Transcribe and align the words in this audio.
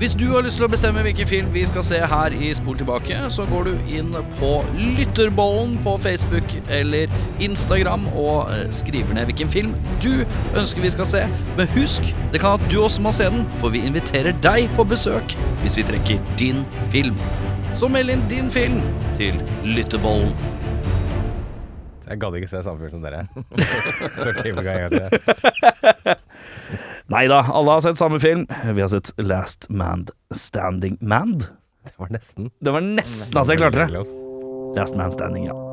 Hvis 0.00 0.14
du 0.16 0.30
har 0.32 0.40
lyst 0.40 0.56
til 0.56 0.64
å 0.64 0.70
bestemme 0.72 1.02
hvilken 1.04 1.28
film 1.28 1.48
vi 1.52 1.60
skal 1.68 1.82
se 1.84 1.98
her 2.08 2.32
i 2.32 2.46
Spol 2.56 2.78
tilbake, 2.80 3.18
så 3.28 3.44
går 3.50 3.66
du 3.68 3.90
inn 3.98 4.14
på 4.38 4.52
Lytterbollen 4.96 5.74
på 5.84 5.92
Facebook 6.00 6.54
eller 6.72 7.12
Instagram 7.44 8.06
og 8.14 8.48
eh, 8.48 8.62
skriver 8.72 9.12
ned 9.18 9.28
hvilken 9.28 9.52
film 9.52 9.74
du 10.00 10.22
ønsker 10.56 10.80
vi 10.80 10.92
skal 10.94 11.10
se. 11.10 11.20
Men 11.58 11.68
husk, 11.74 12.08
det 12.32 12.40
kan 12.40 12.56
at 12.56 12.64
du 12.72 12.78
også 12.80 13.04
må 13.04 13.12
se 13.12 13.28
den, 13.28 13.44
for 13.60 13.76
vi 13.76 13.84
inviterer 13.84 14.32
deg 14.40 14.72
på 14.78 14.88
besøk 14.88 15.36
hvis 15.60 15.76
vi 15.76 15.84
trekker 15.92 16.32
din 16.40 16.64
film. 16.88 17.20
Så 17.76 17.92
meld 17.92 18.16
inn 18.16 18.24
din 18.32 18.48
film 18.48 18.80
til 19.20 19.36
Lytterbollen. 19.68 20.32
Jeg 22.08 22.24
gadd 22.24 22.40
ikke 22.40 22.48
se 22.50 22.64
samme 22.64 22.80
film 22.80 22.96
som 22.96 23.04
dere. 23.04 23.26
Så 24.24 24.32
klipp 24.40 24.56
i 24.56 24.64
gang 24.64 24.80
en 24.80 24.96
gang 24.96 25.12
til. 25.12 26.16
Nei 27.10 27.24
da, 27.26 27.40
alle 27.42 27.70
har 27.74 27.80
sett 27.82 27.98
samme 27.98 28.20
film. 28.22 28.46
Vi 28.74 28.80
har 28.80 28.88
sett 28.88 29.10
Last 29.18 29.66
Man 29.68 30.06
Standing 30.34 30.98
Mand. 31.00 31.48
Det 31.84 31.96
var 31.96 32.08
nesten. 32.14 32.50
Det 32.60 32.70
var 32.70 32.80
nesten 32.86 33.40
at 33.40 33.50
jeg 33.50 33.58
klarte 33.58 33.86
det. 33.86 34.04
Last 34.78 34.94
Man 34.94 35.10
Standing, 35.12 35.48
ja. 35.50 35.69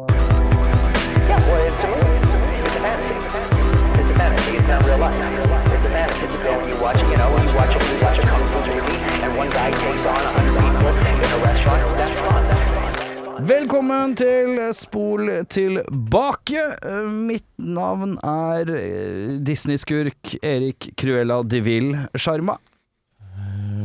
Velkommen 13.47 14.15
til 14.17 14.57
Spol 14.75 15.29
tilbake. 15.51 16.63
Eh, 16.83 17.05
Mitt 17.29 17.45
navn 17.61 18.17
er 18.25 18.71
eh, 18.75 19.37
Disney-skurk 19.45 20.33
Erik 20.43 20.89
Cruella 20.99 21.39
de 21.47 21.61
Ville 21.63 22.07
Sjarma. 22.19 22.57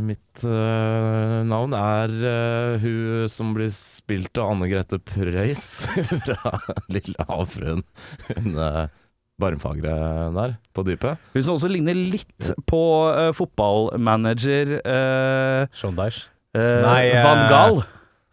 Mitt 0.03 0.43
uh, 0.43 1.45
navn 1.47 1.77
er 1.79 2.11
uh, 2.27 2.83
hun 2.83 3.29
som 3.31 3.53
blir 3.55 3.71
spilt 3.71 4.35
av 4.43 4.51
Anne 4.57 4.67
Grete 4.67 4.99
Preus 4.99 5.63
fra 6.25 6.57
Lille 6.91 7.27
havfruen. 7.29 7.85
Hun 8.33 8.59
uh, 8.59 8.89
barmfagre 9.41 9.95
der, 10.35 10.57
på 10.75 10.85
dypet. 10.91 11.23
Hun 11.37 11.47
som 11.47 11.55
også 11.55 11.71
ligner 11.71 11.95
litt 11.95 12.51
på 12.69 12.83
uh, 13.15 13.31
fotballmanager 13.37 14.75
uh, 14.83 15.71
Sean 15.71 15.95
Dyche. 15.99 16.27
eh, 16.59 16.83
Nei, 16.83 17.03
eh, 17.15 17.23
Van 17.25 17.47
Gaal. 17.53 17.83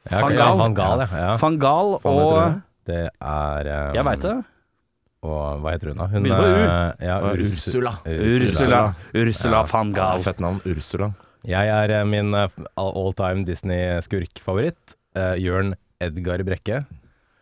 Ja, 0.08 0.16
ja, 0.16 0.22
Fangal 0.24 0.58
Van 0.58 0.74
Gaal, 0.78 1.00
ja. 1.04 1.08
ja. 1.18 1.36
Van 1.42 1.58
Gaal 1.60 1.90
og 2.04 2.62
det? 2.88 3.02
Er 3.22 3.68
um, 3.90 3.96
Jeg 3.96 4.06
veit 4.08 4.22
det. 4.22 4.36
Og 5.22 5.60
hva 5.62 5.72
heter 5.76 5.90
hun, 5.92 5.98
da? 6.00 6.06
Hun 6.08 6.24
Begynner 6.24 6.40
på 6.40 6.48
U. 6.48 6.62
eh, 6.64 7.08
Ja, 7.10 7.18
Uh, 7.20 7.34
Ursula. 7.44 7.92
Ursula. 8.08 8.80
Ursula 9.14 9.58
Ja. 9.58 9.64
van 9.74 9.90
Ja, 9.92 9.96
Gaal. 10.00 10.24
fett 10.24 10.40
navn. 10.40 10.62
Ursula. 10.66 11.12
Jeg 11.46 11.68
er 11.68 11.92
eh, 12.00 12.04
min 12.08 12.34
eh, 12.34 12.48
all 12.78 13.14
time 13.14 13.44
Disney-skurkfavoritt. 13.46 14.96
Uh, 15.18 15.36
Jørn 15.42 15.74
Edgar 16.00 16.42
Brekke. 16.48 16.86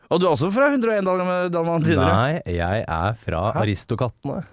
Og 0.09 0.19
du 0.21 0.25
er 0.25 0.31
også 0.33 0.49
fra 0.55 0.69
101 0.71 1.03
Dal- 1.05 1.49
dalmatinere? 1.51 2.11
Nei, 2.13 2.41
jeg 2.55 2.85
er 2.87 3.13
fra 3.19 3.51
Hæ? 3.53 3.61
Aristokattene. 3.61 4.43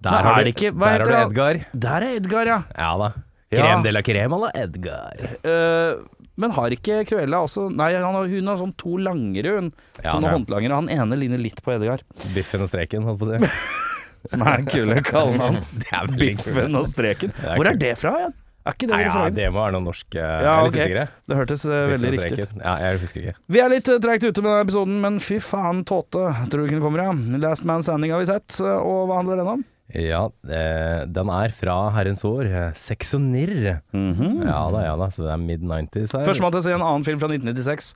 Der 0.00 0.10
Nei, 0.14 0.22
har 0.22 0.32
er 0.32 0.44
du, 0.44 0.44
det 0.44 0.54
ikke- 0.54 0.72
hva 0.76 0.84
der 0.86 0.98
heter 0.98 1.10
har 1.16 1.24
du? 1.24 1.30
Edgar. 1.30 1.54
Der 1.74 1.96
er 2.06 2.16
Edgar, 2.16 2.44
ja. 2.46 2.62
Ja 2.78 2.96
da. 2.98 3.12
Ja. 3.50 3.58
Krem 3.62 3.82
de 3.82 3.90
la 3.92 4.02
crema 4.02 4.36
la 4.38 4.50
Edgar. 4.54 5.16
Eh, 5.42 5.94
men 6.40 6.54
har 6.56 6.74
ikke 6.74 7.02
Cruella 7.08 7.42
også 7.44 7.68
Nei, 7.72 7.92
han 7.96 8.16
har, 8.16 8.26
hun 8.30 8.50
har 8.50 8.58
sånn 8.60 8.74
to 8.80 8.96
langere, 9.00 9.56
hun. 9.58 9.70
Ja, 10.00 10.14
Sånne 10.16 10.30
ja. 10.30 10.34
håndlangere. 10.38 10.80
Han 10.80 10.90
ene 10.92 11.18
ligner 11.20 11.40
litt 11.40 11.60
på 11.64 11.74
Edgar. 11.76 12.02
Biffen 12.34 12.64
og 12.64 12.70
streken, 12.72 13.06
holdt 13.06 13.22
på 13.22 13.28
å 13.28 13.32
si. 13.36 13.54
Som 14.30 14.44
er 14.44 14.66
kule 14.68 15.00
kallenavn. 15.06 15.62
Biffen 16.20 16.76
og 16.76 16.88
streken. 16.90 17.32
er 17.40 17.56
Hvor 17.60 17.70
er 17.70 17.78
det 17.80 17.96
fra 18.00 18.14
igjen? 18.18 18.38
Er 18.60 18.74
ikke 18.76 18.88
det 18.90 18.92
Nei, 18.92 19.04
ja, 19.06 19.20
det 19.32 19.44
må 19.54 19.62
være 19.62 19.72
noe 19.78 19.84
norsk. 19.86 20.06
uh, 20.18 20.20
Ja, 20.20 20.50
er 20.52 20.66
litt 20.66 20.82
ok. 20.84 21.14
Det 21.32 21.36
hørtes 21.38 21.62
uh, 21.64 21.76
veldig 21.94 22.10
riktig 22.12 22.44
ut. 22.44 22.50
Ja, 22.60 22.74
jeg 22.84 22.98
husker 23.00 23.22
ikke. 23.22 23.32
Vi 23.56 23.62
er 23.64 23.72
litt 23.72 23.88
uh, 23.88 23.96
treigt 24.04 24.26
ute 24.26 24.42
med 24.44 24.50
denne 24.50 24.64
episoden, 24.66 24.98
men 25.00 25.16
fy 25.24 25.38
faen, 25.40 25.80
tåte. 25.88 26.26
Tror 26.52 26.60
du 26.60 26.68
ikke 26.68 26.76
den 26.76 26.84
kommer, 26.84 27.06
ja? 27.06 27.14
Last 27.40 27.64
Man 27.64 27.80
Standing 27.86 28.12
har 28.12 28.20
vi 28.20 28.28
sett, 28.28 28.60
og 28.60 29.08
hva 29.08 29.22
handler 29.22 29.40
den 29.40 29.52
om? 29.54 29.64
Ja, 29.96 30.22
eh, 30.46 31.04
den 31.10 31.32
er 31.34 31.54
fra 31.56 31.76
herrens 31.96 32.22
år. 32.28 32.44
eh, 32.46 32.72
Sex 32.78 33.14
og 33.18 33.24
nirr. 33.26 33.80
Ja 33.92 34.60
da, 34.70 34.84
ja 34.86 34.94
da, 35.00 35.10
så 35.10 35.26
det 35.26 35.32
er 35.34 35.42
mid-90s 35.42 36.14
her. 36.16 36.26
Førstemann 36.28 36.54
til 36.54 36.62
å 36.62 36.66
se 36.68 36.76
en 36.76 36.84
annen 36.86 37.06
film 37.06 37.18
fra 37.22 37.30
1996. 37.32 37.94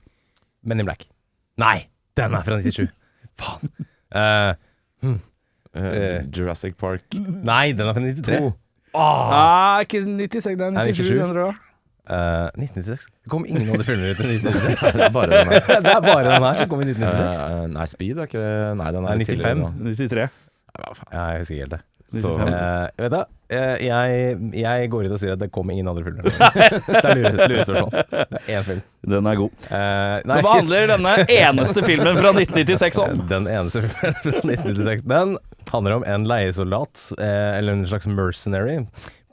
Men 0.65 0.81
in 0.81 0.89
Black. 0.89 1.07
Nei, 1.61 1.87
den 2.17 2.35
er 2.35 2.43
fra 2.47 2.59
97. 2.59 2.89
Faen. 3.39 3.71
Uh, 4.15 5.15
Eh, 5.75 5.83
uh, 5.83 6.19
Jurassic 6.31 6.77
Park 6.79 7.03
nei, 7.19 7.73
den 7.75 7.89
er 7.89 7.95
fra 7.97 7.99
92. 8.01 8.37
Oh. 8.39 8.53
Ah, 8.95 9.81
ikke 9.83 9.99
96, 10.07 10.55
det 10.55 10.63
er 10.63 10.71
Nei, 10.71 10.85
97. 10.87 11.03
97. 11.03 11.17
den 11.19 11.33
tror 11.33 11.41
jeg. 11.49 11.57
Eh, 12.05 12.61
1996. 12.63 13.09
Det 13.25 13.31
kom 13.33 13.47
ingen 13.49 13.73
av 13.73 13.81
de 13.81 13.87
filmene 13.89 14.13
ut 14.13 14.21
i 14.23 14.37
1996. 14.37 14.93
Det 14.95 15.03
er 15.03 15.13
bare 15.17 15.31
den 15.33 15.51
her. 15.51 15.67
det 15.85 15.91
er 15.91 16.05
bare 16.05 16.23
den 16.29 16.45
her 16.47 16.61
som 16.61 16.69
kom 16.71 16.83
i 16.85 16.87
1996. 16.93 17.41
Uh, 17.43 17.65
nei, 17.75 17.87
Speed 17.91 18.21
er 18.21 18.29
ikke 18.29 18.43
det 18.45 18.53
Nei, 18.79 18.89
den 18.95 19.01
er 19.01 19.09
Nei, 19.09 19.17
litt 19.19 19.31
tidligere 19.33 19.57
95. 19.65 19.99
93. 20.05 20.29
Ja, 20.79 20.93
faen. 20.97 21.11
Jeg 21.15 21.43
husker 21.43 21.55
ikke 21.55 21.65
helt 21.67 21.77
det. 21.77 21.83
Så, 22.05 22.29
95. 22.37 22.51
Eh, 22.53 23.01
vet 23.01 23.13
du, 23.15 23.21
eh, 23.57 23.79
jeg, 23.81 24.35
jeg 24.61 24.89
går 24.93 25.07
ut 25.07 25.13
og 25.15 25.21
sier 25.23 25.31
at 25.33 25.39
det 25.41 25.47
kom 25.55 25.71
ingen 25.73 25.87
andre 25.89 26.03
filmer. 26.05 26.27
det 26.29 26.99
er 27.01 27.17
lure- 27.17 27.47
lurespørsmål. 27.49 27.95
Er 28.45 28.59
én 28.59 28.67
film. 28.67 28.83
Den 29.15 29.29
er 29.31 29.39
god. 29.39 29.65
Eh, 29.73 30.19
nei, 30.29 30.37
Hva 30.45 30.53
handler 30.59 30.91
denne 30.93 31.15
eneste 31.25 31.81
filmen 31.87 32.19
fra 32.21 32.29
1996 32.37 33.01
om? 33.01 33.23
Den 33.33 33.49
eneste 33.49 33.81
filmen 33.87 34.21
fra 34.21 34.35
1996 34.37 35.01
Den 35.09 35.33
handler 35.73 35.97
om 35.97 36.05
en 36.13 36.29
leiesoldat, 36.29 37.07
eh, 37.17 37.51
eller 37.57 37.73
en 37.79 37.85
slags 37.89 38.05
mercenary, 38.05 38.77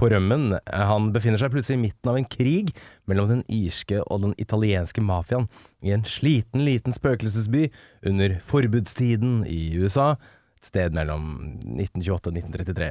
på 0.01 0.09
rømmen. 0.09 0.55
Han 0.73 1.13
befinner 1.15 1.39
seg 1.39 1.53
plutselig 1.53 1.77
i 1.77 1.83
midten 1.85 2.09
av 2.11 2.17
en 2.19 2.25
krig 2.27 2.73
mellom 3.07 3.29
den 3.37 3.45
irske 3.53 4.01
og 4.09 4.25
den 4.25 4.33
italienske 4.41 5.05
mafiaen 5.05 5.45
i 5.85 5.93
en 5.93 6.09
sliten 6.09 6.65
liten 6.67 6.97
spøkelsesby 6.97 7.67
under 8.09 8.41
forbudstiden 8.49 9.43
i 9.45 9.75
USA. 9.77 10.15
Sted 10.67 10.95
mellom 10.97 11.29
1928 11.63 12.31
og 12.31 12.37
1933. 12.39 12.91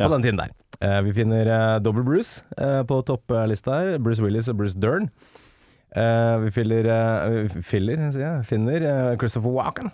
På 0.00 0.06
Ja. 0.06 0.08
den 0.08 0.22
tiden 0.24 0.40
der. 0.40 0.52
Uh, 0.80 1.00
vi 1.04 1.12
finner 1.12 1.48
uh, 1.50 1.78
Double 1.82 2.04
Bruce 2.04 2.42
uh, 2.56 2.82
på 2.88 3.02
topplista 3.04 3.70
her. 3.80 3.98
Bruce 3.98 4.22
Willis 4.22 4.48
og 4.48 4.56
Bruce 4.60 4.78
Dern. 4.80 5.10
Vi 5.90 6.50
filler, 6.54 6.86
sier 8.14 8.20
jeg, 8.22 8.44
finner 8.46 8.84
Christopher 9.18 9.50
Walken. 9.50 9.88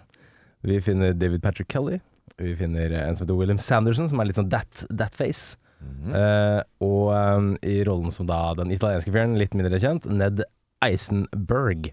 Vi 0.67 0.77
finner 0.85 1.15
David 1.17 1.41
Patrick 1.41 1.71
Kelly. 1.73 2.01
Vi 2.37 2.53
finner 2.59 2.93
en 2.93 3.17
som 3.17 3.25
heter 3.25 3.39
William 3.39 3.57
Sanderson, 3.59 4.09
som 4.11 4.21
er 4.21 4.29
litt 4.29 4.37
sånn 4.37 4.51
that, 4.53 4.83
that 4.93 5.15
face. 5.17 5.57
Eh, 5.81 6.61
og 6.85 7.09
um, 7.15 7.49
i 7.65 7.79
rollen 7.87 8.13
som 8.13 8.29
da 8.29 8.51
den 8.59 8.75
italienske 8.75 9.13
fyren, 9.15 9.39
litt 9.41 9.55
mindre 9.57 9.81
kjent, 9.81 10.05
Ned 10.11 10.43
Eisenberg. 10.85 11.93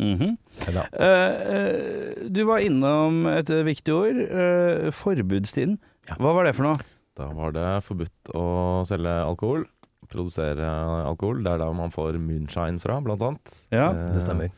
Mhm. 0.00 0.16
-hmm. 0.18 0.36
uh, 0.68 1.06
eh, 1.06 2.28
du 2.28 2.44
var 2.44 2.58
innom 2.58 3.26
et 3.26 3.50
viktig 3.50 3.94
ord. 3.94 4.16
Uh, 4.16 4.90
forbudstiden. 4.90 5.78
Ja. 6.08 6.16
Hva 6.18 6.34
var 6.34 6.44
det 6.44 6.56
for 6.56 6.66
noe? 6.66 6.76
Da 7.16 7.28
var 7.32 7.52
det 7.52 7.84
forbudt 7.84 8.32
å 8.34 8.84
selge 8.88 9.12
alkohol. 9.22 9.66
Produsere 10.08 10.66
alkohol. 11.06 11.42
Det 11.44 11.52
er 11.52 11.58
der 11.58 11.72
man 11.72 11.92
får 11.92 12.18
moonshine 12.18 12.80
fra, 12.80 13.00
blant 13.00 13.22
annet. 13.22 13.54
Ja, 13.70 13.92
uh, 13.92 14.14
det 14.14 14.22
stemmer. 14.24 14.50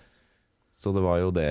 Så 0.74 0.92
det 0.94 1.02
var 1.02 1.18
jo 1.18 1.30
det 1.30 1.50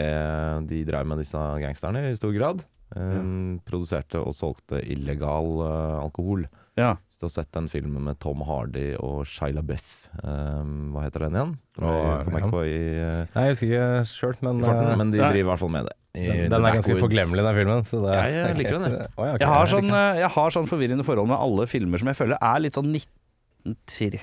de 0.67 0.83
drev 0.83 1.07
med, 1.07 1.17
disse 1.17 1.37
gangsterne, 1.37 2.09
i 2.09 2.15
stor 2.15 2.33
grad. 2.35 2.65
Eh, 2.93 3.21
Produserte 3.65 4.19
og 4.19 4.35
solgte 4.35 4.81
illegal 4.83 5.63
alkohol. 6.03 6.43
Ja. 6.75 6.97
Hvis 7.23 7.31
å 7.31 7.39
har 7.39 7.45
sett 7.45 7.53
den 7.55 7.69
filmen 7.71 8.03
med 8.03 8.19
Tom 8.19 8.41
Hardy 8.43 8.89
og 8.99 9.23
Shia 9.29 9.53
LaBeouf, 9.55 10.03
Um, 10.21 10.91
hva 10.93 11.07
heter 11.07 11.23
den 11.25 11.33
igjen? 11.33 11.51
Og, 11.81 11.87
Jeg 11.89 12.25
kommer 12.27 12.37
ja. 12.37 12.45
ikke 12.45 12.53
på 12.53 12.59
i, 12.69 12.81
uh, 13.01 13.31
Nei, 13.33 13.45
jeg 13.47 13.55
husker 13.55 13.69
ikke 13.71 13.85
sjøl, 14.11 14.35
men, 14.45 14.59
uh, 14.61 14.67
farten, 14.67 14.99
men 15.01 15.13
de 15.13 15.17
Nei. 15.17 15.29
driver 15.33 15.39
i 15.41 15.47
hvert 15.47 15.61
fall 15.63 15.71
med 15.73 15.87
det. 15.89 15.95
I 16.13 16.25
den, 16.27 16.51
den 16.53 16.67
er 16.69 16.75
ganske 16.77 16.97
forglemmelig, 16.99 17.45
den 17.47 17.55
filmen. 17.57 17.87
Så 17.89 18.01
det, 18.03 18.11
Ja, 18.13 18.25
jeg 18.35 18.57
liker 18.59 18.75
den, 18.77 18.85
jeg. 18.85 19.07
Oh, 19.17 19.25
ja, 19.25 19.31
okay, 19.33 19.41
Jeg 19.41 19.49
har, 19.49 19.71
sånn, 19.71 19.89
eh, 19.89 20.19
jeg 20.21 20.29
har 20.35 20.53
sånn 20.53 20.67
forvirrende 20.69 21.05
forhold 21.07 21.31
med 21.31 21.41
alle 21.41 21.65
filmer 21.71 22.03
som 22.03 22.11
jeg 22.11 22.19
føler 22.19 22.37
er 22.37 22.61
litt 22.61 22.77
sånn 22.77 22.91
1930 22.93 24.21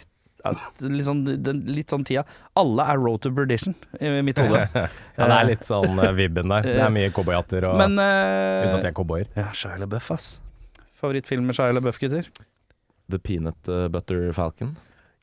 litt, 0.86 1.06
sånn, 1.08 1.24
den, 1.26 1.64
litt 1.74 1.90
sånn 1.92 2.06
tida. 2.06 2.22
Alle 2.62 2.86
er 2.92 3.02
Road 3.02 3.24
to 3.26 3.32
Perdition 3.34 3.74
i 3.98 4.12
mitt 4.24 4.38
hode. 4.40 4.62
ja, 4.78 4.86
det 5.18 5.40
er 5.40 5.48
litt 5.50 5.66
sånn 5.66 5.98
vibben 6.20 6.54
der. 6.54 6.70
Det 6.70 6.84
er 6.86 6.94
mye 7.00 7.10
cowboyhatter 7.16 7.66
og 7.72 7.82
Men 7.82 7.98
Uten 7.98 8.78
at 8.78 8.86
de 8.86 8.92
er 8.92 8.96
cowboyer. 8.96 9.26
Ja, 9.34 9.50
Shia 9.58 9.74
LaBeouf, 9.82 10.12
ass. 10.14 10.36
Favorittfilm 11.02 11.50
med 11.50 11.58
Shia 11.58 11.74
LaBeouf, 11.74 11.98
gutter? 11.98 12.30
The 13.10 13.20
Peanut 13.22 13.68
eh, 13.68 13.88
Butter 13.92 14.30
Falcon. 14.36 14.76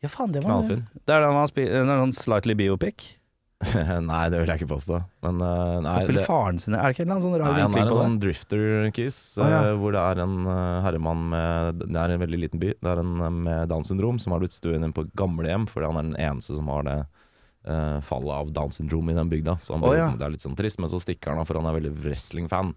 Ja, 0.04 0.12
faen, 0.14 0.34
det 0.34 0.44
var 0.44 0.52
Knallfin. 0.60 0.84
Det 0.94 1.16
er 1.16 1.24
da 1.26 1.32
han 1.34 1.50
spiller 1.50 1.80
Det 1.82 1.96
er 1.96 2.04
sånn 2.04 2.18
slightly 2.18 2.54
biopic. 2.58 3.18
nei, 4.06 4.26
det 4.30 4.44
vil 4.44 4.52
jeg 4.52 4.62
ikke 4.62 4.70
påstå. 4.70 5.00
Men 5.26 5.40
uh, 5.42 5.80
nei, 5.82 5.96
Han 5.96 6.04
spiller 6.04 6.22
det, 6.22 6.28
faren 6.30 6.60
sin 6.62 6.76
Er 6.78 6.84
det 6.86 6.94
ikke 6.94 7.08
en 7.08 7.22
sånn 7.24 7.38
rar 7.40 7.48
nei, 7.48 7.64
han 7.64 7.74
er 7.74 7.88
en 7.88 7.96
sånn 7.96 8.18
drifter-kiss, 8.22 9.18
Å, 9.42 9.48
ja. 9.50 9.62
eh, 9.72 9.78
hvor 9.82 9.96
det 9.96 10.04
er 10.04 10.22
en 10.22 10.36
uh, 10.46 10.84
herremann 10.86 11.24
med 11.32 11.82
Det 11.82 12.04
er 12.04 12.14
en 12.14 12.22
veldig 12.22 12.42
liten 12.44 12.62
by. 12.62 12.76
Det 12.78 12.92
er 12.92 13.02
en 13.02 13.16
med 13.48 13.72
Downs 13.72 13.90
syndrom 13.90 14.20
som 14.22 14.36
har 14.36 14.44
blitt 14.44 14.54
stuen 14.54 14.86
inn 14.86 14.94
på 14.94 15.08
gamlehjem, 15.18 15.66
fordi 15.72 15.90
han 15.90 15.98
er 15.98 16.10
den 16.12 16.20
eneste 16.28 16.60
som 16.60 16.70
har 16.70 16.86
det 16.86 17.00
uh, 17.02 17.98
fallet 18.06 18.36
av 18.36 18.54
Downs 18.54 18.78
syndrom 18.78 19.10
i 19.10 19.18
den 19.18 19.34
bygda. 19.34 19.58
Så 19.66 19.74
han 19.74 19.88
oh, 19.88 19.96
ja. 19.98 20.12
det 20.14 20.28
er 20.28 20.36
litt 20.36 20.46
sånn 20.46 20.58
trist, 20.60 20.78
men 20.84 20.94
så 20.94 21.02
stikker 21.02 21.34
han 21.34 21.42
av, 21.42 21.50
for 21.50 21.58
han 21.58 21.72
er 21.72 21.80
veldig 21.80 21.96
wrestling-fan. 22.04 22.76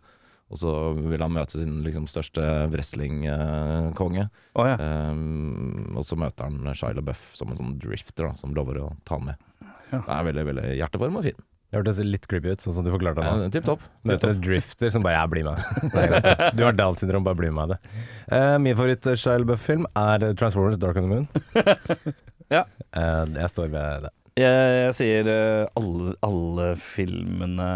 Og 0.50 0.58
så 0.58 0.70
vil 0.98 1.22
han 1.22 1.30
møte 1.34 1.60
sin 1.60 1.76
liksom, 1.84 2.08
største 2.10 2.42
wrestlingkonge. 2.72 4.24
Oh, 4.58 4.66
ja. 4.66 4.74
Um, 4.80 5.94
og 5.94 6.02
så 6.08 6.18
møter 6.18 6.48
han 6.48 6.74
Shia 6.74 6.90
LaBeouf 6.96 7.22
som 7.38 7.52
en 7.52 7.60
sånn 7.60 7.76
drifter 7.78 8.26
da, 8.26 8.34
som 8.40 8.54
lover 8.56 8.80
å 8.82 8.88
ta 9.06 9.20
han 9.20 9.30
med. 9.30 9.46
Det 9.92 10.02
er 10.02 10.26
veldig 10.26 10.44
veldig 10.50 10.66
hjertevarm 10.80 11.20
og 11.20 11.26
fin. 11.28 11.38
Det 11.70 11.78
hørtes 11.78 12.00
litt 12.02 12.26
creepy 12.26 12.56
ut, 12.56 12.64
sånn 12.64 12.74
som 12.74 12.86
du 12.86 12.90
forklarte 12.90 13.22
det. 13.22 13.44
Eh, 13.46 13.50
Tipp 13.54 13.66
topp. 13.68 13.82
Møter 14.10 14.32
en 14.32 14.40
drifter 14.42 14.90
som 14.90 15.04
bare 15.06 15.20
'ja, 15.20 15.26
bli 15.30 15.42
med'. 15.46 15.60
Er. 16.02 16.50
Du 16.58 16.64
har 16.66 16.74
Downs 16.74 16.98
syndrom, 16.98 17.22
bare 17.22 17.38
bli 17.38 17.50
med 17.54 17.76
det. 17.76 17.78
Uh, 18.26 18.58
min 18.58 18.74
favoritt 18.74 19.06
Shia 19.06 19.38
LaBeouf-film 19.38 19.86
er 19.94 20.34
Transformers 20.34 20.78
Dark 20.82 20.96
on 20.98 21.06
the 21.06 21.14
Moon. 21.14 21.28
Ja. 22.50 22.64
Uh, 22.90 23.22
jeg 23.38 23.46
står 23.52 23.68
ved 23.70 24.02
det. 24.02 24.10
Jeg, 24.40 24.76
jeg 24.86 24.94
sier 24.96 25.28
eh, 25.32 25.64
alle, 25.80 26.14
alle 26.26 26.68
filmene 26.80 27.66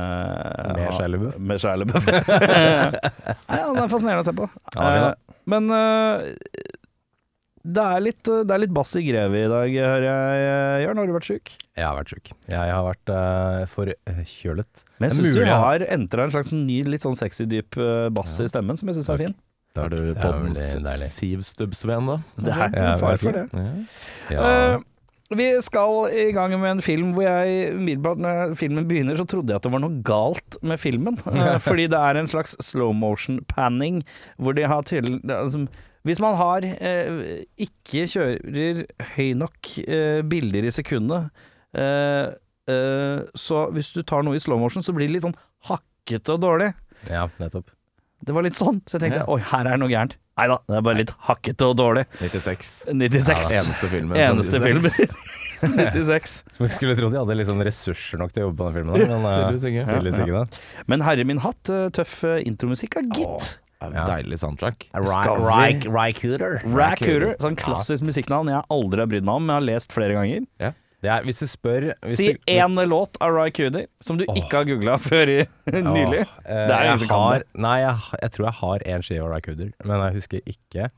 Med 0.78 0.86
Shia 0.96 1.08
LaBeouf? 1.10 1.36
Med 1.38 1.60
Shia 1.62 1.74
LaBeouf. 1.80 2.06
Nei, 3.50 3.60
han 3.60 3.80
er 3.82 3.90
fascinerende 3.92 4.22
å 4.24 4.28
se 4.28 4.36
på. 4.38 4.48
Ja, 4.76 4.80
det 4.80 4.94
er 4.94 5.04
Eh, 5.04 5.20
men 5.52 5.66
eh, 5.76 6.22
det 7.64 7.80
er 7.80 8.02
litt, 8.04 8.22
det 8.28 8.52
er 8.52 8.60
litt 8.60 8.72
bass 8.76 8.90
i 9.00 9.02
grevet 9.06 9.46
i 9.46 9.48
dag, 9.48 9.74
hører 9.88 10.04
jeg. 10.04 10.82
Jørn, 10.84 10.98
har 11.00 11.08
du 11.08 11.14
vært 11.16 11.28
syk? 11.28 11.52
Jeg 11.72 11.84
har 11.86 11.96
vært 11.96 12.12
sjuk. 12.12 12.30
Jeg 12.52 12.72
har 12.76 12.84
vært 12.84 13.12
uh, 13.12 13.62
forkjølet. 13.72 14.84
Men 15.00 15.08
jeg 15.08 15.14
Det 15.14 15.16
er 15.16 15.16
syns 15.16 15.30
du 15.30 15.40
mulig, 15.40 15.48
ja. 15.48 15.60
har 15.62 15.84
entra 15.96 16.26
en 16.26 16.34
slags 16.34 16.52
ny, 16.52 16.76
litt 16.92 17.06
sånn 17.06 17.16
sexy, 17.16 17.46
dyp 17.48 17.78
eh, 17.80 18.08
bass 18.12 18.36
i 18.44 18.48
stemmen, 18.52 18.76
som 18.76 18.92
jeg 18.92 18.98
syns 19.00 19.08
er 19.14 19.22
fin. 19.22 19.36
Er 19.80 19.88
du 19.90 19.96
Det 19.96 20.16
poddens 20.20 20.60
veldig 20.60 20.84
deilig. 20.86 21.08
Sivstubbsven, 21.16 22.10
da? 22.12 22.18
Det 22.36 22.52
er 22.52 22.66
ikke 22.68 22.84
noe 22.84 23.00
fare 23.00 23.22
for 23.24 23.38
det. 23.40 23.46
Ja. 23.56 23.72
Ja. 24.36 24.44
Eh, 24.44 24.76
vi 25.32 25.46
skal 25.64 26.10
i 26.12 26.26
gang 26.36 26.52
med 26.60 26.68
en 26.68 26.82
film 26.84 27.14
hvor 27.16 27.24
jeg 27.24 27.72
umiddelbart 27.78 28.20
når 28.20 28.54
filmen 28.60 28.84
begynner, 28.88 29.16
så 29.16 29.24
trodde 29.28 29.54
jeg 29.54 29.56
at 29.60 29.64
det 29.64 29.72
var 29.72 29.80
noe 29.80 30.02
galt 30.04 30.58
med 30.62 30.80
filmen. 30.80 31.16
Eh, 31.34 31.56
fordi 31.62 31.88
det 31.90 31.98
er 31.98 32.20
en 32.20 32.28
slags 32.30 32.54
slow 32.62 32.92
motion 32.94 33.40
panning, 33.48 34.02
hvor 34.38 34.54
de 34.56 34.66
har 34.68 34.84
er 34.92 35.08
altså, 35.32 35.66
Hvis 36.04 36.20
man 36.20 36.36
har 36.36 36.64
eh, 36.64 37.44
ikke 37.56 38.04
kjører 38.12 38.84
høy 39.16 39.32
nok 39.40 39.72
eh, 39.88 40.20
bilder 40.22 40.68
i 40.68 40.74
sekundet, 40.74 41.30
eh, 41.74 42.28
eh, 42.68 43.24
så 43.34 43.68
hvis 43.72 43.94
du 43.96 44.02
tar 44.02 44.22
noe 44.22 44.36
i 44.36 44.42
slow 44.44 44.60
motion, 44.60 44.84
så 44.84 44.92
blir 44.92 45.08
det 45.08 45.16
litt 45.16 45.26
sånn 45.26 45.38
hakkete 45.70 46.36
og 46.36 46.44
dårlig. 46.44 46.74
ja, 47.08 47.26
nettopp. 47.40 47.72
Det 48.24 48.32
var 48.32 48.44
litt 48.46 48.56
sånn, 48.56 48.80
så 48.86 48.96
jeg 48.96 49.08
tenkte 49.08 49.26
oi, 49.28 49.40
her 49.40 49.66
er 49.66 49.74
det 49.74 49.80
noe 49.82 49.92
gærent. 49.92 50.18
Nei 50.34 50.48
da, 50.50 50.58
det 50.66 50.76
er 50.80 50.82
bare 50.82 50.98
litt 50.98 51.12
hakkete 51.28 51.70
og 51.70 51.78
dårlig. 51.78 52.04
96. 52.18 52.70
96. 52.90 53.52
Eneste 53.54 53.90
filmen. 53.92 54.18
Eneste 54.26 54.58
96. 54.58 54.64
film. 54.64 54.82
96. 54.82 55.34
96. 55.64 56.32
Vi 56.58 56.68
skulle 56.68 56.96
tro 56.98 57.08
de 57.12 57.20
hadde 57.20 57.36
liksom 57.38 57.62
ressurser 57.64 58.20
nok 58.20 58.34
til 58.34 58.42
å 58.44 58.48
jobbe 58.48 58.58
på 58.58 58.66
den 58.68 58.78
filmen. 58.80 58.94
Da, 58.98 59.18
men, 59.22 59.28
eh, 59.30 59.68
ja, 59.78 60.40
ja. 60.42 60.44
Men 60.90 61.04
herre 61.06 61.26
min 61.28 61.40
hatt, 61.44 61.62
eh, 61.70 61.86
tøff 61.94 62.18
eh, 62.28 62.42
intromusikk 62.48 62.98
er 63.00 63.06
gitt. 63.14 63.52
Ja. 63.84 64.06
Deilig 64.08 64.38
soundtrack. 64.40 64.86
Rycooter. 64.96 66.62
Rackhooter, 66.64 67.34
sånn 67.42 67.58
klassisk 67.60 68.06
musikknavn 68.06 68.48
jeg 68.48 68.64
aldri 68.72 69.04
har 69.04 69.10
brydd 69.10 69.26
meg 69.28 69.40
om, 69.40 69.44
men 69.44 69.54
jeg 69.54 69.60
har 69.60 69.66
lest 69.74 69.92
flere 69.94 70.16
ganger. 70.16 70.46
Det 70.60 70.72
er, 71.10 71.22
hvis 71.26 71.38
du 71.42 71.46
spør 71.50 71.86
hvis 72.04 72.16
Si 72.16 72.26
én 72.50 72.74
låt 72.88 73.16
av 73.20 73.30
Ry 73.34 73.50
Cooder 73.54 73.86
som 74.00 74.16
du 74.18 74.24
ikke 74.24 74.60
har 74.60 74.64
googla 74.68 74.96
før 75.02 75.28
i, 75.32 75.38
nylig. 75.72 76.24
Åh, 76.24 76.36
eh, 76.46 76.66
Det 76.68 76.74
er 76.74 76.84
ingen 76.84 76.90
jeg 76.92 77.00
som 77.04 77.08
kan 77.12 77.24
har, 77.24 77.38
det. 77.44 77.60
Nei, 77.66 77.78
jeg, 77.82 77.96
jeg 78.22 78.30
tror 78.36 78.46
jeg 78.48 78.54
har 78.60 78.86
én 78.94 79.02
skive 79.08 79.24
av 79.26 79.32
Rycooter, 79.34 79.72
men 79.84 80.04
jeg 80.06 80.14
husker 80.20 80.40
ikke 80.54 80.90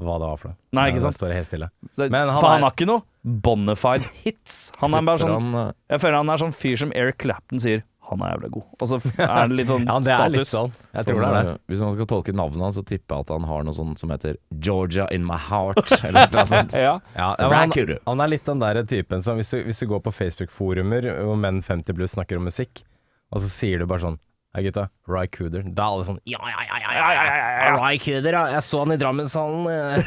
hva 0.00 0.14
det 0.16 0.28
var 0.30 0.38
for 0.40 0.48
noe. 0.48 0.56
Nei, 0.78 0.86
ikke 0.90 1.02
sant? 1.04 1.12
Det 1.12 1.20
står 1.20 1.32
helt 1.36 1.48
stille. 1.50 1.66
Det, 2.00 2.06
Men 2.10 2.30
han 2.32 2.40
for 2.40 2.48
er- 2.48 2.54
han 2.56 2.62
har 2.64 2.72
ikke 2.72 2.86
noe 2.88 3.02
bonafide 3.44 4.08
hits. 4.22 4.70
Han 4.80 4.94
er 4.96 5.02
bare 5.04 5.20
sånn 5.20 5.50
eh, 5.66 5.72
Jeg 5.92 6.00
føler 6.00 6.16
han 6.22 6.30
er 6.32 6.40
sånn 6.40 6.54
fyr 6.56 6.78
som 6.80 6.92
Eric 6.96 7.18
Clapton 7.20 7.60
sier 7.60 7.82
han 8.10 8.22
er 8.26 8.32
jævla 8.34 8.48
god. 8.56 8.64
Og 8.80 8.88
så 8.90 8.98
er 9.24 9.48
det 9.50 9.56
litt 9.60 9.68
sånn 9.70 9.86
Ja, 9.88 9.96
det 10.04 10.12
er 10.16 10.32
litt 10.34 10.50
sånn. 10.50 10.72
Jeg 10.92 11.04
sånn, 11.04 11.08
tror 11.10 11.20
det 11.24 11.28
er 11.30 11.48
det. 11.48 11.52
eh, 11.54 11.58
Hvis 11.72 11.82
man 11.84 11.94
skal 11.96 12.08
tolke 12.12 12.34
navnet 12.36 12.64
hans, 12.66 12.78
så 12.80 12.84
tipper 12.86 13.14
jeg 13.20 13.26
at 13.26 13.32
han 13.36 13.48
har 13.50 13.66
noe 13.68 13.76
sånt 13.76 14.02
som 14.02 14.10
heter 14.14 14.38
Georgia 14.58 15.06
in 15.14 15.24
my 15.26 15.38
heart. 15.48 15.92
Eller 16.08 16.30
noe 16.34 16.46
sånt. 16.50 16.74
Ja. 16.76 16.96
Ja, 17.16 17.28
ja, 17.38 17.50
han, 17.50 17.72
han 18.06 18.24
er 18.26 18.32
litt 18.34 18.44
den 18.50 18.60
der 18.62 18.82
typen 18.90 19.22
som 19.26 19.38
hvis 19.40 19.50
du, 19.54 19.60
hvis 19.66 19.80
du 19.82 19.86
går 19.90 20.02
på 20.06 20.12
Facebook-forumer 20.18 21.10
hvor 21.24 21.38
menn 21.40 21.62
50 21.62 21.96
pluss 21.98 22.16
snakker 22.18 22.40
om 22.40 22.46
musikk, 22.50 22.82
og 23.30 23.42
så 23.44 23.48
sier 23.52 23.78
du 23.82 23.86
bare 23.90 24.02
sånn 24.08 24.18
Hei 24.50 24.64
gutta, 24.66 24.88
Rycooder. 25.06 25.62
Da 25.70 25.84
er 25.84 25.92
alle 25.94 26.06
sånn 26.08 26.16
Ja, 26.26 26.40
ja, 26.42 26.64
ja, 26.66 26.78
ja, 26.82 26.88
ja, 26.90 27.10
ja, 27.14 27.26
ja, 27.68 27.74
Rycooder, 27.78 28.34
ja. 28.34 28.40
Jeg 28.56 28.64
så 28.66 28.80
han 28.82 28.90
i 28.90 28.98
Drammenshallen. 28.98 30.02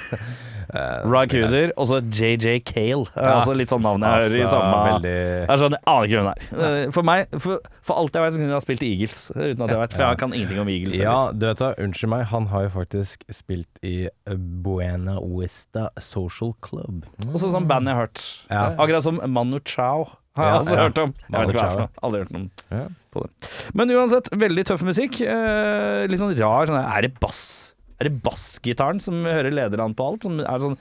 Eh. 0.70 0.80
Eh, 0.84 1.06
Ry 1.10 1.26
Cooder, 1.28 1.72
og 1.78 1.88
så 1.90 2.00
JJ 2.02 2.60
Kale. 2.66 3.06
Eh, 3.16 3.24
Ja. 3.24 3.36
Altså 3.40 3.56
litt 3.56 3.70
sånn 3.70 3.82
navn 3.84 4.02
jeg 4.02 4.10
hører 4.24 4.38
i 4.38 4.42
altså, 4.44 4.58
samme 4.58 4.80
veldig 4.94 5.14
Jeg 5.50 5.60
skjønner, 5.62 5.80
aner 5.88 6.08
ikke 6.08 6.22
hvem 6.22 6.30
det 6.30 6.36
er. 6.36 6.84
Eh, 6.86 6.92
For 6.92 7.04
meg, 7.04 7.28
for, 7.40 7.60
for 7.82 7.96
alt 8.02 8.14
jeg 8.16 8.24
vet, 8.26 8.34
så 8.34 8.42
kunne 8.42 8.50
jeg 8.54 8.60
ha 8.60 8.66
spilt 8.66 8.84
i 8.84 8.92
Eagles. 8.94 9.22
eh, 9.36 9.52
Uten 9.54 9.64
at 9.66 9.70
jeg 9.76 9.82
vet, 9.84 9.94
For 9.98 10.04
jeg 10.08 10.18
kan 10.24 10.34
ingenting 10.34 10.60
om 10.64 10.70
Eagles. 10.70 10.98
Ja, 10.98 11.18
du 11.32 11.46
vet 11.50 11.58
da, 11.64 11.74
unnskyld 11.78 12.10
meg, 12.16 12.26
han 12.34 12.48
har 12.54 12.64
jo 12.68 12.74
faktisk 12.80 13.24
spilt 13.34 13.82
i 13.84 13.96
eh, 14.08 14.36
Buena 14.38 15.20
Vista 15.22 15.90
Social 16.00 16.54
Club. 16.62 17.06
Også 17.34 17.50
sånn 17.54 17.68
band 17.68 17.88
jeg 17.90 17.96
har 17.98 18.08
hørt. 18.08 18.26
Ja. 18.50 18.66
Akkurat 18.78 19.04
som 19.04 19.20
Manu 19.28 19.60
Chao 19.66 20.08
har 20.36 20.48
jeg 20.48 20.66
Ja, 20.66 20.76
ja. 20.78 20.84
hørt 20.88 20.98
om. 20.98 21.12
Jeg 21.30 21.40
vet 21.40 21.50
ikke 21.54 21.60
hva 21.60 21.62
det 21.62 21.66
er 21.66 21.74
for 21.74 21.84
noe. 21.84 21.90
Aldri 22.04 22.20
hørt 22.24 22.36
om 22.40 22.46
Ja. 22.72 22.86
på 23.14 23.22
det. 23.28 23.50
Men 23.78 23.90
uansett, 23.94 24.30
veldig 24.34 24.64
tøff 24.66 24.82
musikk. 24.88 25.20
Eh, 25.22 26.08
litt 26.10 26.20
sånn 26.20 26.34
rar 26.40 26.66
sånn, 26.66 26.80
Er 26.98 27.02
det 27.06 27.20
bass? 27.20 27.73
Er 28.04 28.10
det 28.10 28.18
bassgitaren 28.26 29.00
som 29.04 29.22
hører 29.24 29.54
lederne 29.56 29.96
på 29.96 30.08
alt? 30.12 30.26
Som 30.28 30.42
er 30.44 30.60
sånn 30.66 30.76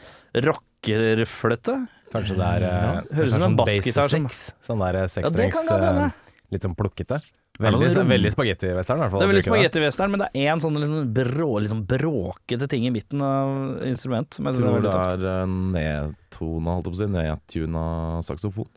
rockerfløte? 0.82 1.76
Kanskje 2.12 2.34
det 2.36 2.48
er 2.48 2.64
ja. 2.66 2.80
Høres 3.16 3.30
ut 3.30 3.36
som 3.36 3.42
en 3.42 3.46
sånn 3.46 3.56
bassgitar 3.60 4.08
base 4.08 4.16
som- 4.18 4.26
Sånn 4.66 4.82
der 4.82 5.06
sekstrengs 5.08 5.54
Ja, 5.54 5.62
godt 5.70 5.86
hende. 5.86 6.04
eh, 6.06 6.10
Litt 6.52 6.62
sånn 6.66 6.76
plukkete. 6.76 7.22
Veldig, 7.60 7.92
sånn 7.92 8.08
veldig 8.08 8.32
spagetti-western, 8.32 8.96
i 8.96 9.00
hvert 9.02 9.10
fall. 9.12 9.20
Det 9.20 9.28
er 9.28 9.32
veldig 9.32 9.44
spagettivestern, 9.44 10.10
men 10.10 10.20
det 10.20 10.28
er 10.34 10.52
én 10.52 10.60
sånn 10.60 10.74
liksom 10.76 11.12
brå, 11.14 11.60
liksom 11.60 11.86
bråkete 11.86 12.68
ting 12.68 12.84
i 12.86 12.90
midten 12.90 13.20
av 13.22 13.82
instrument. 13.86 14.32
Som 14.34 14.46
jeg 14.46 14.54
det 14.56 14.64
er 14.64 15.16
det 15.16 15.24
er 15.28 15.42
eh, 15.42 15.46
nedtona, 15.46 16.74
holdt 16.74 16.84
jeg 16.84 16.92
på 16.92 16.96
å 16.96 17.02
si, 17.02 17.06
nedtuna 17.06 18.22
saksofon. 18.24 18.68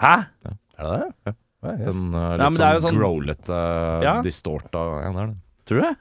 Hæ? 0.00 0.26
Er 0.44 0.58
det 0.78 1.00
det? 1.00 1.14
Ja. 1.26 1.32
Ja. 1.62 1.72
Den 1.76 2.14
uh, 2.14 2.18
Ja, 2.20 2.36
litt 2.36 2.40
men 2.40 2.52
det 2.52 2.58
jo 2.60 2.80
sånn 2.80 2.80
sånn- 2.80 2.98
growlete, 2.98 4.02
Ja. 4.02 4.22
distorta 4.22 5.02
ja, 5.04 5.12
det 5.12 5.20
er 5.20 5.26
det. 5.26 5.36
Tror 5.66 5.76
du 5.76 5.82
det? 5.86 5.96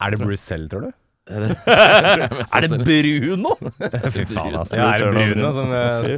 Er 0.00 0.10
det 0.10 0.18
Bruce 0.20 0.40
selv, 0.40 0.68
tror 0.70 0.80
du? 0.82 0.92
Er 1.30 2.64
det 2.64 2.78
Bruno? 2.82 3.52
Fy 4.14 4.24
faen, 4.26 4.54
altså. 4.58 4.76
Ja, 4.78 4.88
er 4.96 5.04
det 5.04 5.10
Bruno 5.34 5.50
som 5.54 5.68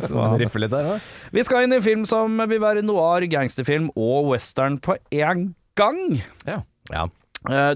som 0.06 0.36
riffer 0.40 0.62
litt 0.64 0.72
der? 0.72 1.02
Vi 1.34 1.44
skal 1.44 1.66
inn 1.66 1.74
i 1.74 1.80
en 1.80 1.84
film 1.84 2.04
som 2.08 2.38
vil 2.48 2.62
være 2.62 2.84
noir, 2.86 3.26
gangsterfilm 3.30 3.90
og 3.98 4.30
western 4.32 4.78
på 4.82 4.96
én 5.12 5.50
gang. 5.78 6.00
Ja. 6.48 6.60
ja. 6.92 7.06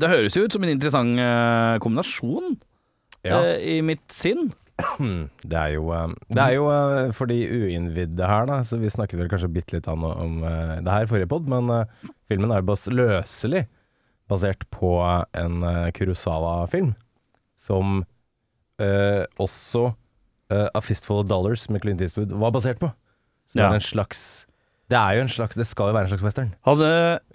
Det 0.00 0.08
høres 0.12 0.36
jo 0.38 0.46
ut 0.46 0.54
som 0.54 0.64
en 0.64 0.72
interessant 0.76 1.18
eh, 1.20 1.76
kombinasjon 1.82 2.54
Ja. 3.26 3.40
eh, 3.42 3.76
i 3.76 3.80
mitt 3.84 4.04
sinn. 4.14 4.52
Det 5.50 5.56
er 5.56 5.70
jo, 5.78 5.86
eh, 5.96 6.10
det 6.28 6.42
er 6.42 6.52
jo 6.58 6.66
eh, 6.68 7.06
for 7.16 7.26
de 7.30 7.38
uinnvidde 7.48 8.26
her, 8.28 8.44
da, 8.48 8.58
så 8.68 8.76
vi 8.80 8.90
snakket 8.92 9.18
vel 9.22 9.30
kanskje 9.32 9.48
bitte 9.54 9.78
litt 9.78 9.88
om, 9.88 10.04
om 10.04 10.34
eh, 10.44 10.74
det 10.84 10.92
her 10.92 11.06
i 11.06 11.08
forrige 11.10 11.30
pod, 11.32 11.48
men 11.48 11.70
eh, 11.72 12.10
filmen 12.28 12.52
er 12.52 12.60
jo 12.60 12.68
bas 12.68 12.84
løselig 12.92 13.64
basert 14.28 14.66
på 14.74 14.90
en 15.32 15.62
eh, 15.64 15.86
Kurosawa-film, 15.96 16.92
som 17.66 18.04
eh, 18.82 19.24
også 19.42 19.88
eh, 20.52 20.68
A 20.74 20.80
Fistful 20.84 21.22
of 21.24 21.28
Dollars 21.30 21.66
med 21.72 21.82
Clint 21.84 22.00
Eastwood 22.04 22.34
var 22.38 22.54
basert 22.54 22.78
på. 22.82 22.92
Så 23.50 23.58
det 23.58 23.64
Ja. 23.64 23.70
er 23.72 23.80
en 23.80 23.86
slags 23.88 24.46
Det 24.86 24.94
er 24.98 25.16
jo 25.18 25.22
en 25.24 25.30
slags 25.32 25.56
Det 25.58 25.66
skal 25.66 25.90
jo 25.90 25.94
være 25.96 26.06
en 26.06 26.12
slags 26.12 26.22
western. 26.22 26.50
Hadde, 26.66 26.88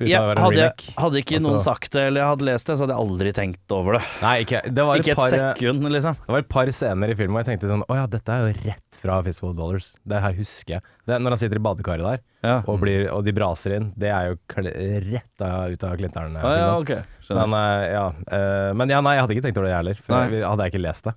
ja, 0.08 0.22
hadde, 0.40 0.68
hadde 0.96 1.20
ikke 1.20 1.36
Altså- 1.36 1.50
noen 1.50 1.64
sagt 1.64 1.92
det, 1.92 2.06
eller 2.08 2.22
jeg 2.22 2.30
hadde 2.30 2.48
lest 2.48 2.68
det, 2.70 2.78
så 2.78 2.86
hadde 2.86 2.96
jeg 2.96 3.04
aldri 3.06 3.34
tenkt 3.36 3.76
over 3.76 3.98
det. 3.98 4.04
Nei, 4.22 4.36
ikke 4.46 4.62
Det 4.74 4.86
var, 4.88 5.02
Ikke 5.02 5.12
et 5.12 5.20
par, 5.20 5.34
et 5.36 5.44
sekund, 5.58 5.84
liksom. 5.92 6.16
det 6.22 6.32
var 6.36 6.44
et 6.46 6.50
par 6.50 6.72
scener 6.72 7.12
i 7.12 7.16
filmen 7.20 7.36
hvor 7.36 7.44
jeg 7.44 7.50
tenkte 7.52 7.72
sånn 7.72 7.84
Å 7.84 7.98
ja, 8.00 8.06
dette 8.08 8.32
er 8.32 8.46
jo 8.48 8.70
rett 8.70 9.00
fra 9.02 9.18
Fistful 9.26 9.50
of 9.52 9.58
Dollars. 9.58 9.96
Det 10.08 10.22
her 10.22 10.38
husker 10.38 10.78
jeg. 10.78 10.82
Det, 11.08 11.18
når 11.20 11.36
han 11.36 11.42
sitter 11.42 11.60
i 11.60 11.66
badekaret 11.66 12.06
der. 12.08 12.22
Ja. 12.42 12.56
og, 12.66 12.80
blir, 12.82 13.04
og 13.14 13.26
de 13.26 13.34
braser 13.38 13.76
inn. 13.76 13.92
Det 13.98 14.10
er 14.10 14.32
jo 14.32 14.38
rett 14.58 15.44
av, 15.46 15.74
ut 15.74 15.84
av 15.84 15.98
Klinteren. 16.00 16.38
Ah, 16.42 16.56
ja, 16.58 16.70
okay. 16.80 17.04
Men, 17.30 17.54
eh, 17.54 17.92
ja, 17.94 18.06
uh, 18.12 18.72
men 18.78 18.90
ja, 18.90 19.02
nei, 19.04 19.16
jeg 19.16 19.26
hadde 19.26 19.36
ikke 19.38 19.46
tenkt 19.46 19.60
over 19.60 19.68
det, 19.68 19.74
jeg 19.74 19.82
heller. 19.82 20.02
For 20.06 20.16
Nei. 20.16 20.24
jeg, 20.40 20.48
hadde 20.48 20.66
jeg 20.66 20.74
ikke 20.74 20.86
lest 20.88 21.10
det. 21.10 21.14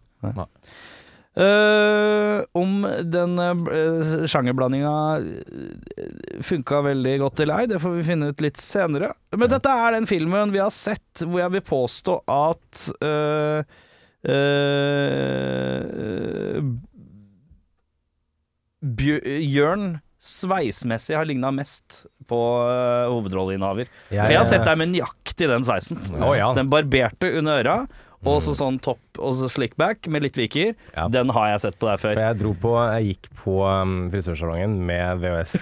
Eh, 1.34 2.44
om 2.54 2.84
den 3.10 3.32
uh, 3.42 4.26
sjangerblandinga 4.30 5.18
uh, 5.18 6.38
funka 6.46 6.78
veldig 6.86 7.14
godt 7.24 7.42
eller 7.42 7.64
ei, 7.64 7.66
det 7.72 7.80
får 7.82 7.96
vi 7.96 8.04
finne 8.06 8.28
ut 8.30 8.44
litt 8.44 8.60
senere. 8.62 9.08
Men 9.34 9.50
dette 9.50 9.66
er 9.66 9.96
den 9.96 10.06
filmen 10.06 10.54
vi 10.54 10.62
har 10.62 10.70
sett 10.70 11.24
hvor 11.26 11.42
jeg 11.42 11.50
vil 11.56 11.64
påstå 11.66 12.14
at 12.30 12.86
uh, 13.02 13.66
uh, 14.30 15.34
Bjø- 18.84 19.98
sveismessig 20.24 21.16
har 21.18 21.26
ligna 21.28 21.50
mest 21.52 22.06
på 22.30 22.38
uh, 22.64 23.10
hovedrolleinnehaver. 23.12 23.90
For 24.08 24.32
jeg 24.32 24.38
har 24.38 24.48
sett 24.48 24.64
deg 24.64 24.78
med 24.80 24.94
nøyaktig 24.94 25.48
den 25.50 25.66
sveisen. 25.66 26.00
Oh, 26.16 26.32
ja. 26.36 26.48
Den 26.56 26.70
barberte 26.72 27.28
under 27.40 27.60
øra, 27.60 27.76
og 28.24 28.40
så 28.44 28.54
sånn 28.56 28.78
topp 28.82 29.20
og 29.20 29.34
så 29.38 29.48
slickback 29.52 30.08
med 30.10 30.24
litt 30.24 30.36
viker. 30.38 30.72
Ja. 30.94 31.06
Den 31.12 31.30
har 31.36 31.50
jeg 31.52 31.62
sett 31.66 31.78
på 31.80 31.88
deg 31.90 32.00
For 32.00 32.10
før. 32.10 32.22
jeg 32.24 32.38
dro 32.40 32.52
på 32.64 32.74
Jeg 32.80 33.08
gikk 33.10 33.28
på 33.42 33.56
um, 33.62 33.94
frisørsalongen 34.12 34.76
med 34.88 35.20
VHS. 35.22 35.56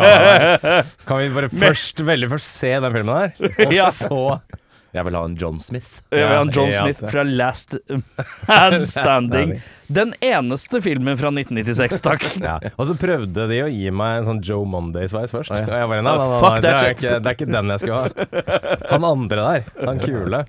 kan 1.08 1.22
vi 1.22 1.30
bare 1.34 1.50
først, 1.52 2.04
veldig 2.06 2.30
først 2.34 2.50
se 2.52 2.74
den 2.84 2.96
filmen 2.98 3.16
her, 3.16 3.34
og 3.66 3.94
så 3.96 4.22
Jeg 4.90 5.06
vil 5.06 5.14
ha 5.14 5.22
en 5.28 5.36
John 5.38 5.58
Smith. 5.62 6.00
Jeg 6.10 6.26
vil 6.26 6.34
ha 6.34 6.42
en 6.42 6.50
John 6.54 6.72
Smith 6.74 7.04
fra 7.12 7.22
Last 7.26 7.76
Man 8.48 8.80
Standing. 8.92 9.52
Den 9.90 10.14
eneste 10.20 10.80
filmen 10.82 11.18
fra 11.18 11.30
1996, 11.34 12.00
takk. 12.04 12.26
Ja. 12.50 12.56
Og 12.76 12.88
så 12.88 12.94
prøvde 12.98 13.46
de 13.50 13.60
å 13.64 13.68
gi 13.70 13.90
meg 13.94 14.20
en 14.20 14.28
sånn 14.28 14.42
Joe 14.46 14.66
Monday-sveis 14.70 15.34
først. 15.34 15.52
Og 15.54 15.58
jeg 15.60 15.90
bare, 15.90 16.02
nei, 16.02 16.14
nei, 16.14 16.28
nei, 16.30 16.38
Fuck 16.42 16.56
nei, 16.56 16.60
det, 16.62 16.70
that 16.70 16.84
er 16.84 16.94
ikke, 16.94 17.14
det 17.16 17.30
er 17.30 17.38
ikke 17.38 17.50
den 17.50 17.74
jeg 17.74 17.82
skulle 17.82 18.00
ha. 18.00 18.60
Han 18.90 19.06
andre 19.10 19.46
der. 19.46 19.68
Han 19.86 20.02
kule. 20.02 20.42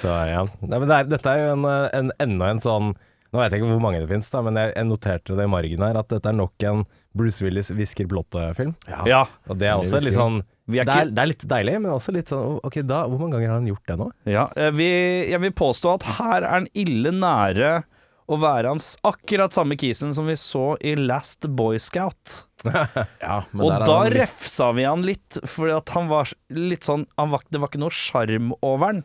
Så 0.00 0.14
ja. 0.30 0.46
Nei, 0.62 0.78
men 0.78 0.86
det 0.90 0.98
er, 0.98 1.10
dette 1.10 1.34
er 1.34 1.42
jo 1.42 1.52
en, 1.56 1.68
en, 2.00 2.14
enda 2.22 2.54
en 2.54 2.62
sånn 2.62 2.94
Nå 3.34 3.40
vet 3.42 3.52
jeg 3.52 3.60
ikke 3.60 3.72
hvor 3.72 3.82
mange 3.82 3.98
det 4.00 4.08
finnes, 4.08 4.28
da, 4.30 4.40
men 4.46 4.56
jeg, 4.56 4.70
jeg 4.78 4.86
noterte 4.86 5.34
det 5.36 5.44
i 5.44 5.50
margen 5.50 5.82
her, 5.82 5.96
at 5.98 6.12
dette 6.12 6.30
er 6.30 6.36
nok 6.38 6.62
en 6.70 6.84
Bruce 7.18 7.42
Willis 7.42 7.72
hvisker 7.74 8.06
blått-film. 8.08 8.76
Ja. 9.04 9.24
Og 9.50 9.58
det 9.60 9.66
er 9.66 9.80
også 9.80 9.98
litt 10.04 10.16
sånn 10.16 10.38
det 10.66 10.80
er, 10.82 11.06
ikke 11.06 11.14
det 11.14 11.22
er 11.22 11.30
litt 11.30 11.44
deilig, 11.46 11.74
men 11.84 11.92
også 11.94 12.12
litt 12.16 12.30
sånn 12.32 12.56
Ok, 12.66 12.80
da, 12.82 13.04
hvor 13.06 13.20
mange 13.22 13.36
ganger 13.36 13.52
har 13.52 13.60
han 13.60 13.68
gjort 13.70 13.86
det 13.86 13.96
nå? 14.00 14.06
Ja, 14.26 14.48
eh, 14.58 14.72
vi, 14.74 14.88
jeg 15.30 15.38
vil 15.44 15.54
påstå 15.54 15.92
at 15.94 16.06
her 16.18 16.40
er 16.40 16.48
han 16.50 16.66
ille 16.74 17.12
nære 17.14 17.74
å 18.26 18.38
være 18.42 18.72
hans 18.72 18.96
akkurat 19.06 19.54
samme 19.54 19.76
kisen 19.78 20.10
som 20.16 20.26
vi 20.26 20.34
så 20.40 20.72
i 20.82 20.96
Last 20.98 21.46
Boy 21.54 21.78
Scout. 21.78 22.40
Ja, 23.22 23.44
men 23.52 23.62
Og 23.62 23.84
da 23.86 24.00
litt- 24.08 24.16
refsa 24.18 24.72
vi 24.74 24.82
han 24.88 25.04
litt, 25.06 25.38
fordi 25.46 25.76
at 25.76 25.92
han 25.94 26.08
var 26.10 26.32
litt 26.50 26.88
sånn 26.88 27.04
han 27.14 27.30
var, 27.30 27.44
Det 27.46 27.60
var 27.62 27.70
ikke 27.70 27.84
noe 27.84 27.94
sjarm 27.94 28.50
over 28.66 28.90
han. 28.90 29.04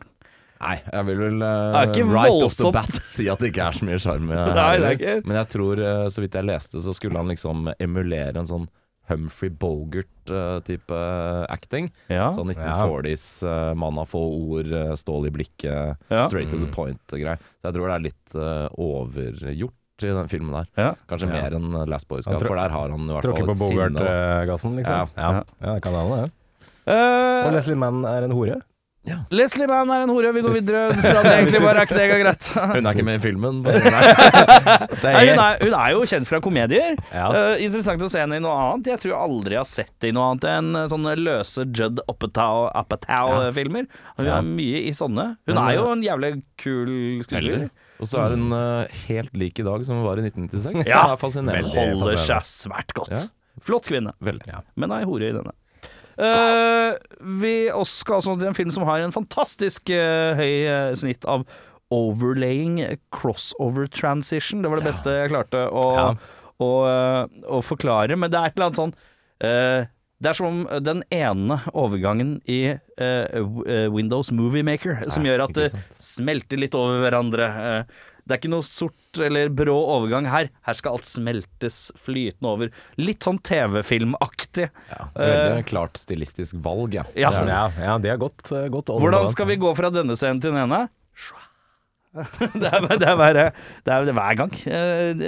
Nei, 0.62 0.76
jeg 0.78 1.06
vil 1.08 1.18
vel 1.18 1.40
uh, 1.42 1.74
right 1.74 2.30
voldsomt. 2.30 2.44
off 2.46 2.56
the 2.58 2.70
bat 2.74 3.06
si 3.06 3.24
at 3.30 3.40
det 3.42 3.48
ikke 3.50 3.64
er 3.66 3.78
så 3.78 3.86
mye 3.86 4.02
sjarm 4.02 4.28
ikke. 4.94 5.14
Men 5.26 5.38
jeg 5.40 5.48
tror, 5.56 5.80
uh, 5.82 6.04
så 6.10 6.22
vidt 6.22 6.38
jeg 6.38 6.46
leste, 6.46 6.82
så 6.82 6.94
skulle 6.94 7.18
han 7.18 7.30
liksom 7.30 7.70
emulere 7.82 8.38
en 8.42 8.46
sånn 8.50 8.68
Humphrey 9.12 9.50
Bogart-type 9.50 10.98
acting. 11.52 11.90
Ja. 12.08 12.30
Sånn 12.34 12.50
Ja. 12.54 12.74
1940s, 12.74 13.26
uh, 13.46 13.74
mann 13.78 13.98
av 13.98 14.08
få 14.10 14.22
ord, 14.22 14.72
eh, 14.72 14.92
stål 14.98 15.26
i 15.28 15.30
blikket, 15.30 15.96
Ja. 16.10 16.22
straight 16.28 16.50
to 16.50 16.58
the 16.58 16.70
point-greier. 16.72 17.38
Så 17.62 17.70
jeg 17.70 17.74
tror 17.74 17.88
det 17.88 17.94
er 17.94 18.06
litt 18.08 18.34
eh, 18.34 18.68
overgjort 18.78 19.72
i 20.02 20.06
den 20.10 20.28
filmen 20.28 20.52
der. 20.52 20.66
Ja. 20.76 20.94
Kanskje 21.08 21.28
Ja. 21.28 21.42
mer 21.42 21.50
enn 21.58 21.88
Last 21.88 22.08
Boy 22.08 22.20
Scout, 22.20 22.40
for 22.42 22.56
der 22.56 22.68
har 22.70 22.88
han 22.90 23.00
i 23.00 23.12
hvert 23.12 23.22
fall 23.22 23.32
på 23.46 23.50
et 23.50 23.56
sinne. 23.56 23.92
da. 23.94 24.00
Bogart-gassen, 24.00 24.76
liksom? 24.76 24.94
Ja. 24.94 25.06
Ja. 25.16 25.44
ja, 25.62 25.74
det 25.74 25.82
kan 25.82 25.92
hende, 25.94 26.22
det. 26.24 26.32
Uh, 26.84 27.46
Og 27.46 27.52
Leslie 27.52 27.76
Mann 27.76 28.04
er 28.04 28.24
en 28.24 28.32
hore? 28.32 28.60
Leslie 29.34 29.66
Mann 29.66 29.90
er 29.90 30.04
en 30.04 30.12
hore. 30.14 30.30
Vi 30.36 30.42
går 30.44 30.52
videre 30.60 30.82
fra 30.94 31.22
det 31.24 31.30
egentlig 31.40 31.60
bare 31.64 31.82
er 31.82 31.88
ikke 31.88 31.96
det 31.98 32.04
greit. 32.20 32.48
Hun 32.76 32.86
er 32.86 32.92
ikke 32.94 33.06
med 33.08 33.18
i 33.18 33.22
filmen. 33.24 33.56
Nei, 35.02 35.24
hun, 35.26 35.40
er, 35.42 35.56
hun 35.64 35.74
er 35.74 35.88
jo 35.96 36.04
kjent 36.06 36.28
fra 36.30 36.38
komedier. 36.44 36.94
Ja. 37.10 37.24
Uh, 37.34 37.54
interessant 37.64 38.04
å 38.06 38.10
se 38.12 38.22
henne 38.22 38.38
i 38.38 38.44
noe 38.44 38.54
annet. 38.54 38.92
Jeg 38.92 39.02
tror 39.02 39.12
jeg 39.14 39.20
aldri 39.26 39.58
har 39.58 39.66
sett 39.68 39.90
det 40.02 40.12
i 40.12 40.14
noe 40.14 40.28
annet 40.30 40.46
enn 40.52 40.70
eh, 40.78 40.86
sånne 40.92 41.16
løse 41.18 41.66
Judd 41.74 41.98
Apatow-filmer. 42.06 43.88
Hun 44.20 44.28
Ja. 44.28 44.38
er 44.38 44.46
mye 44.46 44.84
i 44.86 44.92
sånne. 44.96 45.26
Hun 45.50 45.58
er 45.64 45.74
jo 45.80 45.88
en 45.96 46.04
jævlig 46.06 46.32
kul 46.62 46.92
skuespiller. 47.26 47.70
Og 48.02 48.08
så 48.10 48.22
er 48.22 48.36
hun 48.36 48.54
uh, 48.54 48.86
helt 49.08 49.34
lik 49.38 49.58
i 49.62 49.66
dag 49.66 49.82
som 49.86 49.98
hun 49.98 50.06
var 50.06 50.22
i 50.22 50.26
1996. 50.28 50.86
Ja. 50.86 51.02
Det 51.08 51.16
er 51.16 51.20
fascinerende. 51.22 51.74
Holder 51.74 52.22
seg 52.22 52.46
svært 52.50 52.94
godt. 52.98 53.14
Ja. 53.18 53.26
Flott 53.62 53.86
kvinne, 53.90 54.14
Veldig. 54.24 54.62
men 54.80 54.94
er 54.94 55.04
hore 55.06 55.28
i 55.28 55.34
denne. 55.34 55.52
Eh, 56.18 56.92
vi 57.40 57.54
også 57.72 58.02
skal 58.04 58.18
altså 58.18 58.36
til 58.38 58.50
en 58.50 58.58
film 58.58 58.72
som 58.74 58.84
har 58.88 59.00
en 59.00 59.14
fantastisk 59.14 59.92
uh, 59.94 60.34
høy 60.38 60.66
eh, 60.68 60.92
snitt 60.98 61.24
av 61.28 61.46
overlaying 61.92 62.80
crossover 63.12 63.86
transition. 63.92 64.62
Det 64.64 64.70
var 64.72 64.80
det 64.80 64.88
beste 64.90 65.12
jeg 65.12 65.32
klarte 65.32 65.66
å, 65.68 65.86
Ja. 65.96 66.06
å, 66.60 66.70
eh, 66.88 67.26
å 67.52 67.60
forklare. 67.64 68.16
Men 68.16 68.30
det 68.32 68.38
er 68.40 68.46
et 68.46 68.56
eller 68.56 68.70
annet 68.70 68.80
sånn 68.80 68.94
uh, 69.44 69.86
Det 70.22 70.30
er 70.30 70.38
som 70.38 70.46
om 70.46 70.84
den 70.84 71.02
ene 71.10 71.56
overgangen 71.74 72.36
i 72.46 72.76
uh, 72.78 73.88
Windows 73.90 74.30
Movie 74.30 74.62
Maker 74.62 75.02
som 75.10 75.24
gjør 75.26 75.48
at 75.48 75.56
det 75.58 75.72
smelter 75.98 76.60
litt 76.62 76.76
over 76.78 77.02
hverandre. 77.02 77.48
Eh, 77.66 78.02
det 78.22 78.34
er 78.36 78.38
ikke 78.40 78.52
noe 78.52 78.64
sort 78.66 79.18
eller 79.18 79.50
brå 79.50 79.74
overgang 79.96 80.28
her. 80.30 80.48
Her 80.66 80.78
skal 80.78 80.94
alt 80.96 81.08
smeltes 81.08 81.78
flytende 81.98 82.52
over. 82.52 82.72
Litt 83.00 83.26
sånn 83.26 83.40
TV-filmaktig. 83.42 84.68
Ja, 84.92 85.06
veldig 85.16 85.66
klart 85.68 85.98
stilistisk 86.00 86.58
valg, 86.62 86.94
ja. 87.00 87.06
Ja. 87.18 87.32
Det 87.42 87.50
er. 87.50 87.78
Ja, 87.82 87.96
det 88.02 88.12
er 88.14 88.20
godt, 88.22 88.44
godt 88.46 88.92
eh, 88.94 89.00
Hvordan 89.02 89.26
skal 89.32 89.50
vi 89.50 89.58
gå 89.60 89.72
fra 89.78 89.90
denne 89.94 90.14
scenen 90.18 90.42
til 90.44 90.54
den 90.54 90.62
ene? 90.68 90.84
Det 92.60 92.68
er, 92.68 92.84
det 93.00 93.06
er 93.08 93.16
bare 93.16 93.44
Det 93.86 93.92
er 93.94 94.08
hver 94.12 94.34
gang. 94.36 94.50
Eh, 94.68 95.22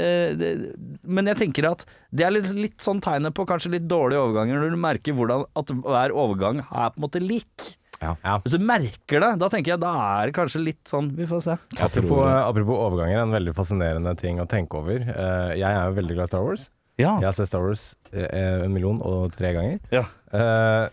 Men 1.00 1.30
jeg 1.30 1.38
tenker 1.40 1.70
at 1.70 1.86
det 2.14 2.26
er 2.26 2.34
litt, 2.34 2.50
litt 2.54 2.84
sånn 2.84 3.00
tegnet 3.02 3.34
på 3.34 3.46
kanskje 3.48 3.72
litt 3.72 3.86
dårlige 3.90 4.20
overganger, 4.20 4.60
når 4.60 4.74
du 4.76 4.78
merker 4.82 5.16
hvordan 5.16 5.46
at 5.58 5.72
hver 5.80 6.12
overgang 6.12 6.60
er 6.62 6.92
på 6.92 7.00
en 7.00 7.06
måte 7.06 7.22
lik. 7.24 7.72
Ja. 8.02 8.38
Hvis 8.44 8.54
du 8.56 8.62
merker 8.64 9.22
det, 9.22 9.30
da 9.40 9.48
tenker 9.52 9.74
jeg 9.74 9.82
da 9.82 9.92
er 10.20 10.30
det 10.30 10.36
kanskje 10.36 10.62
litt 10.64 10.82
sånn 10.90 11.12
Vi 11.16 11.26
får 11.30 11.42
se. 11.46 11.58
Apropos, 11.78 12.24
apropos 12.26 12.80
overganger, 12.88 13.22
en 13.22 13.34
veldig 13.34 13.54
fascinerende 13.56 14.14
ting 14.20 14.40
å 14.42 14.48
tenke 14.50 14.80
over. 14.80 15.04
Eh, 15.04 15.52
jeg 15.60 15.68
er 15.70 15.86
jo 15.88 15.98
veldig 16.00 16.18
glad 16.18 16.28
i 16.28 16.32
Star 16.32 16.46
Wars. 16.46 16.68
Ja. 17.00 17.16
Jeg 17.18 17.26
har 17.26 17.36
sett 17.36 17.50
Star 17.50 17.64
Wars 17.64 17.86
eh, 18.12 18.64
en 18.64 18.74
million 18.74 19.00
og 19.02 19.32
tre 19.34 19.54
ganger. 19.56 19.80
Ja. 19.94 20.04
Eh, 20.34 20.84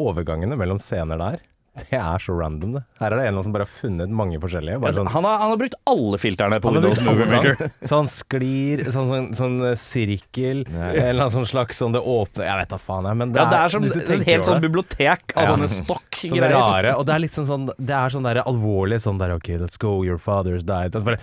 overgangene 0.00 0.58
mellom 0.58 0.80
scener 0.82 1.20
der, 1.20 1.44
det 1.90 1.98
er 1.98 2.22
så 2.24 2.32
random, 2.38 2.72
det. 2.78 2.82
Her 3.00 3.12
er 3.12 3.20
det 3.20 3.26
en 3.28 3.40
som 3.44 3.52
bare 3.54 3.66
har 3.66 3.72
funnet 3.72 4.08
mange 4.08 4.38
forskjellige. 4.40 4.80
Bare 4.80 4.96
sånn, 4.96 5.10
Han, 5.12 5.26
har, 5.28 5.38
han 5.42 5.52
har 5.52 5.60
brukt 5.60 5.76
alle 5.92 6.18
filterne 6.22 6.58
på 6.64 6.72
Windows 6.72 7.00
Movie 7.04 7.26
Maker. 7.30 7.58
sånn, 7.60 7.88
sånn 7.92 8.10
sklir, 8.12 8.84
sånn, 8.94 9.08
sånn, 9.10 9.26
sånn 9.38 9.56
eh, 9.70 9.76
sirkel, 9.80 10.64
Ja. 10.72 10.90
eller 10.92 11.26
annen 11.26 11.34
sånn 11.36 11.48
slags 11.50 11.78
sånn 11.82 11.92
det 11.96 12.00
åpner 12.00 12.48
Jeg 12.48 12.60
vet 12.62 12.72
da 12.74 12.78
faen, 12.80 13.10
jeg, 13.10 13.20
men 13.22 13.32
det 13.34 13.42
Ja, 13.42 13.48
det 13.52 13.60
er 13.60 13.74
som 13.76 13.84
et 13.84 14.26
helt 14.30 14.48
sånn 14.48 14.62
bibliotek 14.64 15.36
av 15.36 15.44
Ja. 15.44 15.50
sånne 15.54 15.68
stokk-greier. 15.68 16.54
rare, 16.56 16.96
og 16.96 17.06
det 17.06 17.14
er 17.14 17.24
litt 17.26 17.36
sånn, 17.36 17.46
sånn 17.50 17.66
Det 17.78 17.96
er 17.96 18.14
sånn 18.16 18.24
der 18.26 18.42
alvorlig 18.46 19.00
sånn 19.04 19.18
der 19.20 19.36
OK, 19.36 19.52
let's 19.60 19.76
go, 19.78 20.02
your 20.06 20.18
father's 20.18 20.64
died. 20.66 20.94
Og 20.96 21.02
så 21.02 21.10
bare 21.12 21.20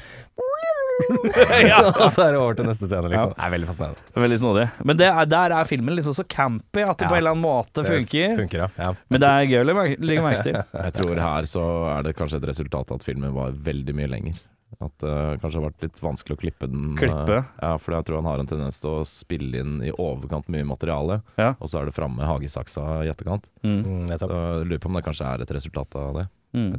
Og 2.04 2.12
så 2.14 2.24
er 2.28 2.36
det 2.36 2.40
over 2.40 2.56
til 2.58 2.68
neste 2.70 2.88
scene, 2.90 3.10
liksom. 3.12 3.34
Det 3.36 3.44
er 3.48 3.52
veldig 3.56 3.68
fascinerende. 3.70 4.14
Veldig 4.26 4.40
snodig. 4.44 4.66
Men 4.86 5.00
det 5.00 5.08
er, 5.10 5.26
der 5.32 5.56
er 5.58 5.70
filmen 5.70 5.96
liksom 5.98 6.16
så 6.18 6.26
campy 6.30 6.84
at 6.86 6.98
det 7.02 7.08
Ja. 7.08 7.10
på 7.10 7.16
en 7.18 7.22
eller 7.24 7.34
annen 7.36 7.44
måte 7.46 7.86
funker. 7.88 8.36
funker 8.44 8.64
ja. 8.66 8.70
ja. 8.78 8.94
Men 9.10 9.24
det 9.24 9.30
er 9.30 9.50
gøy 9.50 9.60
å 9.64 9.68
legge 9.74 10.24
merke- 10.24 10.44
til. 10.48 10.58
Jeg 10.86 10.94
tror 11.00 11.22
her 11.26 11.50
så 11.50 11.64
er 11.98 12.04
det 12.10 12.16
kanskje 12.20 12.42
et 12.42 12.50
resultat 12.54 12.92
av 12.94 13.00
at 13.02 13.08
filmen 13.08 13.34
var 13.36 13.52
veldig 13.52 13.96
mye 13.98 14.12
lenger. 14.12 14.42
At 14.82 14.94
det 15.04 15.18
kanskje 15.40 15.60
har 15.62 15.68
vært 15.70 15.84
litt 15.86 16.00
vanskelig 16.02 16.36
å 16.36 16.40
klippe 16.42 16.68
den. 16.68 16.96
Klippe? 16.98 17.36
eh, 17.38 17.52
Ja, 17.62 17.76
for 17.78 17.94
jeg 17.94 18.06
tror 18.08 18.18
han 18.24 18.26
har 18.32 18.42
en 18.42 18.48
tendens 18.50 18.80
til 18.82 18.90
å 18.90 19.04
spille 19.08 19.62
inn 19.62 19.76
i 19.86 19.92
overkant 19.94 20.50
mye 20.52 20.66
materiale, 20.66 21.22
Ja. 21.40 21.52
og 21.60 21.70
så 21.70 21.80
er 21.82 21.86
det 21.86 21.94
framme 21.96 22.26
hagesaksa 22.26 23.04
i 23.06 23.12
etterkant. 23.14 23.46
Mm. 23.64 23.78
Mm. 23.86 24.08
Så 24.18 24.28
jeg 24.28 24.66
lurer 24.68 24.82
på 24.82 24.90
om 24.90 24.98
det 24.98 25.04
kanskje 25.06 25.30
er 25.30 25.42
et 25.46 25.54
resultat 25.56 25.96
av 26.02 26.18
det. 26.18 26.26
Mm. 26.58 26.74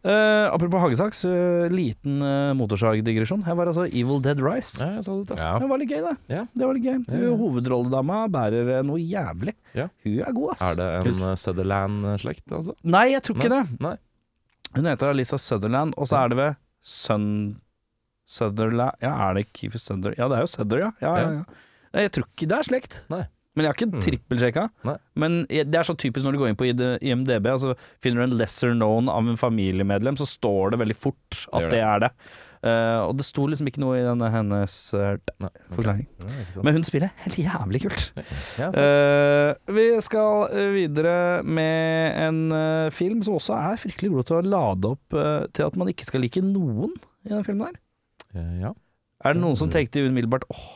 Eh, 0.00 0.46
apropos 0.48 0.80
hagesaks, 0.80 1.18
uh, 1.28 1.66
liten 1.68 2.22
uh, 2.24 2.52
motorsagdigresjon. 2.56 3.42
Her 3.44 3.56
var 3.58 3.68
altså 3.68 3.84
Evil 3.84 4.22
Dead 4.24 4.40
Rise. 4.40 4.78
Ja, 4.80 4.94
jeg 4.96 5.04
sa 5.04 5.16
det. 5.28 5.36
Ja. 5.36 5.50
Det 5.60 5.68
var 5.68 5.82
litt 5.82 5.92
gøy, 5.92 6.00
det. 6.06 6.14
Ja. 6.32 6.44
Det 6.54 6.68
var 6.68 6.78
litt 6.78 6.86
gøy. 6.86 6.94
Ja, 7.04 7.18
ja. 7.26 7.32
Hovedrolledama 7.42 8.20
bærer 8.32 8.70
noe 8.88 9.00
jævlig. 9.02 9.54
Ja. 9.76 9.90
Hun 10.06 10.20
er 10.24 10.36
god, 10.38 10.54
ass. 10.54 10.62
Er 10.70 10.78
det 10.80 10.88
en 11.12 11.42
Sutherland-slekt, 11.42 12.46
altså? 12.48 12.76
Nei, 12.96 13.10
jeg 13.12 13.26
tror 13.26 13.40
ikke 13.42 13.52
det. 13.52 13.64
Nei. 13.84 13.96
Hun 14.78 14.86
heter 14.88 15.12
Alisa 15.12 15.36
Sutherland, 15.42 15.96
og 15.98 16.08
så 16.08 16.22
er 16.22 16.32
det 16.32 16.40
ved 16.40 16.62
Sun... 16.80 17.26
Sutherland 18.30 19.02
Ja, 19.02 19.10
er 19.26 19.40
det 19.40 19.48
Keefer 19.52 19.82
Suther? 19.82 20.14
Ja, 20.16 20.30
det 20.30 20.38
er 20.38 20.46
jo 20.46 20.50
Suther, 20.52 20.78
ja. 20.78 20.90
ja, 21.02 21.14
ja, 21.18 21.30
ja. 21.40 21.62
Nei, 21.90 22.04
Jeg 22.06 22.12
tror 22.14 22.28
ikke 22.30 22.46
det 22.52 22.56
er 22.56 22.68
slekt. 22.68 23.00
Nei. 23.10 23.24
Men 23.60 23.66
jeg 23.66 23.74
har 23.74 23.78
ikke 23.78 24.02
trippelsjekka. 24.06 24.66
Nei. 24.88 24.98
Men 25.20 25.40
det 25.48 25.76
er 25.76 25.84
så 25.84 25.96
typisk 26.00 26.24
når 26.24 26.36
du 26.36 26.40
går 26.40 26.52
inn 26.52 26.60
på 26.60 26.68
IMDb, 26.70 27.50
og 27.52 27.60
så 27.60 27.74
finner 28.00 28.22
du 28.22 28.30
en 28.30 28.38
lesser 28.40 28.72
known 28.72 29.10
av 29.12 29.28
en 29.28 29.36
familiemedlem, 29.40 30.16
så 30.16 30.28
står 30.28 30.72
det 30.72 30.80
veldig 30.80 30.96
fort 30.96 31.42
at 31.52 31.66
det, 31.66 31.74
det, 31.74 31.76
det. 31.76 31.82
er 31.84 32.06
det. 32.06 32.14
Uh, 32.60 33.06
og 33.08 33.14
det 33.16 33.24
sto 33.24 33.46
liksom 33.48 33.70
ikke 33.70 33.80
noe 33.80 33.96
i 33.96 34.02
denne 34.04 34.26
hennes 34.34 34.74
uh, 34.92 35.14
Nei. 35.40 35.48
forklaring. 35.72 36.04
Ikke. 36.42 36.64
Men 36.66 36.76
hun 36.76 36.84
spiller 36.84 37.12
helt 37.22 37.38
jævlig 37.40 37.84
kult. 37.86 38.10
Ja, 38.60 38.68
Eh, 38.80 39.50
vi 39.74 39.84
skal 40.04 40.52
videre 40.74 41.42
med 41.42 42.18
en 42.20 42.90
film 42.94 43.22
som 43.24 43.38
også 43.38 43.56
er 43.56 43.80
fryktelig 43.80 44.10
god 44.12 44.28
til 44.28 44.38
å 44.38 44.44
lade 44.46 44.90
opp 44.94 45.16
til 45.56 45.66
at 45.66 45.78
man 45.80 45.90
ikke 45.90 46.06
skal 46.08 46.22
like 46.22 46.42
noen 46.44 46.92
i 47.26 47.32
den 47.32 47.44
filmen 47.46 47.70
her. 47.70 47.80
Ja. 48.62 48.72
Er 49.24 49.36
det 49.36 49.42
noen 49.42 49.58
som 49.58 49.72
tenkte 49.72 50.04
umiddelbart 50.06 50.46
åh, 50.52 50.68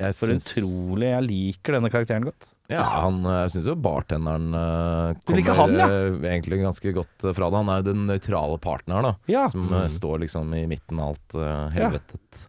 Jeg 0.00 0.14
for 0.18 0.26
syns- 0.32 0.48
utrolig, 0.58 1.06
jeg 1.12 1.24
liker 1.28 1.76
denne 1.76 1.90
karakteren 1.92 2.24
godt. 2.26 2.48
Ja, 2.72 2.82
han, 3.04 3.20
jeg 3.28 3.52
syns 3.54 3.66
jo 3.68 3.74
bartenderen 3.78 4.48
eh, 4.58 5.12
Du 5.28 5.34
liker 5.36 5.54
kommer 5.54 5.78
han, 5.78 5.92
ja? 5.92 6.00
eh, 6.08 6.32
egentlig 6.32 6.58
ganske 6.64 6.92
godt 6.96 7.26
eh, 7.28 7.34
fra 7.36 7.50
det. 7.52 7.60
Han 7.60 7.70
er 7.70 7.82
jo 7.82 7.86
den 7.92 8.06
nøytrale 8.08 8.56
parten 8.64 8.94
her, 8.96 9.06
da. 9.06 9.12
Ja. 9.30 9.44
Som 9.52 9.68
eh, 9.70 9.84
står 9.92 10.24
liksom 10.24 10.50
i 10.58 10.64
midten 10.70 10.98
av 10.98 11.12
alt 11.14 11.36
uh, 11.38 11.68
helvetet. 11.76 12.46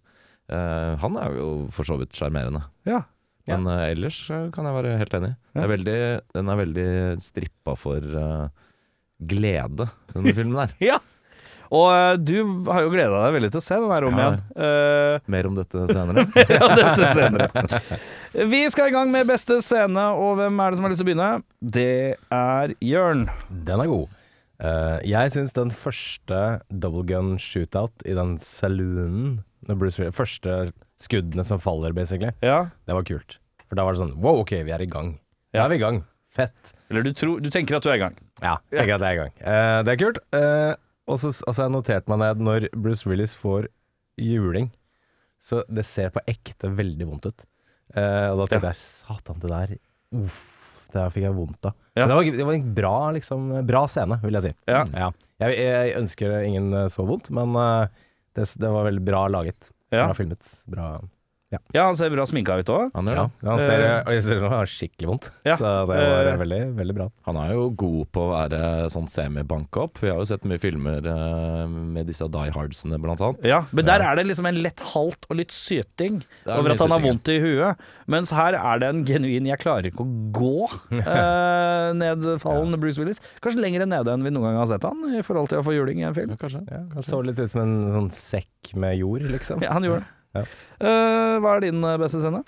Eh, 0.49 0.93
han 1.03 1.19
er 1.21 1.37
jo 1.37 1.49
for 1.75 1.85
så 1.85 1.99
vidt 2.01 2.15
sjarmerende. 2.17 2.63
ja. 2.89 3.03
Ja. 3.45 3.59
Men 3.59 3.67
eh, 3.69 3.91
ellers 3.93 4.23
eh, 4.33 4.47
kan 4.49 4.65
jeg 4.65 4.73
være 4.73 4.95
helt 4.97 5.11
enig. 5.13 5.35
Det 5.53 5.59
Ja. 5.59 5.65
er 5.67 5.69
veldig, 5.69 5.97
den 6.33 6.47
er 6.49 6.57
veldig 6.63 6.85
strippa 7.21 7.75
for 7.77 8.01
eh, 8.01 8.47
glede, 9.21 9.85
denne 10.15 10.33
filmen 10.33 10.57
der. 10.63 10.73
ja. 10.95 10.97
Og 11.74 11.88
eh, 11.93 12.17
du 12.22 12.36
har 12.69 12.84
jo 12.86 12.91
gleda 12.93 13.22
deg 13.25 13.34
veldig 13.38 13.51
til 13.55 13.62
å 13.62 13.65
se 13.65 13.77
den 13.81 13.93
her 13.93 14.05
om 14.10 14.19
Ja. 14.19 14.27
igjen. 14.27 14.43
Eh, 14.67 15.19
Mer 15.36 15.48
om 15.50 15.55
dette 15.57 15.86
senere. 15.89 16.25
ja, 16.55 16.67
dette 16.81 17.13
senere. 17.15 17.65
Vi 18.51 18.62
skal 18.69 18.89
i 18.91 18.93
gang 18.95 19.12
med 19.13 19.27
beste 19.29 19.57
scene, 19.63 20.05
og 20.19 20.38
hvem 20.41 20.60
er 20.62 20.69
det 20.74 20.77
som 20.79 20.86
har 20.88 20.93
lyst 20.93 21.01
til 21.01 21.07
å 21.07 21.10
begynne? 21.10 21.31
Det 21.62 21.88
er 22.36 22.75
Jørn. 22.84 23.25
Den 23.65 23.81
er 23.86 23.89
god. 23.91 24.13
Eh, 24.63 25.00
jeg 25.12 25.34
syns 25.36 25.51
den 25.55 25.72
første 25.75 26.41
double 26.72 27.03
gun 27.10 27.36
shootout 27.41 28.05
i 28.07 28.13
den 28.15 28.38
saloonen 28.39 29.39
når 29.67 29.79
Bruce 29.81 29.98
Willis, 30.00 30.15
Første 30.15 30.57
skuddene 31.01 31.43
som 31.48 31.60
faller, 31.60 31.91
basically. 31.98 32.31
Ja. 32.45 32.67
Det 32.88 32.93
var 32.95 33.03
kult. 33.07 33.39
For 33.65 33.75
da 33.79 33.84
var 33.88 33.95
det 33.98 34.03
sånn 34.03 34.13
Wow, 34.22 34.43
ok, 34.43 34.53
vi 34.63 34.72
er 34.75 34.84
i 34.86 34.88
gang. 34.91 35.15
Da 35.55 35.65
er 35.65 35.72
vi 35.74 35.79
i 35.79 35.84
gang. 35.84 36.03
Fett. 36.36 36.74
Eller 36.91 37.01
du, 37.07 37.13
tror, 37.15 37.39
du 37.41 37.48
tenker 37.51 37.77
at 37.79 37.84
du 37.84 37.89
er 37.89 37.98
i 37.98 38.01
gang. 38.03 38.15
Ja, 38.43 38.57
tenker 38.72 38.98
at 38.98 39.01
det 39.03 39.07
er 39.10 39.15
i 39.15 39.19
gang. 39.24 39.31
Eh, 39.39 39.77
det 39.88 39.93
er 39.95 40.00
kult. 40.01 40.19
Eh, 40.36 40.72
og 41.05 41.21
så 41.21 41.31
har 41.31 41.65
jeg 41.67 41.74
notert 41.75 42.07
meg 42.12 42.21
ned 42.21 42.43
når 42.45 42.67
Bruce 42.74 43.07
Willis 43.07 43.35
får 43.38 43.69
juling, 44.21 44.71
så 45.41 45.62
det 45.69 45.85
ser 45.85 46.13
på 46.15 46.24
ekte 46.29 46.71
veldig 46.74 47.07
vondt 47.09 47.27
ut. 47.29 47.45
Eh, 47.93 48.29
og 48.31 48.41
da 48.41 48.47
tenkte 48.50 48.71
jeg 48.74 48.81
satan, 48.81 49.41
det 49.43 49.51
der 49.51 49.75
Uff, 50.15 50.88
det 50.89 50.97
der 50.97 51.12
fikk 51.13 51.27
jeg 51.27 51.35
vondt 51.35 51.69
av. 51.69 51.75
Ja. 51.97 52.07
Det 52.07 52.17
var, 52.17 52.29
det 52.39 52.47
var 52.47 52.55
en 52.55 52.74
bra, 52.77 52.95
liksom, 53.17 53.47
bra 53.67 53.83
scene, 53.91 54.17
vil 54.24 54.38
jeg 54.39 54.47
si. 54.47 54.53
Ja. 54.71 55.12
Jeg, 55.43 55.57
jeg 55.59 55.95
ønsker 56.00 56.38
ingen 56.39 56.71
eh, 56.74 56.88
så 56.93 57.05
vondt, 57.07 57.29
men 57.35 57.57
uh, 57.59 57.91
det, 58.38 58.47
det 58.62 58.71
var 58.71 58.88
veldig 58.88 59.03
bra 59.05 59.25
laget. 59.31 59.69
Ja. 59.91 60.07
Bra 60.07 60.15
filmet. 60.17 60.55
Bra 60.71 60.88
Ja, 61.74 61.85
han 61.85 61.95
ser 61.95 62.09
bra 62.13 62.25
sminka 62.25 62.57
ut 62.59 62.69
òg. 62.74 62.91
Han 62.95 63.05
gjør 63.05 63.15
Ja, 63.15 63.29
han 63.50 63.59
ser, 63.59 63.81
Eh. 63.85 64.13
jeg 64.15 64.24
ser 64.24 64.35
ut 64.35 64.39
som 64.41 64.50
han 64.50 64.59
har 64.59 64.65
skikkelig 64.71 65.07
vondt. 65.09 65.29
Ja. 65.45 65.55
Så 65.55 65.63
det 65.65 65.88
var 65.89 65.97
Eh. 65.97 66.38
veldig, 66.38 66.62
veldig 66.75 66.95
bra. 66.95 67.07
Han 67.25 67.38
er 67.38 67.53
jo 67.53 67.69
god 67.71 68.12
på 68.12 68.21
å 68.25 68.31
være 68.35 68.62
sånn 68.91 69.07
semi-bank 69.09 69.77
opp 69.77 69.97
Vi 70.01 70.09
har 70.09 70.17
jo 70.17 70.24
sett 70.25 70.43
mye 70.43 70.59
filmer 70.59 71.05
eh, 71.05 71.67
med 71.67 72.07
disse 72.07 72.27
Die 72.31 72.50
Hardsene, 72.51 73.00
blant 73.01 73.19
annet. 73.21 73.43
Ja, 73.45 73.63
men 73.71 73.85
der 73.85 74.01
er 74.01 74.15
det 74.15 74.25
liksom 74.27 74.45
en 74.47 74.62
lett 74.62 74.79
halt 74.93 75.25
og 75.29 75.38
litt 75.38 75.51
syting 75.51 76.24
er 76.45 76.57
over 76.59 76.71
at 76.71 76.79
han 76.79 76.91
har 76.91 77.00
vondt 77.00 77.27
i 77.29 77.39
huet. 77.39 77.77
Mens 78.07 78.29
her 78.31 78.53
er 78.55 78.79
det 78.79 78.89
en 78.89 79.03
genuin 79.05 79.45
'jeg 79.47 79.59
klarer 79.59 79.85
ikke 79.91 80.03
å 80.03 80.31
gå' 80.31 80.69
eh, 80.91 81.93
nedfallen 81.93 82.79
Bruce 82.79 82.97
Willis. 83.00 83.21
Kanskje 83.41 83.62
lenger 83.62 83.85
nede 83.88 84.12
enn 84.13 84.24
vi 84.25 84.29
noen 84.33 84.50
gang 84.51 84.57
har 84.62 84.67
sett 84.67 84.83
han, 84.88 85.01
i 85.15 85.21
forhold 85.25 85.50
til 85.50 85.59
å 85.62 85.65
få 85.65 85.74
juling 85.75 86.00
i 86.01 86.07
en 86.09 86.13
film. 86.17 86.29
Ja, 86.35 86.35
kanskje. 86.41 86.63
Ja, 86.71 86.83
han 86.93 87.03
så 87.05 87.21
litt 87.25 87.39
ut 87.39 87.51
som 87.51 87.62
en 87.62 87.75
sånn 87.95 88.12
sekk 88.12 88.74
med 88.75 88.97
jord, 89.00 89.21
liksom. 89.31 89.62
Ja, 89.62 89.74
han 89.74 89.83
gjorde 89.83 90.03
det. 90.05 90.12
Ja. 90.35 90.43
Eh, 90.79 91.35
hva 91.41 91.55
er 91.55 91.65
din 91.65 91.83
eh, 91.83 91.97
beste 92.01 92.21
scene? 92.21 92.43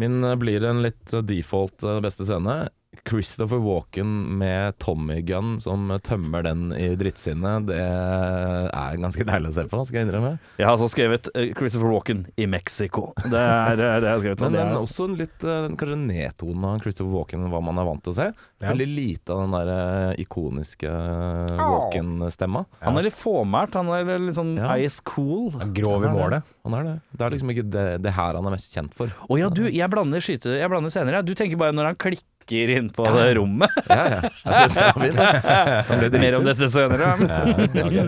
Min 0.00 0.20
eh, 0.24 0.36
blir 0.40 0.64
en 0.68 0.82
litt 0.84 1.14
default 1.26 1.84
beste 2.04 2.26
scene. 2.28 2.62
Christopher 3.10 3.58
Walken 3.64 4.10
med 4.38 4.78
Tommy 4.78 5.18
Gun 5.26 5.56
som 5.60 5.90
eh, 5.90 5.98
tømmer 6.06 6.44
den 6.46 6.68
i 6.76 6.92
drittsinnet. 7.00 7.66
Det 7.68 7.80
er 7.80 8.98
ganske 9.02 9.26
deilig 9.26 9.50
å 9.50 9.54
se 9.56 9.64
på, 9.70 9.80
skal 9.88 10.00
jeg 10.00 10.08
innrømme. 10.08 10.32
Jeg 10.60 10.68
har 10.68 10.76
altså 10.76 10.88
skrevet 10.92 11.30
eh, 11.34 11.50
Christopher 11.58 11.90
Walken 11.92 12.24
i 12.40 12.46
Mexico. 12.50 13.10
Det 13.24 13.40
er 13.40 13.76
det, 13.80 13.88
er 13.88 14.04
det 14.04 14.08
jeg 14.10 14.14
har 14.16 14.22
skrevet. 14.24 14.44
Men, 14.46 14.54
den 14.56 14.62
men 14.70 14.76
er- 14.76 14.84
også 14.84 15.08
en 15.10 15.18
litt 15.20 15.46
eh, 15.46 15.66
kanskje 15.80 15.98
nedtone 16.04 16.70
av 16.74 16.84
Christopher 16.84 17.12
Walken, 17.18 17.48
hva 17.52 17.62
man 17.66 17.82
er 17.82 17.88
vant 17.90 18.04
til 18.06 18.14
å 18.14 18.18
se. 18.20 18.28
Ja. 18.60 18.70
Veldig 18.70 18.88
lite 18.92 19.34
av 19.34 19.42
den 19.44 19.54
der 19.58 19.72
eh, 19.74 20.22
ikoniske 20.24 20.90
eh, 20.94 21.60
Walken-stemma. 21.60 22.64
Han 22.84 22.98
er 23.00 23.08
litt 23.08 23.16
fåmælt. 23.18 23.76
Han 23.80 23.90
er 23.96 24.10
litt 24.28 24.38
sånn 24.38 24.54
Ja. 24.60 24.74
ice 24.78 25.00
cool. 25.08 25.50
Grov 25.76 26.04
i 26.06 26.12
målet. 26.14 26.46
Han 26.66 26.74
er 26.76 26.84
det. 26.86 26.96
Det 27.16 27.24
er 27.26 27.34
liksom 27.34 27.50
ikke 27.54 27.66
det, 27.72 27.86
det 28.04 28.12
her 28.16 28.36
han 28.36 28.46
er 28.46 28.54
mest 28.54 28.74
kjent 28.76 28.94
for. 28.96 29.10
Å 29.28 29.38
ja, 29.40 29.48
du, 29.50 29.62
jeg 29.72 29.88
blander 29.92 30.20
skyte 30.24 30.52
Jeg 30.60 30.68
blander 30.72 30.92
senere. 30.92 31.22
Du 31.24 31.32
tenker 31.38 31.56
bare 31.60 31.72
når 31.76 31.92
han 31.92 31.98
klikker 32.00 32.26
inn 32.58 32.90
på 32.94 33.06
det 33.14 33.34
rommet. 33.38 33.70
Ja, 33.86 34.02
ja. 34.16 34.20
Jeg 34.26 34.58
synes 34.58 34.74
det 34.74 34.84
var 34.84 35.00
fint. 35.06 36.18
Mer 36.24 36.38
om 36.40 36.46
dette 36.50 36.68
senere. 36.72 37.10
Ja. 37.80 38.04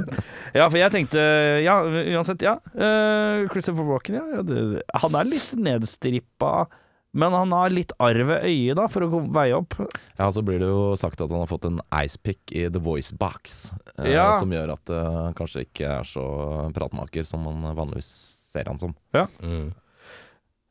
Ja, 0.52 0.66
for 0.68 0.76
jeg 0.76 0.92
tenkte 0.92 1.22
Ja, 1.64 1.78
uansett, 1.86 2.42
ja. 2.44 2.58
Uh, 2.76 3.48
Christopher 3.54 3.86
Walken, 3.88 4.18
ja. 4.18 4.42
ja 4.42 5.02
han 5.04 5.16
er 5.16 5.30
litt 5.30 5.54
nedstrippa. 5.56 6.66
Men 7.12 7.34
han 7.36 7.52
har 7.52 7.72
litt 7.72 7.92
arv 8.00 8.24
ved 8.30 8.46
øyet, 8.48 8.76
da, 8.78 8.86
for 8.88 9.04
å 9.04 9.20
veie 9.36 9.52
opp. 9.52 9.76
Ja, 10.16 10.30
så 10.32 10.40
blir 10.44 10.62
det 10.62 10.70
jo 10.70 10.94
sagt 10.96 11.20
at 11.20 11.28
han 11.28 11.42
har 11.42 11.50
fått 11.50 11.66
en 11.68 11.82
icepick 11.92 12.54
i 12.56 12.64
The 12.72 12.80
Voice 12.80 13.12
Box, 13.12 13.74
eh, 13.98 14.14
Ja. 14.14 14.32
som 14.40 14.52
gjør 14.52 14.72
at 14.78 14.88
eh, 14.88 15.10
han 15.28 15.36
kanskje 15.36 15.66
ikke 15.66 15.90
er 16.00 16.08
så 16.08 16.24
pratmaker 16.72 17.26
som 17.28 17.44
man 17.44 17.76
vanligvis 17.76 18.08
ser 18.52 18.64
han 18.68 18.80
som. 18.80 18.96
Mm. 19.44 19.74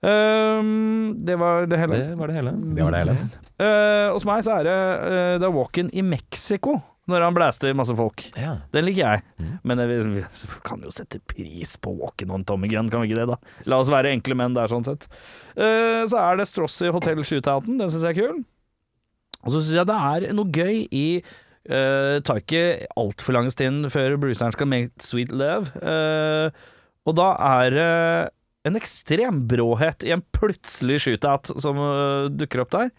Ehm, 0.02 1.14
det 1.26 1.36
var 1.38 1.68
det 1.70 1.78
hele. 1.78 1.98
Det 1.98 2.16
var 2.18 2.32
det 2.32 2.38
hele. 2.40 2.54
Det 2.58 2.86
var 2.86 2.96
det 2.96 3.02
hele. 3.04 3.18
uh, 3.62 4.08
hos 4.16 4.26
meg 4.26 4.46
så 4.46 4.56
er 4.60 4.66
det 4.66 4.78
uh, 4.78 5.36
The 5.44 5.52
Walken 5.54 5.92
i 5.94 6.02
Mexico, 6.06 6.80
når 7.12 7.26
han 7.28 7.36
blæster 7.38 7.76
masse 7.78 7.94
folk. 7.98 8.24
Ja. 8.34 8.56
Den 8.74 8.82
Den 8.82 8.88
liker 8.90 9.04
jeg. 9.04 9.24
Mm. 9.38 9.52
Men 9.70 9.84
vi, 9.92 10.00
vi 10.16 10.24
kan 10.66 10.82
jo 10.82 10.94
sette 10.96 11.22
pris 11.30 11.76
på 11.82 11.94
Walk-in 12.00 12.34
on 12.34 12.46
Tommy 12.48 12.72
Gunn, 12.72 12.90
kan 12.90 13.04
vi 13.04 13.12
ikke 13.12 13.22
det, 13.22 13.28
da? 13.36 13.38
La 13.70 13.82
oss 13.82 13.92
være 13.94 14.14
enkle 14.16 14.38
menn 14.40 14.58
der, 14.58 14.72
sånn 14.72 14.88
sett. 14.88 15.06
Uh, 15.54 16.02
så 16.10 16.18
er 16.24 16.42
det 16.42 16.50
Strossi 16.50 16.90
Hotel 16.94 17.22
Shootouten, 17.22 17.78
den 17.82 17.94
syns 17.94 18.08
jeg 18.08 18.18
er 18.18 18.22
kul. 18.24 18.44
Og 19.42 19.54
så 19.54 19.62
syns 19.62 19.78
jeg 19.80 19.90
det 19.90 20.02
er 20.02 20.34
noe 20.38 20.50
gøy 20.54 20.84
i 20.94 21.06
uh, 21.22 22.18
Tar 22.26 22.42
ikke 22.42 22.88
altfor 22.98 23.38
lang 23.38 23.50
stund 23.54 23.90
før 23.94 24.18
Bruceren 24.22 24.54
skal 24.54 24.70
make 24.70 25.02
sweet 25.06 25.34
love. 25.34 25.70
uh, 25.82 26.50
og 27.10 27.18
da 27.18 27.32
er 27.62 27.74
det 27.74 27.92
en 28.68 28.78
ekstrem 28.78 29.42
bråhet 29.50 30.06
i 30.06 30.14
en 30.16 30.24
plutselig 30.36 31.02
shootout 31.06 31.54
som 31.62 31.80
eh, 31.82 32.30
dukker 32.34 32.64
opp 32.64 32.74
der. 32.76 32.92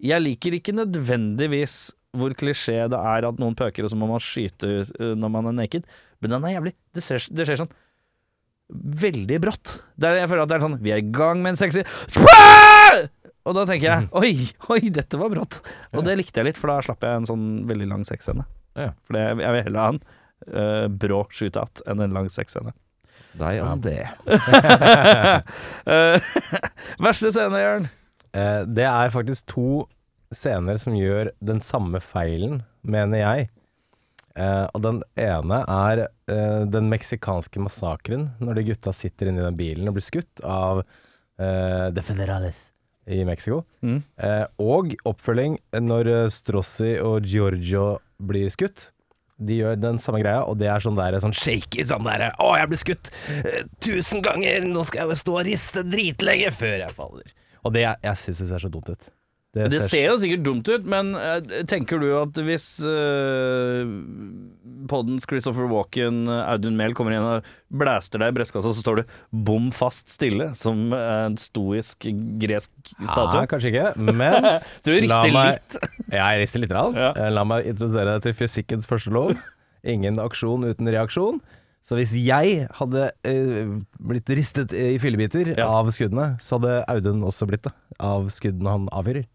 Jeg 0.00 0.22
liker 0.24 0.56
ikke 0.56 0.76
nødvendigvis 0.76 1.90
hvor 2.16 2.32
klisjé 2.34 2.88
det 2.90 2.98
er 2.98 3.26
at 3.28 3.38
noen 3.38 3.54
pøker, 3.58 3.86
og 3.86 3.92
så 3.92 3.98
må 3.98 4.08
man 4.10 4.22
skyte 4.22 4.70
uh, 4.82 5.12
når 5.14 5.30
man 5.30 5.50
er 5.50 5.54
naked. 5.60 5.84
Men 6.18 6.34
den 6.34 6.46
er 6.48 6.56
jævlig 6.56 6.72
Det 6.96 7.04
skjer, 7.04 7.26
det 7.38 7.46
skjer 7.46 7.60
sånn 7.60 7.70
veldig 8.70 9.38
brått. 9.42 9.76
Det 9.98 10.08
er, 10.08 10.18
jeg 10.22 10.30
føler 10.30 10.42
at 10.44 10.50
det 10.50 10.56
er 10.56 10.64
sånn 10.64 10.76
Vi 10.82 10.92
er 10.94 11.00
i 11.02 11.12
gang 11.14 11.40
med 11.42 11.54
en 11.54 11.58
sexy 11.58 11.82
Og 13.48 13.56
da 13.56 13.64
tenker 13.66 13.86
jeg 13.86 14.08
Oi, 14.20 14.32
oi, 14.70 14.80
dette 14.94 15.18
var 15.18 15.32
brått. 15.32 15.60
Og 15.94 16.04
det 16.06 16.18
likte 16.20 16.42
jeg 16.42 16.50
litt, 16.50 16.60
for 16.60 16.70
da 16.70 16.80
slapp 16.86 17.06
jeg 17.06 17.22
en 17.22 17.30
sånn 17.30 17.46
veldig 17.70 17.88
lang 17.90 18.06
sexscene. 18.06 18.46
For 19.06 19.18
jeg 19.18 19.38
vil 19.40 19.64
heller 19.66 19.80
ha 19.80 19.88
en 19.94 20.02
uh, 20.02 20.86
brå 20.90 21.24
shootout 21.34 21.82
enn 21.90 22.04
en 22.04 22.14
lang 22.14 22.30
sexscene. 22.30 22.74
Deg 23.38 23.60
om 23.62 23.80
det. 23.84 24.02
Eh, 25.90 26.32
verste 27.04 27.30
scene, 27.32 27.60
Jørn? 27.62 27.86
Eh, 28.36 28.62
det 28.68 28.84
er 28.86 29.14
faktisk 29.14 29.46
to 29.50 29.70
scener 30.34 30.78
som 30.78 30.94
gjør 30.94 31.32
den 31.42 31.62
samme 31.64 32.02
feilen, 32.04 32.60
mener 32.82 33.22
jeg. 33.22 33.48
Eh, 34.38 34.66
og 34.70 34.82
den 34.84 35.00
ene 35.18 35.62
er 35.66 36.04
eh, 36.30 36.62
den 36.70 36.90
meksikanske 36.92 37.62
massakren, 37.62 38.30
når 38.38 38.60
de 38.60 38.66
gutta 38.70 38.94
sitter 38.94 39.30
inni 39.30 39.42
den 39.42 39.58
bilen 39.58 39.90
og 39.90 39.98
blir 39.98 40.06
skutt 40.06 40.44
av 40.46 40.84
eh, 40.84 41.88
The 41.90 42.04
Federales 42.06 42.68
i 43.10 43.24
Mexico. 43.26 43.64
Mm. 43.82 44.02
Eh, 44.22 44.46
og 44.62 44.94
oppfølging 45.08 45.58
når 45.82 46.12
eh, 46.12 46.30
Strossi 46.32 46.94
og 47.02 47.26
Giorgio 47.26 47.98
blir 48.22 48.52
skutt. 48.52 48.90
De 49.40 49.56
gjør 49.56 49.78
den 49.80 50.00
samme 50.02 50.20
greia, 50.20 50.42
og 50.44 50.58
det 50.60 50.68
er 50.68 50.82
sånn 50.84 50.98
der 50.98 51.16
sånn 51.22 51.36
shaky 51.36 51.86
sånn 51.88 52.04
der 52.04 52.26
Å, 52.36 52.50
jeg 52.60 52.70
ble 52.70 52.80
skutt 52.80 53.08
eh, 53.40 53.62
tusen 53.80 54.20
ganger, 54.24 54.66
nå 54.68 54.84
skal 54.88 55.08
jeg 55.08 55.22
stå 55.22 55.38
og 55.38 55.46
riste 55.48 55.84
dritlenge 55.86 56.52
før 56.52 56.76
jeg 56.84 56.96
faller. 56.96 57.32
Og 57.64 57.74
det, 57.76 57.86
jeg 57.88 58.20
syns 58.20 58.44
det 58.44 58.50
ser 58.52 58.62
så 58.64 58.72
dumt 58.72 58.92
ut. 58.92 59.10
Det 59.50 59.80
ser 59.82 60.04
jo 60.12 60.18
sikkert 60.22 60.44
dumt 60.46 60.68
ut, 60.70 60.84
men 60.86 61.08
eh, 61.18 61.40
tenker 61.66 61.98
du 61.98 62.06
at 62.14 62.36
hvis 62.46 62.66
uh, 62.86 63.82
poddens 64.90 65.26
Christopher 65.26 65.66
Walken, 65.70 66.20
eh, 66.30 66.42
Audun 66.52 66.76
Mehl, 66.78 66.94
kommer 66.94 67.14
inn 67.16 67.26
og 67.26 67.48
blæster 67.74 68.22
deg 68.22 68.30
i 68.30 68.36
brystkassa, 68.38 68.70
så 68.74 68.82
står 68.84 69.00
du 69.00 69.14
bom 69.46 69.70
fast 69.74 70.10
stille, 70.14 70.50
som 70.58 70.92
en 70.94 71.34
stoisk 71.40 72.06
gresk 72.42 72.92
statue? 73.00 73.40
Ja, 73.42 73.48
kanskje 73.50 73.72
ikke, 73.72 73.88
men 73.98 74.22
du 74.86 74.92
rister 74.94 75.34
meg- 75.34 75.56
litt. 75.58 75.80
Ja, 76.14 76.28
jeg 76.34 76.44
rister 76.44 76.62
litt. 76.62 76.72
Rann. 76.74 76.94
Ja. 76.98 77.10
La 77.34 77.42
meg 77.46 77.66
introdusere 77.70 78.16
deg 78.18 78.28
til 78.28 78.36
fysikkens 78.44 78.86
første 78.90 79.10
lov. 79.14 79.34
Ingen 79.86 80.18
aksjon 80.22 80.66
uten 80.68 80.90
reaksjon. 80.90 81.38
Så 81.86 81.96
hvis 81.96 82.12
jeg 82.20 82.66
hadde 82.76 83.06
uh, 83.26 83.74
blitt 84.04 84.30
ristet 84.36 84.74
i 84.76 84.94
fillebiter 85.02 85.54
Ja. 85.56 85.66
av 85.80 85.88
skuddene, 85.94 86.34
så 86.44 86.58
hadde 86.58 86.80
Audun 86.92 87.22
også 87.26 87.48
blitt 87.50 87.64
det. 87.66 87.72
Av 87.98 88.26
skuddene 88.30 88.74
han 88.78 88.88
avfyrer. 88.94 89.26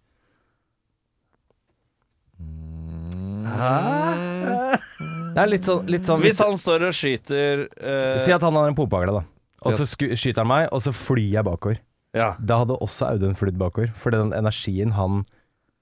Det 5.36 5.41
er 5.43 5.49
litt 5.51 5.67
sånn, 5.67 5.84
litt 5.91 6.08
sånn 6.08 6.21
Hvis 6.23 6.39
han 6.43 6.55
står 6.62 6.88
og 6.89 6.95
skyter 6.95 7.65
eh, 7.75 8.15
Si 8.23 8.31
at 8.36 8.43
han 8.45 8.55
har 8.58 8.69
en 8.71 8.77
pumpehagle, 8.77 9.19
da. 9.19 9.23
Og 9.65 9.73
så 9.77 9.86
sku, 9.89 10.08
skyter 10.13 10.43
han 10.43 10.49
meg, 10.51 10.67
og 10.75 10.81
så 10.84 10.91
flyr 10.93 11.39
jeg 11.39 11.45
bakover. 11.47 11.79
ja. 12.15 12.34
Da 12.39 12.60
hadde 12.62 12.75
også 12.86 13.08
Audun 13.10 13.36
flydd 13.39 13.58
bakover. 13.58 13.89
For 13.97 14.13
den 14.13 14.29
energien 14.38 14.91
han 14.97 15.23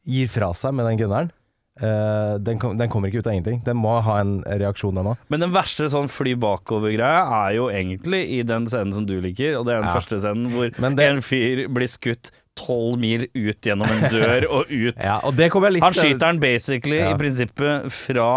gir 0.08 0.30
fra 0.32 0.54
seg 0.56 0.74
med 0.78 0.88
den 0.88 1.00
gunneren, 1.02 1.32
eh, 1.82 2.38
den, 2.40 2.60
kom, 2.62 2.78
den 2.80 2.90
kommer 2.94 3.10
ikke 3.12 3.20
ut 3.24 3.28
av 3.28 3.34
ingenting. 3.36 3.60
Den 3.66 3.78
må 3.82 3.98
ha 4.06 4.20
en 4.22 4.38
reaksjon, 4.46 4.96
den 4.96 5.10
òg. 5.14 5.18
Men 5.34 5.44
den 5.44 5.52
verste 5.56 5.90
sånn 5.92 6.08
fly 6.12 6.34
bakover-greia 6.40 7.26
er 7.42 7.58
jo 7.58 7.68
egentlig 7.74 8.22
i 8.38 8.42
den 8.48 8.70
scenen 8.72 8.94
som 8.96 9.06
du 9.10 9.18
liker, 9.24 9.58
og 9.60 9.68
det 9.68 9.76
er 9.76 9.82
den 9.84 9.90
Ja. 9.92 9.98
første 10.00 10.22
scenen 10.24 10.48
hvor 10.54 10.72
Men 10.80 10.96
det- 10.96 11.10
en 11.12 11.22
fyr 11.22 11.68
blir 11.68 11.88
skutt 11.92 12.32
tolv 12.60 13.00
mil 13.02 13.26
ut 13.34 13.66
gjennom 13.66 13.90
en 13.90 14.04
dør 14.14 14.46
og 14.50 14.70
ut 14.70 15.00
Ja, 15.10 15.20
og 15.26 15.34
det 15.40 15.50
jeg 15.70 15.78
litt 15.80 15.84
Han 15.88 15.96
skyter 15.98 16.28
den 16.28 16.40
basically 16.44 17.00
Ja. 17.02 17.14
i 17.14 17.18
prinsippet 17.20 17.90
fra 18.04 18.30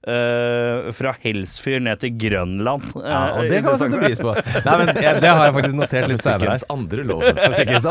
Uh, 0.00 0.86
fra 0.96 1.10
Helsfyr 1.20 1.76
ned 1.84 1.98
til 2.00 2.14
Grønland. 2.16 2.86
Ja, 2.96 3.18
Eh, 3.20 3.34
og 3.36 3.50
det 3.52 3.58
kan 3.60 3.74
jeg 3.74 3.80
sette 3.82 3.98
pris 4.00 4.22
på. 4.24 4.30
Nei, 4.32 4.76
men 4.80 4.88
ja, 4.96 5.10
Det 5.20 5.28
har 5.28 5.42
jeg 5.44 5.54
faktisk 5.58 5.74
notert 5.76 6.06
litt 6.08 6.22
senere. 6.24 6.54
Musikkens 6.54 6.64
andre 6.72 7.04
lov. 7.04 7.24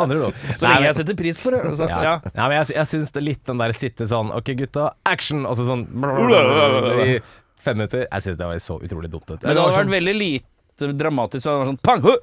Andre 0.02 0.18
lov. 0.18 0.40
Så 0.58 0.66
lenge 0.66 0.88
jeg 0.88 0.98
setter 0.98 1.18
pris 1.20 1.38
på 1.38 1.54
det. 1.54 1.60
Så, 1.78 1.86
Ja. 1.86 2.00
ja. 2.08 2.16
ja, 2.34 2.48
men 2.50 2.56
jeg, 2.58 2.72
jeg 2.80 2.90
syns 2.96 3.14
det 3.14 3.24
litt 3.28 3.44
den 3.46 3.62
der 3.62 3.76
sitte 3.78 4.08
sånn 4.10 4.34
Ok, 4.34 4.50
gutta, 4.58 4.88
action! 5.06 5.46
Og 5.46 5.54
så 5.62 5.68
sånn 5.70 5.86
i 7.06 7.20
fem 7.62 7.78
minutter. 7.78 8.08
Jeg 8.10 8.26
syns 8.26 8.42
det 8.42 8.50
var 8.56 8.66
så 8.66 8.80
utrolig 8.82 9.14
dumt 9.14 9.30
ut. 9.30 9.38
Men 9.38 9.46
det 9.46 9.54
hadde 9.54 9.70
vært 9.70 9.80
sånn, 9.84 9.94
veldig 10.00 10.18
lite 10.18 10.92
dramatisk. 11.06 11.46
hvis 11.46 11.46
Det 11.46 11.58
var 11.62 11.70
sånn 11.70 11.82
pang! 11.86 12.02
Huh! 12.10 12.18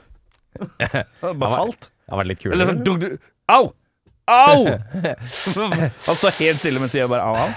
Bare 1.31 1.55
falt. 1.61 1.91
det 1.93 2.11
hadde 2.11 2.21
vært 2.25 2.33
litt 2.35 2.43
kult. 2.43 2.55
Eller 2.59 2.73
sånn 2.75 2.83
dunk, 2.83 3.07
dunk, 3.07 3.21
Au! 3.47 3.73
Au! 4.27 4.67
Han 6.07 6.17
står 6.19 6.31
helt 6.41 6.59
stille 6.59 6.81
mens 6.83 6.91
sier 6.91 7.07
bare 7.11 7.23
au, 7.23 7.37
au. 7.47 7.51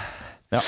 Ja. 0.50 0.60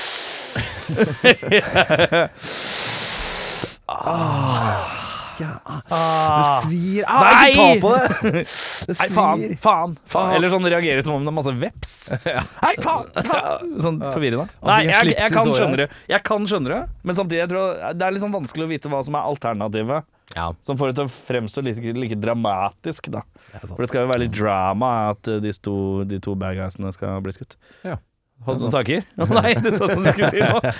Det 5.89 6.61
svir! 6.63 7.03
Ah, 7.07 7.23
Nei! 7.23 7.49
ikke 7.49 7.57
ta 7.57 7.69
på 7.81 7.91
det! 7.95 8.43
Det 8.87 8.95
Nei, 8.99 9.07
faen, 9.15 9.43
faen, 9.63 9.95
faen. 10.11 10.33
Eller 10.37 10.51
sånn 10.51 10.67
reagerer 10.69 11.05
som 11.05 11.15
om 11.15 11.23
det 11.25 11.31
er 11.31 11.35
masse 11.39 11.53
veps. 11.57 11.93
Nei, 12.13 12.73
faen, 12.83 13.07
faen. 13.29 13.71
Sånn 13.83 13.99
forvirrende. 14.03 14.45
Nei, 14.67 14.79
jeg 14.89 14.93
jeg, 15.09 15.15
jeg 15.23 15.33
kan 15.33 15.53
skjønne 15.55 15.79
det. 15.83 15.87
Jeg 16.11 16.25
kan 16.27 16.47
skjønne 16.49 16.73
det, 16.73 16.81
men 17.01 17.17
samtidig 17.17 17.41
jeg 17.45 17.51
tror 17.55 17.79
det 17.97 18.07
er 18.07 18.15
litt 18.15 18.25
sånn 18.25 18.35
vanskelig 18.35 18.67
å 18.67 18.71
vite 18.73 18.91
hva 18.93 19.01
som 19.07 19.17
er 19.19 19.31
alternativet. 19.31 20.09
Ja, 20.33 20.47
Som 20.65 20.79
får 20.79 20.91
det 20.91 21.01
til 21.01 21.09
å 21.09 21.13
fremstå 21.13 21.65
like, 21.65 21.93
like 21.99 22.17
dramatisk, 22.21 23.11
da. 23.13 23.25
det. 23.51 23.67
For 23.67 23.83
det 23.83 23.91
skal 23.91 24.05
jo 24.05 24.13
være 24.13 24.23
litt 24.25 24.37
drama 24.37 24.93
at 25.11 25.29
uh, 25.29 25.37
de, 25.43 25.51
to, 25.61 25.75
de 26.09 26.21
to 26.23 26.33
bad 26.39 26.57
guysene 26.57 26.93
skal 26.95 27.21
bli 27.25 27.35
skutt. 27.35 27.57
Ja. 27.85 27.99
Hadde 28.43 28.59
du 28.59 28.65
noen 28.65 28.73
tanker? 28.73 29.05
Å 29.23 29.25
nei, 29.29 29.51
du 29.61 29.69
så 29.71 29.87
som 29.87 30.03
du 30.03 30.09
skulle 30.11 30.29
si 30.33 30.41
noe. 30.41 30.71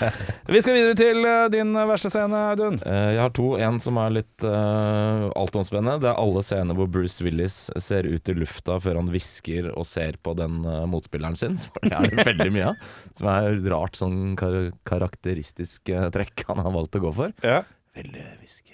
Vi 0.51 0.61
skal 0.65 0.75
videre 0.75 0.95
til 0.99 1.21
uh, 1.23 1.45
din 1.53 1.71
verste 1.87 2.09
scene, 2.11 2.39
Audun. 2.51 2.79
Eh, 2.83 3.13
Jeg 3.15 3.21
har 3.21 3.31
to. 3.37 3.53
En 3.61 3.79
som 3.83 3.99
er 4.01 4.15
litt 4.17 4.47
uh, 4.47 5.29
altomspennende. 5.39 6.01
Det 6.03 6.09
er 6.11 6.19
alle 6.19 6.43
scener 6.43 6.75
hvor 6.75 6.89
Bruce 6.91 7.23
Willis 7.23 7.57
ser 7.85 8.09
ut 8.09 8.31
i 8.33 8.35
lufta 8.35 8.79
før 8.83 8.99
han 8.99 9.11
hvisker 9.13 9.69
og 9.71 9.87
ser 9.87 10.19
på 10.25 10.35
den 10.39 10.59
uh, 10.67 10.83
motspilleren 10.91 11.39
sin. 11.39 11.55
For 11.69 11.87
det 11.87 11.95
er 11.95 12.11
det 12.11 12.27
veldig 12.33 12.51
mye 12.57 12.73
av. 12.73 12.91
Som 13.19 13.31
er 13.31 13.61
rart 13.71 13.99
sånn 14.01 14.19
kar 14.39 14.59
karakteristisk 14.89 15.93
uh, 15.95 16.09
trekk 16.13 16.43
han 16.49 16.65
har 16.65 16.75
valgt 16.75 16.99
å 16.99 17.05
gå 17.05 17.15
for. 17.15 17.35
Ja. 17.45 17.61
Veldig 17.95 18.27
hvisker. 18.41 18.72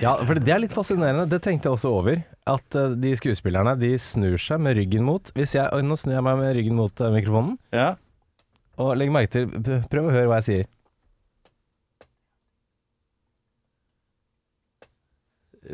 Ja, 0.00 0.14
for 0.24 0.34
det 0.40 0.48
er 0.54 0.60
litt 0.62 0.72
fascinerende. 0.72 1.26
Det 1.28 1.42
tenkte 1.44 1.68
jeg 1.68 1.76
også 1.76 1.90
over. 1.92 2.22
At 2.48 2.74
eh, 2.80 2.94
de 2.96 3.10
skuespillerne 3.20 3.74
de 3.78 3.92
snur 4.00 4.38
seg 4.40 4.58
med 4.64 4.78
ryggen 4.80 5.04
mot 5.04 5.28
Hvis 5.36 5.52
jeg, 5.54 5.68
Nå 5.84 5.96
snur 6.00 6.14
jeg 6.16 6.24
meg 6.24 6.38
med 6.40 6.54
ryggen 6.56 6.74
mot 6.78 7.00
eh, 7.04 7.12
mikrofonen. 7.14 7.58
ja. 7.76 7.94
Og 8.80 8.94
legg 8.96 9.10
merke 9.12 9.28
til 9.34 9.50
Prøv 9.92 10.06
å 10.08 10.12
høre 10.14 10.28
hva 10.30 10.38
jeg 10.40 10.46
sier. 10.46 10.68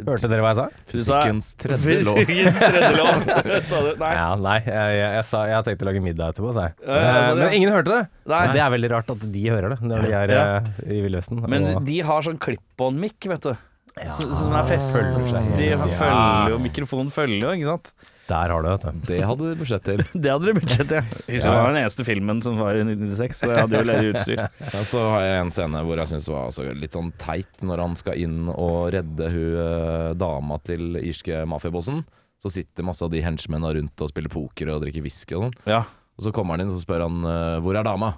Hørte 0.06 0.28
dere 0.28 0.42
hva 0.42 0.50
jeg 0.50 0.58
sa? 0.58 0.64
Fysikkens 0.90 1.48
tredje 1.62 2.00
lov. 2.04 2.16
Fysikkens 2.26 2.56
tredje 2.58 2.88
lov. 2.98 3.28
Sa 3.70 3.78
du? 3.84 3.92
Nei. 4.00 4.10
Ja, 4.18 4.24
nei, 4.42 4.56
jeg, 4.66 4.96
jeg, 4.98 5.12
jeg 5.14 5.26
sa 5.28 5.42
jeg 5.48 5.66
tenkte 5.68 5.86
å 5.86 5.88
lage 5.88 6.02
middag 6.04 6.34
etterpå, 6.34 6.50
sa 6.56 6.64
jeg. 6.66 6.74
Ja, 6.82 6.96
ja, 6.98 7.12
Eh, 7.14 7.28
sånn. 7.28 7.40
Men 7.44 7.54
ingen 7.60 7.72
hørte 7.72 7.92
det. 7.94 8.00
Nei. 8.34 8.40
Det 8.56 8.62
er 8.66 8.74
veldig 8.74 8.90
rart 8.92 9.14
at 9.14 9.24
de 9.36 9.44
hører 9.46 9.72
det 9.76 9.78
når 9.86 10.04
de 10.08 10.10
er 10.18 10.34
Ja. 10.34 10.42
eh, 10.58 10.90
i 10.90 10.98
Villvesten. 11.06 11.40
Men 11.46 11.68
og- 11.70 11.86
de 11.86 12.00
har 12.10 12.26
sånn 12.26 12.40
klipp-on-mic, 12.42 13.30
vet 13.30 13.46
du. 13.46 13.54
Så, 13.96 14.26
så 14.28 14.44
den 14.44 14.52
er 14.52 14.66
fest. 14.68 14.92
følger 14.92 15.40
seg 15.40 15.54
De 15.56 15.70
følger 15.96 16.50
jo, 16.52 16.56
mikrofonen 16.60 17.08
følger 17.08 17.46
jo, 17.46 17.52
ikke 17.56 17.68
sant. 17.70 18.12
Der 18.26 18.50
har 18.52 18.60
du 18.60 18.66
det, 18.66 18.74
vet 18.82 18.96
du. 18.98 19.06
Det 19.08 19.20
hadde 19.24 19.46
de 19.48 19.56
budsjett 19.56 19.84
til. 19.86 20.02
Det 20.24 20.32
hadde 20.34 20.50
du 20.50 20.58
budsjett 20.58 20.90
til. 20.90 20.98
Ja. 20.98 21.38
det 21.46 21.52
var 21.54 21.70
den 21.70 21.78
eneste 21.80 22.04
filmen 22.04 22.42
som 22.44 22.58
var 22.60 22.76
i 22.76 22.82
1996, 22.82 23.38
så 23.38 23.48
jeg 23.52 23.62
hadde 23.62 23.80
jo 23.80 23.86
ledig 23.88 24.10
utstyr. 24.12 24.42
Ja, 24.74 24.82
så 24.90 25.04
har 25.14 25.24
jeg 25.24 25.38
en 25.44 25.52
scene 25.54 25.82
hvor 25.88 26.02
jeg 26.02 26.10
syns 26.12 26.28
var 26.28 26.74
litt 26.82 26.98
sånn 26.98 27.08
teit, 27.22 27.62
når 27.64 27.84
han 27.86 27.96
skal 27.96 28.20
inn 28.20 28.50
og 28.52 28.90
redde 28.98 29.30
hun 29.32 29.60
eh, 29.64 30.10
dama 30.20 30.60
til 30.66 31.00
irske 31.00 31.40
mafiabossen. 31.48 32.02
Så 32.42 32.52
sitter 32.52 32.84
masse 32.84 33.00
av 33.06 33.14
de 33.14 33.24
henchmennene 33.24 33.78
rundt 33.78 34.04
og 34.04 34.12
spiller 34.12 34.32
poker 34.32 34.74
og 34.74 34.84
drikker 34.84 35.06
whisky 35.06 35.38
og 35.38 35.46
sånn. 35.46 35.56
Ja. 35.72 35.86
Og 36.18 36.26
så 36.26 36.34
kommer 36.36 36.58
han 36.58 36.66
inn 36.66 36.74
og 36.74 36.82
spør 36.82 37.06
han 37.06 37.24
eh, 37.24 37.56
'hvor 37.64 37.80
er 37.80 37.88
dama?' 37.88 38.12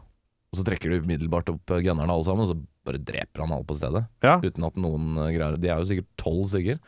Og 0.48 0.56
så 0.56 0.64
trekker 0.64 0.88
de 0.90 1.02
umiddelbart 1.04 1.50
opp 1.52 1.70
eh, 1.76 1.84
gunnerne 1.84 2.10
alle 2.10 2.24
sammen, 2.24 2.48
og 2.48 2.54
så 2.54 2.58
bare 2.88 3.03
dreper 3.12 3.44
han 3.44 3.53
alle 3.59 3.68
på 3.68 3.77
stedet. 3.79 4.03
Ja. 4.24 4.38
Uten 4.42 4.66
at 4.70 4.81
noen 4.81 5.12
eh, 5.22 5.31
greier 5.37 5.61
De 5.61 5.70
er 5.70 5.79
jo 5.85 5.88
sikkert 5.92 6.11
tolv 6.20 6.48
stykker. 6.51 6.81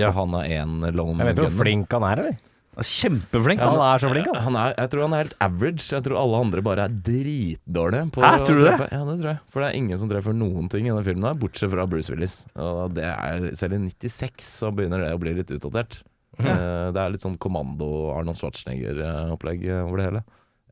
Ja. 0.00 0.08
Og 0.10 0.16
han 0.22 0.34
er 0.40 0.50
én 0.58 0.80
lone 0.96 1.20
Jeg 1.22 1.28
vet 1.30 1.38
du 1.38 1.44
hvor 1.46 1.56
flink 1.62 1.92
han 1.94 2.08
er, 2.08 2.24
eller? 2.24 2.42
Kjempeflink. 2.74 3.60
Han 3.62 3.68
Altså. 3.78 3.82
er 3.86 4.00
så 4.02 4.08
flink, 4.10 4.26
han. 4.32 4.40
Han 4.48 4.56
er, 4.58 4.72
jeg 4.80 4.90
tror 4.90 5.02
han 5.04 5.12
er 5.14 5.20
helt 5.22 5.34
average. 5.46 5.84
Jeg 5.92 6.02
tror 6.02 6.16
alle 6.18 6.40
andre 6.42 6.62
bare 6.66 6.86
er 6.88 6.96
dritdårlige. 7.06 8.08
På 8.16 8.24
Hæ, 8.24 8.30
å 8.40 8.46
tror 8.48 8.58
du 8.58 8.64
det? 8.66 8.72
Ja, 8.90 9.02
det 9.06 9.14
tror 9.20 9.28
jeg. 9.30 9.38
For 9.54 9.62
det 9.62 9.68
er 9.68 9.78
ingen 9.78 10.00
som 10.00 10.10
treffer 10.10 10.34
noen 10.34 10.66
ting 10.72 10.88
i 10.88 10.90
denne 10.90 11.04
filmen, 11.06 11.28
her, 11.28 11.38
bortsett 11.38 11.70
fra 11.70 11.84
Bruce 11.86 12.10
Willis. 12.10 12.34
Og 12.58 12.96
det 12.96 13.06
er, 13.12 13.46
selv 13.54 13.76
i 13.78 13.80
96 13.86 14.48
så 14.58 14.72
begynner 14.74 15.04
det 15.06 15.12
å 15.14 15.20
bli 15.22 15.36
litt 15.38 15.54
utdatert. 15.54 16.00
Ja. 16.42 16.56
det 16.90 16.98
er 16.98 17.12
litt 17.14 17.22
sånn 17.22 17.38
kommando 17.38 17.86
Arnold 18.16 18.40
Schwarzenegger-opplegg 18.42 19.68
over 19.84 20.00
det 20.02 20.08
hele. 20.08 20.24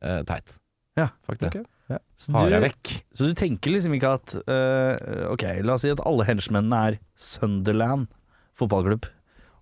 Eh, 0.03 0.19
teit. 0.27 0.57
Ja, 0.99 1.07
Faktisk. 1.23 1.55
ok. 1.55 1.69
Ja. 1.91 1.99
Har 2.37 2.53
jeg 2.53 2.63
vekk. 2.63 2.91
så 3.11 3.27
du 3.27 3.33
tenker 3.37 3.73
liksom 3.73 3.93
ikke 3.97 4.13
at 4.15 4.33
uh, 4.47 5.27
Ok, 5.33 5.43
la 5.67 5.75
oss 5.75 5.83
si 5.83 5.91
at 5.91 5.99
alle 6.07 6.23
henchmennene 6.29 6.79
er 6.87 6.99
Sunderland 7.19 8.07
fotballklubb. 8.57 9.09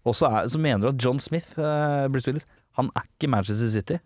Og 0.06 0.18
så, 0.18 0.30
er, 0.30 0.50
så 0.52 0.62
mener 0.62 0.84
du 0.84 0.90
at 0.92 1.02
John 1.02 1.20
Smith, 1.24 1.58
uh, 1.58 2.06
Bruce 2.12 2.30
Willis, 2.30 2.46
han 2.78 2.92
er 2.98 3.08
ikke 3.10 3.30
Manchester 3.32 3.70
City. 3.74 3.98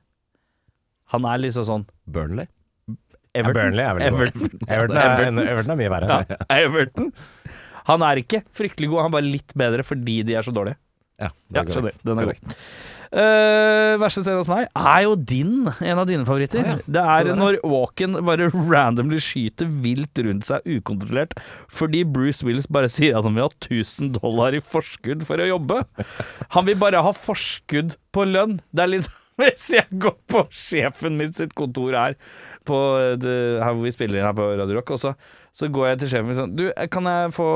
Han 1.13 1.27
er 1.29 1.43
liksom 1.43 1.67
sånn 1.67 1.85
Burnley. 2.09 2.47
Everton. 3.35 3.59
Burnley 3.59 3.83
er. 3.83 4.01
Everton. 4.07 4.57
Everton 4.77 4.97
er, 4.97 5.51
Everton 5.51 5.75
er 5.75 5.79
mye 5.81 5.91
verre. 5.91 6.19
Ja, 6.31 6.39
Everton. 6.55 7.11
Han 7.85 8.03
er 8.07 8.23
ikke 8.23 8.41
fryktelig 8.55 8.89
god, 8.89 9.03
han 9.03 9.11
er 9.11 9.17
bare 9.19 9.27
litt 9.29 9.53
bedre 9.57 9.85
fordi 9.85 10.21
de 10.25 10.37
er 10.39 10.45
så 10.45 10.53
dårlige. 10.55 10.79
Ja, 11.19 11.29
Ja, 11.29 11.29
det 11.47 11.61
er 11.61 11.69
ja, 11.69 11.75
korrekt. 11.79 12.01
Den 12.03 12.19
er 12.19 12.25
Korrekt. 12.27 12.55
Eh, 13.15 13.95
verste 14.01 14.25
scenen 14.25 14.41
hos 14.41 14.49
meg 14.51 14.65
er 14.75 15.03
jo 15.05 15.13
din, 15.15 15.69
en 15.71 15.99
av 16.01 16.07
dine 16.09 16.25
favoritter. 16.27 16.65
Ah, 16.65 16.71
ja. 16.73 16.93
Det 16.97 17.03
er 17.13 17.27
det 17.29 17.35
når 17.39 17.57
Walken 17.63 18.17
bare 18.27 18.49
randomly 18.51 19.21
skyter 19.23 19.69
vilt 19.83 20.19
rundt 20.25 20.47
seg 20.49 20.65
ukontrollert 20.67 21.37
fordi 21.71 22.01
Bruce 22.03 22.43
Willis 22.43 22.67
bare 22.67 22.89
sier 22.91 23.15
at 23.15 23.23
han 23.23 23.37
vil 23.37 23.47
ha 23.47 23.53
1000 23.53 24.17
dollar 24.17 24.57
i 24.57 24.63
forskudd 24.63 25.23
for 25.27 25.39
å 25.39 25.47
jobbe. 25.47 25.79
Han 26.57 26.67
vil 26.67 26.79
bare 26.81 27.03
ha 27.05 27.13
forskudd 27.15 27.95
på 28.15 28.27
lønn. 28.27 28.59
Det 28.75 28.83
er 28.83 28.91
liksom 28.97 29.21
Hvis 29.39 29.65
jeg 29.73 29.99
går 29.99 30.13
på 30.31 30.45
sjefen 30.55 31.17
min 31.19 31.33
sitt 31.35 31.51
kontor 31.59 31.91
her 31.91 32.13
på 32.65 32.77
det, 33.19 33.33
her 33.59 33.73
hvor 33.75 33.83
vi 33.83 33.91
spiller 33.91 34.21
inn 34.21 34.27
her 34.29 34.35
på 34.37 34.45
Radio 34.55 34.77
Rock, 34.79 34.93
og 34.95 35.01
så, 35.01 35.11
så 35.55 35.69
går 35.71 35.85
jeg 35.87 35.99
til 36.01 36.09
sjefen 36.11 36.27
min 36.27 36.35
sånn 36.35 36.53
Du, 36.59 36.65
kan 36.91 37.07
jeg 37.07 37.31
få, 37.35 37.47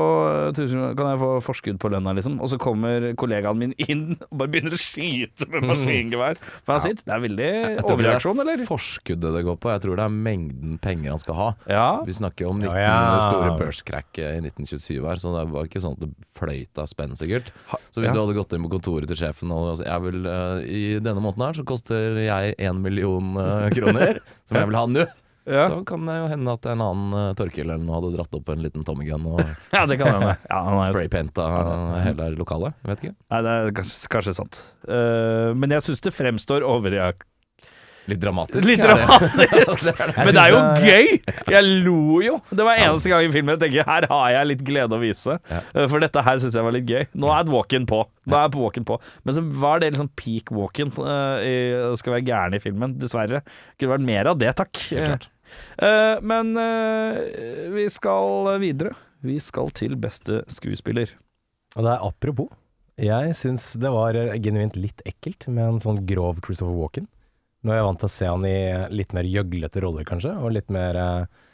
1000 0.54 0.94
kan 0.96 1.10
jeg 1.10 1.20
få 1.20 1.30
forskudd 1.44 1.80
på 1.82 1.90
lønna, 1.92 2.14
liksom? 2.16 2.38
Og 2.40 2.48
så 2.52 2.56
kommer 2.60 3.10
kollegaen 3.20 3.60
min 3.60 3.74
inn 3.84 4.16
og 4.30 4.40
bare 4.40 4.52
begynner 4.54 4.76
å 4.76 4.80
skyte 4.80 5.48
med 5.52 5.66
maskingevær. 5.68 6.40
For 6.64 6.76
han 6.76 6.84
sitter 6.86 7.04
Det 7.04 7.14
er 7.16 7.24
veldig 7.26 7.50
Jeg 7.50 7.84
tror 7.84 8.00
det 8.00 8.54
er? 8.54 8.64
Forskuddet 8.70 9.36
det 9.36 9.44
går 9.44 9.58
på. 9.60 9.72
Jeg 9.74 9.84
tror 9.84 10.00
det 10.00 10.06
er 10.06 10.16
mengden 10.30 10.80
penger 10.80 11.12
han 11.12 11.22
skal 11.22 11.38
ha. 11.38 11.50
Ja. 11.68 11.86
Vi 12.08 12.16
snakker 12.16 12.46
jo 12.46 12.54
om 12.54 12.62
19 12.62 12.72
Ja, 12.72 12.88
ja. 12.88 13.22
store 13.26 13.54
børskrakk 13.60 14.20
i 14.22 14.28
1927 14.48 15.04
her, 15.04 15.20
så 15.20 15.36
det 15.36 15.46
var 15.52 15.68
ikke 15.68 15.84
sånn 15.84 15.98
at 15.98 16.04
det 16.06 16.30
fløyt 16.38 16.80
av 16.80 16.88
spenn, 16.88 17.16
sikkert. 17.18 17.52
Så 17.92 18.00
hvis 18.00 18.10
ja. 18.10 18.16
du 18.16 18.22
hadde 18.22 18.38
gått 18.38 18.56
inn 18.56 18.64
på 18.64 18.72
kontoret 18.78 19.10
til 19.10 19.18
sjefen 19.20 19.52
og 19.52 19.74
altså, 19.74 19.84
jeg 19.84 20.06
vil, 20.06 20.22
uh, 20.24 20.60
I 20.64 20.84
denne 21.04 21.20
måneden 21.20 21.50
her 21.50 21.60
så 21.60 21.66
koster 21.68 22.20
jeg 22.24 22.56
én 22.56 22.80
million 22.80 23.34
uh, 23.36 23.68
kroner, 23.74 24.22
som 24.48 24.60
jeg 24.60 24.70
vil 24.70 24.80
ha 24.80 24.88
nå. 24.88 25.10
Ja. 25.48 25.64
Så 25.70 25.80
kan 25.88 26.04
det 26.06 26.18
jo 26.18 26.26
hende 26.30 26.52
at 26.52 26.66
en 26.68 26.82
annen 26.84 27.14
uh, 27.16 27.32
Torkil 27.38 27.64
eller 27.64 27.80
noe 27.82 27.96
hadde 27.96 28.12
dratt 28.16 28.36
opp 28.36 28.52
en 28.52 28.60
liten 28.64 28.84
Tommy 28.86 29.08
gun 29.08 29.24
og 29.30 29.40
ja, 29.76 29.86
det 29.88 29.96
kan 30.00 30.12
hende. 30.18 30.34
Ja, 30.50 30.60
han 30.66 30.82
spraypainta 30.90 31.46
hele 32.04 32.30
lokalet. 32.36 32.76
Vet 32.86 33.06
ikke. 33.06 33.16
Nei, 33.32 33.40
det 33.46 33.56
er 33.56 33.74
kanskje, 33.80 34.12
kanskje 34.12 34.36
sant. 34.36 34.62
Uh, 34.84 35.56
men 35.56 35.76
jeg 35.76 35.88
syns 35.88 36.06
det 36.06 36.16
fremstår 36.16 36.66
overreak... 36.66 37.26
Litt 38.10 38.20
dramatisk. 38.22 38.66
Litt 38.68 38.82
dramatisk! 38.82 39.82
Det 39.86 39.94
det. 39.96 40.14
Men 40.18 40.30
det 40.36 40.42
er 40.42 40.52
jo 40.54 40.60
gøy! 40.84 41.10
Jeg 41.54 41.66
lo 41.86 42.20
jo. 42.24 42.36
Det 42.50 42.66
var 42.66 42.80
eneste 42.82 43.12
gang 43.12 43.26
i 43.28 43.32
filmen 43.34 43.54
jeg 43.56 43.62
tenker 43.64 43.86
her 43.88 44.06
har 44.10 44.28
jeg 44.34 44.48
litt 44.52 44.64
glede 44.66 44.96
å 44.96 45.00
vise. 45.02 45.36
Eh, 45.50 45.86
For 45.90 46.02
dette 46.02 46.24
her 46.26 46.40
syns 46.42 46.56
jeg 46.58 46.66
var 46.66 46.74
litt 46.76 46.88
gøy. 46.90 47.04
Nå 47.22 47.30
er 47.34 47.50
walk-in 47.52 47.86
på. 47.90 48.02
Nå 48.30 48.38
er 48.40 48.54
walk-in 48.56 48.86
på. 48.88 48.98
Men 49.24 49.36
så 49.38 49.44
var 49.64 49.82
det 49.82 49.92
liksom 49.94 50.10
peak 50.18 50.50
walk-in. 50.54 50.90
eh, 51.00 51.90
skal 52.00 52.16
være 52.18 52.26
gæren 52.28 52.56
i 52.58 52.62
filmen, 52.62 52.96
dessverre. 53.00 53.42
Kunne 53.78 53.94
vært 53.96 54.08
mer 54.10 54.32
av 54.34 54.40
det, 54.40 54.54
takk. 54.60 54.82
Eh, 55.80 56.16
men 56.22 56.52
vi 57.74 57.88
skal 57.92 58.56
videre. 58.62 58.94
Vi 59.24 59.36
skal 59.42 59.68
til 59.76 59.96
beste 60.00 60.42
skuespiller. 60.48 61.10
Og 61.76 61.84
det 61.86 61.92
er 61.92 62.04
apropos. 62.06 62.48
Jeg 63.00 63.32
syns 63.38 63.70
det 63.80 63.88
var 63.92 64.16
genuint 64.44 64.74
litt 64.76 65.00
ekkelt 65.08 65.46
med 65.48 65.64
en 65.64 65.80
sånn 65.80 66.02
grov 66.08 66.40
Christopher 66.44 66.74
Walken. 66.76 67.06
Nå 67.62 67.72
er 67.74 67.80
jeg 67.80 67.86
vant 67.90 68.00
til 68.00 68.08
å 68.08 68.12
se 68.14 68.26
han 68.30 68.44
i 68.48 68.56
litt 68.94 69.12
mer 69.16 69.26
gjøglete 69.28 69.82
roller, 69.84 70.04
kanskje, 70.08 70.32
og 70.40 70.52
litt 70.56 70.70
mer 70.72 70.96
eh, 70.96 71.46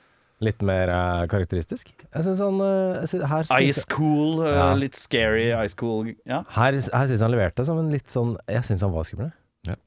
Litt 0.44 0.60
mer 0.60 0.90
uh, 0.92 1.22
karakteristisk. 1.32 1.94
Jeg 2.12 2.24
syns 2.26 2.42
han 2.44 2.58
uh, 2.60 2.98
jeg 3.00 3.08
synes, 3.08 3.22
Her 3.30 3.46
syns 3.48 3.70
Ice 3.78 3.84
cool, 3.88 4.42
uh, 4.44 4.50
Ja. 4.52 4.66
litt 4.76 4.92
scary 4.98 5.46
ice 5.64 5.72
cool. 5.80 6.10
Ja. 6.28 6.42
Her, 6.52 6.76
her 6.76 7.08
syns 7.08 7.22
han 7.24 7.32
leverte 7.32 7.64
som 7.64 7.78
en 7.80 7.88
litt 7.88 8.12
sånn 8.12 8.34
Jeg 8.52 8.66
syns 8.68 8.84
han 8.84 8.92
var 8.92 9.08
skummel. 9.08 9.30
Ja. 9.64 9.78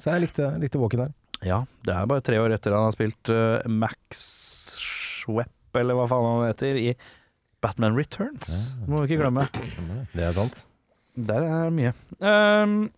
så 0.00 0.14
jeg 0.14 0.22
likte, 0.24 0.48
likte 0.58 0.80
Walken 0.80 1.02
her. 1.04 1.12
ja, 1.44 1.58
det 1.84 1.92
er 1.94 2.08
bare 2.08 2.24
tre 2.24 2.40
år 2.40 2.56
etter 2.56 2.72
han 2.74 2.88
har 2.88 2.96
spilt 2.96 3.28
eh, 3.30 3.60
Max 3.68 4.24
Schwepp 4.80 5.76
eller 5.78 5.94
hva 6.00 6.08
faen 6.10 6.24
han 6.26 6.48
heter, 6.48 6.80
i 6.80 6.94
Batman 7.62 7.94
Returns. 7.94 8.72
Må 8.88 9.04
vi 9.04 9.10
ikke 9.12 9.20
glemme. 9.20 9.44
Det 10.16 10.24
er 10.30 10.32
sant. 10.34 10.64
Der 11.28 11.44
er 11.44 11.70
mye. 11.76 11.92
Um, 12.24 12.88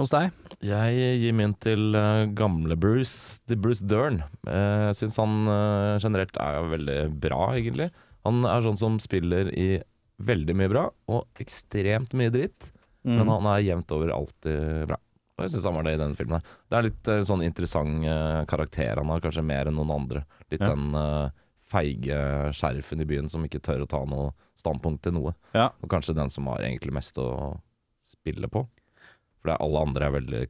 hos 0.00 0.12
deg? 0.12 0.34
Jeg 0.64 1.20
gir 1.22 1.36
min 1.36 1.54
til 1.62 1.96
eh, 1.96 2.26
gamle 2.36 2.76
Bruce, 2.80 3.40
til 3.48 3.60
Bruce 3.60 3.84
Dern. 3.86 4.22
Uh, 4.46 4.90
jeg 4.90 5.00
syns 5.02 5.18
han 5.22 5.36
eh, 5.48 5.96
generelt 6.02 6.36
er 6.42 6.70
veldig 6.72 6.98
bra, 7.22 7.42
egentlig. 7.56 7.90
Han 8.26 8.44
er 8.48 8.64
sånn 8.64 8.80
som 8.80 9.00
spiller 9.02 9.52
i 9.54 9.76
veldig 10.16 10.56
mye 10.56 10.72
bra, 10.72 10.86
og 11.12 11.42
ekstremt 11.42 12.16
mye 12.16 12.32
dritt. 12.32 12.70
Mm. 13.06 13.18
Men 13.20 13.30
han 13.30 13.50
er 13.52 13.66
jevnt 13.68 13.92
over 13.94 14.12
alltid 14.14 14.86
bra. 14.90 14.98
Og 15.36 15.44
jeg 15.44 15.52
syns 15.52 15.66
han 15.68 15.76
var 15.76 15.84
det 15.84 15.96
i 15.96 16.00
denne 16.00 16.16
filmen. 16.16 16.40
her 16.40 16.70
Det 16.70 16.78
er 16.78 16.86
litt 16.88 17.10
eh, 17.12 17.24
sånn 17.28 17.44
interessant 17.44 18.06
eh, 18.08 18.42
karakter 18.48 19.02
han 19.02 19.12
har, 19.12 19.22
kanskje 19.24 19.44
mer 19.44 19.68
enn 19.68 19.76
noen 19.78 19.92
andre. 19.98 20.24
Litt 20.50 20.64
Ja. 20.64 20.72
den 20.72 20.94
uh, 20.96 21.28
feige 21.66 22.16
sheriffen 22.54 23.02
i 23.02 23.08
byen 23.08 23.28
som 23.28 23.44
ikke 23.44 23.60
tør 23.60 23.84
å 23.84 23.90
ta 23.90 24.00
noe 24.08 24.32
standpunkt 24.56 25.02
til 25.04 25.16
noe. 25.18 25.34
Ja. 25.52 25.70
Og 25.82 25.90
kanskje 25.92 26.16
den 26.16 26.30
som 26.32 26.48
har 26.48 26.64
egentlig 26.64 26.94
mest 26.94 27.18
å 27.18 27.58
spille 28.00 28.48
på. 28.48 28.64
For 29.46 29.52
det 29.52 29.56
er 29.60 29.62
alle 29.68 29.82
andre 29.86 30.06
er 30.08 30.14
veldig 30.16 30.42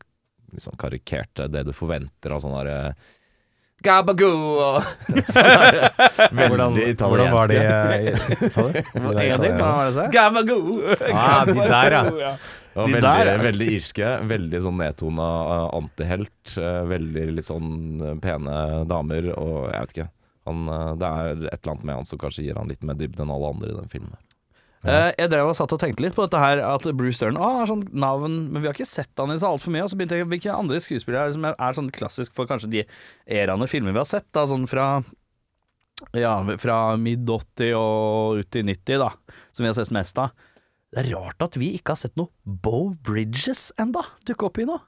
liksom, 0.56 0.76
karikerte. 0.80 1.50
Det 1.52 1.66
du 1.68 1.72
forventer 1.76 2.32
av 2.32 2.40
sånn 2.40 2.56
derre 2.56 2.80
Gabagoo 3.84 4.54
og 4.56 4.86
sånn 5.28 5.50
Veldig 6.40 6.86
italienske. 6.94 7.04
Hvordan 7.04 7.34
var 7.36 7.50
de 7.52 7.58
eh, 7.60 8.48
sa 8.48 8.64
du? 8.64 8.78
Jeg 9.20 9.92
sa? 9.98 10.06
Gabagoo! 10.14 10.78
Ah, 11.12 11.42
de 11.44 11.58
der, 11.60 11.96
ja. 12.22 12.30
Og 12.76 12.88
De 12.88 12.96
veldig, 12.96 13.02
der 13.04 13.28
ja. 13.28 13.36
veldig 13.44 13.68
irske. 13.76 14.14
Veldig 14.32 14.62
sånn 14.64 14.80
nedtona 14.80 15.28
antihelt. 15.76 16.56
eh, 16.56 16.80
veldig 16.88 17.26
litt 17.36 17.48
sånn 17.50 17.70
eh, 18.00 18.16
pene 18.24 18.56
damer 18.88 19.28
og 19.36 19.58
jeg 19.74 19.76
vet 19.84 19.94
ikke. 19.98 20.08
Han, 20.48 20.64
eh, 20.72 20.90
det 21.00 21.12
er 21.12 21.30
et 21.52 21.60
eller 21.60 21.74
annet 21.74 21.84
med 21.90 21.98
han 22.00 22.08
som 22.08 22.24
kanskje 22.24 22.48
gir 22.48 22.56
han 22.60 22.72
litt 22.72 22.84
mer 22.86 22.96
dybde 22.96 23.24
enn 23.26 23.36
alle 23.36 23.52
andre 23.52 23.74
i 23.74 23.76
den 23.76 23.92
filmen. 23.92 24.16
Eh, 24.86 25.10
jeg 25.18 25.30
drev 25.32 25.48
og 25.50 25.56
satt 25.58 25.72
og 25.74 25.80
tenkte 25.82 26.04
litt 26.04 26.14
på 26.14 26.22
dette 26.22 26.38
her 26.38 26.60
At 26.62 26.84
Bruce 26.94 27.18
Dern 27.18 27.38
Å, 27.42 27.46
er 27.62 27.66
sånn 27.66 27.80
navn 27.90 28.36
Men 28.52 28.62
vi 28.62 28.68
har 28.68 28.76
ikke 28.76 28.86
sett 28.86 29.10
han 29.18 29.32
i 29.34 29.38
så 29.40 29.48
altfor 29.50 29.74
mye. 29.74 29.82
Og 29.82 29.90
så 29.90 29.98
begynte 29.98 30.18
jeg 30.20 30.28
hvilke 30.30 30.54
andre 30.54 30.78
skuespillere 30.82 31.24
er 31.26 31.32
det 31.32 31.36
som 31.38 31.46
er, 31.50 31.56
er 31.58 31.78
sånn 31.78 31.90
klassisk 31.94 32.34
for 32.36 32.46
kanskje 32.46 32.70
de 32.70 32.84
eraene 33.26 33.66
filmer 33.70 33.96
vi 33.96 34.02
har 34.02 34.06
sett. 34.08 34.28
Da, 34.36 34.44
sånn 34.46 34.68
fra 34.70 34.88
Ja, 36.14 36.36
fra 36.60 36.76
mid-80 37.00 37.72
og 37.78 38.42
ut 38.42 38.50
til 38.52 38.66
90, 38.68 39.00
da. 39.02 39.10
Som 39.56 39.64
vi 39.64 39.70
har 39.72 39.78
sett 39.78 39.90
mest 39.96 40.20
av. 40.22 40.34
Det 40.92 41.02
er 41.02 41.10
rart 41.16 41.42
at 41.42 41.56
vi 41.58 41.72
ikke 41.78 41.96
har 41.96 42.00
sett 42.04 42.14
noe 42.20 42.30
Bo 42.44 42.92
Bridges 43.04 43.70
enda 43.82 44.04
dukke 44.28 44.46
opp 44.50 44.60
i 44.62 44.68
noe. 44.68 44.78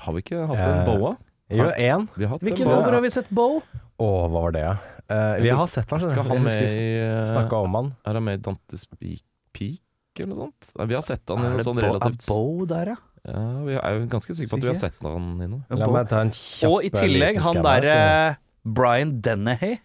Har 0.00 0.14
vi 0.14 0.22
ikke 0.22 0.46
hatt 0.46 0.60
en 0.60 0.78
Eh, 0.78 0.86
boa? 0.86 1.16
Jo, 1.50 1.66
én. 1.74 2.06
Vi 2.14 2.24
har 2.28 2.36
hatt 2.36 2.44
Hvilke 2.46 2.62
nummer 2.68 2.94
har 2.94 3.02
vi 3.02 3.10
sett 3.10 3.28
Bo? 3.34 3.48
Å, 4.00 4.08
hva 4.32 4.46
var 4.46 4.56
det, 4.56 4.64
ja? 4.64 4.74
Uh, 5.10 5.36
vi 5.42 5.50
har 5.50 5.68
sett 5.68 5.90
han, 5.90 6.00
skjønner 6.00 6.16
du. 6.22 6.30
han 6.30 6.44
med 6.46 6.62
eh, 6.64 7.20
snakka 7.28 7.62
om 7.66 7.76
han. 7.76 7.92
Er 8.06 8.16
han 8.16 8.24
med 8.24 8.38
i 8.38 8.42
Dantes 8.46 8.86
Peak, 8.88 9.82
eller 10.16 10.30
noe 10.32 10.46
sånt? 10.46 10.72
Nei, 10.78 10.86
vi 10.92 10.96
har 10.96 11.04
sett 11.04 11.32
han 11.32 11.42
i 11.44 11.50
noe 11.56 11.64
sånn 11.66 11.80
Bo, 11.80 11.86
relativt 11.88 12.24
er 12.24 12.30
Bo 12.30 12.68
der, 12.70 12.92
ja? 12.94 12.98
Ja, 13.28 13.42
vi 13.66 13.76
er 13.76 13.98
jo 13.98 14.06
ganske 14.08 14.32
sikre 14.38 14.54
på 14.54 14.60
at 14.60 14.64
vi 14.64 14.70
har 14.70 14.78
sett 14.80 15.02
han 15.04 15.28
i 15.44 15.48
noe. 15.50 15.60
La 15.76 15.90
meg 15.92 16.08
ta 16.08 16.22
en 16.24 16.32
kjapp 16.32 16.72
Og 16.72 16.86
i 16.86 16.92
tillegg 16.94 17.40
han 17.44 17.60
derre 17.66 17.96
uh, 18.32 18.38
Brian 18.64 19.18
Dennehy. 19.24 19.76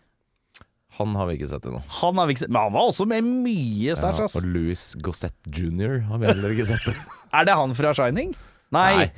Han 0.96 1.12
har 1.20 1.28
vi 1.28 1.36
ikke 1.36 1.50
sett 1.52 1.66
ennå. 1.68 1.82
Han 1.98 2.22
har 2.22 2.30
vi 2.30 2.36
ikke 2.36 2.46
sett, 2.46 2.54
men 2.56 2.70
han 2.70 2.76
var 2.78 2.88
også 2.88 3.08
med 3.10 3.28
mye 3.28 3.96
sterkt. 4.00 4.22
Ja, 4.24 4.30
og 4.30 4.48
Louis 4.48 4.84
Gossett 5.04 5.36
jr. 5.52 6.06
har 6.08 6.22
vi 6.22 6.30
heller 6.32 6.56
ikke 6.56 6.70
sett. 6.70 7.04
Er 7.36 7.50
det 7.50 7.58
han 7.60 7.76
fra 7.76 7.92
Shining? 7.98 8.32
Nei. 8.76 8.92
Nei. 9.02 9.10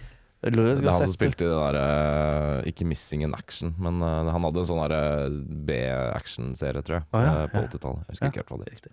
Det 0.53 0.63
er 0.77 0.87
han 0.87 1.03
som 1.03 1.13
spilte 1.13 1.45
i 1.45 1.49
det 1.49 1.57
der 1.57 1.77
eh, 1.79 2.69
Ikke 2.71 2.85
Missing 2.87 3.23
in 3.25 3.35
Action, 3.37 3.73
men 3.81 3.99
uh, 4.03 4.29
han 4.29 4.45
hadde 4.47 4.63
en 4.63 4.69
sånn 4.69 4.81
der, 4.83 4.95
eh, 4.97 5.35
B-action-serie, 5.67 6.83
tror 6.85 6.99
jeg, 6.99 7.07
Å, 7.11 7.23
ja, 7.25 7.35
på 7.51 7.63
80-tallet. 7.65 8.07
Jeg 8.07 8.15
husker 8.15 8.31
ikke 8.31 8.43
helt 8.43 8.53
hva 8.53 8.59
det 8.61 8.73
het. 8.73 8.89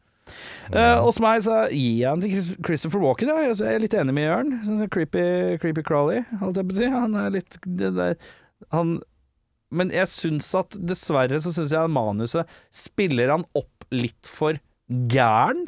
Uh, 0.73 0.99
hos 1.05 1.21
meg 1.21 1.43
så 1.45 1.59
gir 1.69 1.99
jeg 2.01 2.21
den 2.21 2.25
til 2.25 2.63
Christopher 2.65 3.03
Walken. 3.05 3.31
Ja. 3.31 3.51
Jeg 3.51 3.77
er 3.77 3.83
litt 3.83 3.97
enig 3.99 4.15
med 4.17 4.27
Jørn. 4.29 4.55
Sånn 4.65 4.89
creepy, 4.93 5.25
creepy 5.63 5.85
Crawley, 5.85 6.25
holdt 6.41 6.61
jeg 6.61 6.71
på 6.71 6.77
å 6.77 6.79
si. 6.79 6.89
Han 6.95 7.19
er 7.21 7.35
litt 7.37 7.59
det 7.65 7.93
der, 7.99 8.17
han, 8.73 8.97
Men 9.75 9.93
jeg 9.93 10.09
syns 10.13 10.49
at 10.57 10.77
dessverre 10.79 11.41
så 11.43 11.53
syns 11.53 11.75
jeg 11.75 11.93
manuset 11.93 12.51
spiller 12.75 13.35
han 13.35 13.47
opp 13.59 13.89
litt 13.95 14.31
for 14.31 14.59
gæren. 14.89 15.67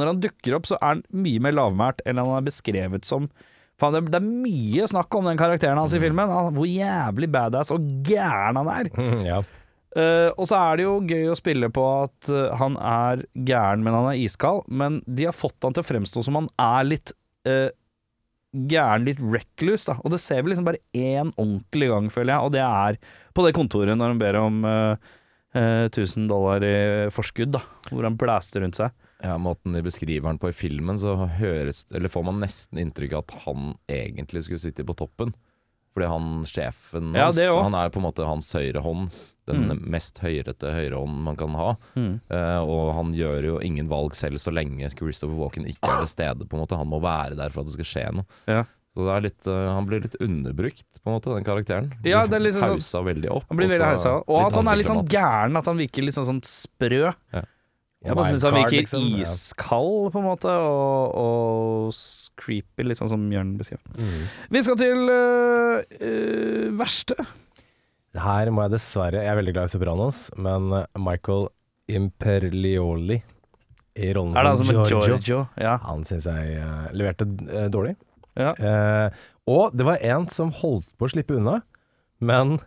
Når 0.00 0.08
han 0.08 0.20
dukker 0.24 0.56
opp, 0.56 0.68
så 0.68 0.78
er 0.80 0.96
han 0.96 1.02
mye 1.12 1.42
mer 1.44 1.54
lavmælt 1.56 2.00
enn 2.08 2.20
han 2.20 2.32
er 2.38 2.46
beskrevet 2.46 3.06
som. 3.08 3.28
Faen, 3.82 3.96
det, 3.98 4.12
det 4.14 4.20
er 4.20 4.28
mye 4.46 4.86
snakk 4.90 5.18
om 5.18 5.26
den 5.26 5.40
karakteren 5.40 5.80
hans 5.80 5.96
i 5.96 6.00
filmen. 6.02 6.30
Hvor 6.54 6.68
jævlig 6.68 7.28
badass 7.34 7.74
og 7.74 7.84
gæren 8.06 8.60
han 8.60 8.72
er. 8.72 8.92
Mm, 8.94 9.26
ja. 9.26 9.42
Uh, 9.92 10.30
og 10.40 10.46
så 10.48 10.56
er 10.56 10.78
det 10.78 10.84
jo 10.86 10.94
gøy 11.04 11.26
å 11.28 11.36
spille 11.36 11.68
på 11.68 11.82
at 12.06 12.30
uh, 12.32 12.54
han 12.56 12.78
er 12.80 13.26
gæren, 13.36 13.82
men 13.84 13.92
han 13.98 14.08
er 14.14 14.22
iskald. 14.22 14.64
Men 14.72 15.02
de 15.04 15.28
har 15.28 15.36
fått 15.36 15.58
han 15.66 15.76
til 15.76 15.84
å 15.84 15.90
fremstå 15.90 16.24
som 16.24 16.38
han 16.38 16.48
er 16.62 16.86
litt 16.88 17.12
uh, 17.50 17.68
gæren, 18.52 19.06
litt 19.08 19.20
reckless. 19.20 19.86
Da. 19.88 19.96
Og 20.02 20.12
det 20.14 20.20
ser 20.22 20.42
vi 20.42 20.52
liksom 20.52 20.68
bare 20.68 20.82
én 20.96 21.32
ordentlig 21.36 21.90
gang, 21.92 22.08
føler 22.12 22.34
jeg. 22.34 22.46
Og 22.46 22.54
det 22.54 22.64
er 22.64 22.98
på 23.32 23.46
det 23.46 23.54
kontoret 23.56 23.98
når 23.98 24.12
han 24.12 24.20
ber 24.20 24.38
om 24.40 24.64
eh, 24.68 25.12
eh, 25.56 25.86
1000 25.88 26.28
dollar 26.30 26.64
i 26.66 26.74
forskudd, 27.14 27.54
da. 27.56 27.62
Hvor 27.90 28.08
han 28.08 28.18
blæster 28.20 28.64
rundt 28.64 28.80
seg. 28.80 28.92
Ja, 29.22 29.36
Måten 29.38 29.72
de 29.76 29.82
beskriver 29.86 30.26
han 30.26 30.38
på 30.42 30.48
i 30.50 30.56
filmen, 30.56 30.98
så 30.98 31.14
høres, 31.38 31.84
eller 31.94 32.08
får 32.10 32.24
man 32.24 32.40
nesten 32.42 32.78
inntrykk 32.82 33.12
av 33.14 33.24
at 33.26 33.34
han 33.46 33.74
egentlig 33.88 34.44
skulle 34.44 34.58
sitte 34.62 34.84
på 34.84 34.96
toppen. 34.98 35.34
Fordi 35.94 36.08
han 36.08 36.42
sjefen 36.48 37.12
Ja, 37.14 37.26
hans, 37.28 37.36
det 37.36 37.50
han 37.52 37.74
er 37.76 37.90
på 37.92 38.00
en 38.00 38.06
måte 38.08 38.24
hans 38.26 38.48
høyre 38.56 38.80
hånd. 38.82 39.10
Den 39.46 39.64
Mm. 39.68 39.80
mest 39.90 40.18
høyrete 40.22 40.70
høyrehånden 40.72 41.22
man 41.26 41.36
kan 41.36 41.50
ha. 41.58 41.76
Eh, 41.96 42.60
og 42.62 42.94
han 42.94 43.12
gjør 43.12 43.42
jo 43.44 43.58
ingen 43.60 43.88
valg 43.88 44.14
selv 44.14 44.38
så 44.38 44.52
lenge 44.54 44.88
Christopher 44.94 45.34
Walken 45.36 45.66
ikke 45.66 45.82
er 45.90 45.98
til 46.06 46.12
stede. 46.14 46.46
på 46.48 46.54
en 46.54 46.62
måte 46.66 46.76
Han 46.78 46.88
må 46.88 47.00
være 47.02 47.36
der 47.36 47.50
for 47.50 47.60
at 47.60 47.66
det 47.66 47.74
skal 47.74 47.84
skje 47.90 48.14
noe. 48.14 48.24
Ja. 48.46 48.64
Så 48.96 49.08
er 49.08 49.20
litt, 49.24 49.46
uh, 49.48 49.72
han 49.74 49.86
blir 49.86 50.02
litt 50.02 50.16
underbrukt, 50.20 50.84
på 51.02 51.06
en 51.08 51.14
måte, 51.18 51.34
den 51.34 51.44
karakteren. 51.44 51.92
Ja, 52.04 52.26
det 52.26 52.34
er 52.34 52.40
liksom 52.44 52.62
sånn- 52.62 52.76
Hausa 52.76 53.02
veldig 53.02 53.30
opp. 53.30 53.44
Han 53.48 53.56
blir 53.56 53.68
veldig 53.68 53.88
hausa. 53.88 54.22
Og 54.28 54.46
at 54.46 54.52
han 54.54 54.68
er 54.68 54.76
litt 54.76 54.86
sånn 54.86 55.08
gæren, 55.08 55.56
at 55.56 55.64
han 55.64 55.76
virker 55.78 56.04
litt 56.04 56.14
sånn, 56.14 56.28
sånn 56.28 56.42
sprø. 56.44 57.14
Ja. 57.32 57.42
Jeg 58.02 58.18
bare 58.18 58.30
syns 58.32 58.44
han 58.46 58.56
virker 58.56 58.80
liksom, 58.80 59.04
iskald, 59.22 60.08
på 60.10 60.18
en 60.18 60.26
måte, 60.26 60.50
og, 60.50 61.12
og 61.22 62.00
creepy, 62.40 62.86
litt 62.88 62.98
sånn 62.98 63.12
som 63.12 63.26
Jørn 63.30 63.52
beskrev. 63.60 63.78
Mm. 63.94 64.24
Vi 64.56 64.62
skal 64.66 64.78
til 64.80 65.04
uh, 65.06 65.78
uh, 66.02 66.66
verste. 66.80 67.16
Her 68.18 68.50
må 68.52 68.66
jeg 68.66 68.74
dessverre 68.74 69.22
Jeg 69.22 69.30
er 69.32 69.38
veldig 69.38 69.52
glad 69.56 69.70
i 69.70 69.72
Sopranos, 69.72 70.18
men 70.36 70.66
eh, 70.76 70.98
Michael 71.00 71.46
Imperlioli 71.88 73.16
i 73.96 74.10
rollen 74.12 74.36
Er 74.36 74.44
det 74.44 74.58
som 74.60 74.68
som 74.68 74.82
Giorgio, 74.82 74.98
Giorgio? 75.06 75.38
Ja. 75.56 75.78
han 75.86 76.04
syns 76.08 76.26
jeg 76.28 76.58
uh, 76.60 76.90
leverte 76.92 77.28
dårlig. 77.72 77.94
ja. 78.36 78.52
Og 79.48 79.72
det 79.74 79.86
var 79.88 80.04
en 80.06 80.28
som 80.30 80.52
holdt 80.54 80.86
på 81.00 81.08
å 81.08 81.10
slippe 81.10 81.34
unna, 81.34 81.56
men 82.22 82.60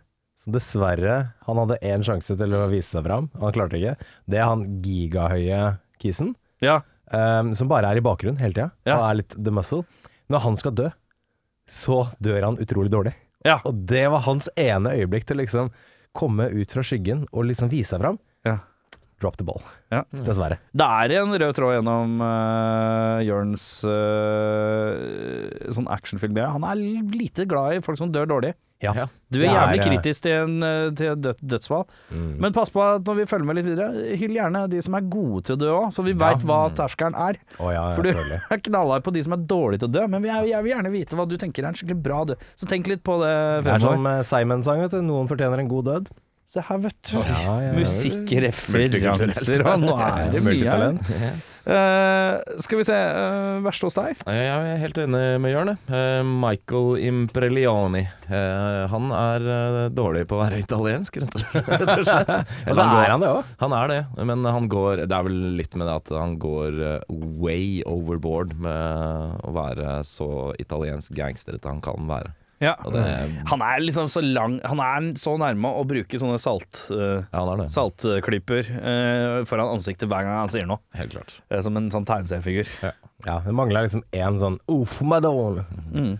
som 0.46 0.52
dessverre 0.54 1.32
Han 1.46 1.58
hadde 1.58 1.78
én 1.82 2.02
sjanse 2.06 2.36
til 2.38 2.54
å 2.54 2.66
vise 2.70 2.94
seg 2.94 3.04
fram, 3.06 3.28
han 3.40 3.52
klarte 3.54 3.78
ikke. 3.78 3.96
Det 4.30 4.38
er 4.38 4.46
han 4.46 4.62
gigahøye 4.82 5.78
kisen, 5.98 6.34
ja. 6.62 6.80
eh, 7.10 7.52
som 7.54 7.68
bare 7.68 7.90
er 7.90 7.96
i 7.98 8.04
bakgrunnen 8.04 8.38
hele 8.40 8.54
tida, 8.54 8.70
Ja. 8.86 8.98
og 9.00 9.10
er 9.10 9.14
litt 9.22 9.34
the 9.42 9.50
muscle. 9.50 9.84
Når 10.30 10.40
han 10.40 10.56
skal 10.56 10.72
dø, 10.72 10.88
så 11.68 12.06
dør 12.22 12.42
han 12.44 12.58
utrolig 12.62 12.90
dårlig. 12.90 13.14
Ja. 13.44 13.60
Og 13.64 13.74
det 13.86 14.08
var 14.10 14.20
hans 14.26 14.48
ene 14.56 14.90
øyeblikk 14.94 15.26
til 15.26 15.36
liksom 15.38 15.70
komme 16.16 16.48
ut 16.50 16.70
fra 16.72 16.82
skyggen 16.82 17.26
og 17.32 17.44
liksom 17.46 17.68
vise 17.70 17.90
seg 17.94 18.00
fram. 18.00 18.18
Drop 19.22 19.38
the 19.40 19.44
ball. 19.48 19.62
Ja. 19.88 20.02
Dessverre. 20.12 20.58
Det 20.76 20.84
er 20.84 21.14
en 21.22 21.32
rød 21.32 21.54
tråd 21.56 21.78
gjennom 21.78 22.18
uh, 22.20 23.22
Jørns 23.24 23.64
uh, 23.88 25.72
sånn 25.72 25.88
actionfilm. 25.92 26.36
Han 26.52 26.66
er 26.68 26.82
lite 27.16 27.46
glad 27.48 27.78
i 27.78 27.82
folk 27.84 28.00
som 28.00 28.12
dør 28.12 28.28
dårlig. 28.36 28.52
Ja. 28.84 28.92
Du 29.32 29.38
er 29.40 29.46
jævlig 29.48 29.78
eh, 29.80 29.86
kritisk 29.88 30.26
til, 30.26 30.34
en, 30.36 30.92
til 30.98 31.14
død, 31.16 31.38
dødsfall. 31.48 31.86
Mm. 32.12 32.26
Men 32.44 32.52
pass 32.52 32.68
på 32.74 32.82
at 32.84 33.06
når 33.08 33.22
vi 33.22 33.24
følger 33.30 33.48
med 33.48 33.56
litt 33.56 33.68
videre, 33.70 34.02
hyll 34.20 34.34
gjerne 34.36 34.66
de 34.68 34.82
som 34.84 34.98
er 34.98 35.06
gode 35.08 35.46
til 35.48 35.56
å 35.56 35.60
dø 35.62 35.70
òg, 35.78 35.86
så 35.96 36.04
vi 36.04 36.12
Ja. 36.12 36.18
veit 36.26 36.44
hva 36.44 36.58
terskelen 36.76 37.16
er. 37.16 37.40
Oh, 37.56 37.70
ja, 37.72 37.86
ja, 37.88 37.94
For 37.96 38.04
du 38.04 38.10
selvfølgelig. 38.12 38.42
er 38.52 38.62
knallhard 38.68 39.06
på 39.08 39.14
de 39.16 39.22
som 39.24 39.32
er 39.38 39.48
dårlige 39.48 39.80
til 39.80 39.88
å 39.88 39.94
dø, 39.96 40.04
men 40.12 40.26
vi 40.26 40.28
er, 40.28 40.44
jeg 40.52 40.66
vil 40.66 40.74
gjerne 40.74 40.92
vite 40.92 41.16
hva 41.16 41.24
du 41.26 41.38
tenker 41.40 41.64
er 41.64 41.72
en 41.72 41.80
skikkelig 41.80 42.02
bra 42.04 42.20
død. 42.28 42.44
Så 42.60 42.68
tenk 42.68 42.92
litt 42.92 43.02
på 43.06 43.16
det 43.24 43.32
Det 43.64 43.72
er 43.78 43.84
som 43.88 44.06
eh, 44.12 44.20
Simon-sang, 44.28 44.84
vet 44.84 44.92
du. 44.92 45.00
Noen 45.08 45.32
fortjener 45.32 45.64
en 45.64 45.72
god 45.72 45.88
død. 45.94 46.12
Se 46.46 46.62
her, 46.62 46.78
vet 46.78 47.10
du. 47.10 47.18
Ja, 47.18 47.54
ja. 47.58 47.72
Musikkreferanser, 47.74 49.64
og 49.66 49.80
nå 49.82 49.96
er 49.98 50.28
det 50.30 50.42
mye 50.46 50.62
her. 50.70 51.40
Eh, 51.66 52.58
skal 52.62 52.78
vi 52.78 52.84
se, 52.86 52.94
uh, 52.94 53.56
verste 53.64 53.88
hos 53.88 53.96
deg? 53.98 54.20
Jeg 54.30 54.52
er 54.54 54.78
helt 54.78 55.00
enig 55.02 55.22
med 55.42 55.50
Jørn. 55.50 55.72
Eh, 55.90 56.20
Michael 56.22 57.02
Imprelioni. 57.08 58.04
Uh, 58.30 58.86
han 58.92 59.10
er 59.10 59.90
dårlig 59.90 60.22
på 60.30 60.38
å 60.38 60.44
være 60.44 60.62
italiensk, 60.62 61.18
rett 61.24 61.34
og 61.34 61.42
slett. 61.42 61.66
Rett 61.82 61.90
og 61.90 62.06
Eller 62.68 62.78
så 62.78 62.86
er 63.02 63.10
han 63.16 63.26
det 63.26 63.34
òg. 63.34 63.52
han 63.64 63.76
er 63.80 63.90
det, 63.90 64.00
men 64.30 64.46
han 64.46 64.70
går 64.70 65.02
Det 65.10 65.18
er 65.18 65.26
vel 65.26 65.42
litt 65.58 65.74
med 65.74 65.90
det 65.90 65.98
at 65.98 66.14
han 66.14 66.38
går 66.38 66.78
way 67.42 67.82
overboard 67.90 68.54
med 68.62 69.42
å 69.42 69.58
være 69.58 69.98
så 70.06 70.52
italiensk 70.62 71.18
gangsterete 71.18 71.74
han 71.74 71.82
kan 71.82 72.06
være. 72.06 72.36
Ja. 72.62 72.72
Er, 72.88 73.32
Han 73.50 73.60
er 73.60 73.82
liksom 73.84 74.06
så 74.08 74.22
lang 74.24 74.54
Han 74.64 74.80
er 74.80 75.10
så 75.20 75.34
nærme 75.36 75.68
å 75.76 75.82
bruke 75.88 76.20
sånne 76.20 76.38
salt, 76.40 76.86
uh, 76.88 77.20
ja, 77.28 77.42
er 77.52 77.66
saltklyper 77.68 78.70
uh, 78.72 79.40
foran 79.48 79.74
ansiktet 79.74 80.08
hver 80.08 80.24
gang 80.24 80.40
han 80.40 80.52
sier 80.52 80.68
noe. 80.68 80.80
Helt 80.96 81.12
klart. 81.12 81.34
uh, 81.52 81.60
som 81.64 81.76
en 81.76 81.90
sånn 81.92 82.08
tegneseriefigur. 82.08 82.70
Ja, 83.26 83.40
det 83.44 83.52
mangler 83.56 83.86
liksom 83.86 84.04
én 84.16 84.40
sånn 84.40 84.58
Uff, 84.72 84.98
madonna. 85.04 85.66
Mm. 85.92 86.16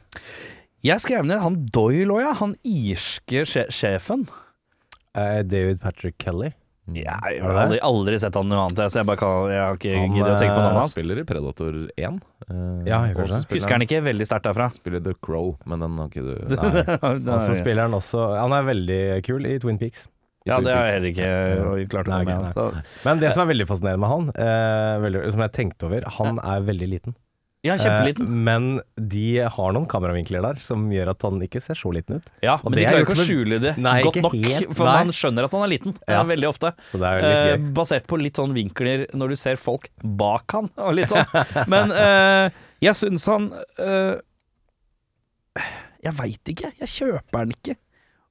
Jeg 0.86 1.02
skrev 1.02 1.24
ned 1.26 1.40
han 1.42 1.62
Doyle 1.72 2.14
òg, 2.14 2.22
ja. 2.22 2.34
Han 2.40 2.54
irske 2.66 3.42
sjefen. 3.48 4.26
Eh, 5.16 5.40
David 5.42 5.80
Patrick 5.82 6.18
Kelly. 6.22 6.52
Jeg 6.94 7.06
Er 7.10 7.42
har 7.42 7.56
aldri, 7.64 7.78
aldri 7.82 8.18
sett 8.22 8.36
han 8.38 8.46
noe 8.46 8.60
annet, 8.68 8.78
så 8.92 9.00
jeg, 9.00 9.06
bare 9.08 9.18
kan, 9.18 9.48
jeg 9.50 9.58
har 9.58 9.78
ikke 9.78 9.94
giddet 10.14 10.30
å 10.30 10.38
tenke 10.38 10.54
på 10.54 10.60
navnet 10.62 10.76
hans. 10.78 10.84
Han 10.84 10.92
spiller 10.94 11.18
i 11.18 11.24
Predator 11.26 11.78
1. 11.98 12.20
Uh, 12.46 12.56
Ja, 12.86 13.00
og 13.10 13.16
kanskje. 13.18 13.40
Husker 13.56 13.74
han 13.74 13.84
ikke 13.88 14.02
veldig 14.06 14.28
sterkt 14.28 14.46
derfra. 14.46 14.68
Spiller 14.76 15.02
The 15.02 15.16
Crow, 15.18 15.56
men 15.66 15.82
den 15.82 15.98
har 15.98 16.12
ikke 16.12 16.22
du 16.22 16.54
Nei. 17.26 17.40
så 17.42 17.56
spiller 17.58 17.88
han 17.88 17.96
også 17.98 18.28
Han 18.38 18.54
er 18.54 18.68
veldig 18.70 19.00
kul 19.26 19.50
i 19.50 19.56
Twin 19.62 19.80
Peaks. 19.82 20.06
Ja, 20.46 20.60
det 20.62 20.70
har 20.70 20.86
jeg 20.86 21.00
heller 21.00 21.10
ikke 21.82 21.90
klart 21.90 22.06
å 22.06 22.14
Nei, 22.14 22.24
med. 22.28 22.82
Men 23.02 23.18
det 23.18 23.32
som 23.34 23.42
er 23.42 23.50
veldig 23.50 23.66
fascinerende 23.66 24.02
med 24.04 24.12
han, 24.12 24.28
uh, 24.38 25.02
veldig, 25.02 25.22
som 25.34 25.42
jeg 25.42 25.54
tenkte 25.58 25.88
over, 25.88 26.06
han 26.20 26.38
er 26.38 26.68
veldig 26.70 26.88
liten. 26.92 27.16
Ja, 27.66 27.76
kjempeliten. 27.80 28.26
Eh, 28.28 28.42
men 28.48 28.68
de 28.96 29.24
har 29.56 29.74
noen 29.76 29.88
kameravinkler 29.90 30.44
der 30.46 30.60
som 30.62 30.84
gjør 30.92 31.10
at 31.12 31.26
han 31.26 31.40
ikke 31.44 31.62
ser 31.64 31.78
så 31.78 31.90
liten 31.94 32.20
ut. 32.20 32.30
Ja, 32.44 32.56
og 32.60 32.70
men 32.70 32.78
de 32.78 32.82
det 32.82 32.86
er 32.86 32.94
klarer 32.94 33.06
ikke 33.06 33.16
å 33.16 33.26
skjule 33.26 33.58
det 33.62 33.72
Nei, 33.82 33.96
godt 34.06 34.20
nok, 34.24 34.36
helt, 34.40 34.72
for 34.78 34.88
nei. 34.88 34.94
man 35.02 35.14
skjønner 35.18 35.48
at 35.48 35.56
han 35.58 35.64
er 35.66 35.72
liten. 35.74 35.96
Ja. 36.06 36.20
Er 36.20 36.30
Veldig 36.30 36.48
ofte. 36.50 36.72
Eh, 36.96 37.56
basert 37.76 38.06
på 38.10 38.18
litt 38.20 38.38
sånn 38.40 38.54
vinkler 38.56 39.06
når 39.16 39.34
du 39.34 39.40
ser 39.40 39.58
folk 39.60 39.90
bak 40.02 40.56
han, 40.56 40.70
og 40.80 40.94
litt 40.98 41.12
sånn. 41.12 41.66
Men 41.70 41.92
eh, 41.94 42.62
jeg 42.84 42.98
syns 42.98 43.24
han 43.30 43.50
eh, 43.80 44.16
Jeg 46.04 46.14
veit 46.18 46.52
ikke. 46.52 46.70
Jeg 46.82 46.92
kjøper 46.92 47.46
den 47.46 47.54
ikke. 47.56 47.76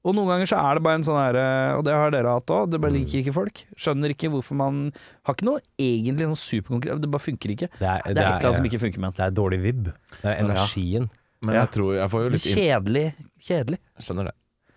Og 0.06 0.14
noen 0.14 0.28
ganger 0.30 0.46
så 0.52 0.60
er 0.62 0.78
det 0.78 0.82
bare 0.86 1.00
en 1.00 1.04
sånn 1.08 1.18
herre 1.18 1.44
Og 1.80 1.82
det 1.88 1.94
har 1.98 2.12
dere 2.14 2.34
hatt 2.36 2.52
òg. 2.54 2.70
Det 2.70 2.78
bare 2.80 2.94
liker 2.94 3.18
ikke 3.24 3.34
folk. 3.34 3.64
Skjønner 3.76 4.12
ikke 4.14 4.30
hvorfor 4.30 4.54
man 4.60 4.80
Har 5.26 5.34
ikke 5.34 5.48
noe 5.48 5.60
egentlig 5.82 6.28
sånn 6.30 6.38
superkonkurrent 6.44 7.02
Det 7.02 7.10
bare 7.10 7.24
funker 7.26 7.54
ikke. 7.56 7.68
Det 7.80 7.88
er, 7.90 8.02
Det 8.06 8.14
er 8.14 8.14
et 8.14 8.16
eller 8.22 8.34
annet 8.38 8.60
som 8.60 8.68
ikke 8.70 8.82
funker 8.86 9.02
med 9.02 9.10
den. 9.10 9.18
det 9.18 9.26
er 9.26 9.36
dårlig 9.42 9.60
vib. 9.66 9.84
Det 10.22 10.30
er 10.30 10.42
energien. 10.44 11.10
Men 11.42 11.58
jeg 11.58 11.70
tror 11.76 11.94
Jeg 11.98 12.10
får 12.14 12.22
jo 12.22 12.32
litt 12.36 12.46
inn- 12.46 12.56
Kjedelig. 12.62 13.06
Kjedelig. 13.50 13.78
Jeg 13.98 14.06
skjønner 14.08 14.30
det. 14.30 14.34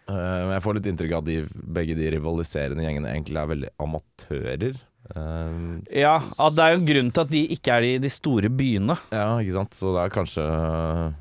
Eh, 0.09 0.15
Men 0.15 0.51
jeg 0.57 0.63
får 0.65 0.73
litt 0.79 0.87
inntrykk 0.89 1.11
av 1.13 1.17
at 1.21 1.25
de, 1.29 1.37
begge 1.77 1.95
de 1.95 2.09
rivaliserende 2.17 2.81
gjengene 2.87 3.11
egentlig 3.13 3.37
er 3.43 3.51
veldig 3.53 3.69
amatører. 3.85 4.79
Eh, 5.15 6.01
Ja, 6.01 6.15
at 6.17 6.55
det 6.57 6.63
er 6.65 6.73
jo 6.73 6.79
en 6.81 6.89
grunn 6.89 7.11
til 7.13 7.21
at 7.21 7.29
de 7.29 7.47
ikke 7.55 7.77
er 7.77 7.85
i 7.87 7.97
de 8.01 8.09
store 8.09 8.49
byene. 8.49 8.97
ja, 9.13 9.37
ikke 9.37 9.53
sant. 9.53 9.77
Så 9.77 9.93
det 9.93 10.01
er 10.07 10.15
kanskje 10.17 10.45
eh, 10.49 11.11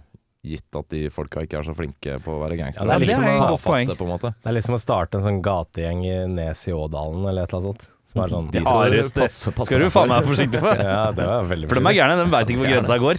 gitt 0.47 0.77
at 0.79 0.89
de 0.95 1.09
folka 1.11 1.43
ikke 1.45 1.59
er 1.61 1.67
så 1.67 1.75
flinke 1.77 2.19
på 2.23 2.35
å 2.37 2.41
være 2.43 2.59
Ja, 2.59 2.73
det 2.87 2.95
er 2.95 3.05
liksom 3.05 3.27
det, 3.27 3.99
på 3.99 4.07
en 4.07 4.13
måte. 4.13 4.33
Det 4.39 4.51
er 4.51 4.57
liksom 4.59 4.77
å 4.79 4.83
starte 4.83 5.19
en 5.19 5.27
sånn 5.27 5.41
gategjeng 5.45 6.05
i 6.07 6.19
Nes 6.31 6.67
i 6.71 6.75
Ådalen 6.77 7.27
eller 7.27 7.45
et 7.45 7.55
eller 7.55 7.63
annet 7.63 7.71
sånt. 7.73 7.89
Er 8.25 8.33
sånn 8.33 8.51
De 8.53 8.61
skal 8.65 8.91
det- 8.95 9.15
passe, 9.15 9.53
passe 9.57 9.69
Skal 9.71 9.81
du 9.85 9.91
faen 9.95 10.09
meg 10.11 10.23
være 10.23 10.31
forsiktig 10.33 10.61
for. 10.63 10.75
Ja, 10.83 11.11
det 11.15 11.27
var 11.29 11.45
veldig 11.51 11.69
For 11.71 11.79
de 11.81 11.87
er 11.91 11.97
gærne, 11.99 12.17
de 12.25 12.27
veit 12.33 12.53
ikke 12.53 12.61
hvor 12.63 12.71
grensa 12.73 12.99
går. 13.03 13.17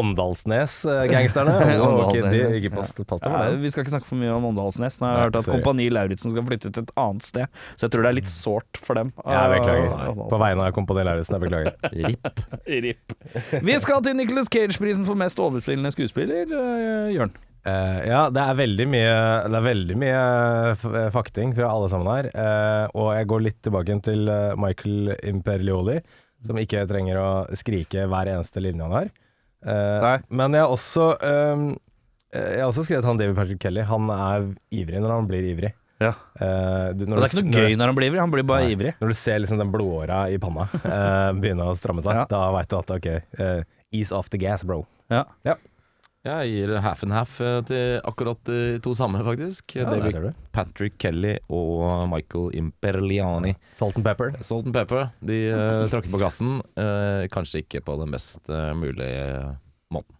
Åndalsnes-gangsterne. 0.00 1.54
Det. 2.22 3.58
vi 3.60 3.70
skal 3.70 3.82
ikke 3.84 3.92
snakke 3.94 4.08
for 4.08 4.18
mye 4.20 4.32
om 4.34 4.44
Åndalsnes. 4.50 4.98
Nå 5.00 5.06
har 5.08 5.16
jeg 5.16 5.24
hørt 5.26 5.38
at. 5.40 5.48
Kompani 5.52 5.86
Lauritzen 5.92 6.32
skal 6.34 6.44
flytte 6.48 6.72
til 6.72 6.82
et 6.86 6.92
annet 7.00 7.26
sted, 7.26 7.46
så 7.76 7.86
jeg 7.86 7.94
tror 7.94 8.06
det 8.06 8.10
er 8.12 8.18
litt 8.20 8.30
sårt 8.30 8.80
for 8.82 8.98
dem. 8.98 9.12
Jeg 9.26 9.54
beklager. 9.56 9.92
Ah, 9.92 10.12
På 10.32 10.40
vegne 10.42 10.66
av 10.66 10.74
Kompani 10.76 11.04
Lauritzen, 11.08 11.36
jeg 11.38 11.44
beklager. 11.46 11.72
Ripp. 12.08 12.44
RIP. 12.86 13.16
Vi 13.62 13.78
skal 13.84 14.02
til 14.06 14.16
Nicholas 14.18 14.48
Cage-prisen 14.52 15.06
for 15.08 15.18
mest 15.18 15.40
overspillende 15.42 15.92
skuespiller, 15.94 16.46
eh, 16.48 17.14
Jørn. 17.16 17.32
Eh, 17.62 17.98
ja, 18.10 18.24
det 18.34 18.42
er 18.42 18.56
veldig 18.58 18.84
mye 18.90 19.10
Det 19.46 19.54
er 19.54 19.64
veldig 19.68 19.96
mye 20.02 21.10
fakting 21.14 21.52
fra 21.54 21.68
alle 21.70 21.90
sammen 21.92 22.08
her. 22.10 22.28
Uh, 22.34 22.86
og 22.98 23.10
jeg 23.14 23.28
går 23.30 23.44
litt 23.46 23.60
tilbake 23.62 23.98
til 24.02 24.26
eh, 24.32 24.54
Michael 24.58 25.12
Imperioli, 25.30 26.00
som 26.42 26.58
ikke 26.58 26.82
trenger 26.90 27.20
å 27.22 27.28
skrike 27.58 28.08
hver 28.10 28.32
eneste 28.32 28.62
linje 28.64 28.82
han 28.88 28.96
har. 28.96 29.12
Uh, 29.62 30.18
men 30.34 30.56
jeg 30.58 30.64
har 30.64 30.72
også 30.74 31.04
um, 31.22 31.68
Jeg 32.34 32.58
har 32.64 32.66
også 32.72 32.82
skrevet 32.88 33.06
han 33.06 33.20
David 33.20 33.38
Patrick 33.38 33.60
Kelly. 33.62 33.84
Han 33.86 34.10
er 34.10 34.48
ivrig 34.74 34.98
når 35.04 35.14
han 35.20 35.30
blir 35.30 35.46
ivrig. 35.52 35.70
Ja. 36.02 36.16
Eh, 36.34 36.88
du, 36.98 37.04
når 37.06 37.20
det 37.20 37.26
er 37.28 37.30
du- 37.30 37.40
ikke 37.44 37.50
noe 37.52 37.60
gøy 37.62 37.76
når 37.78 37.90
han 37.92 37.94
blir 38.00 38.08
ivrig, 38.10 38.20
han 38.24 38.32
blir 38.32 38.46
bare 38.48 38.64
Nei. 38.66 38.72
ivrig. 38.74 38.94
Når 38.98 39.12
du 39.12 39.14
ser 39.20 39.38
liksom 39.38 39.60
den 39.62 39.70
blodåra 39.70 40.24
i 40.34 40.38
panna 40.42 40.64
eh, 40.82 41.28
begynne 41.38 41.68
å 41.70 41.76
stramme 41.78 42.02
seg, 42.02 42.16
Ja. 42.18 42.24
da 42.26 42.40
veit 42.56 42.72
du 42.72 42.74
at 42.80 42.90
ok, 42.90 43.06
ease 43.94 44.10
off 44.16 44.32
the 44.34 44.40
gas, 44.42 44.64
bro. 44.66 44.80
Ja. 45.14 45.22
Jeg 46.22 46.52
gir 46.52 46.70
half 46.84 47.00
and 47.02 47.14
half 47.16 47.40
eh, 47.42 47.56
til 47.66 47.96
akkurat 48.06 48.38
de 48.46 48.76
to 48.84 48.92
samme, 48.94 49.18
faktisk. 49.26 49.74
Ja, 49.74 49.88
David. 49.90 50.36
Patrick 50.54 50.94
Kelly 51.02 51.32
og 51.50 52.04
Michael 52.12 52.52
Imperliani. 52.60 53.56
Salt 53.74 53.98
and 53.98 54.06
pepper. 54.06 54.36
Salt 54.38 54.68
and 54.70 54.76
pepper. 54.76 55.08
De 55.18 55.38
uh, 55.50 55.82
tråkker 55.90 56.12
på 56.12 56.20
gassen. 56.22 56.60
Uh, 56.78 57.26
kanskje 57.32 57.64
ikke 57.64 57.82
på 57.82 57.96
den 57.98 58.14
best 58.14 58.38
uh, 58.54 58.70
mulige 58.78 59.24
måten. 59.90 60.14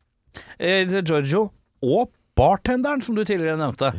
Eh, 0.58 0.82
til 0.90 1.06
Giorgio 1.06 1.44
og 1.86 2.10
bartenderen, 2.34 3.06
som 3.06 3.14
du 3.14 3.22
tidligere 3.22 3.60
nevnte. 3.62 3.94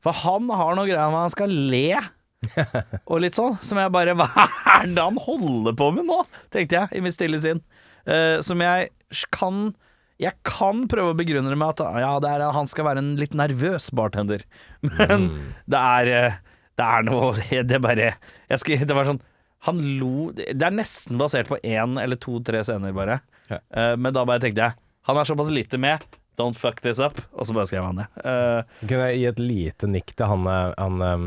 For 0.00 0.16
han 0.24 0.48
har 0.48 0.72
noe 0.78 0.88
greier 0.88 1.12
med 1.12 1.26
han 1.26 1.36
skal 1.36 1.52
le. 1.52 2.00
og 3.12 3.20
litt 3.20 3.36
sånn. 3.36 3.60
Som 3.60 3.76
jeg 3.82 3.92
bare 3.92 4.16
Hva 4.22 4.48
er 4.78 4.88
det 4.88 5.04
han 5.04 5.20
holder 5.20 5.76
på 5.76 5.92
med 5.92 6.08
nå? 6.08 6.22
Tenkte 6.48 6.80
jeg 6.80 6.96
i 6.96 7.04
mitt 7.04 7.20
stille 7.20 7.44
sinn. 7.44 7.60
Uh, 8.08 8.40
som 8.40 8.64
jeg 8.64 8.88
kan 9.36 9.74
Jeg 10.20 10.36
kan 10.46 10.84
prøve 10.90 11.12
å 11.14 11.18
begrunne 11.18 11.50
det 11.50 11.58
med 11.58 11.74
at 11.74 12.00
ja, 12.02 12.12
det 12.22 12.30
er, 12.30 12.44
han 12.54 12.68
skal 12.70 12.86
være 12.90 13.02
en 13.02 13.12
litt 13.20 13.34
nervøs 13.38 13.90
bartender. 13.96 14.44
Men 14.98 15.28
det 15.70 15.80
er 15.80 16.10
eh, 16.12 16.40
Det 16.78 16.86
er 16.86 17.06
noe 17.08 17.32
Det 17.68 17.78
er 17.78 17.82
bare 17.82 18.08
jeg 18.50 18.62
skal, 18.62 18.84
Det 18.88 18.96
var 18.96 19.08
sånn 19.08 19.20
Han 19.68 19.80
lo 19.98 20.30
Det 20.34 20.58
er 20.58 20.74
nesten 20.74 21.20
basert 21.20 21.50
på 21.50 21.60
én 21.62 21.98
eller 22.02 22.20
to-tre 22.20 22.62
scener, 22.66 22.94
bare. 22.96 23.20
Ja. 23.50 23.58
Uh, 23.74 23.94
men 23.98 24.14
da 24.14 24.24
bare 24.28 24.42
tenkte 24.42 24.68
jeg 24.68 24.78
Han 25.08 25.18
er 25.18 25.28
såpass 25.28 25.50
lite 25.52 25.80
med. 25.82 26.04
Don't 26.38 26.56
fuck 26.56 26.80
this 26.84 27.00
up. 27.02 27.18
Og 27.36 27.48
så 27.48 27.56
bare 27.56 27.68
skrev 27.68 27.84
han 27.84 28.00
det. 28.00 28.06
Uh, 28.24 28.62
Kunne 28.86 29.10
jeg 29.10 29.18
gi 29.20 29.26
et 29.32 29.42
lite 29.42 29.90
nikk 29.90 30.14
til 30.16 30.30
han, 30.30 30.46
eh, 30.48 30.70
han 30.78 31.02
um, 31.02 31.26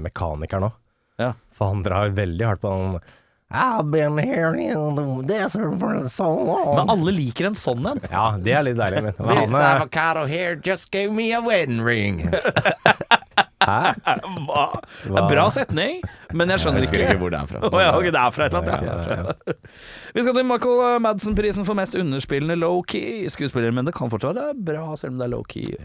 mekanikeren 0.00 0.70
òg? 0.70 0.78
Ja. 1.20 1.34
For 1.54 1.74
han 1.74 1.82
drar 1.84 2.14
veldig 2.16 2.46
hardt 2.48 2.62
på 2.62 2.72
han 2.72 2.96
I've 3.54 3.88
been 3.90 4.18
here 4.18 4.52
in 4.54 4.96
the 4.96 5.22
desert 5.22 5.78
for 5.78 6.08
so 6.08 6.28
long. 6.34 6.74
Men 6.76 6.90
alle 6.90 7.12
liker 7.14 7.46
en 7.52 7.54
sånn 7.54 7.86
en. 7.86 8.00
Ja, 8.10 8.24
det 8.34 8.56
er 8.58 8.66
litt 8.66 8.80
deilig. 8.80 9.12
Men, 9.18 9.28
men 9.30 9.54
eh, 9.54 9.68
avocado 9.76 10.26
here 10.26 10.56
just 10.56 10.90
gave 10.90 11.12
me 11.14 11.30
a 11.32 11.40
wedding 11.40 11.80
ring. 11.80 12.24
hæ? 13.64 13.94
Hva? 14.46 14.64
Det 15.04 15.18
er 15.20 15.28
bra 15.30 15.44
setning, 15.54 16.00
men 16.36 16.52
jeg 16.54 16.62
skjønner 16.64 16.82
jeg 16.84 16.90
ikke. 16.90 17.06
ikke 17.08 17.20
hvor 17.22 17.32
det 17.34 17.40
er 17.40 17.48
fra. 17.50 17.60
Oh, 17.74 17.80
ja, 17.82 17.90
okay, 17.96 18.12
det 18.14 18.20
er 18.20 18.34
fra 18.36 18.46
et 18.48 18.54
eller 18.54 18.76
annet. 18.78 19.08
Ja. 19.08 19.54
Vi 20.14 20.22
skal 20.26 20.36
til 20.38 20.46
Michael 20.46 21.00
Madsen-prisen 21.04 21.66
for 21.66 21.78
mest 21.78 21.96
underspillende 21.98 22.56
low-key 22.60 23.24
skuespiller, 23.32 23.72
men 23.74 23.88
det 23.88 23.94
kan 23.96 24.12
fortsatt 24.12 24.36
være 24.38 24.54
bra 24.68 24.84
selv 25.00 25.14
om 25.16 25.22
det 25.22 25.26
er 25.28 25.32
low-key. 25.34 25.78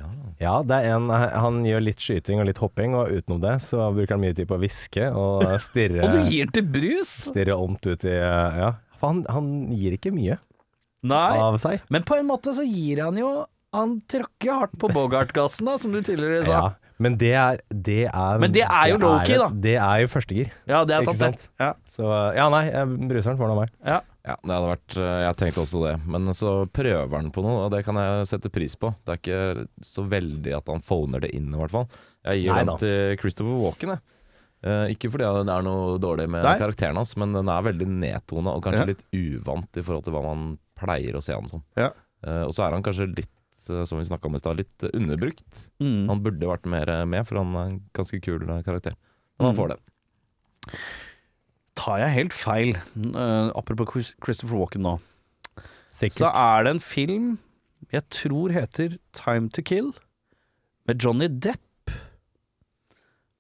Ja, 0.44 0.58
det 0.64 0.82
er 0.86 0.94
en 0.98 1.10
Han 1.10 1.64
gjør 1.68 1.82
litt 1.88 2.04
skyting 2.04 2.40
og 2.44 2.48
litt 2.52 2.60
hopping, 2.62 2.94
og 3.00 3.10
utenom 3.16 3.42
det 3.44 3.56
så 3.66 3.90
bruker 3.96 4.16
han 4.18 4.24
mye 4.24 4.36
tid 4.38 4.48
på 4.52 4.60
å 4.60 4.62
hviske 4.62 5.10
og 5.18 5.48
stirre, 5.70 6.04
Og 6.06 6.14
du 6.14 6.30
gir 6.32 6.52
til 6.56 6.68
brus! 6.70 7.16
stirre 7.32 7.58
omt 7.60 7.84
ut 7.90 8.06
i 8.08 8.14
eh, 8.20 8.60
Ja. 8.64 8.74
For 9.00 9.14
han, 9.14 9.24
han 9.32 9.46
gir 9.72 9.96
ikke 9.96 10.12
mye 10.12 10.36
Nei, 11.08 11.38
av 11.40 11.56
seg. 11.64 11.80
men 11.90 12.04
på 12.04 12.18
en 12.20 12.28
måte 12.28 12.52
så 12.52 12.66
gir 12.68 13.00
han 13.06 13.16
jo 13.16 13.30
Han 13.72 13.94
tråkker 14.12 14.52
hardt 14.52 14.74
på 14.82 14.90
Bogart-gassen, 14.92 15.70
da, 15.70 15.78
som 15.80 15.94
du 15.96 16.02
tidligere 16.04 16.42
sa. 16.48 16.52
Ja, 16.58 16.89
men 17.00 17.16
det 17.18 17.32
er 17.40 17.62
Det 17.72 18.02
er, 18.10 18.40
Men 18.44 18.52
det 18.52 18.64
er 18.68 18.90
jo 18.92 18.98
low-key, 19.02 19.38
da. 19.40 19.48
Det 19.66 19.76
er 19.80 20.02
jo 20.04 20.08
førstegir. 20.12 20.52
Ja, 20.68 20.84
det 20.86 20.96
er 20.98 21.08
sant, 21.08 21.18
sant? 21.22 21.46
Ja. 21.60 21.74
Så 21.88 22.06
ja, 22.36 22.50
nei, 22.54 22.66
eh, 22.70 22.86
bruseren 23.10 23.40
får 23.40 23.52
nå 23.52 23.56
meg. 23.62 23.74
Ja. 23.88 24.02
Ja, 24.30 24.36
det 24.44 24.52
hadde 24.52 24.68
vært 24.70 24.96
eh, 25.00 25.20
Jeg 25.24 25.38
tenkte 25.40 25.62
også 25.64 25.80
det. 25.88 25.94
Men 26.12 26.28
så 26.38 26.52
prøver 26.76 27.16
han 27.16 27.32
på 27.34 27.42
noe, 27.42 27.64
og 27.66 27.72
det 27.74 27.82
kan 27.88 27.96
jeg 27.98 28.28
sette 28.30 28.52
pris 28.54 28.76
på. 28.78 28.92
Det 29.08 29.16
er 29.16 29.22
ikke 29.24 29.68
så 29.82 30.04
veldig 30.12 30.54
at 30.60 30.68
han 30.70 30.84
phoner 30.86 31.24
det 31.24 31.32
inn, 31.34 31.48
i 31.54 31.58
hvert 31.58 31.72
fall. 31.74 31.88
Jeg 32.28 32.44
gir 32.44 32.60
den 32.60 32.74
til 32.84 33.16
Christopher 33.24 33.58
Walken, 33.64 33.96
jeg. 33.96 34.04
Eh, 34.60 34.92
ikke 34.92 35.08
fordi 35.14 35.24
det 35.48 35.56
er 35.56 35.64
noe 35.64 35.96
dårlig 36.04 36.28
med 36.30 36.44
Nei. 36.44 36.58
karakteren 36.60 37.00
hans, 37.00 37.16
men 37.18 37.32
den 37.32 37.48
er 37.48 37.64
veldig 37.64 37.88
nedtona 37.88 38.52
og 38.58 38.62
kanskje 38.66 38.84
Ja. 38.84 38.90
litt 38.92 39.06
uvant 39.16 39.80
i 39.80 39.82
forhold 39.88 40.04
til 40.04 40.14
hva 40.18 40.24
man 40.28 40.58
pleier 40.78 41.16
å 41.16 41.24
se 41.24 41.32
han 41.34 41.48
som. 41.48 41.64
Ja. 41.80 41.94
Eh, 42.28 42.44
og 42.44 42.52
så 42.52 42.68
er 42.68 42.76
han 42.76 42.84
kanskje 42.84 43.08
litt, 43.16 43.32
som 43.90 44.00
vi 44.02 44.08
snakka 44.08 44.28
om 44.30 44.36
i 44.36 44.42
stad, 44.42 44.58
litt 44.60 44.84
eh, 44.88 44.94
underbrukt. 44.98 45.70
Mm. 45.84 46.08
Han 46.10 46.24
burde 46.26 46.50
vært 46.50 46.66
mer 46.70 46.90
eh, 46.90 47.06
med, 47.06 47.26
for 47.30 47.40
han 47.42 47.54
er 47.56 47.68
en 47.72 47.78
ganske 47.98 48.20
kul 48.26 48.44
eh, 48.50 48.64
karakter. 48.66 48.96
Men 49.40 49.50
han 49.52 49.56
Mm. 49.56 49.60
får 49.62 49.70
det. 49.74 49.80
Tar 51.80 52.00
jeg 52.02 52.12
helt 52.18 52.34
feil, 52.36 52.74
uh, 53.16 53.52
apropos 53.56 54.12
Christopher 54.26 54.58
Walken 54.60 54.84
nå, 54.84 54.98
Sikkert. 55.90 56.18
så 56.20 56.32
er 56.36 56.64
det 56.68 56.74
en 56.76 56.82
film 56.84 57.30
jeg 57.94 58.04
tror 58.12 58.52
heter 58.52 58.98
Time 59.16 59.48
to 59.56 59.62
Kill, 59.64 59.94
med 60.86 61.00
Johnny 61.02 61.30
Depp. 61.32 61.62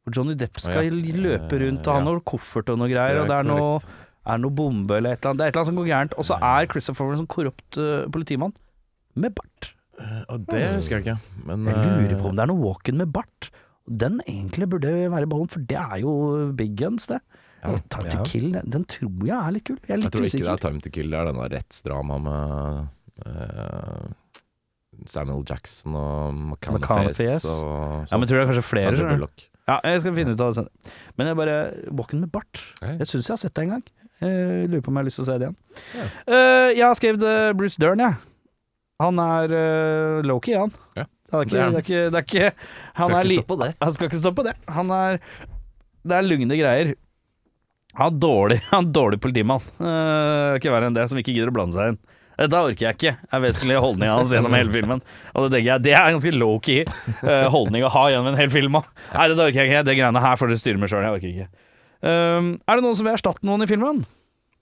Hvor 0.06 0.16
Johnny 0.16 0.34
Depp 0.40 0.58
skal 0.64 0.88
ja. 0.88 0.92
løpe 1.20 1.60
rundt 1.60 1.86
og 1.88 1.94
har 2.00 2.08
Ja. 2.14 2.20
koffert 2.26 2.70
og 2.72 2.80
noe 2.80 2.88
greier, 2.88 3.20
Det 3.20 3.20
er 3.20 3.22
og 3.22 3.28
det 3.28 3.38
er 3.38 3.44
noe, 3.44 3.82
er 4.26 4.38
noe 4.40 4.52
bombe 4.52 4.96
eller 4.98 5.12
et 5.14 5.20
eller 5.26 5.32
annet. 5.34 5.38
Det 5.38 5.44
er 5.44 5.50
et 5.50 5.54
eller 5.54 5.62
annet 5.62 5.74
som 5.74 5.76
går 5.76 5.90
gærent. 5.92 6.14
Og 6.18 6.26
så 6.26 6.40
er 6.42 6.66
Christopher 6.72 7.12
en 7.12 7.20
sånn 7.20 7.28
korrupt 7.28 7.78
uh, 7.78 8.08
politimann 8.10 8.54
med 9.16 9.36
bart. 9.36 9.74
Og 10.30 10.46
det 10.50 10.62
husker 10.78 11.00
jeg 11.00 11.06
ikke. 11.06 11.44
Men 11.50 11.68
Jeg 11.68 11.82
lurer 11.84 12.16
på 12.16 12.24
eh, 12.24 12.30
om 12.32 12.38
det 12.38 12.46
er 12.46 12.52
noe 12.52 12.64
Walken 12.64 13.00
med 13.02 13.12
bart. 13.16 13.50
Den 13.90 14.22
egentlig 14.28 14.70
burde 14.70 14.94
være 15.12 15.26
i 15.26 15.30
ballen 15.30 15.50
for 15.52 15.66
det 15.66 15.80
er 15.80 16.02
jo 16.04 16.14
big 16.58 16.76
guns, 16.80 17.10
det. 17.10 17.20
Ja. 17.60 17.76
Time 17.92 18.14
to 18.14 18.24
kill, 18.30 18.54
den 18.56 18.86
tror 18.88 19.28
jeg 19.28 19.36
er 19.36 19.52
litt 19.56 19.66
kul. 19.68 19.80
Jeg 19.82 19.90
er 19.90 19.98
Jeg 19.98 20.04
litt 20.06 20.16
tror 20.16 20.28
ikke 20.30 20.46
det 20.46 20.54
er 20.54 20.64
Time 20.64 20.84
to 20.86 20.92
Kill, 20.96 21.12
det 21.12 21.20
er 21.20 21.28
denne 21.28 21.48
rettsdrama 21.52 22.20
med 22.24 23.26
uh, 23.26 24.06
Samuel 25.10 25.44
Jackson 25.48 25.98
og 26.00 26.56
yes. 27.20 27.44
Ja, 27.50 28.16
men 28.16 28.30
tror 28.30 28.40
jeg 28.40 28.52
kanskje 28.54 28.64
flere, 28.64 28.88
Sandra 28.88 29.02
skjønner 29.02 29.18
du. 29.18 29.26
Bullock. 29.26 29.50
Ja, 29.70 29.78
jeg 29.86 30.02
skal 30.02 30.16
finne 30.18 30.34
ut 30.34 30.42
av 30.42 30.54
det 30.54 30.58
senere. 30.62 30.94
Men 31.20 31.30
jeg 31.30 31.38
bare 31.38 31.58
Walken 32.00 32.24
med 32.24 32.32
bart. 32.34 32.62
Jeg 32.82 33.10
syns 33.12 33.28
jeg 33.28 33.36
har 33.36 33.42
sett 33.44 33.56
det 33.58 33.68
en 33.68 33.76
gang. 33.76 33.86
Jeg 34.20 34.70
lurer 34.72 34.82
på 34.84 34.92
om 34.92 34.98
jeg 34.98 35.04
har 35.04 35.08
lyst 35.08 35.20
til 35.20 35.26
å 35.26 35.28
se 35.30 35.36
det 35.40 35.48
igjen. 35.48 35.60
Eh, 36.28 36.70
jeg 36.76 36.84
har 36.84 36.98
skrevet 37.00 37.24
eh, 37.30 37.52
Bruce 37.60 37.80
Dern, 37.80 38.02
jeg. 38.04 38.18
Han 39.00 39.20
er 39.24 39.54
uh, 39.56 40.28
Loki, 40.28 40.56
han. 40.60 40.74
Ja. 40.98 41.06
Det 41.30 41.38
er 41.38 41.46
ikke, 41.46 41.54
Det 41.54 41.62
er 41.62 41.76
er 41.78 41.84
ikke, 41.84 42.00
det 42.10 42.18
er 42.18 42.26
ikke 42.26 42.46
Han 42.98 43.10
Skal 43.10 43.18
er 43.20 43.28
ikke 43.30 43.44
stoppe 43.44 43.58
det. 43.62 43.70
Han 43.84 43.94
skal 43.96 44.08
ikke 44.10 44.22
stoppe 44.24 44.46
det. 44.48 44.54
Han 44.76 44.94
er 44.96 45.20
Det 46.02 46.16
er 46.18 46.26
lugne 46.26 46.58
greier. 46.58 46.94
Han 48.00 48.14
er 48.14 48.22
dårlig, 48.22 48.58
han 48.74 48.88
er 48.88 48.96
dårlig 48.96 49.20
politimann. 49.22 49.66
Uh, 49.82 50.56
ikke 50.58 50.74
verre 50.74 50.90
enn 50.90 50.98
det, 50.98 51.06
som 51.12 51.20
ikke 51.22 51.36
gidder 51.36 51.52
å 51.52 51.56
blande 51.56 51.78
seg 51.78 51.94
inn. 51.94 52.00
Dette 52.40 52.60
orker 52.70 52.86
jeg 52.86 52.96
ikke, 52.96 53.12
er 53.36 53.42
vesentlig 53.44 53.80
holdninga 53.84 54.14
hans 54.16 54.32
gjennom 54.32 54.54
hele 54.56 54.72
filmen. 54.72 55.02
Og 55.34 55.46
det 55.46 55.58
tenker 55.58 55.74
jeg, 55.74 55.84
det 55.90 55.92
er 55.92 56.06
en 56.08 56.16
ganske 56.16 56.32
low-key 56.32 56.86
eh, 56.86 57.48
holdning 57.52 57.84
å 57.84 57.90
ha 57.92 58.04
gjennom 58.14 58.30
en 58.32 58.40
hel 58.40 58.54
film 58.54 58.78
òg. 58.80 58.88
Nei, 59.12 59.26
det 59.28 59.44
orker 59.44 59.60
jeg 59.60 59.68
ikke. 59.74 59.82
Det 59.90 59.96
greiene 59.98 60.22
her 60.24 60.40
får 60.40 60.54
dere 60.54 60.62
styre 60.62 60.80
med 60.80 60.92
sjøl. 60.94 61.04
Jeg 61.04 61.18
orker 61.18 61.34
ikke. 61.34 61.50
Um, 62.00 62.48
er 62.64 62.80
det 62.80 62.86
noen 62.86 62.96
som 62.96 63.10
vil 63.10 63.18
erstatte 63.18 63.44
noen 63.44 63.66
i 63.66 63.68
filmen? 63.68 64.00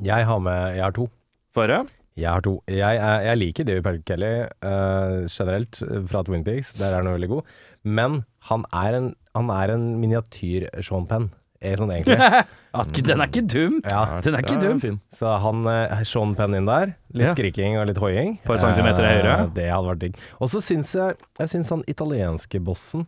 Jeg 0.01 0.25
har 0.25 0.41
med 0.41 0.73
Jeg 0.73 0.87
har 0.87 0.97
to. 0.97 1.05
Føre? 1.53 1.83
Jeg 2.17 2.31
har 2.33 2.41
to. 2.41 2.55
Jeg, 2.67 2.79
jeg, 2.97 3.25
jeg 3.27 3.37
liker 3.37 3.65
David 3.67 3.83
Patrick 3.85 4.05
Kelly 4.09 4.29
uh, 4.65 5.25
generelt 5.29 5.81
eh, 5.85 5.99
fra 6.09 6.23
Twin 6.25 6.43
Peaks. 6.47 6.71
Der 6.79 6.89
er 6.95 7.03
han 7.03 7.11
veldig 7.13 7.29
god. 7.29 7.51
Men 7.85 8.23
han 8.49 8.63
er 8.73 8.97
en, 8.97 9.11
han 9.37 9.51
er 9.53 9.73
en 9.75 9.83
miniatyr-Sean 10.01 11.05
Penn, 11.09 11.27
eh, 11.61 11.75
sånn 11.77 11.91
egentlig. 11.93 12.17
At, 12.77 12.89
den 13.05 13.21
er 13.21 13.29
ikke 13.29 13.43
dum. 13.49 13.77
Ja, 13.85 14.01
Den 14.25 14.33
er 14.37 14.41
ikke 14.45 14.57
Ja, 14.57 14.63
dum. 14.65 14.81
fin. 14.81 14.97
så 15.13 15.35
han 15.43 15.61
uh, 15.69 16.01
Sean 16.09 16.33
Penn 16.37 16.57
inn 16.57 16.65
der. 16.69 16.95
Litt 17.13 17.29
Ja. 17.29 17.35
skriking 17.37 17.77
og 17.81 17.85
litt 17.91 18.01
hoiing. 18.01 18.35
Par 18.49 18.57
centimeter 18.61 19.05
uh, 19.05 19.11
høyere. 19.13 19.37
Det 19.55 19.69
hadde 19.69 19.91
vært 19.93 20.03
digg. 20.07 20.19
Og 20.41 20.49
så 20.53 20.61
syns 20.65 20.95
jeg 20.97 21.15
Jeg 21.39 21.53
syns 21.53 21.69
han 21.73 21.85
italienske 21.87 22.59
bossen 22.65 23.05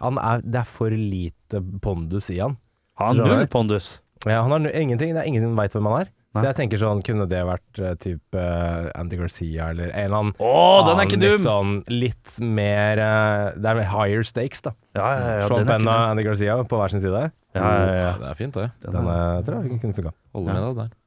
han 0.00 0.16
er, 0.18 0.40
Det 0.42 0.58
er 0.62 0.66
for 0.66 0.90
lite 0.90 1.60
pondus 1.84 2.30
i 2.32 2.38
han. 2.40 2.56
Han 2.98 3.18
har 3.18 3.28
null 3.36 3.46
pondus. 3.50 3.96
Ja, 4.26 4.40
han 4.46 4.50
har 4.54 4.58
nu- 4.64 4.70
ingenting. 4.72 5.12
Det 5.14 5.20
er 5.22 5.28
ingen 5.28 5.42
som 5.50 5.58
veit 5.58 5.74
hvem 5.76 5.86
han 5.90 6.00
er. 6.06 6.10
Nei. 6.32 6.40
Så 6.40 6.46
jeg 6.48 6.56
tenker 6.62 6.80
sånn, 6.80 7.02
kunne 7.04 7.26
det 7.28 7.42
vært 7.44 7.80
uh, 7.82 7.90
type 8.00 8.40
uh, 8.40 8.86
Andy 8.96 9.18
Garcia 9.20 9.66
eller 9.74 9.90
en 9.90 10.06
eller 10.06 10.16
annen 10.16 10.32
Åh, 10.40 10.78
den 10.86 11.02
er 11.02 11.08
ikke 11.08 11.18
annen 11.18 11.34
Litt 11.36 11.44
sånn 11.44 11.74
litt 11.92 12.38
mer 12.40 13.02
uh, 13.04 13.58
Det 13.60 13.74
er 13.74 13.82
higher 13.90 14.24
stakes, 14.24 14.64
da. 14.64 14.72
Ja, 14.96 15.10
ja, 15.12 15.34
ja, 15.42 15.50
Sean 15.50 15.60
den 15.60 15.68
Penn 15.68 15.84
og. 15.92 16.06
Andy 16.14 16.24
Garcia 16.24 16.56
på 16.64 16.80
hver 16.80 16.94
sin 16.94 17.04
side. 17.04 17.22
Ja, 17.52 17.60
ja, 17.60 17.84
ja. 17.84 18.00
Ja, 18.00 18.16
det 18.22 18.30
er 18.30 18.40
fint, 18.40 18.56
det. 18.56 18.70
Den 18.80 18.96
Den 18.96 19.12
er- 19.12 19.44
tror 19.44 19.60
jeg 19.60 19.80
kunne 19.84 19.98
funka. 20.00 20.14
Holder 20.32 20.56
med 20.56 20.64
deg 20.64 20.80
der. 20.80 20.98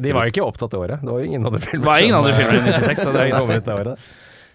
De 0.00 0.16
var 0.16 0.26
jo 0.26 0.32
ikke 0.32 0.44
opptatt 0.48 0.72
det 0.72 0.80
året. 0.80 1.04
Det 1.04 1.12
var 1.12 1.20
jo 1.20 1.28
ingen 1.28 1.46
andre 1.46 1.60
filmer. 1.60 1.84
Det 1.84 1.90
var 1.92 2.02
ingen 2.06 2.16
andre 2.18 2.32
filmer 2.36 2.56
i 2.56 2.80
96, 2.88 4.02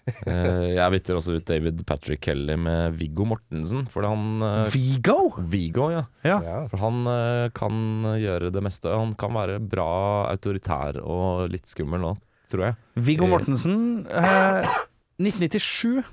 Eh, 0.27 0.75
jeg 0.75 0.91
bytter 0.93 1.17
også 1.19 1.37
ut 1.37 1.45
David 1.47 1.81
Patrick 1.87 2.21
Kelly 2.25 2.55
med 2.59 2.95
Viggo 2.99 3.25
Mortensen, 3.27 3.85
For 3.91 4.07
han 4.07 4.43
eh, 4.43 4.69
Vigo? 4.73 5.33
Viggo, 5.51 5.89
ja. 5.93 6.03
Ja. 6.27 6.37
Ja. 6.43 6.57
For 6.71 6.81
han 6.81 7.01
eh, 7.11 7.47
kan 7.55 8.07
gjøre 8.19 8.51
det 8.55 8.63
meste. 8.65 8.91
Han 8.91 9.15
kan 9.19 9.35
være 9.35 9.59
bra 9.63 9.89
autoritær 10.31 11.01
og 11.03 11.47
litt 11.53 11.67
skummel 11.69 12.03
nå, 12.03 12.13
tror 12.51 12.69
jeg. 12.69 12.79
Viggo 13.09 13.29
Mortensen. 13.31 13.79
Eh, 14.07 14.71
1997 15.19 16.03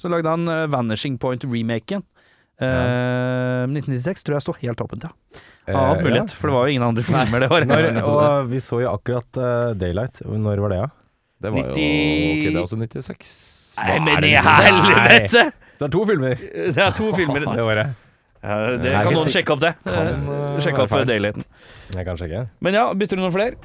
så 0.00 0.08
lagde 0.12 0.32
han 0.32 0.48
Vanishing 0.72 1.18
Point-remaken. 1.20 2.04
Eh, 2.60 3.64
1996 3.68 4.24
tror 4.26 4.36
jeg 4.36 4.44
sto 4.44 4.56
helt 4.60 4.84
åpent, 4.84 5.08
ja. 5.08 5.42
Har 5.70 5.94
hatt 5.94 6.04
mulighet, 6.04 6.32
for 6.34 6.50
det 6.50 6.56
var 6.56 6.66
jo 6.66 6.74
ingen 6.74 6.86
andre 6.86 7.04
filmer 7.08 7.44
det 7.44 7.50
året. 7.52 8.00
Og 8.04 8.48
vi 8.50 8.60
så 8.64 8.80
jo 8.84 8.90
akkurat 8.92 9.40
uh, 9.40 9.70
Daylight. 9.78 10.22
Når 10.26 10.64
var 10.64 10.74
det, 10.74 10.80
da? 10.82 10.88
Det 11.40 11.50
var 11.52 11.70
90 11.72 11.80
jo 11.80 12.30
Ok, 12.34 12.44
det 12.44 12.54
er 12.54 12.62
også 12.62 12.78
96. 12.80 13.34
Nei, 13.80 13.98
men 14.04 14.22
det 14.24 14.30
i 14.30 14.36
helvete! 14.44 15.44
Så 15.76 15.80
det 15.80 15.88
er 15.88 15.92
to 15.94 16.04
filmer 16.10 16.40
Det 16.76 16.84
er 16.84 16.96
to 16.96 17.10
filmer. 17.16 17.46
det 17.46 17.64
året. 17.70 17.92
Ja, 18.40 18.56
det 18.80 18.92
kan 18.92 19.12
noen 19.12 19.32
sjekke 19.32 19.52
opp 19.54 19.60
det. 19.64 19.74
Kan, 19.84 20.08
Eh, 20.10 20.54
eh, 20.56 20.60
Sjekke 20.64 20.84
opp 20.84 20.92
feil. 20.92 21.10
Jeg 21.10 22.06
kan 22.06 22.20
sjekke. 22.20 22.46
Men 22.64 22.76
ja, 22.76 22.86
bytter 22.96 23.18
du 23.20 23.24
noen 23.24 23.34
flere? 23.34 23.56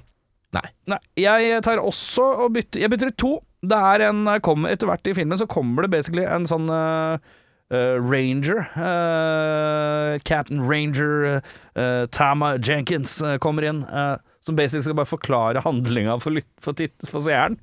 Nei. 0.55 0.99
Jeg 1.19 1.59
tar 1.65 1.81
også 1.83 2.25
og 2.45 2.53
bytter 2.55 2.83
Jeg 2.83 2.91
bytter 2.93 3.11
ut 3.11 3.17
to. 3.19 3.33
Det 3.65 3.79
er 3.91 4.05
en 4.09 4.27
kom, 4.45 4.67
Etter 4.69 4.87
hvert 4.87 5.07
i 5.09 5.15
filmen 5.17 5.39
så 5.39 5.47
kommer 5.49 5.83
det 5.85 5.91
basically 5.95 6.23
en 6.27 6.47
sånn 6.47 6.67
eh, 6.71 7.15
eh, 7.15 7.33
ranger. 7.71 8.59
eh, 8.77 10.19
Captain 10.23 10.61
Ranger 10.69 11.41
eh, 11.75 12.05
Tama 12.11 12.57
Jenkins 12.57 13.21
eh, 13.21 13.37
kommer 13.37 13.63
inn. 13.63 13.83
eh, 13.83 14.15
som 14.45 14.55
basically 14.55 14.83
skal 14.85 14.93
bare 14.99 15.09
forklare 15.09 15.61
handlinga 15.65 16.19
for, 16.21 16.37
for, 16.61 16.77
for 17.09 17.19
seeren. 17.25 17.55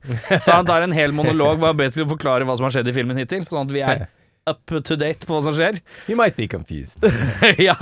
Så 0.43 0.51
han 0.57 0.67
tar 0.67 0.83
en 0.83 0.91
hel 0.97 1.13
monolog 1.15 1.61
bare 1.63 1.77
basically 1.79 2.09
forklarer 2.11 2.43
hva 2.49 2.57
som 2.59 2.67
har 2.67 2.75
skjedd 2.75 2.91
i 2.91 2.95
filmen 2.97 3.21
hittil. 3.23 3.45
Sånn 3.47 3.69
at 3.69 3.75
vi 3.77 3.85
er 3.87 4.03
up 4.51 4.67
to 4.83 4.97
date 4.99 5.23
på 5.29 5.37
hva 5.37 5.45
som 5.47 5.55
skjer. 5.55 5.79
You 6.11 6.17
might 6.19 6.35
be 6.35 6.49
confused. 6.51 7.07
ja, 7.63 7.77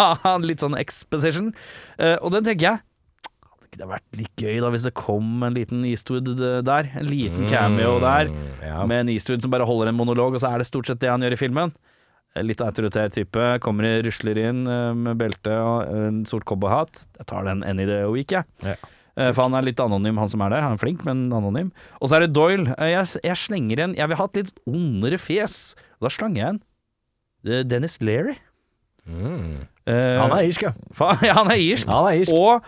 litt 0.44 0.60
sånn 0.60 0.76
exposition. 0.76 1.54
Uh, 1.96 2.18
og 2.20 2.34
den 2.36 2.44
tenker 2.44 2.66
jeg 2.74 2.82
Hadde 3.48 3.70
ikke 3.70 3.80
det 3.80 3.88
vært 3.94 4.18
litt 4.20 4.44
gøy 4.44 4.60
da 4.66 4.68
hvis 4.74 4.84
det 4.90 4.92
kom 5.00 5.46
en 5.48 5.56
liten 5.56 5.80
Eastwood 5.88 6.28
eh, 6.36 6.58
der? 6.66 6.92
En 7.00 7.08
liten 7.08 7.48
cameo 7.48 7.96
der, 8.04 8.28
Mm, 8.28 8.46
Ja. 8.66 8.84
med 8.84 9.06
en 9.06 9.14
Eastwood 9.14 9.40
som 9.40 9.52
bare 9.56 9.64
holder 9.64 9.88
en 9.94 9.96
monolog, 9.96 10.34
og 10.36 10.42
så 10.44 10.50
er 10.52 10.60
det 10.60 10.68
stort 10.68 10.90
sett 10.92 11.00
det 11.00 11.08
han 11.08 11.22
gjør 11.24 11.38
i 11.38 11.40
filmen. 11.40 11.72
Eh, 12.36 12.44
Litt 12.46 12.62
autoritær 12.62 13.10
type. 13.14 13.46
Kommer 13.64 13.88
i, 13.88 13.92
rusler 14.06 14.38
inn 14.38 14.64
eh, 14.70 14.92
med 14.94 15.18
belte 15.20 15.54
og 15.58 15.90
en 15.90 16.22
sort 16.30 16.46
cowboyhatt. 16.48 17.04
Jeg 17.18 17.28
tar 17.32 17.46
den 17.48 17.64
any 17.66 17.86
day 17.88 18.04
of 18.06 18.14
week, 18.14 18.30
jeg. 18.36 18.44
Ja. 18.66 18.76
Eh, 19.18 19.32
For 19.34 19.42
han 19.48 19.56
er 19.58 19.66
litt 19.66 19.80
anonym, 19.82 20.20
han 20.22 20.30
som 20.30 20.44
er 20.46 20.52
der. 20.54 20.62
Han 20.66 20.76
er 20.78 20.82
flink, 20.82 21.02
men 21.08 21.26
anonym. 21.34 21.72
Og 22.00 22.10
så 22.10 22.18
er 22.20 22.26
det 22.26 22.34
Doyle. 22.36 22.68
Eh, 22.78 22.92
Jeg, 22.94 23.10
jeg 23.26 23.36
slenger 23.36 23.82
en 23.86 23.96
Jeg 23.98 24.08
vil 24.12 24.20
ha 24.20 24.28
et 24.30 24.38
litt 24.42 24.60
ondere 24.70 25.18
fjes. 25.18 25.56
Og 25.98 26.06
da 26.06 26.12
slanger 26.14 26.42
jeg 26.44 26.52
en 26.54 26.60
eh, 27.50 27.64
Dennis 27.66 27.98
Leary. 28.04 28.36
Mm. 29.10 29.66
Uh, 29.88 30.20
Han 30.20 30.32
er 30.36 30.44
irsk, 30.46 30.62
ja. 30.68 30.72
Ja, 31.26 31.34
han 31.40 31.48
er 31.50 31.58
irsk. 31.58 31.88
Han 31.90 32.06
er 32.06 32.20
irsk. 32.20 32.36
Og 32.36 32.62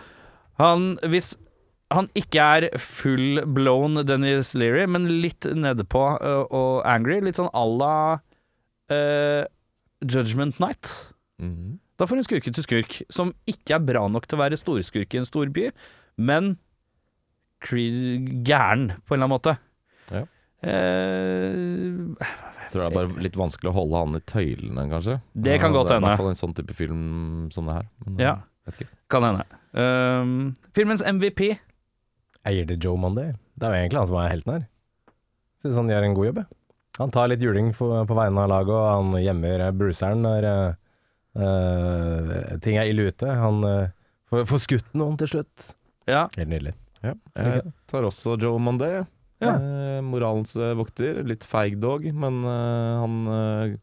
han, 0.59 0.87
hvis 1.07 1.35
han 1.93 2.07
ikke 2.17 2.41
er 2.57 2.65
full 2.81 3.39
blown 3.53 4.01
Dennis 4.09 4.51
Leary, 4.57 4.83
men 4.89 5.05
litt 5.21 5.45
nedpå 5.45 6.01
uh, 6.19 6.43
og 6.49 6.81
angry, 6.89 7.19
litt 7.23 7.37
sånn 7.39 7.51
à 7.53 7.63
la 7.69 7.93
uh, 8.93 9.45
Judgment 10.05 10.59
Night. 10.63 10.93
Mhm. 11.41 11.79
Da 11.99 12.07
får 12.09 12.17
du 12.19 12.23
skurke 12.25 12.51
til 12.53 12.63
skurk, 12.65 12.95
som 13.13 13.33
ikke 13.47 13.75
er 13.77 13.83
bra 13.85 14.07
nok 14.09 14.25
til 14.27 14.37
å 14.39 14.41
være 14.41 14.57
storskurk 14.57 15.13
i 15.13 15.19
en 15.21 15.27
stor 15.29 15.51
by, 15.53 15.67
men 16.17 16.55
gæren 17.63 18.89
på 19.05 19.13
en 19.13 19.21
eller 19.21 19.27
annen 19.27 19.33
måte. 19.35 19.53
Ja. 20.11 20.23
Uh, 20.63 22.15
Jeg 22.19 22.71
tror 22.73 22.81
det 22.81 22.87
er 22.89 22.95
bare 22.97 23.21
litt 23.23 23.37
vanskelig 23.37 23.69
å 23.71 23.75
holde 23.77 24.01
han 24.01 24.17
i 24.17 24.23
tøylene, 24.25 24.87
kanskje. 24.91 25.19
Det 25.35 25.59
kan 25.61 25.73
godt 25.75 25.91
Det 25.91 25.95
er 25.97 26.01
i 26.01 26.05
hvert 26.07 26.21
fall 26.23 26.31
en 26.33 26.39
sånn 26.39 26.55
type 26.57 26.73
film 26.75 27.51
som 27.53 27.67
det 27.69 27.75
her. 27.77 27.87
Men, 28.05 28.17
Ja. 28.19 28.33
eh, 28.33 28.71
vet 28.71 28.81
ikke. 28.81 28.97
kan 29.09 29.23
hende. 29.23 29.45
Um, 29.73 30.55
filmens 30.73 31.03
MVP 31.05 31.57
gir 32.45 32.65
det 32.65 32.79
Joe 32.83 32.97
Monday. 32.97 33.33
Det 33.57 33.67
er 33.67 33.71
jo 33.73 33.81
egentlig 33.83 33.99
han 33.99 34.07
som 34.07 34.17
er 34.17 34.29
helten 34.29 34.53
her. 34.53 34.67
Syns 35.63 35.75
han 35.75 35.87
gjør 35.87 36.03
en 36.09 36.15
god 36.15 36.25
jobb, 36.25 36.35
jeg. 36.41 36.47
Han 36.99 37.11
tar 37.13 37.31
litt 37.31 37.41
juling 37.41 37.71
for, 37.73 38.03
på 38.05 38.17
vegne 38.17 38.43
av 38.43 38.51
laget, 38.51 38.73
og 38.75 38.85
han 38.85 39.23
gjemmer 39.23 39.63
bruseren 39.73 39.79
bruceren 39.79 40.21
når 40.27 40.47
eh, 40.49 40.75
eh, 41.41 42.51
ting 42.61 42.77
er 42.77 42.91
ille 42.91 43.07
ute. 43.09 43.29
Han 43.39 43.63
uh, 43.65 43.87
får, 44.29 44.45
får 44.51 44.61
skutt 44.67 44.93
noen 44.99 45.17
til 45.17 45.31
slutt. 45.31 45.73
Ja. 46.09 46.27
Helt 46.37 46.51
nydelig. 46.51 46.75
Ja. 47.03 47.15
Jeg 47.39 47.73
tar 47.89 48.05
også 48.07 48.37
Joe 48.39 48.61
Monday. 48.61 49.01
Ja. 49.43 49.55
Eh, 49.57 49.99
moralens 50.05 50.53
eh, 50.55 50.75
vokter. 50.77 51.23
Litt 51.27 51.47
feig 51.49 51.79
dog, 51.81 52.05
men 52.13 52.43
eh, 52.45 52.93
han 53.01 53.17
eh, 53.27 53.75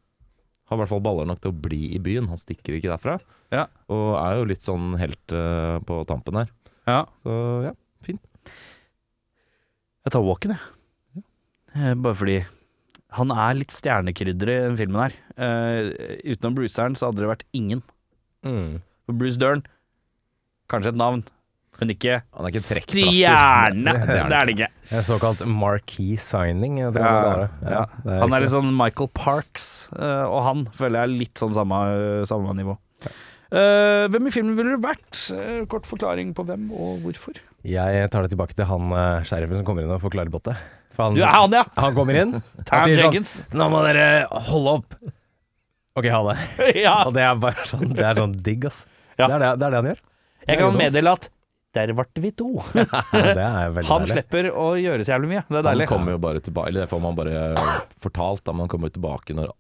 har 0.71 0.79
i 0.79 0.81
hvert 0.85 0.93
fall 0.93 1.03
baller 1.05 1.29
nok 1.29 1.43
til 1.43 1.53
å 1.53 1.61
bli 1.67 1.83
i 1.97 2.01
byen. 2.03 2.31
Han 2.31 2.41
stikker 2.41 2.79
ikke 2.79 2.93
derfra. 2.93 3.19
Ja. 3.53 3.67
Og 3.91 4.15
er 4.23 4.39
jo 4.39 4.49
litt 4.53 4.65
sånn 4.65 4.95
helt 5.01 5.35
på 5.87 6.03
tampen 6.09 6.45
her. 6.45 6.53
ja. 6.87 7.05
Så 7.27 7.37
ja. 7.67 7.75
Jeg 10.01 10.15
tar 10.15 10.25
Walken, 10.25 10.55
jeg. 10.57 11.23
Eh, 11.77 11.93
Bare 12.01 12.17
fordi 12.17 12.39
han 13.17 13.33
er 13.35 13.59
litt 13.59 13.75
stjernekrydder 13.75 14.53
i 14.53 14.61
den 14.69 14.79
filmen 14.79 15.03
her. 15.07 15.17
Uh, 15.41 15.91
utenom 16.31 16.57
Bruceren 16.59 16.97
så 16.99 17.09
hadde 17.09 17.25
det 17.25 17.31
vært 17.33 17.45
ingen. 17.57 17.83
Mm. 18.47 18.81
For 19.09 19.19
Bruce 19.19 19.41
Dern, 19.41 19.65
kanskje 20.71 20.93
et 20.95 21.01
navn, 21.01 21.25
men 21.81 21.93
ikke 21.95 22.19
Han 22.37 22.47
er 22.47 22.53
ikke 22.53 22.63
stjerne. 22.93 23.95
Det- 24.07 24.19
er 24.21 24.35
er 24.37 24.47
det 24.51 24.55
ikke. 24.57 24.69
En 24.93 25.07
såkalt 25.07 25.43
marquee 25.49 26.19
signing. 26.21 26.79
Ja, 26.83 26.91
det. 26.95 27.03
ja. 27.03 27.85
det 28.05 28.21
Han 28.23 28.35
er 28.37 28.45
litt 28.45 28.53
sånn 28.53 28.71
Michael 28.77 29.11
Parks, 29.17 29.89
uh, 29.97 30.27
og 30.29 30.41
han 30.47 30.65
føler 30.77 31.01
jeg 31.01 31.09
er 31.09 31.19
litt 31.25 31.43
sånn 31.43 31.57
samme, 31.57 31.81
samme 32.29 32.55
nivå. 32.59 32.77
Uh, 33.51 34.07
hvem 34.13 34.29
i 34.29 34.35
filmen 34.35 34.55
ville 34.59 34.77
du 34.77 34.85
vært? 34.85 35.25
Uh, 35.35 35.65
kort 35.71 35.89
forklaring 35.89 36.31
på 36.37 36.45
hvem 36.47 36.69
og 36.71 37.01
hvorfor. 37.03 37.41
Jeg 37.67 38.11
tar 38.13 38.23
det 38.25 38.31
tilbake 38.37 38.55
til 38.57 38.69
han 38.71 38.93
uh, 38.95 39.25
sheriffen 39.27 39.59
som 39.59 39.67
kommer 39.67 39.83
inn 39.85 39.91
og 39.91 40.03
forklarer 40.05 40.31
bottet. 40.33 40.61
For 40.97 41.07
han, 41.07 41.15
Du 41.19 41.23
er 41.23 41.33
han, 41.35 41.53
ja! 41.55 41.65
han 41.77 41.95
kommer 41.97 42.19
inn, 42.23 42.37
Tam 42.69 42.85
sier 42.89 43.01
sånn, 43.11 43.59
Nå 43.59 43.69
må 43.73 43.83
dere 43.87 44.07
holde 44.51 44.77
opp. 44.81 44.95
Ok, 45.99 46.07
ha 46.13 46.21
det. 46.31 46.39
ja. 46.87 46.95
Og 47.07 47.13
det 47.17 47.25
er 47.27 47.37
bare 47.43 47.67
sånn, 47.69 47.91
det 47.95 48.07
er 48.07 48.19
sånn 48.19 48.33
digg, 48.47 48.67
ass. 48.71 48.85
Ja. 49.19 49.27
Det, 49.29 49.35
er 49.35 49.39
det, 49.45 49.53
det 49.61 49.67
er 49.69 49.71
det 49.75 49.81
han 49.83 49.91
gjør. 49.93 50.03
Jeg 50.49 50.59
kan 50.63 50.77
meddele 50.81 51.13
at 51.19 51.29
der 51.77 51.93
ble 51.95 52.05
vi 52.25 52.31
to. 52.35 52.49
Ja, 52.75 52.83
Han 53.07 53.75
deilig. 53.77 54.09
slipper 54.11 54.49
å 54.51 54.71
gjøre 54.81 55.05
så 55.07 55.13
jævlig 55.15 55.29
mye. 55.37 55.43
Det 55.47 55.61
er 55.61 55.69
Han 55.85 55.91
kommer 55.91 56.17
jo 56.17 56.21
bare 56.23 56.41
tilbake 56.43 56.73
Eller 56.73 56.83
det 56.87 56.91
får 56.91 57.03
man 57.05 57.15
bare 57.19 57.43
fortalt, 58.03 58.43
da. 58.49 58.55
Man 58.57 58.71
kommer 58.73 58.91
tilbake 58.91 59.37
når 59.39 59.53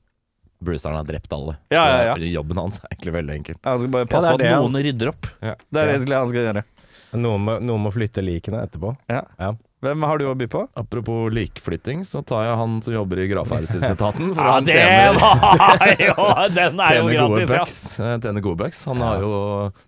Bruceren 0.61 0.99
har 0.99 1.07
drept 1.09 1.33
alle. 1.33 1.55
Ja, 1.73 1.85
ja, 1.89 2.01
ja. 2.11 2.15
Så 2.19 2.27
Jobben 2.35 2.59
hans 2.61 2.81
er 2.83 2.91
egentlig 2.91 3.15
veldig 3.15 3.37
enkel. 3.39 3.61
Han 3.65 3.79
skal 3.81 3.93
bare 3.95 4.09
passe 4.11 4.27
det 4.27 4.33
på 4.35 4.41
at 4.41 4.43
det 4.43 4.51
han- 4.53 4.65
noen 4.67 4.83
rydder 4.85 5.13
opp. 5.13 5.29
Ja. 5.41 5.55
Det 5.71 5.81
er 5.85 5.93
egentlig 5.95 6.13
det 6.13 6.19
han 6.19 6.33
skal 6.33 6.49
gjøre. 6.49 6.65
Noen 7.23 7.47
må, 7.47 7.55
noen 7.65 7.85
må 7.87 7.93
flytte 7.95 8.25
likene 8.27 8.61
etterpå. 8.67 8.91
Hvem 9.81 10.03
har 10.05 10.19
du 10.21 10.27
å 10.29 10.35
by 10.37 10.45
på? 10.53 10.61
Apropos 10.77 11.31
likflytting, 11.33 12.03
så 12.05 12.21
tar 12.27 12.45
jeg 12.45 12.57
han 12.61 12.75
som 12.85 12.93
jobber 12.93 13.23
i 13.23 13.29
gravferdsetaten. 13.31 14.35
For 14.37 14.45
Ja, 14.45 14.53
han 14.59 14.67
det 14.69 14.75
tjener, 14.77 15.17
var 15.17 15.95
jo 15.97 16.27
Den 16.53 16.83
er 16.85 16.99
jo 16.99 17.07
gode 17.09 17.47
gratis, 17.49 17.87
ja. 17.97 18.11
Eh, 18.11 18.19
Tjener 18.21 18.45
gode 18.45 18.61
bucks. 18.61 18.83
Han 18.91 19.01
har 19.01 19.25
jo 19.25 19.33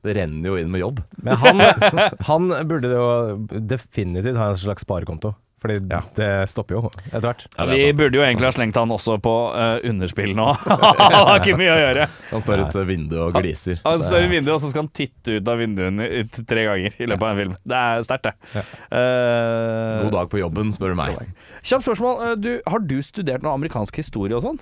Det 0.00 0.16
renner 0.16 0.48
jo 0.48 0.56
inn 0.62 0.72
med 0.72 0.80
jobb. 0.80 1.02
Men 1.20 1.36
han, 1.44 1.60
han 2.30 2.48
burde 2.70 2.88
jo 2.94 3.06
definitivt 3.52 4.40
ha 4.40 4.48
en 4.54 4.60
slags 4.64 4.86
sparekonto. 4.88 5.34
Fordi 5.62 5.76
Ja. 5.92 6.00
det 6.16 6.28
stopper 6.50 6.74
jo 6.74 6.80
etter 7.06 7.22
hvert. 7.22 7.44
Ja, 7.54 7.66
Vi 7.70 7.92
burde 7.94 8.18
jo 8.18 8.24
egentlig 8.26 8.48
ha 8.48 8.52
slengt 8.56 8.74
han 8.80 8.90
også 8.90 9.14
på 9.22 9.34
uh, 9.54 9.78
underspill 9.88 10.32
nå. 10.34 10.48
Han 10.66 11.14
har 11.28 11.38
ikke 11.38 11.54
mye 11.60 11.70
å 11.70 11.78
gjøre. 11.78 12.08
Han 12.32 12.42
står 12.42 12.64
ute 12.66 12.84
vinduet 12.88 13.22
og 13.28 13.38
gliser. 13.38 13.78
Han 13.86 14.02
står 14.02 14.26
i 14.26 14.30
vinduet, 14.32 14.56
og 14.56 14.60
så 14.64 14.72
skal 14.72 14.82
han 14.84 14.90
titte 14.96 15.38
ut 15.38 15.48
av 15.52 15.62
vinduet 15.62 16.40
tre 16.50 16.66
ganger 16.66 16.98
i 16.98 17.06
løpet 17.08 17.22
av 17.22 17.30
en 17.30 17.40
film. 17.44 17.54
Det 17.62 17.78
er 17.78 18.04
sterkt, 18.08 18.26
det. 18.28 18.34
Ja. 18.58 18.64
Uh, 18.90 20.02
God 20.08 20.14
dag 20.18 20.30
på 20.34 20.42
jobben, 20.42 20.72
spør 20.74 20.94
du 20.96 20.98
meg. 20.98 21.18
Kjapt 21.62 21.86
spørsmål. 21.86 22.22
Eh, 22.26 22.36
Du, 22.42 22.52
har 22.66 22.82
du 22.82 22.96
studert 23.06 23.44
noe 23.46 23.54
amerikansk 23.54 24.00
historie 24.02 24.34
og 24.34 24.42
sånn? 24.44 24.58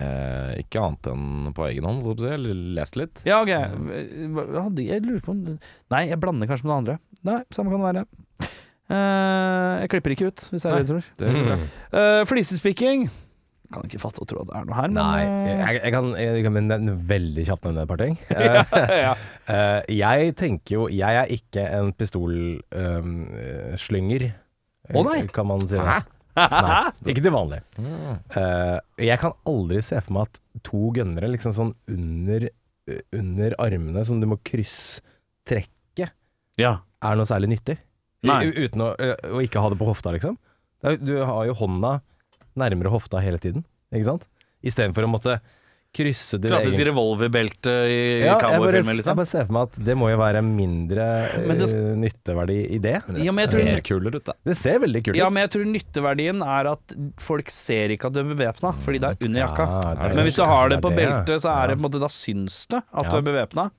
Eh, 0.00 0.60
ikke 0.62 0.80
annet 0.80 1.08
enn 1.12 1.50
på 1.56 1.66
egen 1.68 1.84
hånd, 1.88 2.04
så 2.04 2.14
å 2.14 2.20
si. 2.20 2.28
Eller 2.32 2.60
lest 2.76 2.96
litt. 3.00 3.20
Ja, 3.28 3.40
ok. 3.42 3.50
Jeg 3.52 5.04
lurer 5.04 5.24
på 5.24 5.34
om 5.34 5.42
Nei, 5.92 6.04
jeg 6.08 6.20
blander 6.22 6.48
kanskje 6.50 6.66
med 6.68 6.72
noen 6.72 6.82
andre. 6.84 6.98
Nei, 7.28 7.40
samme 7.52 7.72
kan 7.72 7.80
det 7.84 7.88
være. 7.90 8.50
Eh, 8.90 9.72
jeg 9.84 9.90
klipper 9.92 10.10
ikke 10.16 10.28
ut, 10.30 10.40
hvis 10.50 10.62
det 10.64 10.70
er 10.70 10.74
det 10.80 10.88
tror. 10.90 11.04
Det 11.20 11.26
tror 11.30 11.44
bra. 11.46 11.56
Uh, 11.94 12.22
Flisespikking. 12.26 13.00
Kan 13.70 13.86
ikke 13.86 14.00
fatte 14.02 14.18
og 14.24 14.26
tro 14.26 14.40
at 14.42 14.48
det 14.48 14.56
er 14.58 14.64
noe 14.66 14.74
her, 14.74 14.90
men 14.90 14.98
Nei, 14.98 15.22
eh, 15.22 15.60
jeg, 15.60 15.78
jeg, 15.78 15.90
kan, 15.94 16.10
jeg 16.18 16.42
kan 16.42 16.54
nevne 16.58 16.90
veldig 17.06 17.44
kjapt 17.46 17.62
nevne 17.68 17.84
et 17.84 17.90
par 17.92 18.00
ting. 18.02 18.18
ja, 18.34 18.66
ja. 18.98 19.14
Eh, 19.50 19.80
jeg 19.94 20.34
tenker 20.38 20.74
jo 20.74 20.86
Jeg 20.90 21.14
er 21.20 21.26
ikke 21.30 21.62
en 21.76 21.92
pistolslynger, 21.94 24.22
Å, 24.90 25.02
nei. 25.06 25.22
kan 25.30 25.46
man 25.46 25.62
si. 25.62 25.78
det. 25.78 25.86
Hæ? 25.86 26.02
Nei, 26.40 26.90
ikke 27.12 27.22
til 27.22 27.34
vanlig. 27.34 27.60
Mm. 27.78 28.16
Eh, 28.40 28.78
jeg 29.06 29.18
kan 29.22 29.32
aldri 29.52 29.80
se 29.86 29.96
for 30.02 30.12
meg 30.18 30.26
at 30.26 30.34
to 30.66 30.90
gønnere 30.96 31.30
liksom 31.30 31.52
sånn 31.54 31.70
under, 31.94 32.40
under 33.14 33.54
armene 33.62 34.02
som 34.08 34.18
du 34.18 34.26
må 34.32 34.36
krysstrekke, 34.50 36.06
ja. 36.58 36.72
er 37.06 37.14
noe 37.14 37.30
særlig 37.30 37.54
nyttig. 37.54 37.78
I, 38.22 38.28
Nei. 38.28 38.50
uten 38.52 38.82
å, 38.84 38.90
eh, 39.00 39.16
å 39.32 39.40
ikke 39.40 39.60
ha 39.62 39.70
det 39.72 39.78
på 39.80 39.86
hofta, 39.88 40.12
liksom. 40.12 40.36
Du 41.00 41.14
har 41.24 41.46
jo 41.48 41.54
hånda 41.56 42.00
nærmere 42.60 42.92
hofta 42.92 43.20
hele 43.24 43.38
tiden, 43.40 43.64
ikke 43.92 44.04
sant? 44.04 44.26
Istedenfor 44.64 45.06
å 45.06 45.10
måtte 45.12 45.40
krysse 45.90 46.38
din 46.38 46.52
Klassisk 46.52 46.78
egen 46.78 46.92
revolverbelte 46.92 47.72
i 47.90 47.96
ja, 48.22 48.36
jeg 48.38 48.60
liksom. 48.62 48.94
jeg 49.08 49.16
bare 49.18 49.26
ser 49.26 49.46
for 49.48 49.54
meg 49.56 49.64
at 49.66 49.78
det 49.88 49.96
må 49.98 50.10
jo 50.12 50.18
være 50.20 50.42
mindre 50.46 51.06
det- 51.48 51.74
eh, 51.74 51.88
nytteverdi 51.98 52.58
i 52.76 52.78
det. 52.78 52.92
Ja, 53.18 53.32
men 53.32 53.42
jeg 53.48 53.50
tror- 53.50 53.82
kulere 53.88 54.14
ut, 54.20 54.24
da. 54.24 54.32
Det 54.44 54.56
ser 54.56 54.78
veldig 54.78 55.02
kult 55.02 55.16
ut. 55.16 55.18
Ja, 55.18 55.28
men 55.30 55.48
jeg 55.48 55.50
tror 55.50 55.66
nytteverdien 55.66 56.44
er 56.46 56.70
at 56.70 56.94
folk 57.18 57.50
ser 57.50 57.88
ikke 57.88 58.06
at 58.06 58.12
du 58.12 58.20
er 58.20 58.34
bevæpna, 58.34 58.74
fordi 58.84 59.00
det 59.00 59.10
er 59.10 59.26
under 59.26 59.40
jakka. 59.40 59.66
Ja, 59.66 60.06
er 60.06 60.14
Men 60.14 60.24
hvis 60.26 60.36
du 60.36 60.44
har 60.44 60.68
det 60.68 60.80
på 60.80 60.94
beltet, 60.94 61.40
så 61.42 61.50
er 61.50 61.68
det 61.68 61.78
på 61.78 61.84
en 61.84 61.90
måte 61.90 62.00
Da 62.00 62.06
syns 62.06 62.66
det 62.68 62.82
at 62.94 63.04
Ja. 63.04 63.10
du 63.10 63.16
er 63.16 63.22
bevæpna. 63.22 63.70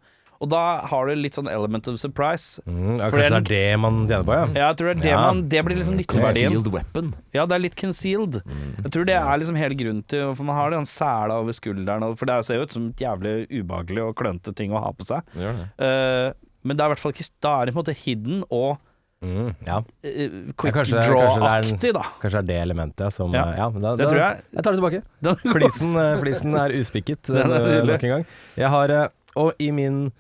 Og 0.42 0.50
da 0.50 0.82
har 0.90 1.06
du 1.06 1.14
litt 1.22 1.36
sånn 1.38 1.46
element 1.52 1.86
of 1.92 2.00
surprise. 2.02 2.58
Mm, 2.66 2.98
ja, 2.98 3.10
Kanskje 3.14 3.30
det 3.30 3.38
er 3.38 3.46
det 3.52 3.80
man 3.80 4.00
tjener 4.10 4.26
på, 4.26 4.34
ja. 4.34 4.46
ja 4.58 4.68
Jeg 4.72 4.78
tror 4.80 4.88
det 4.90 4.96
er 4.98 5.02
det 5.04 5.12
Ja. 5.12 5.20
man 5.28 5.42
Det 5.48 5.62
blir 5.68 5.78
liksom 5.78 5.98
nytteverdien. 6.00 6.50
Concealed 6.56 6.68
weapon. 6.74 7.14
Ja, 7.38 7.46
det 7.46 7.56
er 7.56 7.60
litt 7.68 7.76
concealed. 7.78 8.42
Jeg 8.82 8.92
tror 8.96 9.06
det 9.06 9.16
er 9.20 9.38
liksom 9.38 9.56
hele 9.62 9.76
grunnen 9.78 10.04
til 10.08 10.34
For 10.36 10.44
man 10.44 10.56
har 10.58 10.72
den 10.74 10.86
sæla 10.90 11.38
over 11.44 11.54
skulderen, 11.54 12.18
for 12.18 12.26
det 12.26 12.40
ser 12.46 12.56
jo 12.58 12.64
ut 12.66 12.72
som 12.74 12.88
et 12.90 12.98
jævlig 13.06 13.36
ubehagelig 13.54 14.02
og 14.08 14.16
klønete 14.18 14.56
ting 14.58 14.72
å 14.74 14.82
ha 14.82 14.92
på 14.92 15.06
seg. 15.06 15.22
Det. 15.38 15.54
Eh, 15.78 16.34
men 16.64 16.78
det 16.78 16.82
er 16.84 16.90
i 16.90 16.94
hvert 16.96 17.00
fall 17.06 17.14
ikke 17.14 17.30
Da 17.42 17.54
er 17.62 17.66
det 17.66 17.74
på 17.76 17.80
en 17.80 17.84
måte 17.86 17.96
hidden 18.06 18.44
og 18.50 18.80
Mm, 19.22 19.54
ja. 19.68 19.76
eh, 20.04 20.30
quick 20.58 20.74
Ja, 20.74 20.82
kanskje- 20.82 21.02
draw-aktig, 21.06 21.94
da. 21.94 22.02
Kanskje 22.20 22.32
det 22.32 22.40
er 22.42 22.42
det 22.42 22.56
elementet 22.66 23.14
som 23.14 23.32
Ja. 23.32 23.44
eh, 23.52 23.58
ja, 23.58 23.70
da, 23.70 23.96
Det 23.96 23.98
da, 24.00 24.10
tror 24.10 24.18
jeg. 24.18 24.42
Jeg 24.56 24.64
tar 24.64 24.72
det 24.72 24.80
tilbake. 24.82 25.04
Den, 25.22 25.36
Flisen, 25.54 25.94
flisen 26.20 26.56
er 26.58 26.70
uspikket 26.82 27.30
nok 27.86 28.02
en 28.04 28.10
gang. 28.10 28.26
Jeg 28.58 28.70
har, 28.74 29.12
og 29.36 29.54
i 29.60 29.70
min 29.70 30.12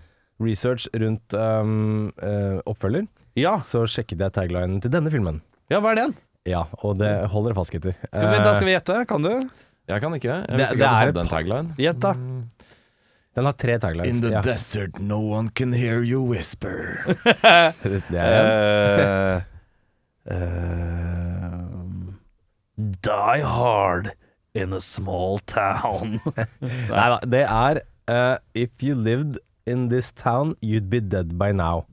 research 0.41 0.89
rundt 0.97 1.35
um, 1.37 2.11
uh, 2.21 2.59
oppfølger, 2.69 3.07
ja. 3.39 3.57
så 3.65 3.85
sjekket 3.89 4.21
jeg 4.25 4.35
taglinen 4.35 4.81
til 4.83 4.93
denne 4.93 5.13
filmen. 5.13 5.41
ja, 5.71 5.79
hva 5.79 5.93
er 5.93 6.03
den? 6.05 6.15
Ja, 6.49 6.65
og 6.81 6.97
det 6.97 7.09
holder 7.29 7.53
fast, 7.53 7.71
gutter. 7.73 7.93
Skal 8.09 8.31
vi, 8.31 8.37
da 8.41 8.53
skal 8.57 8.65
vi 8.65 8.73
gjette. 8.73 8.95
Kan 9.09 9.25
du? 9.25 9.33
Jeg 9.91 10.01
kan 10.01 10.13
ikke. 10.17 10.29
Jeg 10.29 10.47
Det- 10.47 10.57
visste 10.57 10.75
ikke 10.75 10.87
at 10.87 11.05
du 11.05 11.11
den 11.11 11.11
hadde 11.11 11.21
en 11.21 11.27
tagline. 11.27 11.75
Gjett, 11.77 11.99
da. 12.01 12.13
Den 13.35 13.45
har 13.45 13.53
tre 13.53 13.77
taglines. 13.79 14.15
In 14.17 14.21
the 14.21 14.31
ja. 14.31 14.41
desert 14.41 14.99
no 14.99 15.19
one 15.19 15.49
can 15.49 15.73
hear 15.73 16.01
you 16.03 16.21
whisper. 16.21 17.05
Det 17.83 18.19
er 18.19 19.35
uh, 19.37 19.41
eh, 20.25 21.61
die 22.77 23.43
hard 23.43 24.11
in 24.53 24.73
a 24.73 24.79
small 24.79 25.39
town. 25.39 26.19
Nei 26.61 27.07
da, 27.13 27.19
det 27.23 27.45
er 27.47 27.81
uh, 28.11 28.37
If 28.53 28.83
you 28.83 28.95
lived 28.95 29.39
in 29.65 29.89
this 29.89 30.11
town, 30.11 30.55
you'd 30.61 30.89
be 30.89 30.99
dead 30.99 31.37
by 31.37 31.51
now. 31.51 31.85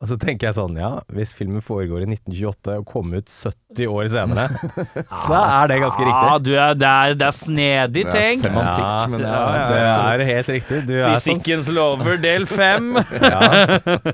Og 0.00 0.08
så 0.08 0.16
tenker 0.16 0.46
jeg 0.48 0.56
sånn, 0.56 0.78
ja, 0.80 0.88
hvis 1.12 1.34
filmen 1.36 1.60
foregår 1.60 2.06
i 2.06 2.06
1928 2.08 2.76
og 2.80 2.86
kom 2.88 3.10
ut 3.12 3.28
70 3.28 3.88
år 3.92 4.06
senere, 4.08 4.46
så 5.26 5.40
er 5.42 5.66
det 5.68 5.76
ganske 5.82 6.06
Ja, 6.06 6.12
riktig. 6.14 6.46
du 6.46 6.54
er, 6.56 6.78
det, 6.80 6.88
er, 6.88 7.16
det 7.20 7.26
er 7.26 7.34
snedig 7.36 8.04
Det 8.06 8.14
er 8.14 8.14
tenkt. 8.16 8.46
semantikk, 8.46 8.86
Ja, 8.86 9.10
men 9.12 9.24
ja, 9.26 9.34
ja, 9.34 9.66
Det 9.68 9.82
er 9.82 10.22
helt 10.30 10.48
riktig. 10.54 10.78
Du 10.88 10.94
Fysikkens 10.94 11.20
sånn, 11.20 11.42
Fysikkens 11.42 11.68
lover, 11.76 12.16
del 12.22 12.46
fem. 12.48 12.88
ja, 13.34 13.42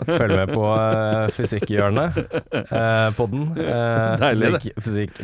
følg 0.09 0.35
med 0.41 0.51
på 0.57 0.64
uh, 0.74 1.31
fysikkhjørnet 1.39 2.18
uh, 2.18 3.14
på 3.20 3.29
den. 3.31 3.45
Uh, 3.55 4.16
Deilig, 4.24 4.51
det. 4.57 4.74
fysikk. 4.89 5.22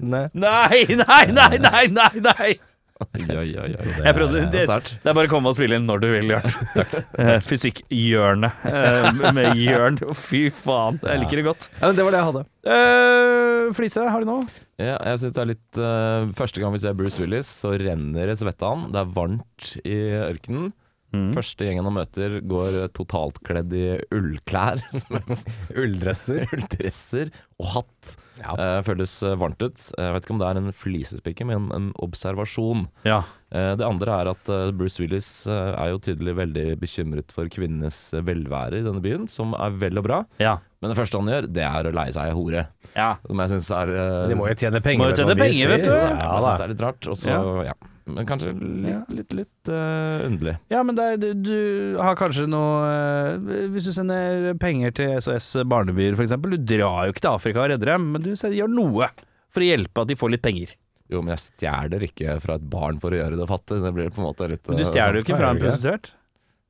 Nei, 0.00 0.80
nei, 0.96 1.20
nei, 1.36 1.52
nei, 1.60 1.84
nei, 1.92 2.24
nei! 2.24 2.48
Oi. 2.96 3.50
Jeg 3.52 4.14
prøvde, 4.16 4.46
Det 4.46 4.52
det, 4.54 4.62
er 4.64 4.84
det 4.88 5.10
er 5.10 5.16
bare 5.16 5.28
å 5.28 5.30
komme 5.30 5.50
og 5.50 5.56
spille 5.58 5.76
inn 5.76 5.84
når 5.88 6.00
du 6.00 6.06
vil, 6.14 6.30
Jørn. 6.32 6.46
Eh, 7.16 7.38
Fysikkhjørnet 7.44 8.64
eh, 8.68 9.08
med 9.36 9.60
Jørn. 9.60 9.98
Fy 10.16 10.46
faen, 10.52 10.98
jeg 11.04 11.22
liker 11.22 11.40
det 11.40 11.44
godt. 11.46 11.68
Ja, 11.76 11.90
men 11.90 11.98
det 11.98 12.06
var 12.06 12.14
det 12.14 12.20
jeg 12.22 12.28
hadde. 12.30 12.42
Uh, 12.66 13.74
Flise, 13.76 14.06
har 14.10 14.24
du 14.24 14.28
noe? 14.28 14.46
Ja, 14.80 14.96
jeg 14.96 15.20
synes 15.22 15.36
det 15.36 15.42
er 15.42 15.48
litt 15.52 15.78
uh, 15.78 16.32
Første 16.36 16.62
gang 16.62 16.74
vi 16.74 16.80
ser 16.82 16.96
Bruce 16.98 17.22
Willis, 17.22 17.50
så 17.62 17.72
renner 17.78 18.32
det 18.32 18.38
svette 18.40 18.66
av 18.66 18.74
han. 18.74 18.88
Det 18.94 19.02
er 19.02 19.14
varmt 19.16 19.70
i 19.84 19.98
ørkenen. 20.26 20.72
Mm. 21.14 21.30
Første 21.36 21.68
gjengen 21.68 21.86
han 21.88 21.96
møter, 21.96 22.38
går 22.48 22.78
totalt 22.96 23.40
kledd 23.46 23.72
i 23.76 23.86
ullklær. 24.14 24.82
Ulldresser. 25.82 26.46
Ulldresser 26.52 27.32
og 27.60 27.74
hatt. 27.76 28.16
Ja. 28.36 28.52
Uh, 28.58 28.80
føles 28.84 29.12
eh, 29.24 29.34
varmt 29.40 29.62
ut. 29.64 29.78
Jeg 29.96 30.12
vet 30.12 30.26
ikke 30.26 30.34
om 30.34 30.40
det 30.42 30.48
er 30.50 30.58
en 30.60 30.72
flisespikker, 30.76 31.46
men 31.48 31.70
en 31.72 31.86
observasjon. 32.04 32.86
Ja. 33.08 33.22
Uh, 33.54 33.72
Det 33.78 33.86
andre 33.86 34.16
er 34.20 34.30
at 34.32 34.50
eh, 34.52 34.70
Bruce 34.76 35.00
Willis 35.00 35.28
eh, 35.46 35.72
er 35.78 35.92
jo 35.94 36.00
tydelig 36.02 36.34
veldig 36.36 36.64
bekymret 36.82 37.32
for 37.32 37.48
kvinnenes 37.52 38.00
eh, 38.12 38.24
velvære 38.26 38.80
i 38.80 38.84
denne 38.86 39.00
byen, 39.04 39.24
som 39.30 39.54
er 39.56 39.70
vel 39.80 39.98
og 40.02 40.04
bra. 40.08 40.20
Ja. 40.42 40.58
Men 40.82 40.92
det 40.92 40.98
første 40.98 41.16
han 41.22 41.30
gjør, 41.32 41.46
det 41.56 41.64
er 41.64 41.88
å 41.88 41.94
leie 41.96 42.12
seg 42.12 42.28
ei 42.28 42.36
hore. 42.36 42.66
ja. 42.94 43.10
Som 43.24 43.40
jeg 43.40 43.54
syns 43.54 43.70
er 43.72 43.92
uh, 43.96 44.28
De 44.28 44.36
må 44.36 44.50
jo 44.50 44.54
tjene 44.60 44.82
penger. 44.84 45.00
Må 45.00 45.08
jo 45.10 45.16
tjene 45.22 45.36
penger, 45.40 45.70
vet 45.72 45.86
du. 45.88 45.92
Ja, 45.94 46.34
Jeg 46.36 46.44
syns 46.44 46.58
det 46.60 46.66
er 46.66 46.72
litt 46.74 46.84
rart. 46.84 47.08
Og 47.08 47.16
så, 47.16 47.38
ja. 47.70 47.74
Men 48.06 48.26
kanskje 48.28 48.52
litt, 48.54 49.08
litt, 49.10 49.32
litt 49.34 49.70
uh, 49.72 50.22
underlig. 50.28 50.52
Ja, 50.70 50.84
men 50.86 50.98
er, 51.02 51.16
du, 51.18 51.32
du 51.42 51.56
har 51.98 52.14
kanskje 52.18 52.44
noe 52.46 52.86
uh, 52.86 53.66
Hvis 53.74 53.88
du 53.88 53.92
sender 53.96 54.52
penger 54.62 54.94
til 54.94 55.16
SOS 55.18 55.48
Barnebyer 55.66 56.14
f.eks. 56.14 56.36
Du 56.38 56.54
drar 56.70 57.08
jo 57.08 57.14
ikke 57.16 57.24
til 57.24 57.32
Afrika 57.32 57.64
og 57.64 57.72
redder 57.74 57.96
dem, 57.96 58.10
men 58.14 58.22
du 58.22 58.30
sender- 58.38 58.60
gjør 58.60 58.70
noe 58.76 59.08
for 59.50 59.64
å 59.64 59.70
hjelpe 59.70 60.04
at 60.04 60.12
de 60.12 60.18
får 60.20 60.36
litt 60.36 60.44
penger. 60.46 60.76
Jo, 61.10 61.20
men 61.22 61.34
jeg 61.34 61.42
stjeler 61.48 62.02
ikke 62.06 62.36
fra 62.42 62.56
et 62.60 62.64
barn 62.70 62.96
for 63.02 63.14
å 63.14 63.18
gjøre 63.18 63.38
det 63.38 63.46
fattig. 63.50 63.80
Det 63.82 63.92
blir 63.94 64.08
på 64.14 64.22
en 64.22 64.28
måte 64.28 64.48
litt 64.50 64.66
Men 64.70 64.78
du 64.78 64.84
eh, 64.84 64.88
stjeler 64.90 65.18
jo 65.18 65.22
sånn. 65.22 65.26
ikke 65.26 65.38
fra 65.40 65.50
en 65.54 65.60
prostituert. 65.62 66.12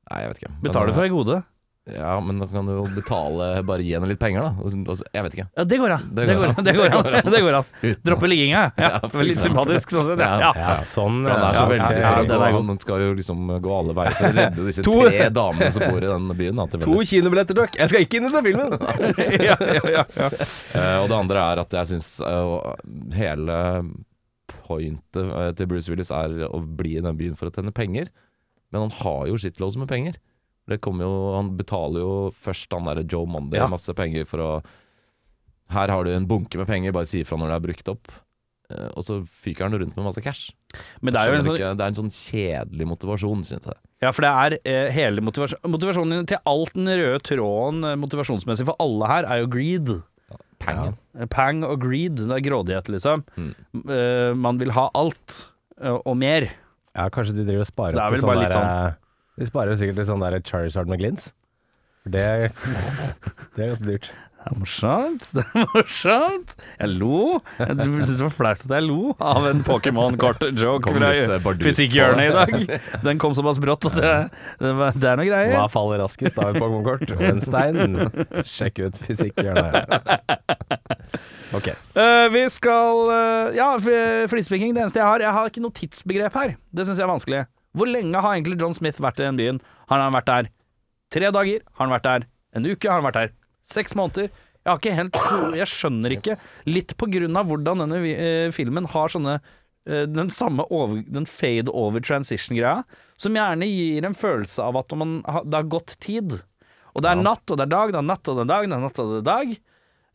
Nei, 0.07 0.19
jeg 0.23 0.31
vet 0.31 0.41
ikke. 0.41 0.51
Betaler 0.65 0.89
du 0.91 0.97
for 0.97 1.05
ei 1.07 1.13
gode. 1.13 1.37
Ja, 1.93 2.17
men 2.19 2.39
da 2.41 2.47
kan 2.51 2.65
du 2.67 2.73
jo 2.73 2.83
betale 2.91 3.61
Bare 3.63 3.83
gi 3.85 3.93
henne 3.95 4.09
litt 4.09 4.19
penger, 4.19 4.43
da. 4.43 5.03
Jeg 5.13 5.23
vet 5.23 5.35
ikke. 5.37 5.45
Ja, 5.55 5.63
det 5.71 5.77
går 5.79 5.93
an. 5.95 6.01
Det 6.17 6.25
går 6.27 6.49
an. 6.51 6.57
Det 6.67 6.73
går 6.75 6.95
an. 6.97 7.07
Det 7.37 7.41
går 7.45 7.57
an. 7.59 7.67
Uten- 7.87 8.01
Droppe 8.09 8.27
ligginga. 8.31 8.63
Ja, 8.75 8.89
Ja, 8.97 9.21
litt 9.23 9.39
sympatisk 9.39 9.93
sånn 9.95 10.09
sett. 10.09 10.23
Ja. 10.25 10.51
Ja. 10.57 10.73
Sånn. 10.83 11.21
Han 11.29 11.45
er 11.47 11.55
så 11.59 11.67
veldig 11.71 12.01
for 12.03 12.21
å 12.23 12.51
gå. 12.57 12.63
Han 12.71 12.81
skal 12.83 13.03
jo 13.05 13.13
liksom 13.19 13.45
gå 13.63 13.75
alle 13.77 13.95
veier 13.97 14.17
for 14.19 14.27
å 14.27 14.33
redde 14.41 14.67
disse 14.67 14.83
To- 14.87 14.97
tre 15.07 15.29
damene 15.37 15.71
som 15.77 15.85
bor 15.87 16.03
i 16.03 16.11
den 16.11 16.27
byen. 16.41 16.59
Da, 16.59 16.67
til 16.75 16.83
To 16.87 16.97
kinobilletter, 17.13 17.59
takk! 17.61 17.79
Jeg 17.79 17.93
skal 17.93 18.05
ikke 18.07 18.19
inn 18.21 18.27
i 18.27 18.33
den 18.35 18.47
filmen! 18.49 18.77
Ja, 19.47 19.55
ja, 19.61 19.81
ja, 19.95 20.05
ja. 20.17 20.29
Eh, 20.75 20.97
og 21.03 21.07
det 21.11 21.17
andre 21.21 21.47
er 21.53 21.63
at 21.63 21.77
jeg 21.79 21.91
syns 21.95 22.11
hele 23.15 23.57
pointet 24.67 25.17
eh, 25.23 25.51
til 25.57 25.69
Bruce 25.69 25.91
Willis 25.91 26.11
er 26.13 26.33
å 26.49 26.59
bli 26.61 26.97
i 26.97 27.03
den 27.03 27.17
byen 27.19 27.37
for 27.39 27.49
å 27.49 27.53
tjene 27.55 27.73
penger. 27.75 28.11
Men 28.73 28.87
han 28.87 28.95
har 28.99 29.27
jo 29.29 29.37
shitloads 29.39 29.77
med 29.79 29.89
penger. 29.91 30.17
Det 30.67 30.81
kommer 30.83 31.07
jo, 31.07 31.15
han 31.37 31.53
betaler 31.59 32.03
jo 32.03 32.13
først 32.35 32.73
han 32.75 32.89
derre 32.89 33.05
Joe 33.07 33.27
Monday 33.29 33.61
Ja. 33.61 33.69
masse 33.71 33.93
penger 33.95 34.27
for 34.27 34.43
å 34.43 34.51
Her 35.71 35.91
har 35.91 36.03
du 36.07 36.13
en 36.13 36.27
bunke 36.27 36.55
med 36.55 36.67
penger, 36.67 36.93
bare 36.95 37.05
si 37.05 37.19
ifra 37.19 37.35
når 37.35 37.51
det 37.51 37.55
er 37.57 37.63
brukt 37.65 37.89
opp. 37.91 38.11
Eh, 38.71 38.87
og 38.95 39.03
så 39.03 39.17
fyker 39.27 39.67
han 39.67 39.75
rundt 39.79 39.95
med 39.97 40.05
masse 40.05 40.21
cash. 40.23 40.53
Men 41.01 41.15
det 41.15 41.21
er 41.21 41.27
jo 41.27 41.35
en 41.37 41.43
sånn 41.43 41.57
ikke, 41.57 41.71
det 41.75 41.83
er 41.83 41.91
en 41.91 41.97
sånn 41.97 42.13
kjedelig 42.13 42.87
motivasjon, 42.87 43.43
synes 43.47 43.67
jeg. 43.67 43.79
Ja, 44.03 44.13
for 44.15 44.23
det 44.23 44.31
er 44.31 44.55
eh, 44.63 44.91
hele 44.95 45.23
motivasjon, 45.23 45.59
motivasjonen 45.71 46.27
til 46.29 46.39
alt 46.47 46.75
den 46.75 46.87
røde 46.87 47.19
tråden 47.23 47.83
eh, 47.87 47.97
motivasjonsmessig 47.99 48.67
for 48.69 48.79
alle 48.83 49.11
her, 49.11 49.27
er 49.27 49.43
jo 49.43 49.49
greed. 49.55 49.91
Pengen. 50.63 50.95
Ja. 51.15 51.27
Pang 51.31 51.63
og 51.67 51.81
greed, 51.83 52.17
det 52.19 52.33
er 52.33 52.43
grådighet, 52.43 52.87
liksom. 52.91 53.23
Mm. 53.37 53.51
Uh, 53.75 54.31
man 54.39 54.57
vil 54.57 54.71
ha 54.73 54.87
alt, 54.97 55.35
uh, 55.83 55.99
og 55.99 56.15
mer. 56.17 56.47
Ja, 56.97 57.07
kanskje 57.13 57.35
de 57.37 57.45
driver 57.45 57.65
og 57.65 57.69
sparer 57.69 57.93
er 57.93 58.07
opp 58.07 58.15
til 58.15 58.23
sånn 58.23 58.31
bare 58.31 58.41
litt 58.41 58.55
der, 58.55 58.87
eh, 58.87 58.95
De 59.37 59.45
sparer 59.49 59.77
sikkert 59.77 59.99
til 60.01 60.07
sånn 60.09 60.23
der 60.25 60.39
Charizard 60.45 60.89
med 60.89 61.01
glins. 61.03 61.31
For 62.03 62.13
det, 62.15 62.53
det 63.57 63.67
er 63.67 63.73
ganske 63.75 63.91
dyrt. 63.91 64.07
Det 64.47 64.53
er 64.53 64.59
morsomt. 64.61 65.23
Det 65.35 65.41
er 65.43 65.65
morsomt. 65.73 66.51
Jeg 66.79 66.91
lo. 67.01 67.17
Jeg 67.59 67.75
syns 67.83 68.11
det 68.13 68.23
var 68.23 68.35
flaut 68.37 68.61
at 68.63 68.73
jeg 68.77 68.85
lo 68.85 69.09
av 69.19 69.47
en 69.49 69.59
Pokémon-kort-joke 69.65 70.93
fra 70.95 71.09
litt, 71.11 71.33
eh, 71.35 71.49
fysikkhjørnet 71.65 72.29
i 72.29 72.35
dag. 72.37 72.77
Den 73.03 73.19
kom 73.19 73.35
såpass 73.35 73.59
brått 73.59 73.89
at 73.89 73.97
det, 73.97 74.13
det, 74.63 74.71
det 75.03 75.09
er 75.11 75.19
noe 75.19 75.27
greier. 75.27 75.51
Hva 75.57 75.65
faller 75.73 75.99
raskest 76.05 76.39
av 76.39 76.53
et 76.53 76.61
Pokémon-kort 76.63 77.11
og 77.17 77.25
en 77.33 77.43
stein? 77.43 77.99
Sjekk 78.47 78.85
ut 78.85 79.01
fysikkhjørnet. 79.03 79.99
Ok. 81.57 81.67
Uh, 81.97 82.27
vi 82.31 82.45
skal 82.53 83.03
uh, 83.11 83.51
Ja, 83.57 83.73
fl- 83.83 84.27
flispikking. 84.31 84.71
Det 84.77 84.85
eneste 84.85 84.99
jeg 85.03 85.07
har 85.11 85.23
Jeg 85.27 85.35
har 85.41 85.51
ikke 85.51 85.63
noe 85.65 85.75
tidsbegrep 85.75 86.39
her. 86.39 86.55
Det 86.71 86.87
syns 86.87 87.01
jeg 87.03 87.07
er 87.09 87.11
vanskelig. 87.17 87.43
Hvor 87.75 87.89
lenge 87.89 88.21
har 88.23 88.35
egentlig 88.35 88.59
John 88.61 88.75
Smith 88.77 89.01
vært 89.03 89.19
i 89.21 89.27
den 89.27 89.39
byen? 89.39 89.61
Har 89.91 90.03
han 90.03 90.15
vært 90.15 90.29
der 90.29 90.49
tre 91.13 91.31
dager? 91.33 91.63
Har 91.75 91.85
han 91.85 91.95
vært 91.95 92.07
der 92.07 92.27
en 92.57 92.67
uke? 92.67 92.89
Har 92.89 93.01
han 93.01 93.07
vært 93.07 93.19
der 93.19 93.33
seks 93.67 93.95
måneder? 93.97 94.31
Jeg 94.67 94.71
har 94.71 94.81
ikke 94.81 94.97
helt 94.97 95.55
Jeg 95.61 95.71
skjønner 95.71 96.17
ikke. 96.17 96.35
Litt 96.67 96.97
på 96.99 97.07
grunn 97.11 97.39
av 97.39 97.47
hvordan 97.47 97.85
denne 97.85 98.01
eh, 98.11 98.49
filmen 98.55 98.89
har 98.91 99.13
sånne 99.13 99.37
eh, 99.37 100.03
den 100.09 100.31
samme 100.33 100.65
over, 100.67 100.99
den 101.07 101.27
fade 101.29 101.71
over 101.71 102.03
transition-greia, 102.03 102.83
som 103.15 103.37
gjerne 103.37 103.69
gir 103.69 104.07
en 104.07 104.17
følelse 104.17 104.65
av 104.65 104.81
at 104.81 104.91
man, 104.99 105.21
det 105.23 105.55
har 105.55 105.71
gått 105.71 105.95
tid. 106.03 106.41
Og 106.97 107.03
det 107.05 107.13
er 107.13 107.21
natt, 107.21 107.45
og 107.47 107.59
det 107.59 107.67
er 107.67 107.71
dag, 107.71 107.93
det 107.93 108.01
er 108.01 108.09
natt, 108.09 108.27
og 108.27 108.39
det 108.39 108.43
er 108.43 108.51
dag, 108.51 108.67
det 108.67 108.75
er 108.75 108.83
natt, 108.83 108.99
og 108.99 109.13
det 109.13 109.21
er 109.21 109.27
dag. 109.31 109.57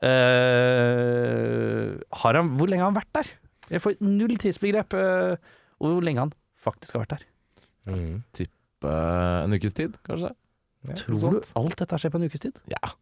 Eh, 0.02 1.88
har 2.22 2.40
han, 2.40 2.54
hvor 2.58 2.68
lenge 2.68 2.84
har 2.84 2.90
han 2.90 2.98
vært 2.98 3.14
der? 3.22 3.34
Jeg 3.72 3.80
får 3.84 4.00
null 4.04 4.36
tidsbegrep. 4.36 4.92
uh, 4.98 5.60
hvor 5.80 6.02
lenge 6.04 6.26
han 6.26 6.34
faktisk 6.60 6.98
har 6.98 7.06
vært 7.06 7.16
der. 7.16 7.28
Tippe 8.32 8.92
en 9.44 9.52
ukes 9.58 9.74
tid, 9.74 9.96
kanskje? 10.06 10.32
Tror 10.98 11.16
sånt. 11.18 11.52
du 11.52 11.60
alt 11.60 11.76
dette 11.78 11.98
skjer 12.02 12.10
på 12.10 12.18
en 12.18 12.26
ukes 12.26 12.40
tid? 12.42 12.56
Ja. 12.70 12.94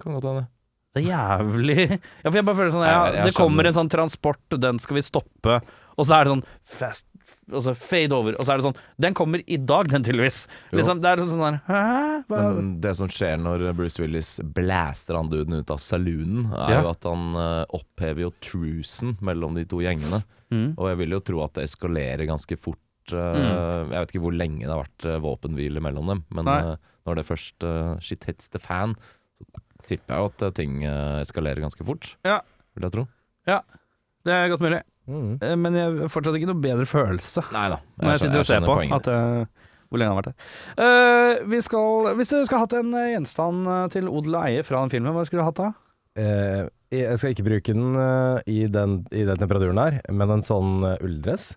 Kan 0.00 0.16
godt 0.16 0.24
hende. 0.26 0.46
Det 0.90 1.04
er 1.04 1.12
jævlig 1.12 1.84
Ja, 2.24 2.30
for 2.32 2.34
jeg 2.40 2.44
bare 2.48 2.56
føler 2.58 2.72
sånn 2.74 2.82
ja, 2.82 3.04
Jeg- 3.06 3.14
jeg 3.20 3.26
Det 3.30 3.34
kommer 3.36 3.68
en 3.68 3.76
sånn 3.76 3.90
transport, 3.92 4.40
den 4.58 4.80
skal 4.82 4.96
vi 4.98 5.02
stoppe, 5.06 5.60
og 5.94 6.02
så 6.08 6.16
er 6.16 6.24
det 6.26 6.32
sånn 6.32 6.42
fast 6.66 7.06
Altså 7.54 7.76
fade 7.78 8.10
over, 8.16 8.34
og 8.34 8.42
så 8.42 8.50
er 8.52 8.58
det 8.58 8.64
sånn 8.66 8.80
Den 8.98 9.14
kommer 9.14 9.38
i 9.46 9.56
dag, 9.56 9.86
den, 9.92 10.02
tydeligvis. 10.02 10.48
Liksom, 10.74 10.98
det 11.04 11.12
er 11.12 11.22
sånn 11.30 11.44
der 11.44 11.60
Hæ? 11.68 12.24
Hva? 12.26 12.40
Men 12.56 12.72
det 12.82 12.96
som 12.98 13.06
skjer 13.12 13.38
når 13.38 13.68
Bruce 13.78 14.02
Willis 14.02 14.32
blaster 14.42 15.14
han 15.20 15.30
duden 15.30 15.60
ut 15.60 15.70
av 15.70 15.78
saloonen, 15.78 16.48
er 16.58 16.74
Ja. 16.74 16.82
jo 16.82 16.90
at 16.90 17.06
han 17.06 17.36
eh, 17.38 17.64
opphever 17.78 18.26
jo 18.26 18.32
trusen 18.42 19.14
mellom 19.22 19.54
de 19.54 19.64
to 19.70 19.78
gjengene. 19.78 20.24
Mm. 20.50 20.74
Og 20.76 20.88
jeg 20.90 20.98
vil 21.04 21.10
jo 21.14 21.20
tro 21.20 21.44
at 21.44 21.54
det 21.54 21.68
eskalerer 21.70 22.26
ganske 22.26 22.58
fort. 22.58 22.78
Eh, 23.16 23.40
Mm. 23.40 23.90
Jeg 23.92 24.00
vet 24.04 24.12
ikke 24.14 24.22
hvor 24.24 24.36
lenge 24.36 24.60
det 24.66 24.70
har 24.72 24.82
vært 24.84 25.06
eh, 25.08 25.20
våpenhvile 25.24 25.82
mellom 25.84 26.06
dem, 26.12 26.22
men 26.36 26.44
Nei. 26.48 26.58
eh, 26.72 26.76
når 27.08 27.16
det 27.20 27.26
først 27.26 27.64
uh, 27.64 27.94
shit 28.04 28.24
hits 28.28 28.50
the 28.52 28.60
fan, 28.60 28.92
så 29.38 29.44
tipper 29.88 30.14
jeg 30.14 30.20
jo 30.20 30.28
at 30.30 30.54
ting 30.54 30.82
eskalerer 30.84 31.62
ganske 31.64 31.84
fort. 31.88 32.10
Ja. 32.28 32.40
Vil 32.76 32.84
jeg 32.86 32.92
tro. 32.94 33.06
Ja, 33.48 33.62
Det 34.26 34.34
er 34.36 34.50
godt 34.52 34.60
mulig. 34.60 34.82
Mm. 35.08 35.38
Men 35.58 35.74
jeg 35.74 35.94
har 36.02 36.10
fortsatt 36.12 36.36
ikke 36.36 36.50
noe 36.52 36.60
bedre 36.62 36.84
følelse. 36.86 37.42
Nei 37.56 37.64
da. 37.72 37.78
Når 37.98 38.12
jeg 38.12 38.20
sitter 38.26 38.42
og 38.44 38.46
ser 38.46 38.66
på 38.68 38.76
at, 38.94 39.08
uh, 39.08 39.70
hvor 39.88 39.98
lenge 39.98 40.12
han 40.12 40.18
har 40.18 40.20
vært 40.20 40.28
der. 40.30 40.50
Uh, 40.76 41.48
vi 41.50 41.60
skal, 41.64 42.10
hvis 42.20 42.30
dere 42.30 42.46
skulle 42.46 42.62
hatt 42.66 42.76
en 42.78 42.92
gjenstand 43.14 43.64
til 43.96 44.10
odel 44.12 44.36
og 44.36 44.44
eie 44.50 44.66
fra 44.68 44.84
den 44.84 44.92
filmen, 44.92 45.16
hva 45.16 45.24
skulle 45.26 45.42
du 45.42 45.48
hatt 45.48 45.62
da? 45.64 45.70
Uh, 46.20 46.68
jeg 46.92 47.18
skal 47.22 47.32
ikke 47.34 47.46
bruke 47.48 47.72
den 47.74 47.96
i, 48.50 48.60
den 48.66 49.00
i 49.14 49.24
den 49.24 49.38
temperaturen 49.40 49.78
her, 49.80 49.98
men 50.10 50.36
en 50.36 50.42
sånn 50.46 50.84
ulldress 51.00 51.52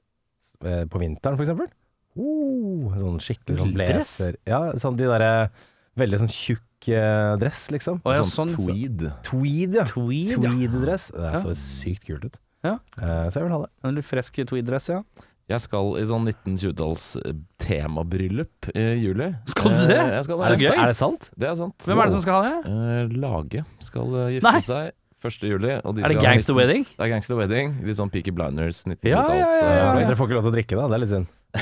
på 0.89 1.01
vinteren 1.01 1.37
for 1.39 1.45
eksempel. 1.45 1.67
Uh, 2.13 2.93
sånn 2.99 3.19
skikkelig 3.23 3.57
sånn 3.59 3.73
blazer. 3.73 4.35
Ja, 4.45 4.59
sånn 4.81 4.97
de 4.99 5.07
derre 5.09 5.49
veldig 5.97 6.19
sånn 6.23 6.31
tjukk 6.33 6.87
eh, 6.93 7.33
dress, 7.41 7.67
liksom. 7.73 7.99
Å, 8.05 8.13
ja, 8.17 8.23
sånn, 8.27 8.49
sånn- 8.53 8.69
tweed. 8.69 9.03
Tweed, 9.25 9.77
ja. 9.79 9.85
Tweed. 9.89 10.35
Tweed-dress. 10.43 11.09
Det 11.13 11.29
Ja. 11.33 11.39
så 11.41 11.53
sykt 11.57 12.05
kult 12.09 12.25
ut. 12.25 12.37
Ja. 12.63 12.77
Eh, 12.97 13.29
så 13.29 13.39
jeg 13.39 13.43
vil 13.47 13.53
ha 13.55 13.61
det. 13.65 13.69
En 13.83 13.95
litt 13.95 14.05
fresk 14.05 14.35
tweed-dress, 14.49 14.89
ja. 14.89 15.01
Jeg 15.49 15.59
skal 15.59 15.97
i 15.99 16.03
sånn 16.07 16.25
1920-talls 16.29 17.05
eh, 17.25 17.33
temabryllup 17.59 18.69
i 18.73 18.83
juli. 19.03 19.27
Skal 19.51 19.73
du 19.75 19.87
det? 19.89 19.97
Eh, 19.99 20.13
Jeg 20.15 20.23
skal 20.27 20.37
det. 20.37 20.45
Er 20.45 20.55
det. 20.57 20.79
er 20.79 20.87
det 20.87 20.97
sant? 20.97 21.29
Det 21.37 21.49
er 21.49 21.55
sant. 21.59 21.77
Hvem 21.85 21.99
er 21.99 22.03
det 22.09 22.13
som 22.15 22.21
skal 22.23 22.37
ha 22.37 22.43
det? 22.49 22.59
Eh, 22.71 23.17
Lage 23.19 23.65
skal 23.83 24.15
eh, 24.21 24.29
gifte 24.37 24.51
Nei. 24.51 24.61
seg 24.63 24.91
1. 25.23 25.45
juli. 25.49 25.71
Og 25.83 25.95
de 25.95 26.03
Er 26.03 26.07
det 26.13 26.19
Gangster 26.21 26.53
19 26.53 26.59
Wedding? 26.59 26.83
Det 26.89 27.05
er 27.05 27.11
Gangster 27.13 27.35
Wedding. 27.39 27.67
Litt 27.87 27.97
sånn 27.99 28.11
Peaky 28.13 28.31
Blinders, 28.35 28.83
1920-talls. 28.87 29.53
Ja, 29.61 29.63
ja, 29.63 29.77
ja, 29.77 29.87
eh, 29.93 30.03
Dere 30.07 30.17
får 30.19 30.25
ikke 30.29 30.37
lov 30.39 30.45
til 30.47 30.51
å 30.51 30.55
drikke 30.57 30.75
da, 30.79 30.83
det 30.91 30.95
er 30.97 31.03
litt 31.05 31.13
synd. 31.13 31.27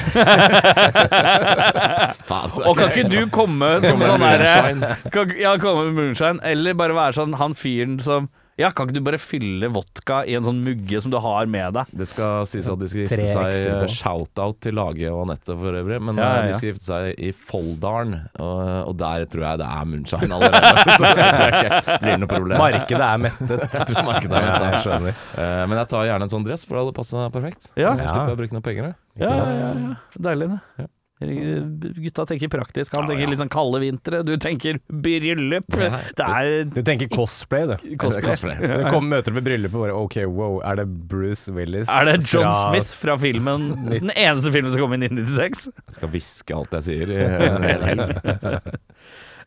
Faen, 2.30 2.54
Og 2.64 2.78
kan 2.80 2.88
ikke 2.94 3.10
du 3.12 3.26
komme 3.34 3.74
som 3.84 4.00
sånn 4.06 4.24
derre 4.24 4.96
Ja, 5.36 5.58
komme 5.60 5.90
med 5.90 5.98
moonshine, 5.98 6.40
eller 6.48 6.78
bare 6.80 6.96
være 6.96 7.18
sånn 7.20 7.36
han 7.42 7.54
fyren 7.58 7.98
som 8.04 8.30
Ja, 8.60 8.68
kan 8.76 8.86
ikke 8.90 8.98
du 9.00 9.06
bare 9.06 9.18
fylle 9.18 9.70
vodka 9.74 10.20
i 10.28 10.34
en 10.38 10.44
sånn 10.46 10.60
mugge 10.62 11.00
som 11.02 11.10
du 11.14 11.16
har 11.24 11.48
med 11.50 11.74
deg? 11.78 11.94
Det 11.98 12.06
skal 12.10 12.44
sies 12.46 12.68
at 12.70 12.78
de 12.82 12.90
skal 12.92 13.06
gifte 13.08 13.26
seg 13.32 13.88
Shout-out 13.96 14.60
til 14.62 14.76
Lage 14.78 15.08
og 15.10 15.24
Anette 15.24 15.56
for 15.58 15.78
øvrig. 15.80 15.98
Men 16.04 16.20
Ja, 16.20 16.28
ja, 16.28 16.36
eh, 16.36 16.44
ja. 16.44 16.52
de 16.52 16.58
skal 16.60 16.70
gifte 16.74 16.86
seg 16.90 17.16
i 17.18 17.32
Folldalen, 17.34 18.14
og, 18.38 18.62
og 18.92 18.94
der 19.00 19.26
tror 19.32 19.48
jeg 19.48 19.62
det 19.64 19.70
er 19.72 19.90
moonshine 19.94 20.38
allerede. 20.38 20.86
Så 21.00 21.04
det 21.08 21.28
tror 21.32 21.48
jeg 21.48 21.66
ikke 21.72 21.98
blir 22.06 22.22
noe 22.22 22.32
problem. 22.36 22.58
Markedet 22.66 23.08
er 23.10 23.24
mettet. 23.26 23.68
Jeg 23.80 23.90
tror 23.94 24.08
markedet 24.12 24.38
er 24.38 24.46
Ja, 24.46 24.52
mettet. 24.52 24.70
jeg 24.76 24.86
skjønner. 24.86 25.22
Eh, 25.42 25.66
Men 25.72 25.78
jeg 25.82 25.92
tar 25.96 26.08
gjerne 26.12 26.28
en 26.30 26.36
sånn 26.38 26.46
dress, 26.52 26.68
for 26.68 26.76
det 26.78 26.84
hadde 26.86 26.98
passa 27.02 27.28
perfekt. 27.34 27.72
Ja. 27.80 27.96
Jeg 27.98 28.08
slipper 28.12 28.36
å 28.36 28.40
bruke 28.44 28.58
noen 28.60 28.68
penger. 28.68 28.94
Ja, 29.18 29.30
ja, 29.32 29.46
ja, 29.58 29.76
ja. 29.90 29.96
Deilig, 30.30 30.52
det. 30.54 30.92
Gutta 31.22 32.26
tenker 32.26 32.50
praktisk, 32.50 32.96
han 32.98 33.06
tenker 33.10 33.30
litt 33.30 33.38
sånn 33.42 33.52
kalde 33.54 33.82
vintre. 33.84 34.24
Du 34.26 34.32
tenker 34.42 34.80
bryllup. 34.90 35.68
Ja, 35.78 36.00
Det 36.18 36.26
er 36.28 36.64
Du 36.74 36.80
tenker 36.88 37.10
cosplay, 37.14 37.68
du. 37.70 37.76
cosplay. 38.02 38.26
Cosplay. 38.26 38.58
Du 38.62 38.86
kommer 38.90 39.18
møter 39.20 39.36
med 39.36 39.46
bryllupet 39.46 39.78
og 39.78 39.86
bare 39.86 39.98
OK, 40.02 40.18
wow, 40.32 40.58
er 40.66 40.82
det 40.82 40.88
Bruce 41.12 41.54
Willis? 41.54 41.90
Er 41.94 42.10
det 42.10 42.18
John 42.26 42.48
fra- 42.50 42.72
Smith 42.72 42.96
fra 43.04 43.18
filmen 43.22 43.70
Den 43.94 44.14
eneste 44.16 44.52
filmen 44.56 44.74
som 44.74 44.82
kom 44.86 44.96
i 44.98 45.02
1996? 45.04 45.68
Jeg 45.88 46.00
skal 46.00 46.14
hviske 46.16 46.58
alt 46.58 46.78
jeg 46.80 46.88
sier 46.90 47.14
i 47.14 47.22
en 47.22 47.68
hel 47.70 47.86
helg. 47.92 48.72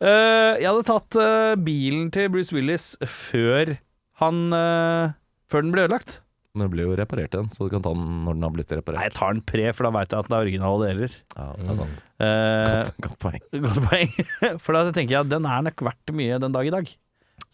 Eh, 0.04 0.52
jeg 0.58 0.66
hadde 0.66 0.86
tatt 0.88 1.16
eh, 1.22 1.54
bilen 1.64 2.08
til 2.14 2.30
Bruce 2.34 2.54
Willis 2.54 2.92
før 3.06 3.76
han 4.22 4.40
eh, 4.56 5.12
Før 5.50 5.62
den 5.64 5.74
ble 5.74 5.84
ødelagt. 5.86 6.20
Men 6.54 6.68
det 6.68 6.70
blir 6.70 6.86
jo 6.86 6.94
reparert 6.94 7.32
igjen, 7.34 7.48
så 7.50 7.66
du 7.66 7.72
kan 7.72 7.82
ta 7.82 7.90
den 7.96 8.20
når 8.28 8.36
den 8.36 8.44
har 8.46 8.52
blitt 8.54 8.72
reparert. 8.76 9.00
Nei, 9.00 9.06
jeg 9.08 9.14
tar 9.16 9.32
den 9.34 9.40
pre, 9.50 9.64
for 9.74 9.88
da 9.88 9.90
veit 9.96 10.12
jeg 10.14 10.22
at 10.22 10.28
den 10.28 10.36
er 10.36 10.44
originale 10.44 10.90
deler. 10.92 11.16
Ja, 11.34 11.46
det 11.58 11.64
er 11.72 11.78
sant. 11.80 12.02
Eh, 12.22 12.68
Godt, 12.68 12.92
godt 13.08 13.16
poeng. 13.24 13.40
Godt 13.64 13.80
poeng. 13.88 14.12
For 14.62 14.76
da 14.78 14.82
tenker 14.94 15.16
jeg 15.16 15.24
at 15.24 15.32
den 15.32 15.48
er 15.50 15.64
nok 15.66 15.82
verdt 15.88 16.12
mye 16.14 16.38
den 16.44 16.54
dag 16.54 16.68
i 16.70 16.74
dag. 16.76 16.92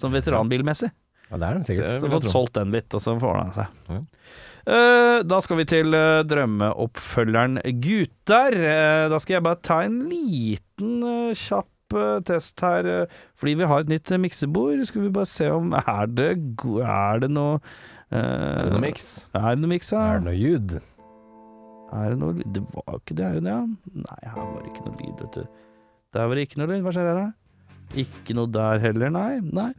Sånn 0.01 0.12
veteranbilmessig. 0.12 0.90
Ja, 1.30 1.38
det 1.40 1.48
er 1.48 1.57
den 1.57 1.64
sikkert. 1.64 1.96
Så 2.03 2.11
fått 2.12 2.28
solgt 2.28 2.57
den 2.59 2.74
litt, 2.76 2.92
og 2.92 3.01
så 3.05 3.14
får 3.22 3.38
den 3.40 3.53
seg. 3.57 3.80
Ja. 3.88 4.01
Eh, 4.76 5.16
da 5.32 5.38
skal 5.46 5.61
vi 5.62 5.66
til 5.70 5.96
eh, 5.96 6.20
drømmeoppfølgeren 6.28 7.57
Gutter. 7.80 8.57
Eh, 8.61 9.07
da 9.12 9.20
skal 9.22 9.38
jeg 9.38 9.46
bare 9.48 9.62
ta 9.64 9.80
en 9.86 9.96
liten 10.12 11.01
eh, 11.09 11.32
kjapp 11.91 11.99
eh, 11.99 12.20
test 12.24 12.61
her, 12.61 12.86
eh, 12.86 13.07
fordi 13.36 13.55
vi 13.59 13.66
har 13.66 13.80
et 13.80 13.88
nytt 13.91 14.11
eh, 14.11 14.18
miksebord. 14.18 14.84
Skal 14.86 15.03
vi 15.03 15.11
bare 15.11 15.26
se 15.26 15.51
om 15.51 15.72
Er 15.72 16.07
det, 16.07 16.30
er 16.84 17.18
det 17.20 17.30
noe 17.30 17.59
uh, 17.59 18.16
Er 18.16 18.64
det 18.64 18.72
noe 18.72 18.84
miks? 18.84 19.28
Er 19.34 19.55
det 19.55 19.62
noe 19.62 19.72
miks, 19.74 19.93
ja? 19.93 20.05
Er 20.14 20.20
det 20.20 20.28
noe 20.28 20.38
ljud? 20.38 20.78
Er 21.91 22.11
det 22.11 22.18
noe 22.20 22.38
lyd? 22.38 22.55
Det 22.55 22.62
var 22.62 22.95
jo 22.95 23.03
ikke 23.03 23.18
det, 23.18 23.26
er 23.26 23.34
det 23.34 23.45
det? 23.45 23.51
ja? 23.51 23.66
Nei, 24.07 24.22
her 24.24 24.41
var 24.41 24.62
det 24.62 24.72
ikke 24.72 24.86
noe 24.86 24.97
lyd, 25.01 25.20
vet 25.24 25.36
du. 25.36 25.61
Der 26.14 26.26
var 26.26 26.38
det 26.38 26.49
ikke 26.49 26.61
noe 26.61 26.70
lyd. 26.70 26.82
Hva 26.86 26.95
skjer 26.95 27.11
her, 27.11 27.20
da? 27.20 27.28
Ikke 27.99 28.36
noe 28.38 28.47
der 28.55 28.78
heller, 28.78 29.11
nei. 29.11 29.41
nei. 29.51 29.72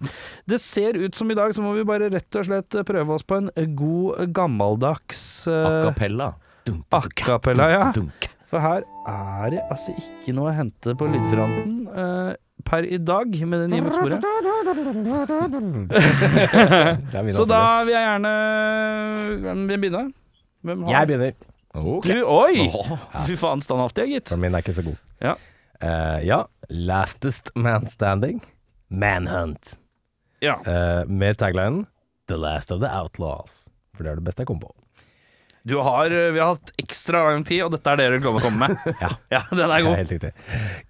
Det 0.50 0.60
ser 0.60 1.00
ut 1.00 1.16
som 1.16 1.32
i 1.32 1.38
dag 1.38 1.54
så 1.56 1.64
må 1.64 1.72
vi 1.78 1.86
bare 1.88 2.10
rett 2.12 2.40
og 2.40 2.44
slett 2.44 2.76
prøve 2.88 3.16
oss 3.16 3.24
på 3.24 3.40
en 3.40 3.48
god, 3.80 4.26
gammeldags 4.36 5.22
uh, 5.48 5.64
Acapella. 5.70 6.34
Dunk, 6.68 6.84
a 6.94 7.02
cappella, 7.16 7.72
ja. 7.72 7.86
For 8.52 8.60
her 8.60 8.84
er 9.08 9.52
det 9.54 9.62
altså 9.72 9.94
ikke 9.96 10.34
noe 10.36 10.52
å 10.52 10.56
hente 10.56 10.96
på 11.00 11.08
lydfronten 11.08 11.76
eh, 11.88 12.32
per 12.68 12.84
i 12.86 12.98
dag 13.00 13.38
med 13.48 13.58
det 13.64 13.70
nye 13.72 13.80
er 17.16 17.32
Så 17.36 17.46
da 17.50 17.62
vil 17.88 17.94
jeg 17.96 18.04
gjerne 18.06 18.34
Hvem 19.46 19.64
vil 19.70 19.80
begynne? 19.86 20.04
Hvem 20.68 20.84
har 20.86 20.92
Jeg 20.98 21.10
begynner. 21.12 21.34
Du, 22.04 22.18
oi! 22.28 22.68
Fy 23.28 23.38
faen, 23.40 23.64
standhaftig, 23.64 24.10
gitt. 24.12 24.28
For 24.34 24.42
min 24.42 24.54
er 24.54 24.62
ikke 24.66 24.76
så 24.76 24.84
god. 24.86 25.00
Ja. 25.24 25.38
Eh, 25.80 26.20
ja. 26.28 26.42
Lastest 26.70 27.54
man 27.56 27.88
standing. 27.90 28.44
Manhunt. 28.92 29.78
Ja. 30.44 30.60
Eh, 30.68 31.08
med 31.08 31.40
taglinen 31.40 31.86
The 32.28 32.38
last 32.38 32.72
of 32.76 32.84
the 32.84 32.92
outlaws. 32.92 33.70
For 33.96 34.04
det 34.04 34.12
er 34.12 34.20
det 34.20 34.28
beste 34.28 34.44
jeg 34.44 34.52
kom 34.52 34.60
på. 34.62 34.70
Du 35.68 35.76
har, 35.78 36.10
eh, 36.12 36.32
vi 36.34 36.40
har 36.42 36.56
hatt 36.56 36.72
ekstra 36.82 37.24
lang 37.30 37.44
tid, 37.46 37.64
og 37.66 37.76
dette 37.76 37.92
er 37.92 38.00
det 38.02 38.08
du 38.16 38.26
kommer 38.26 38.42
å 38.42 38.48
komme 38.50 38.68
med. 38.68 38.78
Ja. 39.32 39.44
den 39.52 39.66
er 39.68 39.84
Ja, 39.84 39.96
helt 40.00 40.14
riktig. 40.16 40.32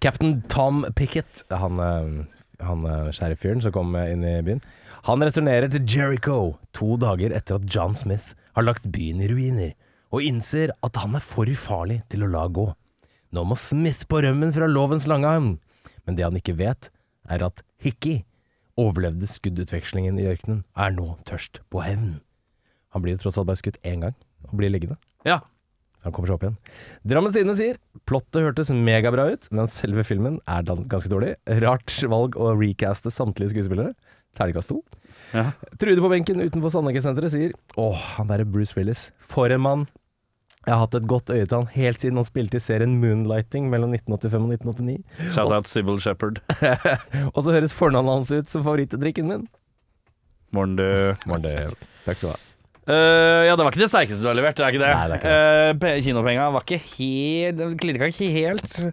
Captain 0.00 0.38
Tom 0.48 0.84
Pickett, 0.96 1.44
han, 1.50 1.80
eh, 1.80 2.64
han 2.64 2.86
eh, 2.88 3.10
sheriffyren 3.12 3.62
som 3.64 3.74
kom 3.74 3.94
inn 4.00 4.24
i 4.24 4.38
byen, 4.46 4.62
han 5.08 5.24
returnerer 5.24 5.68
til 5.68 5.82
Jericho 5.84 6.36
to 6.72 6.96
dager 6.96 7.34
etter 7.34 7.58
at 7.58 7.66
John 7.66 7.96
Smith 7.98 8.36
har 8.54 8.62
lagt 8.62 8.86
byen 8.94 9.20
i 9.20 9.28
ruiner, 9.28 9.72
og 10.14 10.22
innser 10.22 10.70
at 10.84 10.98
han 11.00 11.16
er 11.18 11.24
for 11.24 11.48
farlig 11.58 12.02
til 12.12 12.22
å 12.22 12.30
la 12.30 12.46
gå. 12.46 12.68
Nå 13.32 13.44
må 13.48 13.56
Smith 13.58 14.04
på 14.08 14.20
rømmen 14.22 14.52
fra 14.54 14.68
lovens 14.68 15.08
lange 15.08 15.26
arm. 15.26 15.54
Men 16.06 16.18
det 16.18 16.26
han 16.26 16.36
ikke 16.36 16.54
vet, 16.58 16.90
er 17.30 17.42
at 17.46 17.62
Hickey 17.82 18.22
overlevde 18.78 19.28
skuddutvekslingen 19.28 20.18
i 20.20 20.28
ørkenen, 20.30 20.62
er 20.76 20.92
nå 20.94 21.16
tørst 21.28 21.60
på 21.72 21.82
hevn. 21.84 22.20
Han 22.92 23.04
blir 23.04 23.16
jo 23.16 23.24
tross 23.24 23.38
alt 23.40 23.48
bare 23.48 23.60
skutt 23.60 23.80
én 23.88 24.04
gang, 24.04 24.16
og 24.52 24.60
blir 24.60 24.72
liggende. 24.72 24.98
Ja. 25.26 25.40
Så 26.02 26.08
han 26.08 26.14
kommer 26.16 26.30
seg 26.30 26.38
opp 26.38 26.44
igjen. 26.46 26.56
Drammens 27.06 27.36
Tidende 27.36 27.54
sier 27.58 27.76
plottet 28.10 28.42
hørtes 28.42 28.72
megabra 28.74 29.28
ut, 29.32 29.46
men 29.54 29.70
selve 29.70 30.02
filmen 30.06 30.40
er 30.50 30.66
ganske 30.66 31.10
dårlig. 31.10 31.36
Rart 31.62 31.94
valg 32.10 32.34
å 32.36 32.52
recaste 32.58 33.12
samtlige 33.14 33.54
skuespillere. 33.54 33.94
Terningkast 34.38 34.72
to. 34.72 34.80
Ja. 35.32 35.52
Trude 35.80 36.02
på 36.02 36.10
benken 36.12 36.42
utenfor 36.42 36.72
Sandnekesenteret 36.74 37.32
sier 37.32 37.54
åh, 37.80 37.96
han 38.18 38.28
derre 38.28 38.48
Bruce 38.48 38.76
Willis. 38.76 39.10
For 39.22 39.52
en 39.52 39.62
mann. 39.64 39.86
Jeg 40.62 40.76
har 40.76 40.84
hatt 40.84 40.94
et 40.94 41.08
godt 41.10 41.30
øye 41.32 41.42
til 41.46 41.56
han 41.56 41.70
helt 41.74 42.02
siden 42.02 42.20
han 42.20 42.26
spilte 42.28 42.60
i 42.60 42.62
serien 42.62 42.98
Moonlighting 43.02 43.66
mellom 43.72 43.96
1985 43.96 44.44
og 44.46 44.52
1989. 44.58 45.32
Shout-out 45.34 45.70
Sybil 45.70 45.98
Shepherd. 46.02 46.38
Og 47.34 47.42
så 47.42 47.56
høres 47.56 47.74
fornavnet 47.74 48.18
hans 48.18 48.30
ut 48.30 48.52
som 48.52 48.62
favorittdrikken 48.66 49.30
min. 49.30 49.48
Morgen, 50.54 50.78
du. 50.78 50.86
Morgen, 51.26 51.46
du. 51.46 51.84
Takk 52.06 52.20
skal 52.20 52.28
du 52.28 52.34
ha. 52.34 52.40
Eh, 52.82 53.42
ja, 53.46 53.54
det 53.54 53.62
var 53.62 53.70
ikke 53.70 53.84
det 53.84 53.90
sterkeste 53.92 54.24
du 54.24 54.26
har 54.26 54.34
levert, 54.34 54.56
det 54.58 54.64
er 54.66 54.74
ikke 54.74 54.82
det? 54.82 54.90
Nei, 54.90 55.04
det 55.06 55.14
er 55.14 55.20
ikke 55.20 55.34
det. 55.82 55.90
Uh, 55.92 55.98
Kinopenga 56.02 56.48
var 56.50 56.64
ikke 56.66 56.78
helt 56.82 57.60
Den 57.60 57.76
klirka 57.78 58.08
ikke 58.10 58.30
helt. 58.34 58.66
Det 58.72 58.88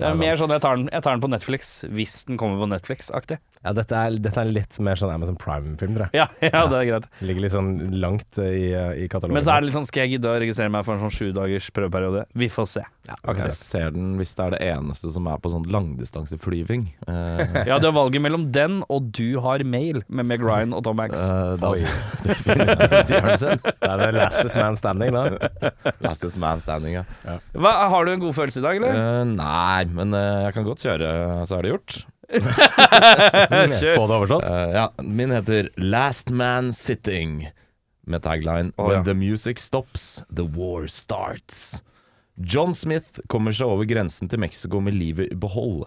er 0.00 0.14
sant. 0.14 0.22
mer 0.22 0.40
sånn 0.40 0.54
jeg 0.56 0.62
tar, 0.64 0.78
den, 0.80 0.88
jeg 0.88 1.04
tar 1.04 1.18
den 1.18 1.24
på 1.24 1.30
Netflix 1.34 1.74
hvis 1.92 2.22
den 2.30 2.40
kommer 2.40 2.62
på 2.62 2.70
Netflix-aktig. 2.72 3.36
Ja, 3.66 3.72
dette 3.74 3.98
er, 3.98 4.16
dette 4.22 4.38
er 4.38 4.46
litt 4.46 4.76
mer 4.78 4.98
sånn 5.00 5.10
Amazon 5.10 5.36
Prime-film, 5.40 5.96
tror 5.96 6.06
jeg. 6.06 6.20
Ja, 6.20 6.26
ja, 6.46 6.60
det 6.70 6.78
er 6.78 6.86
greit. 6.92 7.08
Ligger 7.26 7.42
litt 7.42 7.54
sånn 7.54 7.70
langt 7.98 8.38
eh, 8.38 8.52
i, 8.54 8.66
i 9.02 9.08
katalogen. 9.10 9.34
Men 9.34 9.46
så 9.46 9.56
er 9.56 9.64
det 9.64 9.70
litt 9.70 9.78
sånn 9.80 9.88
Skal 9.88 10.04
jeg 10.04 10.16
gidde 10.16 10.30
å 10.30 10.36
registrere 10.38 10.70
meg 10.70 10.86
for 10.86 10.94
en 10.94 11.02
sånn 11.02 11.14
sju 11.16 11.32
dagers 11.34 11.66
prøveperiode? 11.74 12.22
Vi 12.38 12.48
får 12.52 12.68
se. 12.76 12.84
ja, 13.10 13.16
Jeg 13.40 13.54
ser 13.56 13.90
den 13.96 14.14
hvis 14.20 14.36
det 14.38 14.46
er 14.46 14.54
det 14.54 14.60
eneste 14.68 15.10
som 15.16 15.26
er 15.32 15.42
på 15.42 15.50
sånn 15.52 15.66
langdistanseflyving. 15.74 16.86
Eh, 17.10 17.60
Ja, 17.70 17.80
du 17.82 17.88
har 17.88 17.96
valget 17.96 18.22
mellom 18.22 18.46
den 18.54 18.80
og 18.92 19.10
Du 19.16 19.40
har 19.42 19.64
mail 19.66 20.02
med 20.06 20.28
Meg 20.30 20.44
Ryan 20.46 20.74
og 20.76 20.84
Tom 20.86 21.02
Hanks. 21.02 21.26
Uh, 21.26 21.56
da 21.58 21.72
Oi. 21.74 21.82
det 23.02 23.90
er 23.90 24.02
det 24.04 24.10
lastest 24.14 24.54
man 24.54 24.78
standing, 24.78 25.16
da. 25.16 25.72
Lastest 26.04 26.38
man 26.42 26.62
standing, 26.62 27.00
ja. 27.00 27.38
Hva, 27.56 27.72
har 27.90 28.06
du 28.06 28.14
en 28.14 28.22
god 28.22 28.36
følelse 28.36 28.62
i 28.62 28.66
dag, 28.66 28.78
eller? 28.78 29.00
Uh, 29.00 29.22
nei, 29.34 29.86
men 29.96 30.14
uh, 30.14 30.46
jeg 30.46 30.56
kan 30.56 30.68
godt 30.68 30.86
kjøre, 30.86 31.10
så 31.48 31.58
er 31.58 31.66
det 31.66 31.74
gjort. 31.74 31.98
Få 33.96 34.06
det 34.06 34.16
oversatt. 34.16 34.48
Uh, 34.50 34.70
ja, 34.74 34.86
min 35.02 35.30
heter 35.34 35.70
Last 35.76 36.30
Man 36.30 36.72
Sitting, 36.72 37.50
med 38.06 38.22
tagline 38.22 38.72
oh, 38.76 38.88
When 38.88 38.98
ja. 38.98 39.04
the 39.04 39.14
music 39.14 39.58
stops, 39.62 40.22
the 40.36 40.42
war 40.42 40.86
starts. 40.86 41.82
John 42.36 42.74
Smith 42.74 43.20
kommer 43.32 43.54
seg 43.56 43.70
over 43.70 43.88
grensen 43.88 44.28
til 44.28 44.40
Mexico 44.42 44.80
med 44.84 44.96
livet 44.98 45.32
i 45.32 45.38
behold. 45.38 45.86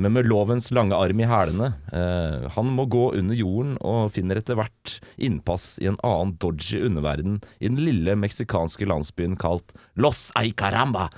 Men 0.00 0.16
med 0.16 0.26
lovens 0.26 0.70
lange 0.74 0.96
arm 0.96 1.20
i 1.22 1.26
hælene. 1.28 1.68
Eh, 1.94 2.46
han 2.56 2.70
må 2.74 2.86
gå 2.90 3.12
under 3.14 3.36
jorden 3.38 3.76
og 3.78 4.14
finner 4.16 4.40
etter 4.40 4.58
hvert 4.58 4.96
innpass 5.22 5.76
i 5.82 5.86
en 5.90 6.00
annen 6.02 6.34
dodgy 6.42 6.80
underverden 6.88 7.38
i 7.60 7.70
den 7.70 7.78
lille 7.78 8.16
meksikanske 8.18 8.88
landsbyen 8.90 9.36
kalt 9.38 9.76
Los 9.94 10.32
Ay 10.38 10.50
Caramba. 10.56 11.10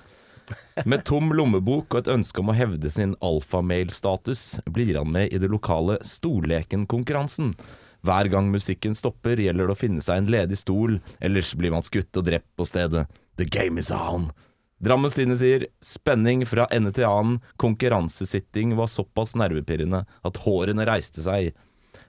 Med 0.84 1.04
tom 1.08 1.32
lommebok 1.34 1.94
og 1.94 2.02
et 2.02 2.12
ønske 2.12 2.42
om 2.42 2.52
å 2.52 2.56
hevde 2.56 2.90
sin 2.92 3.16
alfamail-status, 3.24 4.62
blir 4.70 4.98
han 5.00 5.10
med 5.12 5.32
i 5.32 5.40
det 5.42 5.50
lokale 5.52 5.98
Storleken-konkurransen. 6.06 7.54
Hver 8.06 8.30
gang 8.30 8.50
musikken 8.52 8.94
stopper, 8.94 9.40
gjelder 9.40 9.66
det 9.66 9.74
å 9.74 9.80
finne 9.80 10.02
seg 10.04 10.22
en 10.22 10.30
ledig 10.30 10.60
stol, 10.60 11.00
ellers 11.18 11.54
blir 11.58 11.74
man 11.74 11.86
skutt 11.86 12.14
og 12.18 12.28
drept 12.28 12.48
på 12.58 12.66
stedet. 12.68 13.06
The 13.40 13.48
game 13.48 13.80
is 13.82 13.90
on. 13.90 14.30
Drammens 14.76 15.16
Tidende 15.16 15.38
sier 15.40 15.64
spenning 15.84 16.44
fra 16.44 16.66
ende 16.74 16.92
til 16.94 17.08
annen, 17.08 17.38
konkurransesitting 17.60 18.74
var 18.76 18.90
såpass 18.92 19.32
nervepirrende 19.38 20.02
at 20.04 20.40
hårene 20.44 20.84
reiste 20.88 21.24
seg. 21.24 21.54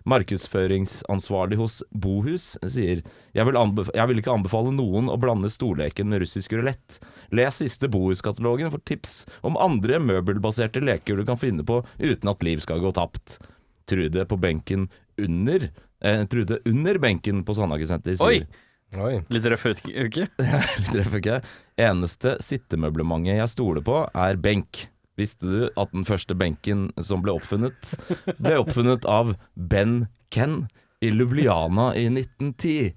Markedsføringsansvarlig 0.08 1.58
hos 1.60 1.82
Bohus 1.92 2.54
sier 2.64 3.02
jeg 3.36 3.48
vil, 3.48 3.58
anbef 3.60 3.90
jeg 3.96 4.10
vil 4.10 4.22
ikke 4.22 4.36
anbefale 4.38 4.72
noen 4.76 5.12
å 5.12 5.18
blande 5.20 5.52
storleken 5.52 6.08
med 6.12 6.24
russisk 6.24 6.56
rulett. 6.56 7.00
Les 7.36 7.60
siste 7.64 7.90
Bohus-katalogen 7.92 8.72
for 8.74 8.84
tips 8.88 9.26
om 9.48 9.60
andre 9.60 10.00
møbelbaserte 10.00 10.84
leker 10.84 11.20
du 11.20 11.26
kan 11.28 11.40
finne 11.42 11.66
på 11.68 11.82
uten 12.00 12.32
at 12.32 12.46
liv 12.48 12.64
skal 12.64 12.82
gå 12.84 12.94
tapt. 12.96 13.40
Trude 13.88 14.24
på 14.28 14.40
benken 14.40 14.88
under 15.20 15.70
eh, 16.04 16.24
Trude 16.32 16.62
under 16.68 17.00
benken 17.04 17.44
på 17.48 17.56
Sandhagesenter 17.58 18.18
sier 18.20 18.48
Oi. 18.48 18.66
Oi. 18.96 19.16
Litt 19.36 19.48
røff 19.52 19.66
uke? 19.68 20.28
Litt 20.80 20.94
røff, 20.96 21.16
uke. 21.20 21.42
Eneste 21.76 22.38
sittemøblementet 22.44 23.42
jeg 23.42 23.52
stoler 23.52 23.84
på, 23.84 24.06
er 24.16 24.40
benk. 24.40 24.88
Visste 25.18 25.50
du 25.50 25.66
at 25.74 25.94
den 25.96 26.06
første 26.06 26.38
benken 26.38 26.88
som 27.02 27.24
ble 27.26 27.34
oppfunnet, 27.38 27.96
ble 28.38 28.60
oppfunnet 28.62 29.08
av 29.10 29.34
Ben 29.56 30.06
Ken 30.34 30.68
i 31.02 31.10
Lubliana 31.14 31.92
i 31.98 32.06
1910? 32.12 32.94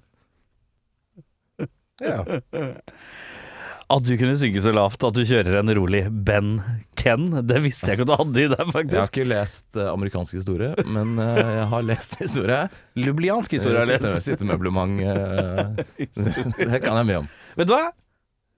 Ja. 2.01 2.23
At 3.91 4.05
du 4.07 4.13
kunne 4.15 4.37
synge 4.39 4.61
så 4.63 4.71
lavt 4.73 5.03
at 5.03 5.17
du 5.17 5.23
kjører 5.27 5.57
en 5.59 5.73
rolig 5.75 6.05
Ben 6.25 6.53
Ken, 7.01 7.27
det 7.47 7.57
visste 7.65 7.89
jeg 7.89 7.99
ikke 7.99 8.05
at 8.05 8.11
du 8.11 8.15
hadde 8.21 8.43
i 8.43 8.49
deg, 8.53 8.61
faktisk. 8.69 8.93
Jeg 8.93 9.01
har 9.01 9.09
ikke 9.11 9.27
lest 9.31 9.79
eh, 9.79 9.89
amerikansk 9.89 10.37
historie, 10.37 10.71
men 10.85 11.17
eh, 11.19 11.39
jeg 11.57 11.65
har 11.73 11.87
lest 11.89 12.15
historie. 12.21 12.59
Lubliansk 13.01 13.57
historie 13.57 13.81
har 13.81 13.89
jeg 13.89 14.03
lest. 14.05 14.27
Sittemøblement 14.29 15.01
eh, 15.01 15.81
Det 16.61 16.83
kan 16.85 17.01
jeg 17.01 17.09
mye 17.09 17.23
om. 17.23 17.31
Vet 17.57 17.71
du 17.71 17.75
hva? 17.75 17.89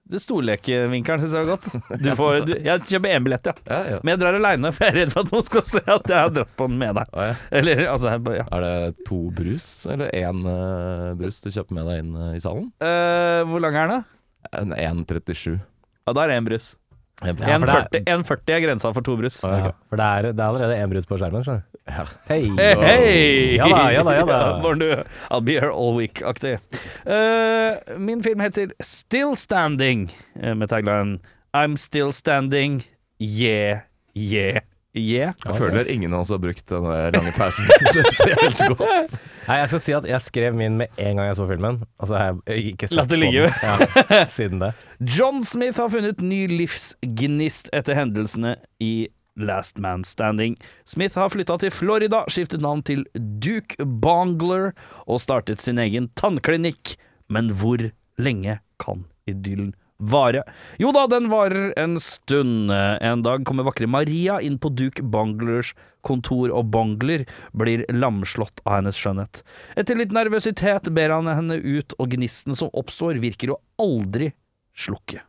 Det 0.04 0.20
storlekevinkelen 0.20 1.22
syns 1.22 1.32
jeg 1.32 1.46
var 1.46 1.54
godt. 1.54 2.00
Du 2.02 2.08
får, 2.18 2.40
du, 2.44 2.52
jeg 2.60 2.82
kjøper 2.90 3.14
én 3.14 3.24
billett, 3.24 3.48
ja. 3.48 3.54
Ja, 3.70 3.78
ja. 3.94 4.00
Men 4.04 4.12
jeg 4.12 4.20
drar 4.20 4.36
aleine, 4.36 4.72
for 4.74 4.84
jeg 4.84 4.92
er 4.92 4.98
redd 5.00 5.14
for 5.14 5.24
at 5.24 5.32
noen 5.32 5.46
skal 5.46 5.64
se 5.70 5.80
at 5.80 6.10
jeg 6.12 6.18
har 6.18 6.34
dratt 6.34 6.52
på 6.58 6.66
den 6.68 6.76
med 6.82 6.98
deg. 6.98 7.14
Ja. 7.16 7.36
Eller 7.60 7.84
altså. 7.88 8.12
Er 8.44 8.66
det 8.66 9.06
to 9.08 9.20
brus, 9.34 9.68
eller 9.88 10.12
én 10.12 10.44
uh, 10.44 11.14
brus 11.16 11.40
du 11.40 11.48
kjøper 11.48 11.78
med 11.78 11.88
deg 11.88 12.02
inn 12.04 12.12
uh, 12.20 12.32
i 12.36 12.42
salen? 12.44 12.68
Uh, 12.84 13.48
Hvor 13.48 13.64
lang 13.64 13.80
er 13.80 13.94
den, 13.94 14.04
da? 14.04 14.60
En 14.60 14.76
1,37. 14.76 15.56
Ja, 16.04 16.12
da 16.12 16.26
er 16.26 16.34
det 16.34 16.40
én 16.42 16.50
brus. 16.52 16.74
For 17.20 17.32
det 17.32 17.48
er- 17.48 17.58
1,40 17.58 18.04
1,40 18.10 18.54
er 18.56 18.60
grensa 18.66 18.90
for 18.92 19.00
to 19.06 19.16
brus. 19.16 19.42
Ja, 19.44 19.70
for 19.88 19.96
det 19.96 20.04
er, 20.04 20.22
det 20.32 20.40
er 20.40 20.48
allerede 20.48 20.76
én 20.82 20.90
brus 20.90 21.06
på 21.06 21.18
skjermen. 21.18 21.44
Ja. 21.88 22.04
Hei! 22.28 22.40
Hey, 22.58 22.74
hey. 22.80 23.56
Ja 23.58 23.68
da, 23.68 23.90
ja 23.92 24.02
da, 24.02 24.10
ja 24.18 24.24
da. 24.24 24.74
du. 24.80 25.04
I'll 25.30 25.40
be 25.44 25.52
here 25.60 25.70
all 25.72 25.94
week-aktig. 25.96 26.58
Uh, 27.06 27.98
min 27.98 28.22
film 28.22 28.40
heter 28.40 28.72
Still 28.80 29.36
Standing, 29.36 30.10
eh, 30.42 30.54
med 30.54 30.68
tagline 30.68 31.18
I'm 31.54 31.76
still 31.76 32.10
standing, 32.12 32.82
yeah, 33.20 33.80
yeah, 34.16 34.60
yeah. 34.96 35.34
Jeg 35.44 35.56
føler 35.58 35.88
ingen 35.90 36.14
av 36.14 36.22
oss 36.24 36.30
har 36.34 36.40
brukt 36.42 36.66
denne 36.70 36.98
lange 37.14 37.32
pausen 37.36 37.66
så 38.14 38.28
helt 38.30 38.62
godt. 38.78 39.16
Nei, 39.48 39.56
jeg 39.60 39.72
skal 39.72 39.82
si 39.84 39.94
at 39.96 40.06
jeg 40.08 40.24
skrev 40.24 40.56
min 40.56 40.78
med 40.80 40.94
en 41.02 41.18
gang 41.18 41.28
jeg 41.28 41.38
så 41.40 41.48
filmen. 41.50 41.82
Og 42.00 42.08
så 42.08 42.16
har 42.20 42.38
jeg 42.48 42.74
ikke 42.74 42.88
sett 42.88 43.00
Latt 43.02 43.10
det 43.12 43.18
på 43.18 43.24
ligge. 43.26 43.50
den 43.50 44.14
ja, 44.14 44.22
siden 44.36 44.62
det. 44.62 44.70
John 45.02 45.42
Smith 45.44 45.80
har 45.82 45.90
funnet 45.92 46.22
ny 46.24 46.44
livsgnist 46.52 47.68
etter 47.76 47.98
hendelsene 47.98 48.56
i 48.80 49.08
Last 49.36 49.80
Man 49.82 50.04
Standing. 50.06 50.56
Smith 50.86 51.18
har 51.18 51.32
flytta 51.34 51.58
til 51.58 51.72
Florida, 51.74 52.22
skiftet 52.30 52.62
navn 52.62 52.84
til 52.86 53.02
Duke 53.18 53.82
Bongler 53.84 54.72
og 55.08 55.18
startet 55.24 55.64
sin 55.64 55.80
egen 55.82 56.08
tannklinikk. 56.18 56.94
Men 57.28 57.50
hvor 57.58 57.82
lenge 58.20 58.60
kan 58.78 59.08
idyllen 59.26 59.72
vare? 59.98 60.42
Jo 60.78 60.92
da, 60.94 61.06
den 61.10 61.28
varer 61.32 61.72
en 61.80 61.98
stund. 62.00 62.70
En 62.70 63.22
dag 63.24 63.44
kommer 63.46 63.66
vakre 63.66 63.88
Maria 63.90 64.40
inn 64.42 64.58
på 64.58 64.72
Duke 64.74 65.02
Banglers 65.02 65.74
kontor, 66.04 66.50
og 66.52 66.68
Bangler 66.74 67.24
blir 67.56 67.84
lamslått 67.92 68.60
av 68.64 68.78
hennes 68.78 68.98
skjønnhet. 68.98 69.42
Etter 69.80 69.98
litt 69.98 70.12
nervøsitet 70.14 70.90
ber 70.94 71.14
han 71.14 71.30
henne 71.30 71.56
ut, 71.60 71.96
og 71.98 72.12
gnisten 72.12 72.56
som 72.58 72.72
oppstår, 72.76 73.20
virker 73.22 73.54
å 73.54 73.60
aldri 73.80 74.32
slukke. 74.76 75.22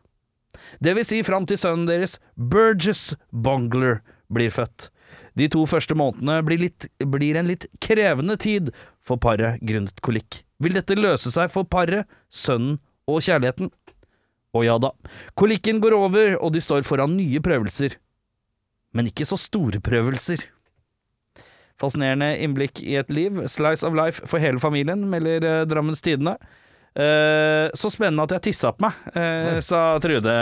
Det 0.82 0.96
vil 0.96 1.06
si 1.06 1.22
fram 1.24 1.46
til 1.48 1.60
sønnen 1.60 1.88
deres, 1.88 2.18
Burgess 2.34 3.14
Bungler, 3.30 4.02
blir 4.32 4.50
født. 4.50 4.90
De 5.38 5.46
to 5.52 5.62
første 5.68 5.94
månedene 5.94 6.40
blir, 6.42 6.58
litt, 6.64 6.88
blir 6.98 7.36
en 7.38 7.48
litt 7.50 7.68
krevende 7.84 8.38
tid 8.40 8.72
for 9.04 9.20
paret 9.22 9.60
grunnet 9.62 10.00
kolikk. 10.04 10.42
Vil 10.58 10.74
dette 10.74 10.96
løse 10.96 11.30
seg 11.30 11.52
for 11.52 11.68
paret, 11.68 12.08
sønnen 12.32 12.80
og 13.06 13.20
kjærligheten? 13.22 13.70
Å 14.56 14.64
ja 14.66 14.76
da. 14.82 14.92
Kolikken 15.38 15.80
går 15.84 15.96
over, 15.96 16.36
og 16.40 16.54
de 16.56 16.62
står 16.64 16.86
foran 16.88 17.16
nye 17.18 17.42
prøvelser. 17.44 17.98
Men 18.96 19.10
ikke 19.10 19.26
så 19.28 19.38
store 19.40 19.82
prøvelser. 19.84 20.46
Fascinerende 21.80 22.32
innblikk 22.40 22.80
i 22.80 22.96
et 22.96 23.10
liv. 23.12 23.42
Slice 23.52 23.84
of 23.86 23.96
life 23.96 24.24
for 24.28 24.40
hele 24.40 24.62
familien, 24.62 25.04
melder 25.12 25.44
eh, 25.44 25.62
Drammens 25.68 26.00
Tidende. 26.04 26.38
Eh, 26.96 27.68
så 27.76 27.92
spennende 27.92 28.24
at 28.24 28.38
jeg 28.38 28.48
tissa 28.48 28.72
på 28.72 28.86
meg, 28.86 29.08
eh, 29.12 29.58
sa 29.60 29.98
Trude 30.00 30.36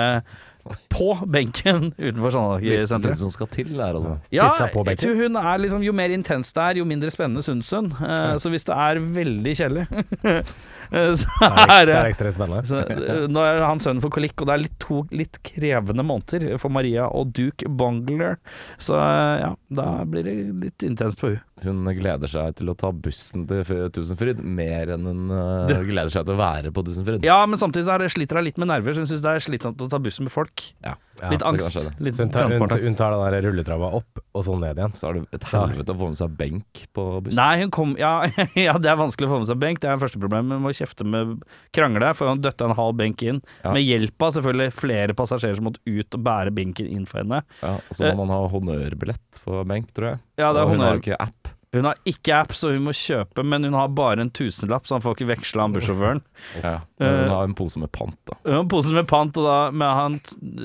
på 0.89 1.09
benken 1.29 1.91
utenfor 1.99 2.61
Litt, 2.63 2.89
litt 2.89 3.19
som 3.19 3.33
skal 3.33 3.49
til 3.53 3.75
der, 3.77 3.99
altså. 3.99 4.15
Ja, 4.33 4.47
Tissa 4.49 4.71
på 4.73 4.85
jeg 4.89 5.01
tror 5.03 5.19
hun 5.19 5.37
er 5.37 5.59
liksom 5.61 5.83
Jo 5.85 5.93
mer 5.93 6.15
intens 6.15 6.55
det 6.57 6.63
er, 6.63 6.81
jo 6.81 6.87
mindre 6.89 7.11
spennende 7.13 7.43
syns 7.45 7.69
hun. 7.75 7.91
Eh, 7.93 8.37
så 8.41 8.53
hvis 8.53 8.65
det 8.65 8.79
er 8.87 9.03
veldig 9.19 9.55
kjedelig, 9.59 9.85
eh, 10.95 11.25
er, 11.49 11.87
Det 11.89 11.95
er 11.95 12.01
er 12.01 12.11
ekstremt 12.11 12.37
spennende. 12.39 12.65
så, 12.71 12.83
eh, 12.87 13.25
Nå 13.31 13.45
er 13.45 13.63
han 13.65 13.83
sønnen 13.83 14.03
for 14.05 14.15
kolikk, 14.15 14.37
og 14.41 14.51
det 14.51 14.55
er 14.57 14.65
litt 14.65 14.79
to 14.83 15.03
litt 15.15 15.41
krevende 15.47 16.07
måneder 16.07 16.59
for 16.63 16.73
Maria 16.75 17.09
og 17.11 17.35
Duke 17.37 17.69
Bungler. 17.69 18.39
Så 18.79 18.97
eh, 18.99 19.35
ja, 19.45 19.51
da 19.81 19.89
blir 20.09 20.27
det 20.27 20.37
litt 20.63 20.87
intenst 20.87 21.23
for 21.23 21.35
hun 21.37 21.43
Hun 21.63 21.87
gleder 21.95 22.31
seg 22.31 22.57
til 22.59 22.73
å 22.73 22.75
ta 22.79 22.91
bussen 22.91 23.45
til 23.47 23.63
Tusenfryd 23.95 24.41
mer 24.43 24.91
enn 24.97 25.07
hun 25.07 25.31
uh, 25.35 25.71
gleder 25.87 26.11
seg 26.11 26.27
til 26.27 26.35
å 26.35 26.41
være 26.41 26.73
på 26.75 26.83
Tusenfryd. 26.89 27.27
Ja, 27.27 27.39
men 27.47 27.61
samtidig 27.61 27.87
så 27.87 27.95
er 27.95 28.05
det, 28.05 28.11
sliter 28.15 28.41
hun 28.41 28.49
litt 28.49 28.59
med 28.59 28.73
nerver, 28.73 28.97
så 28.97 29.05
hun 29.05 29.11
syns 29.11 29.23
det 29.25 29.37
er 29.37 29.45
slitsomt 29.45 29.85
å 29.85 29.91
ta 29.93 30.03
bussen 30.03 30.27
med 30.27 30.35
folk. 30.35 30.67
Ja. 30.85 30.97
Ja, 31.21 31.31
litt 31.31 31.45
angst. 31.47 31.77
Litt 32.03 32.19
Hun 32.19 32.31
tar, 32.35 32.51
hun, 32.51 32.59
hun 32.59 32.97
tar 32.99 33.15
den 33.15 33.23
der 33.23 33.45
rulletrappa 33.47 33.91
opp, 34.01 34.21
og 34.35 34.45
så 34.47 34.57
ned 34.59 34.81
igjen. 34.81 34.95
Så 34.99 35.09
er 35.09 35.19
det 35.21 35.39
et 35.39 35.47
helvete 35.53 35.95
å 35.95 35.99
få 36.01 36.09
med 36.11 36.19
seg 36.19 36.35
benk 36.41 36.83
på 36.97 37.05
buss. 37.25 37.37
Nei, 37.39 37.53
hun 37.63 37.71
kom 37.75 37.95
ja, 38.01 38.13
ja, 38.67 38.75
det 38.83 38.91
er 38.91 38.99
vanskelig 38.99 39.31
å 39.31 39.35
få 39.37 39.41
med 39.45 39.51
seg 39.51 39.61
benk. 39.63 39.81
Det 39.83 39.91
er 39.91 39.95
det 39.95 40.03
første 40.03 40.21
problemet. 40.23 40.59
Hun 40.59 40.67
må 40.67 40.75
kjefte 40.75 41.07
med 41.07 41.37
krangle, 41.77 42.11
for 42.19 42.33
hun 42.33 42.43
døtta 42.43 42.69
en 42.69 42.77
halv 42.79 42.99
benk 42.99 43.23
inn. 43.27 43.41
Ja. 43.63 43.75
Med 43.77 43.87
hjelp 43.87 44.27
av 44.27 44.35
selvfølgelig 44.39 44.75
flere 44.75 45.19
passasjerer 45.19 45.61
som 45.61 45.71
måtte 45.71 45.83
ut 45.87 46.19
og 46.19 46.27
bære 46.27 46.55
benken 46.57 46.91
inn 46.91 47.07
for 47.11 47.23
henne. 47.23 47.45
Ja, 47.63 47.77
og 47.79 47.99
så 47.99 48.11
må 48.11 48.25
man 48.25 48.35
ha 48.35 48.43
honnørbillett 48.51 49.43
for 49.45 49.63
benk, 49.71 49.95
tror 49.95 50.15
jeg. 50.15 50.25
Ja, 50.41 50.51
det 50.51 50.65
er 50.65 50.67
og 50.67 50.75
hun 50.75 50.83
har 50.83 50.99
jo 50.99 51.05
ikke 51.05 51.21
app. 51.23 51.54
Hun 51.75 51.89
har 51.91 51.99
ikke 52.09 52.37
app, 52.39 52.55
så 52.57 52.71
hun 52.73 52.85
må 52.87 52.95
kjøpe, 52.95 53.43
men 53.45 53.67
hun 53.69 53.75
har 53.77 53.89
bare 53.95 54.23
en 54.23 54.31
tusenlapp, 54.35 54.87
så 54.87 54.97
han 54.97 55.03
får 55.05 55.17
ikke 55.19 55.31
veksla 55.35 55.65
han 55.67 55.75
bussjåføren. 55.75 56.23
Ja. 56.63 56.77
Men 57.03 57.11
hun 57.19 57.25
Eh, 57.27 57.33
har 57.35 57.49
en 57.51 57.57
pose 57.59 57.83
med 57.83 57.91
pant, 57.93 58.17
da. 58.31 58.39
Hun 58.45 58.55
har 58.55 58.63
en 58.65 58.71
pose 58.71 58.95
med 58.95 59.09
pant, 59.11 59.37
og 59.43 59.49
da 59.49 59.59
med 59.75 59.99
han 59.99 60.21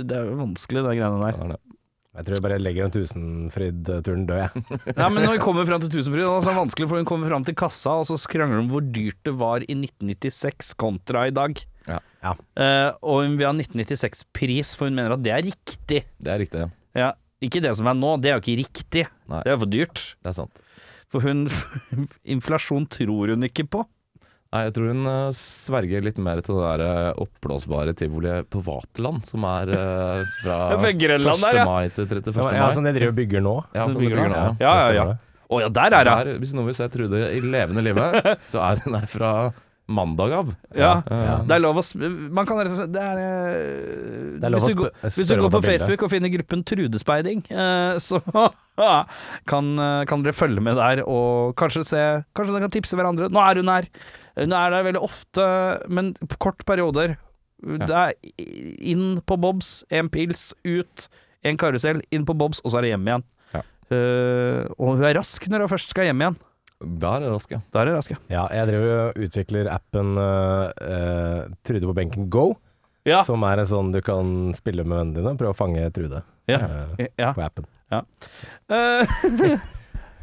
Det 0.05 0.15
er 0.15 0.29
jo 0.29 0.37
vanskelig, 0.43 0.85
de 0.85 0.93
greiene 0.99 1.19
der. 1.25 1.41
Er 1.43 1.51
det. 1.55 1.59
Jeg 2.19 2.25
tror 2.25 2.35
jeg 2.35 2.43
bare 2.43 2.59
legger 2.59 2.87
den 2.89 2.93
Tusenfryd-turen 2.97 4.23
død, 4.27 4.39
jeg. 4.41 4.63
Ja, 4.99 5.07
men 5.13 5.23
når 5.23 5.37
hun 5.37 5.43
kommer 5.43 5.67
fram 5.69 5.79
til 5.83 5.91
Tusenfryd, 5.93 6.25
Det 6.25 6.27
så 6.27 6.49
er 6.49 6.53
det 6.55 6.59
vanskelig, 6.59 6.87
for 6.89 6.99
hun 6.99 7.07
kommer 7.07 7.29
fram 7.31 7.45
til 7.47 7.55
kassa, 7.55 7.93
og 8.01 8.07
så 8.09 8.17
krangler 8.27 8.59
hun 8.59 8.65
om 8.65 8.71
hvor 8.73 8.83
dyrt 8.83 9.19
det 9.27 9.33
var 9.39 9.63
i 9.63 9.75
1996 9.77 10.73
kontra 10.81 11.27
i 11.29 11.33
dag. 11.35 11.61
Ja. 11.87 11.99
Ja. 12.25 12.33
Uh, 12.59 12.89
og 13.07 13.23
hun 13.23 13.37
vil 13.39 13.47
ha 13.47 13.53
1996-pris, 13.55 14.73
for 14.77 14.89
hun 14.89 14.97
mener 14.99 15.15
at 15.15 15.23
det 15.23 15.31
er 15.35 15.45
riktig. 15.47 16.01
Det 16.19 16.33
er 16.33 16.41
riktig, 16.43 16.65
ja. 16.65 16.69
Ja, 16.99 17.09
ikke 17.45 17.61
det 17.63 17.71
som 17.77 17.87
er 17.87 17.95
nå, 17.95 18.15
det 18.19 18.31
er 18.33 18.39
jo 18.39 18.43
ikke 18.43 18.57
riktig. 18.65 19.05
Nei. 19.29 19.43
Det 19.45 19.51
er 19.51 19.55
jo 19.55 19.61
for 19.63 19.71
dyrt. 19.77 20.01
Det 20.19 20.33
er 20.33 20.37
sant. 20.41 20.63
For 21.09 21.25
hun 21.25 21.47
Inflasjon 22.35 22.85
tror 22.91 23.33
hun 23.33 23.47
ikke 23.47 23.65
på. 23.69 23.85
Nei, 24.49 24.63
jeg 24.65 24.73
tror 24.73 24.87
hun 24.89 25.05
uh, 25.05 25.29
sverger 25.35 26.01
litt 26.01 26.17
mer 26.25 26.39
til 26.41 26.57
det 26.57 26.63
der 26.63 26.81
eh, 26.81 27.19
oppblåsbare 27.21 27.93
tivoliet 27.97 28.47
på 28.49 28.63
Vaterland, 28.65 29.21
som 29.29 29.45
er 29.45 29.69
uh, 29.69 30.23
fra 30.39 30.55
1. 30.79 30.87
Der, 31.05 31.57
ja. 31.61 31.65
mai 31.69 31.91
til 31.93 32.07
31. 32.09 32.33
Så, 32.33 32.47
mai. 32.47 32.55
ja, 32.57 32.69
som 32.73 32.87
de 32.87 32.93
driver 32.95 33.13
og 33.13 33.19
bygger 33.19 33.45
nå. 33.45 33.55
Ja, 33.77 33.83
som 33.83 33.93
som 33.93 34.05
bygger 34.05 34.23
bygger 34.23 34.33
nå, 34.33 34.39
Ja, 34.41 34.55
Ja, 34.57 34.73
ja, 34.73 34.79
ja. 34.79 34.87
stemmer 34.89 35.13
det. 35.13 35.25
Ja, 35.49 35.69
der 35.73 35.97
er 35.97 36.09
hun! 36.09 36.35
Hvis 36.41 36.53
noen 36.57 36.69
vil 36.69 36.77
se 36.77 36.89
Trude 36.93 37.21
i 37.33 37.39
levende 37.45 37.85
livet, 37.85 38.17
så 38.51 38.61
er 38.65 38.81
hun 38.85 38.97
der 38.97 39.05
fra 39.09 39.31
mandag 39.89 40.33
av. 40.37 40.51
Ja. 40.77 40.91
ja. 41.09 41.35
Det 41.47 41.55
er 41.55 41.61
lov 41.63 41.79
å 41.81 41.83
Man 42.29 42.47
kan 42.47 42.59
rett 42.61 42.73
og 42.73 42.77
slett 42.77 42.91
Det 42.93 43.03
er, 43.03 43.21
eh, 43.23 44.25
Det 44.39 44.47
er 44.47 44.53
lov 44.53 44.65
hvis, 44.65 44.75
du 44.75 44.81
går, 44.83 44.91
hvis 45.05 45.29
du 45.31 45.35
går 45.41 45.53
på. 45.55 45.61
Facebook 45.65 46.05
og 46.05 46.11
finner 46.13 46.33
gruppen 46.33 46.63
Trudespeiding, 46.67 47.43
eh, 47.49 47.97
så 48.07 48.21
kan, 49.49 49.71
eh, 49.81 50.03
kan 50.09 50.25
dere 50.25 50.37
følge 50.37 50.63
med 50.63 50.77
der 50.79 51.03
og 51.05 51.55
kanskje 51.59 51.85
se 51.89 52.03
Kanskje 52.37 52.55
dere 52.55 52.67
kan 52.67 52.75
tipse 52.77 52.99
hverandre. 52.99 53.31
Nå 53.33 53.41
er 53.43 53.61
hun 53.61 53.73
her. 53.73 53.89
Hun 54.39 54.53
er 54.55 54.75
der 54.75 54.85
veldig 54.87 55.01
ofte, 55.03 55.47
men 55.91 56.13
på 56.21 56.37
kort 56.47 56.63
perioder. 56.69 57.17
Det 57.59 57.91
er 57.91 58.13
inn 58.87 59.19
på 59.27 59.35
Bobs, 59.41 59.81
en 59.91 60.07
pils, 60.11 60.53
ut, 60.63 61.09
en 61.43 61.59
karusell, 61.59 61.99
inn 62.15 62.27
på 62.27 62.35
Bobs, 62.39 62.61
og 62.63 62.71
så 62.71 62.79
er 62.79 62.87
det 62.87 62.93
hjem 62.93 63.09
igjen. 63.09 63.25
Ja. 63.55 63.63
Eh, 63.91 64.61
og 64.77 64.93
hun 64.93 65.03
er 65.03 65.17
rask 65.19 65.49
når 65.51 65.65
hun 65.65 65.73
først 65.73 65.91
skal 65.91 66.07
hjem 66.07 66.23
igjen. 66.23 66.39
Der 66.79 67.15
er 67.17 67.19
det 67.25 67.29
rask, 67.33 67.51
ja. 67.51 67.59
Da 67.75 67.81
er 67.81 67.89
det 67.89 67.95
rask, 67.97 68.11
ja. 68.13 68.17
Ja, 68.31 68.43
jeg 68.55 68.69
driver 68.69 68.91
og 69.09 69.17
utvikler 69.25 69.67
appen 69.73 70.13
uh, 70.15 70.69
uh, 70.79 71.41
Trude 71.67 71.89
på 71.89 71.95
benken 71.97 72.29
Go, 72.31 72.53
Ja. 73.07 73.21
som 73.27 73.43
er 73.43 73.59
en 73.59 73.67
sånn 73.67 73.91
du 73.91 73.99
kan 74.05 74.53
spille 74.55 74.85
med 74.87 74.97
vennene 75.01 75.17
dine 75.17 75.33
og 75.35 75.41
prøve 75.41 75.55
å 75.55 75.59
fange 75.59 75.83
Trude 75.95 76.21
Ja. 76.47 76.61
Uh, 76.63 77.03
ja. 77.19 77.33
på 77.35 77.43
appen. 77.43 77.67
Ja. 77.91 78.03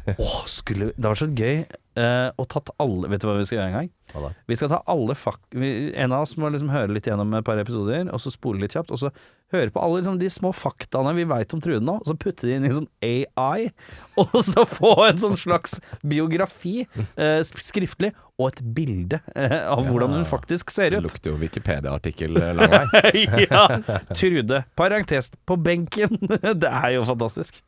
Uh, 0.07 0.15
oh, 0.23 0.45
skulle 0.47 0.93
Det 0.95 1.03
var 1.03 1.17
så 1.19 1.25
gøy 1.35 1.65
eh, 1.97 2.29
og 2.37 2.47
tatt 2.51 2.69
alle 2.81 3.09
Vet 3.11 3.23
du 3.23 3.27
hva 3.29 3.37
vi 3.39 3.47
skal 3.47 3.59
gjøre 3.59 3.71
en 3.71 3.77
gang? 3.77 3.89
Hva 4.13 4.23
da? 4.27 4.29
Vi 4.49 4.57
skal 4.59 4.71
ta 4.71 4.79
alle 4.93 5.15
fak... 5.17 5.41
Vi, 5.57 5.71
en 5.97 6.13
av 6.15 6.25
oss 6.25 6.35
må 6.39 6.51
liksom 6.53 6.71
høre 6.73 6.93
litt 6.93 7.09
gjennom 7.09 7.33
et 7.37 7.47
par 7.47 7.59
episoder, 7.61 8.07
og 8.13 8.21
så 8.23 8.33
spole 8.33 8.61
litt 8.63 8.75
kjapt, 8.77 8.93
og 8.93 9.01
så 9.01 9.11
høre 9.55 9.71
på 9.73 9.81
alle 9.83 10.01
liksom, 10.01 10.19
de 10.21 10.29
små 10.31 10.51
faktaene 10.55 11.15
vi 11.17 11.27
veit 11.29 11.53
om 11.55 11.63
Trude 11.63 11.83
nå, 11.83 11.97
og 12.01 12.09
så 12.09 12.17
putte 12.19 12.47
de 12.47 12.57
inn 12.57 12.67
i 12.67 12.71
en 12.71 12.79
sånn 12.81 12.91
AI, 13.07 13.69
og 14.23 14.37
så 14.45 14.67
få 14.67 14.93
en 15.07 15.21
sånn 15.23 15.37
slags 15.39 15.79
biografi 16.05 16.81
eh, 16.85 17.41
skriftlig, 17.45 18.13
og 18.37 18.51
et 18.51 18.59
bilde 18.77 19.17
av 19.73 19.87
hvordan 19.87 20.13
hun 20.13 20.25
faktisk 20.29 20.69
ser 20.73 20.93
ut. 20.93 20.99
Det 20.99 21.07
lukter 21.07 21.31
jo 21.31 21.37
Wikipedia-artikkel 21.41 22.37
eh, 22.37 22.51
lang 22.57 22.73
vei. 22.93 23.23
ja. 23.47 23.63
Trude, 24.11 24.61
parentes 24.77 25.31
på 25.49 25.57
benken. 25.57 26.13
det 26.61 26.69
er 26.69 26.91
jo 26.97 27.05
fantastisk. 27.09 27.63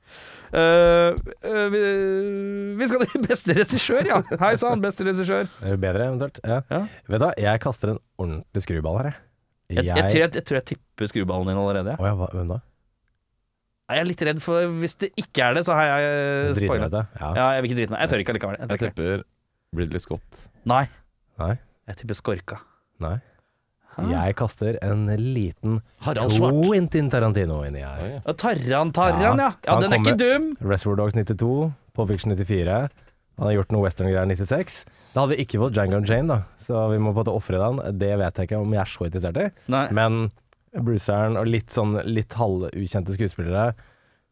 Uh, 0.49 1.17
uh, 1.45 1.65
vi, 1.73 1.81
vi 2.77 2.89
skal 2.89 3.05
til 3.05 3.25
beste 3.25 3.57
regissør, 3.57 4.05
ja. 4.11 4.21
Hei 4.41 4.53
sann, 4.61 4.81
beste 4.83 5.05
regissør. 5.07 5.49
Det 5.63 5.79
bedre, 5.81 6.11
eventuelt? 6.11 6.37
Ja. 6.45 6.61
Ja. 6.69 6.83
Vet 7.09 7.17
du 7.17 7.25
hva, 7.25 7.33
jeg 7.49 7.65
kaster 7.65 7.95
en 7.95 8.01
ordentlig 8.21 8.65
skruball 8.65 9.01
her, 9.01 9.11
jeg. 9.11 9.25
Jeg, 9.69 9.85
jeg, 9.85 10.05
tror 10.09 10.17
jeg, 10.17 10.29
jeg 10.33 10.45
tror 10.49 10.57
jeg 10.57 10.65
tipper 10.71 11.09
skruballen 11.11 11.49
din 11.51 11.59
allerede. 11.61 11.93
Oh, 12.01 12.05
ja, 12.09 12.15
hva, 12.17 12.29
hvem 12.33 12.47
da? 12.49 12.61
Jeg 13.89 14.01
er 14.01 14.05
litt 14.05 14.21
redd 14.21 14.39
for 14.41 14.73
Hvis 14.81 14.95
det 15.01 15.07
ikke 15.17 15.47
er 15.47 15.57
det, 15.57 15.63
så 15.65 15.73
har 15.77 15.87
jeg 15.89 16.57
spoila. 16.61 16.89
ja. 16.93 17.29
Ja, 17.33 17.45
jeg 17.57 17.65
vil 17.65 17.71
ikke 17.71 17.79
drite 17.81 17.93
meg. 17.93 18.01
Jeg 18.01 18.11
tør 18.11 18.23
ikke 18.23 18.33
allikevel. 18.35 18.57
Jeg 18.59 18.69
Jeg 18.73 18.81
tipper 18.85 19.27
Ridley 19.75 19.99
Scott. 20.01 20.47
Nei, 20.69 20.85
Nei, 21.39 21.53
jeg 21.87 22.01
tipper 22.01 22.17
Skorka. 22.17 22.59
nei. 22.99 23.17
Jeg 23.99 24.35
kaster 24.39 24.77
en 24.85 25.07
liten 25.11 25.81
Harald 26.05 26.31
Svart. 26.31 26.55
Quentin 26.69 27.09
Tarantino 27.11 27.57
inni 27.67 27.81
her. 27.83 27.99
Ja. 27.99 28.19
Ja, 28.23 28.33
Tarran, 28.39 28.93
Tarran, 28.95 29.41
ja. 29.41 29.49
Ja, 29.65 29.73
han 29.73 29.81
den 29.83 29.91
er 29.97 29.99
ikke 29.99 30.13
dum. 30.21 30.45
Reservoir 30.63 30.95
Dogs 31.01 31.17
92, 31.17 31.73
Pulp 31.97 32.07
Fiction 32.13 32.31
94. 32.31 32.77
Han 33.39 33.47
har 33.49 33.53
gjort 33.57 33.73
noe 33.75 33.83
western-greier 33.83 34.29
96. 34.29 34.77
Da 35.13 35.19
hadde 35.25 35.33
vi 35.35 35.43
ikke 35.43 35.59
fått 35.59 35.75
Django 35.75 35.99
Jane, 36.07 36.27
da, 36.31 36.37
så 36.63 36.85
vi 36.93 36.99
må 37.01 37.11
på 37.11 37.19
en 37.19 37.25
måte 37.25 37.35
ofre 37.35 37.59
den. 37.59 37.81
Det 37.99 38.13
vet 38.21 38.39
jeg 38.39 38.47
ikke 38.49 38.61
om 38.63 38.71
jeg 38.77 38.81
er 38.85 38.93
så 38.93 39.09
interessert 39.09 39.41
i. 39.43 39.47
Nei. 39.75 39.83
Men 39.99 40.19
Bruceren 40.85 41.35
og 41.39 41.49
litt 41.49 41.73
sånn 41.73 41.97
litt 42.07 42.35
halvukjente 42.39 43.15
skuespillere 43.17 43.71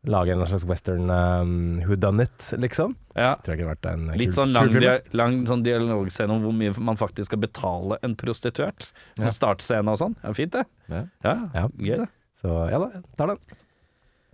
lager 0.07 0.33
en 0.37 0.47
slags 0.47 0.63
western 0.65 1.09
um, 1.11 1.51
who 1.85 1.95
done 1.99 2.23
it, 2.23 2.37
liksom. 2.57 2.95
Ja. 3.15 3.35
Tror 3.43 3.53
jeg 3.55 3.59
kunne 3.61 3.73
vært 3.75 3.87
en 3.91 4.07
Litt 4.17 4.29
kul- 4.31 4.37
sånn 4.39 4.53
lang, 4.55 4.69
kul 4.71 4.79
dia 4.85 4.95
lang 5.19 5.37
sånn 5.49 5.63
dialogscene 5.65 6.31
om 6.37 6.41
hvor 6.47 6.55
mye 6.55 6.73
man 6.79 6.97
faktisk 6.99 7.29
skal 7.31 7.41
betale 7.43 7.97
en 8.07 8.15
prostituert. 8.19 8.91
Ja. 9.19 9.29
Startscene 9.33 9.91
og 9.93 9.99
sånn. 10.01 10.15
Ja, 10.23 10.33
fint, 10.37 10.55
det. 10.55 10.65
Ja. 10.89 11.03
Ja, 11.27 11.35
Ja. 11.53 11.67
Gøy, 11.77 11.97
det. 12.05 12.09
Så 12.41 12.55
ja 12.71 12.79
da, 12.79 13.01
tar 13.17 13.33
den. 13.33 13.39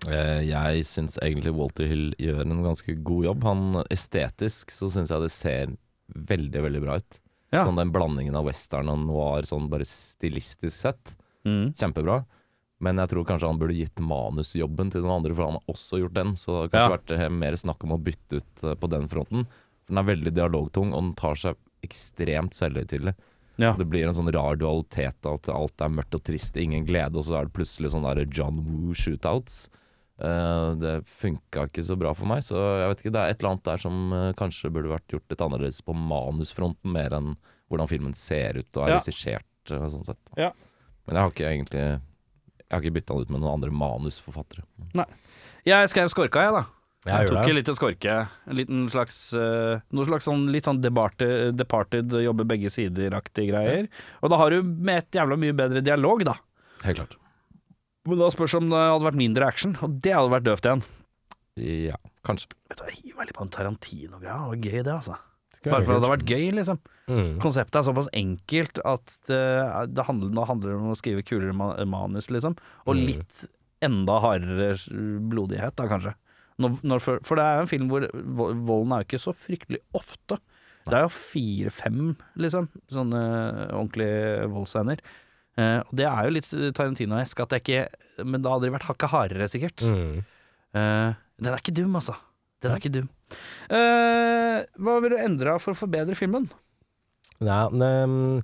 Eh, 0.09 0.41
Jeg 0.49 0.84
syns 0.86 1.17
egentlig 1.24 1.53
Walter 1.55 1.88
Hill 1.88 2.13
gjør 2.19 2.41
en 2.43 2.63
ganske 2.65 2.95
god 3.03 3.26
jobb. 3.30 3.43
Han 3.47 3.84
Estetisk 3.93 4.71
så 4.76 4.89
syns 4.91 5.09
jeg 5.13 5.21
det 5.24 5.32
ser 5.32 5.76
veldig, 6.13 6.61
veldig 6.65 6.82
bra 6.84 6.97
ut. 6.99 7.19
Ja. 7.53 7.63
Sånn 7.67 7.78
Den 7.78 7.91
blandingen 7.93 8.36
av 8.36 8.45
western 8.49 8.89
og 8.89 8.99
noir 9.05 9.45
sånn 9.47 9.69
bare 9.71 9.86
stilistisk 9.88 10.74
sett. 10.76 11.15
Mm. 11.45 11.74
Kjempebra. 11.78 12.24
Men 12.84 13.00
jeg 13.00 13.12
tror 13.14 13.26
kanskje 13.30 13.48
han 13.50 13.60
burde 13.62 13.78
gitt 13.78 14.02
manusjobben 14.04 14.90
til 14.92 15.06
noen 15.06 15.18
andre, 15.22 15.36
for 15.38 15.48
han 15.48 15.60
har 15.60 15.74
også 15.76 16.00
gjort 16.02 16.16
den. 16.18 16.34
Så 16.40 16.56
det 16.56 16.60
har 16.60 16.72
kanskje 16.74 16.90
Ja. 16.90 16.96
vært 16.98 17.14
eh, 17.18 17.30
mer 17.42 17.56
snakk 17.60 17.84
om 17.88 17.94
å 17.96 18.02
bytte 18.04 18.42
ut 18.42 18.64
eh, 18.68 18.76
på 18.76 18.90
den 18.92 19.08
fronten. 19.12 19.46
For 19.86 19.94
Den 19.94 20.02
er 20.04 20.10
veldig 20.16 20.34
dialogtung, 20.36 20.92
og 20.94 21.02
den 21.06 21.14
tar 21.20 21.36
seg 21.40 21.56
ekstremt 21.84 22.54
selvhøytidelig. 22.58 23.14
Ja. 23.62 23.74
Det 23.78 23.86
blir 23.86 24.08
en 24.08 24.16
sånn 24.18 24.32
rar 24.34 24.56
dualitet 24.58 25.28
at 25.30 25.48
alt 25.54 25.82
er 25.86 25.92
mørkt 25.94 26.16
og 26.18 26.24
trist, 26.26 26.58
ingen 26.58 26.86
glede, 26.88 27.16
og 27.20 27.26
så 27.28 27.38
er 27.40 27.46
det 27.46 27.54
plutselig 27.54 27.92
sånn 27.94 28.04
der 28.08 28.26
John 28.34 28.60
Woo 28.66 28.94
shootouts. 28.98 29.70
Uh, 30.24 30.74
det 30.78 30.94
funka 31.10 31.66
ikke 31.68 31.84
så 31.84 31.96
bra 31.98 32.12
for 32.14 32.30
meg, 32.30 32.44
så 32.46 32.56
jeg 32.80 32.90
vet 32.92 33.00
ikke, 33.02 33.12
det 33.16 33.22
er 33.24 33.32
et 33.34 33.40
eller 33.42 33.52
annet 33.56 33.64
der 33.68 33.82
som 33.82 33.96
uh, 34.14 34.32
kanskje 34.38 34.70
burde 34.72 34.92
vært 34.94 35.10
gjort 35.12 35.26
litt 35.34 35.42
annerledes 35.42 35.80
på 35.84 35.96
manusfronten, 35.98 36.92
mer 36.94 37.16
enn 37.18 37.32
hvordan 37.70 37.90
filmen 37.90 38.14
ser 38.18 38.60
ut 38.62 38.78
og 38.78 38.86
er 38.86 38.94
Ja. 38.94 39.00
regissert 39.02 39.46
sånn 39.68 40.06
sett. 40.06 40.22
Ja. 40.38 40.52
Men 41.08 41.16
jeg 41.18 41.24
har 41.24 41.32
ikke 41.34 41.50
egentlig 41.50 41.86
Jeg 42.74 42.80
har 42.80 42.86
ikke 42.88 42.97
bytta 42.97 43.13
den 43.13 43.28
ut 43.28 43.34
med 43.36 43.43
noen 43.43 43.51
andre 43.59 43.74
manusforfattere. 43.78 44.63
Nei. 44.97 45.05
Jeg 45.69 45.91
skrev 45.93 46.09
Skorka, 46.09 46.41
jeg, 46.41 46.55
da. 46.55 46.63
Jeg 47.03 47.28
Jeg 47.28 47.30
tok 47.30 47.49
en 47.51 47.57
liten 47.57 47.76
skorke. 47.78 48.13
En 48.47 48.55
liten 48.57 48.84
slags 48.89 49.17
uh, 49.36 49.82
Noe 49.91 50.07
slags 50.07 50.26
sånn 50.26 50.47
litt 50.55 50.65
sånn 50.65 50.80
departed, 50.82 51.51
departed 51.59 52.15
jobbe 52.24 52.45
begge 52.47 52.71
sider-aktige 52.74 53.51
greier. 53.51 53.89
Og 54.24 54.32
da 54.34 54.39
har 54.39 54.55
du 54.55 54.63
med 54.63 55.03
et 55.03 55.19
jævla 55.19 55.38
mye 55.38 55.53
bedre 55.57 55.84
dialog, 55.86 56.24
da. 56.26 56.38
Helt 56.88 57.01
klart. 57.01 57.17
Men 58.07 58.24
da 58.24 58.32
spørs 58.34 58.55
om 58.57 58.71
det 58.71 58.80
hadde 58.80 59.05
vært 59.05 59.19
mindre 59.19 59.47
action, 59.47 59.76
og 59.84 59.99
det 60.03 60.15
hadde 60.15 60.32
vært 60.34 60.47
døvt 60.47 60.69
igjen. 60.71 60.86
Ja, 61.91 61.99
kanskje. 62.26 62.49
Vet 62.71 62.82
du, 62.82 62.88
Jeg 62.89 62.99
hiver 63.03 63.19
meg 63.19 63.30
litt 63.30 63.38
på 63.38 63.45
en 63.45 63.53
Tarantino-greia. 63.53 64.39
Det 64.39 64.49
var 64.55 64.63
gøy, 64.65 64.80
det, 64.80 64.95
altså. 64.97 65.19
Bare 65.72 65.84
for 65.86 65.95
at 65.95 66.01
det 66.01 66.09
hadde 66.09 66.11
vært 66.18 66.32
gøy, 66.34 66.45
liksom. 66.57 66.80
Mm. 67.07 67.32
Konseptet 67.43 67.76
er 67.80 67.86
såpass 67.88 68.07
enkelt 68.14 68.80
at 68.86 69.16
det, 69.28 69.41
det 69.95 70.05
handler, 70.07 70.32
nå 70.36 70.45
handler 70.47 70.74
det 70.74 70.80
om 70.80 70.91
å 70.93 70.97
skrive 70.99 71.24
kulere 71.28 71.53
manus, 71.88 72.30
liksom. 72.32 72.55
Og 72.88 72.95
Mm. 72.95 73.05
litt 73.07 73.45
enda 73.84 74.20
hardere 74.24 74.74
blodighet, 75.30 75.76
da, 75.76 75.88
kanskje. 75.91 76.14
Når, 76.59 76.78
når, 76.84 76.99
for, 77.01 77.20
for 77.26 77.36
det 77.39 77.43
er 77.43 77.55
jo 77.57 77.61
en 77.66 77.72
film 77.72 77.88
hvor 77.89 78.05
volden 78.14 78.93
er 78.93 79.03
jo 79.03 79.07
ikke 79.09 79.20
så 79.24 79.34
fryktelig 79.36 79.80
ofte. 79.97 80.38
Det 80.86 80.93
er 80.99 81.05
jo 81.07 81.11
fire-fem, 81.16 82.16
liksom, 82.38 82.68
sånne 82.91 83.20
ordentlige 83.72 84.47
voldsscener. 84.51 84.99
Eh, 85.57 85.80
og 85.84 85.91
det 85.95 86.05
er 86.09 86.24
jo 86.28 86.34
litt 86.34 86.47
Tarantino-esk 86.74 87.39
at 87.43 87.51
det 87.53 87.59
ikke 87.61 87.84
Men 88.26 88.41
da 88.41 88.55
hadde 88.55 88.66
det 88.66 88.72
vært 88.74 88.88
hakket 88.89 89.11
hardere, 89.14 89.47
sikkert. 89.51 89.84
Mm. 89.86 90.24
Eh, 90.74 91.14
den 91.41 91.51
er 91.53 91.59
ikke 91.61 91.76
dum, 91.78 91.93
altså. 91.97 92.16
Den 92.64 92.74
er 92.74 92.82
ikke 92.82 92.93
dum. 92.93 93.09
Uh, 93.68 94.64
hva 94.80 94.97
vil 95.03 95.16
du 95.16 95.20
endre 95.20 95.57
for 95.61 95.74
å 95.74 95.78
forbedre 95.78 96.16
filmen? 96.18 96.47
Nei, 97.43 97.64
men, 97.76 98.41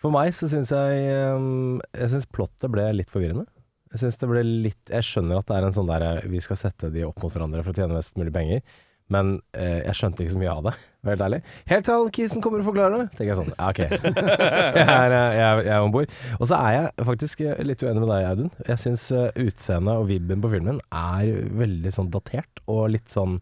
for 0.00 0.14
meg 0.14 0.32
så 0.34 0.48
syns 0.50 0.72
jeg 0.74 1.02
um, 1.36 1.78
Jeg 1.94 2.12
syns 2.14 2.28
plottet 2.32 2.72
ble 2.72 2.86
litt 2.98 3.12
forvirrende. 3.12 3.46
Jeg 3.90 4.04
synes 4.04 4.20
det 4.20 4.28
ble 4.30 4.42
litt 4.46 4.92
Jeg 4.92 5.06
skjønner 5.06 5.40
at 5.40 5.48
det 5.50 5.56
er 5.56 5.66
en 5.66 5.74
sånn 5.74 5.88
der 5.90 6.04
eh, 6.06 6.28
Vi 6.30 6.38
skal 6.44 6.58
sette 6.60 6.92
de 6.94 7.02
opp 7.08 7.18
mot 7.24 7.32
hverandre 7.34 7.64
for 7.66 7.74
å 7.74 7.80
tjene 7.80 7.96
mest 7.96 8.18
mulig 8.20 8.34
penger. 8.34 8.62
Men 9.10 9.32
eh, 9.58 9.80
jeg 9.88 9.96
skjønte 9.98 10.22
ikke 10.22 10.34
så 10.36 10.40
mye 10.40 10.52
av 10.52 10.66
det, 10.68 10.74
helt 11.10 11.24
ærlig. 11.26 11.40
Helt 11.70 11.86
til 11.86 11.96
han 11.96 12.12
kisen 12.14 12.44
kommer 12.44 12.62
og 12.62 12.68
forklarer 12.70 13.02
det, 13.02 13.06
tenker 13.16 13.32
jeg 13.32 13.40
sånn. 13.40 13.52
Ja, 13.56 13.70
ok. 13.72 13.80
jeg 14.78 14.86
er, 14.86 15.16
eh, 15.16 15.34
jeg 15.34 15.44
er, 15.46 15.62
jeg 15.66 15.74
er 15.76 15.86
om 15.86 15.94
bord. 15.94 16.14
Og 16.38 16.50
så 16.50 16.60
er 16.60 16.76
jeg 16.76 17.08
faktisk 17.10 17.44
eh, 17.46 17.62
litt 17.66 17.82
uenig 17.82 18.04
med 18.04 18.12
deg, 18.12 18.28
Audun. 18.30 18.54
Jeg 18.68 18.82
syns 18.84 19.08
uh, 19.14 19.28
utseendet 19.34 19.98
og 19.98 20.08
vibben 20.10 20.44
på 20.44 20.52
filmen 20.52 20.80
er 20.94 21.50
veldig 21.58 21.94
sånn 21.96 22.10
datert, 22.14 22.62
og 22.70 22.90
litt 22.94 23.10
sånn 23.10 23.40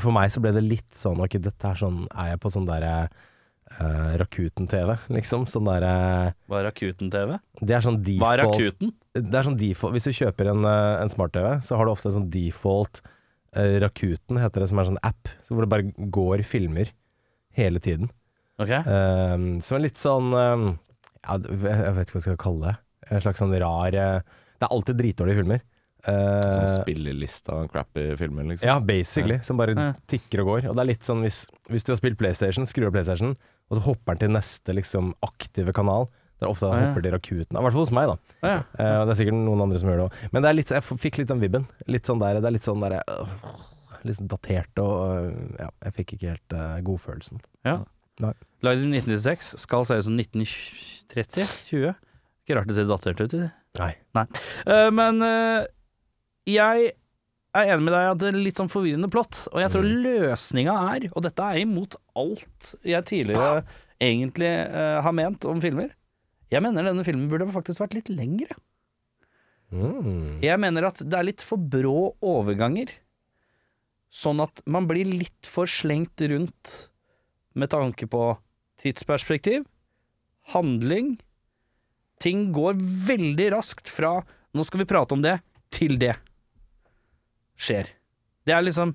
For 0.00 0.12
meg 0.14 0.32
så 0.32 0.40
ble 0.42 0.54
det 0.56 0.64
litt 0.64 0.96
sånn 0.96 1.20
Ok, 1.22 1.36
dette 1.42 1.68
er 1.68 1.78
sånn 1.78 2.06
Er 2.08 2.32
jeg 2.32 2.40
på 2.42 2.50
sånn 2.52 2.66
derre 2.68 2.94
uh, 3.06 4.12
Rakuten-TV, 4.20 4.94
liksom? 5.14 5.44
Sånn 5.50 5.68
derre 5.68 5.92
Hva 6.48 6.60
er 6.60 6.68
Rakuten-TV? 6.70 7.36
Det 7.60 7.76
er 7.76 7.84
sånn 7.84 8.00
default 8.00 8.24
Hva 8.24 8.32
er 8.34 8.42
Rakuten? 8.44 8.94
det 9.16 9.38
er 9.38 9.46
sånn 9.46 9.58
default 9.60 9.96
Hvis 9.96 10.08
du 10.08 10.16
kjøper 10.16 10.52
en, 10.52 10.64
uh, 10.66 11.02
en 11.02 11.12
smart-TV, 11.12 11.50
så 11.64 11.78
har 11.78 11.86
du 11.86 11.92
ofte 11.92 12.10
en 12.10 12.18
sånn 12.18 12.32
default 12.32 13.02
eh, 13.02 13.15
Rakuten, 13.82 14.38
heter 14.42 14.62
det, 14.62 14.68
som 14.70 14.78
er 14.78 14.86
en 14.86 14.90
sånn 14.94 15.02
app, 15.06 15.30
hvor 15.48 15.64
det 15.64 15.70
bare 15.72 16.10
går 16.12 16.42
filmer 16.46 16.90
hele 17.56 17.80
tiden. 17.82 18.10
Okay. 18.60 18.80
Um, 18.88 19.60
som 19.64 19.76
er 19.76 19.82
litt 19.84 20.00
sånn 20.00 20.30
um, 20.32 20.66
ja, 21.20 21.34
Jeg 21.36 21.58
vet 21.60 22.06
ikke 22.08 22.14
hva 22.16 22.20
jeg 22.22 22.24
skal 22.24 22.38
kalle 22.40 22.70
det. 22.70 22.76
En 23.12 23.20
slags 23.22 23.42
sånn 23.42 23.52
rar 23.60 23.94
eh, 23.94 24.22
Det 24.56 24.64
er 24.64 24.72
alltid 24.72 24.96
dritdårlige 24.98 25.40
filmer. 25.42 25.60
Uh, 26.06 26.62
Sånn 26.62 26.70
spillelista 26.84 27.58
crappy 27.72 28.12
filmer, 28.16 28.46
liksom. 28.48 28.66
ja, 28.68 28.76
basically. 28.80 29.40
Som 29.44 29.58
bare 29.60 29.74
Ja. 29.76 29.92
tikker 30.08 30.40
og 30.44 30.46
går. 30.52 30.68
Og 30.70 30.76
det 30.78 30.82
er 30.84 30.90
litt 30.92 31.04
sånn 31.06 31.20
hvis, 31.26 31.42
hvis 31.68 31.84
du 31.84 31.92
har 31.92 31.98
spilt 32.00 32.18
PlayStation, 32.20 32.66
skrur 32.66 32.88
av 32.88 32.94
PlayStation, 32.96 33.34
og 33.70 33.78
så 33.78 33.84
hopper 33.88 34.14
den 34.14 34.22
til 34.24 34.34
neste 34.36 34.74
liksom 34.76 35.12
aktive 35.26 35.74
kanal. 35.76 36.08
Det 36.36 36.44
er 36.44 36.52
ofte 36.52 36.68
ah, 36.68 36.76
ja. 36.76 36.88
hopper 36.90 37.04
de 37.04 37.12
Rakuten. 37.14 37.56
I 37.56 37.64
hvert 37.64 37.74
fall 37.74 37.84
hos 37.86 37.94
meg, 37.96 38.10
da. 38.12 38.36
Ah, 38.42 38.50
ja. 38.50 38.58
uh, 38.76 39.02
det 39.06 39.14
er 39.14 39.20
sikkert 39.22 39.38
noen 39.40 39.64
andre 39.64 39.80
som 39.80 39.90
gjør 39.90 40.02
det 40.02 40.06
òg. 40.08 40.22
Men 40.34 40.44
det 40.44 40.50
er 40.50 40.58
litt, 40.58 40.72
jeg 40.76 41.00
fikk 41.06 41.20
litt 41.22 41.32
den 41.32 41.42
vibben. 41.42 41.66
Litt 41.88 42.10
sånn 42.10 42.22
der, 42.22 42.40
det 42.42 42.50
er 42.50 42.56
litt 42.58 42.68
sånn 42.68 42.84
der 42.84 42.98
øh, 43.00 43.36
Litt 44.06 44.18
sånn 44.20 44.28
datert 44.30 44.82
og 44.82 44.96
øh, 45.08 45.30
Ja, 45.58 45.70
jeg 45.88 45.96
fikk 46.00 46.16
ikke 46.16 46.34
helt 46.34 46.56
uh, 46.56 46.76
godfølelsen. 46.86 47.40
Lagd 48.64 48.80
i 48.80 48.88
1996, 48.88 49.56
skal 49.60 49.84
se 49.88 49.98
ut 49.98 50.06
som 50.06 50.16
1930? 50.16 51.56
20? 51.72 51.96
Ikke 52.46 52.56
rart 52.60 52.70
det 52.70 52.76
ser 52.76 52.88
datert 52.88 53.20
ut. 53.20 53.32
det. 53.32 53.50
Nei. 54.16 54.24
Eh, 54.64 54.88
men 54.94 55.20
eh, 55.24 55.66
jeg 56.48 56.92
er 57.56 57.72
enig 57.72 57.86
med 57.86 57.94
deg 57.96 58.10
at 58.12 58.20
det 58.22 58.30
er 58.30 58.38
litt 58.38 58.60
sånn 58.60 58.72
forvirrende 58.72 59.10
plott. 59.12 59.42
Og 59.52 59.60
jeg 59.62 59.72
tror 59.74 59.88
løsninga 60.06 60.76
er, 60.94 61.08
og 61.12 61.26
dette 61.26 61.50
er 61.50 61.60
imot 61.64 61.98
alt 62.16 62.72
jeg 62.86 63.08
tidligere 63.08 63.64
egentlig 64.02 64.52
uh, 64.68 65.00
har 65.00 65.14
ment 65.16 65.46
om 65.48 65.60
filmer 65.62 65.88
Jeg 66.52 66.62
mener 66.62 66.86
denne 66.86 67.04
filmen 67.06 67.28
burde 67.30 67.48
faktisk 67.54 67.82
vært 67.82 67.96
litt 67.98 68.10
lengre. 68.12 68.54
Mm. 69.74 70.38
Jeg 70.44 70.60
mener 70.62 70.86
at 70.88 71.00
det 71.02 71.16
er 71.18 71.26
litt 71.26 71.42
for 71.42 71.58
brå 71.58 72.14
overganger. 72.24 72.92
Sånn 74.12 74.40
at 74.44 74.62
man 74.70 74.86
blir 74.88 75.08
litt 75.08 75.50
for 75.50 75.68
slengt 75.68 76.22
rundt 76.30 76.76
med 77.58 77.72
tanke 77.72 78.06
på 78.08 78.36
tidsperspektiv, 78.80 79.64
handling. 80.52 81.16
Ting 82.22 82.50
går 82.56 82.78
veldig 82.78 83.50
raskt 83.56 83.90
fra 83.92 84.22
'nå 84.54 84.64
skal 84.64 84.80
vi 84.80 84.88
prate 84.88 85.12
om 85.12 85.22
det' 85.24 85.40
til 85.70 85.98
det 85.98 86.14
skjer. 87.60 87.88
Det 88.46 88.54
er 88.54 88.62
liksom 88.62 88.94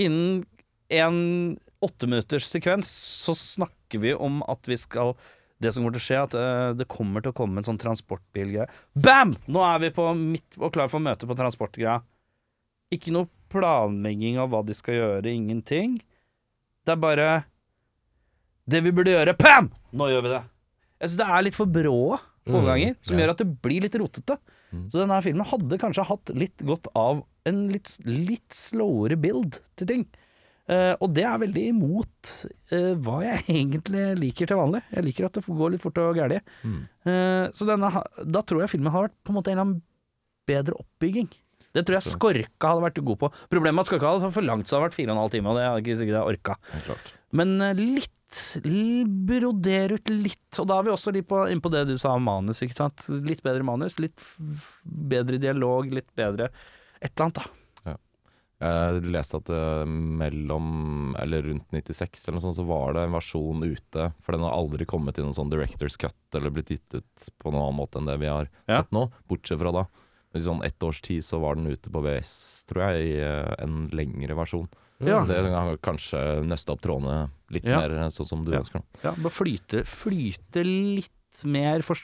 Innen 0.00 0.46
en 0.88 1.58
åtteminutters 1.84 2.46
sekvens 2.48 2.88
så 2.88 3.34
snakker 3.36 4.00
vi 4.00 4.14
om 4.16 4.40
at 4.48 4.64
vi 4.64 4.78
skal 4.80 5.12
det 5.60 5.72
som 5.74 5.84
kommer 5.84 5.96
til 5.98 6.02
å 6.02 6.06
skje, 6.06 6.16
er 6.16 6.28
at 6.28 6.36
eh, 6.40 6.76
det 6.78 6.88
kommer 6.90 7.24
til 7.24 7.34
å 7.34 7.36
komme 7.36 7.60
en 7.60 7.66
sånn 7.68 7.80
transportbilgreie. 7.80 8.68
Bam! 8.96 9.34
Nå 9.50 9.64
er 9.66 9.82
vi 9.82 9.92
på 9.96 10.06
midt 10.16 10.56
og 10.60 10.72
klar 10.74 10.88
for 10.92 11.04
møte 11.04 11.28
på 11.28 11.36
transportgreia. 11.38 11.98
Ikke 12.94 13.12
noe 13.14 13.28
planlegging 13.52 14.38
av 14.40 14.50
hva 14.52 14.62
de 14.66 14.76
skal 14.76 14.96
gjøre, 14.96 15.30
ingenting. 15.30 15.98
Det 16.86 16.94
er 16.94 17.02
bare 17.02 17.28
Det 18.70 18.80
vi 18.84 18.92
burde 18.94 19.12
gjøre, 19.12 19.34
pam! 19.36 19.68
Nå 19.92 20.08
gjør 20.12 20.26
vi 20.26 20.32
det. 20.36 20.42
Jeg 21.00 21.10
synes 21.10 21.20
det 21.20 21.28
er 21.34 21.44
litt 21.46 21.58
for 21.58 21.70
brå 21.70 22.00
overganger, 22.50 22.96
som 23.04 23.16
ja. 23.16 23.24
gjør 23.24 23.32
at 23.34 23.42
det 23.42 23.48
blir 23.64 23.84
litt 23.84 23.96
rotete. 24.00 24.36
Så 24.70 25.00
denne 25.00 25.18
filmen 25.24 25.46
hadde 25.50 25.78
kanskje 25.82 26.06
hatt 26.06 26.30
litt 26.38 26.62
godt 26.66 26.86
av 26.98 27.24
en 27.48 27.60
litt, 27.72 27.96
litt 28.06 28.54
slowere 28.54 29.18
build 29.18 29.58
til 29.80 29.88
ting. 29.90 30.04
Eh, 30.70 30.92
og 31.02 31.10
det 31.16 31.24
er 31.26 31.42
veldig 31.42 31.66
imot 31.72 32.32
eh, 32.70 32.92
hva 33.02 33.20
jeg 33.24 33.44
egentlig 33.58 34.06
liker 34.20 34.50
til 34.50 34.60
vanlig. 34.60 34.82
Jeg 34.94 35.06
liker 35.08 35.28
at 35.28 35.38
det 35.38 35.44
går 35.46 35.74
litt 35.74 35.84
fort 35.84 36.00
og 36.02 36.18
gærlig. 36.20 36.40
Eh, 36.62 37.46
så 37.56 37.68
denne, 37.68 37.92
da 38.22 38.42
tror 38.46 38.64
jeg 38.64 38.74
filmen 38.76 38.94
har 38.94 39.08
vært 39.08 39.16
på 39.24 39.34
en 39.34 39.40
måte 39.40 39.52
en 39.52 39.58
eller 39.58 39.66
annen 39.66 39.80
bedre 40.50 40.78
oppbygging. 40.78 41.30
Det 41.70 41.84
tror 41.86 42.00
jeg 42.00 42.10
Skorka 42.10 42.72
hadde 42.72 42.82
vært 42.82 43.04
god 43.06 43.18
på. 43.20 43.28
Problemet 43.50 43.78
med 43.78 43.84
at 43.84 43.90
Skorka 43.90 44.10
hadde 44.10 44.32
for 44.34 44.46
langt 44.46 44.66
så 44.66 44.74
det 44.74 44.78
hadde 44.78 44.88
vært 44.88 44.98
fire 44.98 45.10
og 45.10 45.14
en 45.14 45.22
halv 45.22 45.34
time, 45.34 45.50
og 45.50 45.58
det 45.58 45.66
hadde 45.68 45.82
ikke 45.84 46.00
sikkert 46.00 46.18
jeg 46.18 46.32
orka. 46.34 46.56
Ja. 46.74 46.96
Men 47.38 47.52
litt, 47.78 48.40
broder 49.30 49.94
ut 49.94 50.10
litt, 50.10 50.58
og 50.58 50.66
da 50.66 50.80
er 50.80 50.88
vi 50.88 50.92
også 50.96 51.14
litt 51.14 51.28
på, 51.30 51.44
inne 51.46 51.62
på 51.62 51.70
det 51.70 51.84
du 51.86 51.94
sa 51.98 52.16
om 52.18 52.26
manus, 52.26 52.64
ikke 52.66 52.78
sant. 52.78 53.06
Litt 53.22 53.44
bedre 53.46 53.62
manus, 53.66 54.00
litt 54.02 54.18
bedre 54.82 55.38
dialog, 55.38 55.94
litt 55.94 56.10
bedre 56.18 56.50
et 57.00 57.14
eller 57.14 57.28
annet, 57.28 57.38
da. 57.38 57.59
Jeg 58.60 59.04
leste 59.08 59.38
at 59.40 59.48
eh, 59.56 59.84
mellom, 59.88 61.14
eller 61.16 61.42
rundt 61.48 61.70
96 61.72 62.26
eller 62.28 62.36
noe 62.36 62.44
sånt, 62.44 62.58
så 62.58 62.66
var 62.68 62.92
det 62.92 63.06
en 63.06 63.14
versjon 63.16 63.62
ute. 63.64 64.10
For 64.20 64.36
den 64.36 64.44
har 64.44 64.52
aldri 64.52 64.84
kommet 64.88 65.16
i 65.18 65.22
noen 65.24 65.32
sånn 65.36 65.48
Directors 65.52 65.96
Cut 65.96 66.36
eller 66.36 66.50
blitt 66.52 66.68
gitt 66.74 66.94
ut 66.98 67.30
på 67.40 67.50
noen 67.54 67.62
annen 67.70 67.78
måte 67.80 67.96
enn 68.02 68.06
det 68.10 68.18
vi 68.20 68.28
har 68.28 68.50
Ja. 68.68 68.82
sett 68.82 68.92
nå. 68.92 69.06
Bortsett 69.28 69.58
fra 69.62 69.72
da. 69.72 69.86
I 70.36 70.38
sånn 70.44 70.60
ett 70.62 70.78
års 70.86 71.00
tid 71.00 71.24
så 71.24 71.40
var 71.40 71.56
den 71.56 71.66
ute 71.72 71.90
på 71.90 72.02
VS, 72.04 72.66
tror 72.68 72.84
jeg, 72.92 73.08
i 73.08 73.16
eh, 73.24 73.54
en 73.64 73.88
lengre 73.96 74.36
versjon. 74.36 74.68
Ja. 75.00 75.22
Så 75.24 75.26
det 75.32 75.40
har 75.48 75.76
kanskje 75.80 76.20
nøste 76.44 76.70
opp 76.76 76.82
trådene 76.84 77.30
litt 77.50 77.64
Ja. 77.64 77.80
mer 77.80 77.96
eh, 77.96 78.08
sånn 78.12 78.28
som 78.28 78.44
du 78.44 78.52
Ja. 78.52 78.60
ønsker. 78.60 78.82
Ja, 79.02 79.12
bare 79.16 79.32
flyte, 79.32 79.82
flyte 79.88 80.62
litt 80.62 81.44
mer 81.48 81.80
for, 81.80 81.96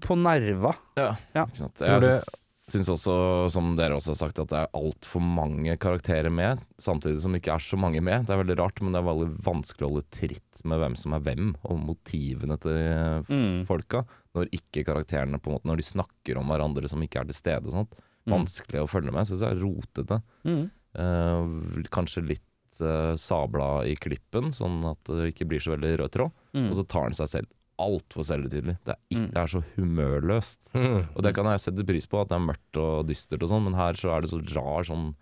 på 0.00 0.16
nerva. 0.18 0.74
Ja, 0.96 1.16
Ja. 1.34 1.44
Ikke 1.46 1.56
sant? 1.58 1.74
Tror 1.76 1.88
Jeg 1.88 2.00
det- 2.00 2.10
syns, 2.10 2.53
syns 2.64 2.88
også, 2.88 3.14
som 3.52 3.74
dere 3.78 3.96
også 3.98 4.14
har 4.14 4.18
sagt, 4.22 4.38
at 4.40 4.50
det 4.50 4.58
er 4.62 4.76
altfor 4.78 5.22
mange 5.24 5.74
karakterer 5.80 6.32
med, 6.32 6.62
samtidig 6.80 7.20
som 7.22 7.34
det 7.34 7.42
ikke 7.42 7.56
er 7.58 7.64
så 7.64 7.78
mange 7.80 8.00
med. 8.04 8.24
Det 8.24 8.34
er 8.34 8.40
veldig 8.40 8.56
rart, 8.60 8.80
men 8.82 8.94
det 8.94 9.00
er 9.02 9.08
veldig 9.08 9.28
vanskelig 9.44 9.84
å 9.86 9.90
holde 9.92 10.06
tritt 10.16 10.62
med 10.64 10.80
hvem 10.80 10.96
som 11.00 11.16
er 11.16 11.24
hvem, 11.26 11.50
og 11.68 11.82
motivene 11.82 12.56
til 12.62 12.80
Mm. 13.28 13.66
folka, 13.68 14.04
når 14.34 14.48
ikke 14.56 14.84
karakterene 14.84 15.38
på 15.40 15.50
en 15.50 15.56
måte 15.58 15.68
Når 15.68 15.76
de 15.76 15.86
snakker 15.86 16.38
om 16.40 16.48
hverandre 16.48 16.88
som 16.88 17.00
ikke 17.04 17.20
er 17.20 17.28
til 17.30 17.34
stede 17.38 17.66
og 17.68 17.72
sånt. 17.72 17.92
Mm. 18.26 18.32
Vanskelig 18.38 18.80
å 18.82 18.88
følge 18.88 19.12
med, 19.12 19.26
syns 19.28 19.44
jeg. 19.44 19.60
Rotete. 19.60 20.22
Mm. 20.44 20.70
Eh, 20.94 21.84
kanskje 21.90 22.24
litt 22.26 22.80
uh, 22.80 23.14
sabla 23.14 23.84
i 23.86 23.94
klippen, 23.94 24.50
sånn 24.50 24.80
at 24.88 25.04
det 25.04 25.34
ikke 25.34 25.46
blir 25.46 25.60
så 25.62 25.76
veldig 25.76 25.98
rød 26.00 26.10
tråd. 26.16 26.32
Mm. 26.54 26.70
Og 26.70 26.76
så 26.80 26.86
tar 26.88 27.02
han 27.08 27.14
seg 27.14 27.28
selv 27.28 27.46
altfor 27.78 28.22
selvhøytidelig. 28.24 28.76
Det, 28.84 28.94
er 28.94 29.00
ikke- 29.10 29.20
Mm. 29.24 29.30
det 29.32 29.40
er 29.42 29.46
så 29.46 29.62
humørløst. 29.76 30.70
Mm. 30.74 31.08
Og 31.16 31.22
det 31.22 31.34
kan 31.34 31.44
jeg 31.46 31.60
sette 31.60 31.86
pris 31.86 32.06
på, 32.06 32.20
at 32.20 32.28
det 32.28 32.36
er 32.36 32.46
mørkt 32.46 32.76
og 32.78 33.06
dystert 33.06 33.42
og 33.42 33.48
sånn, 33.50 33.64
men 33.64 33.74
her 33.74 33.92
så 33.94 34.10
er 34.16 34.20
det 34.22 34.30
så 34.30 34.40
rar 34.54 34.82
sånn 34.84 35.14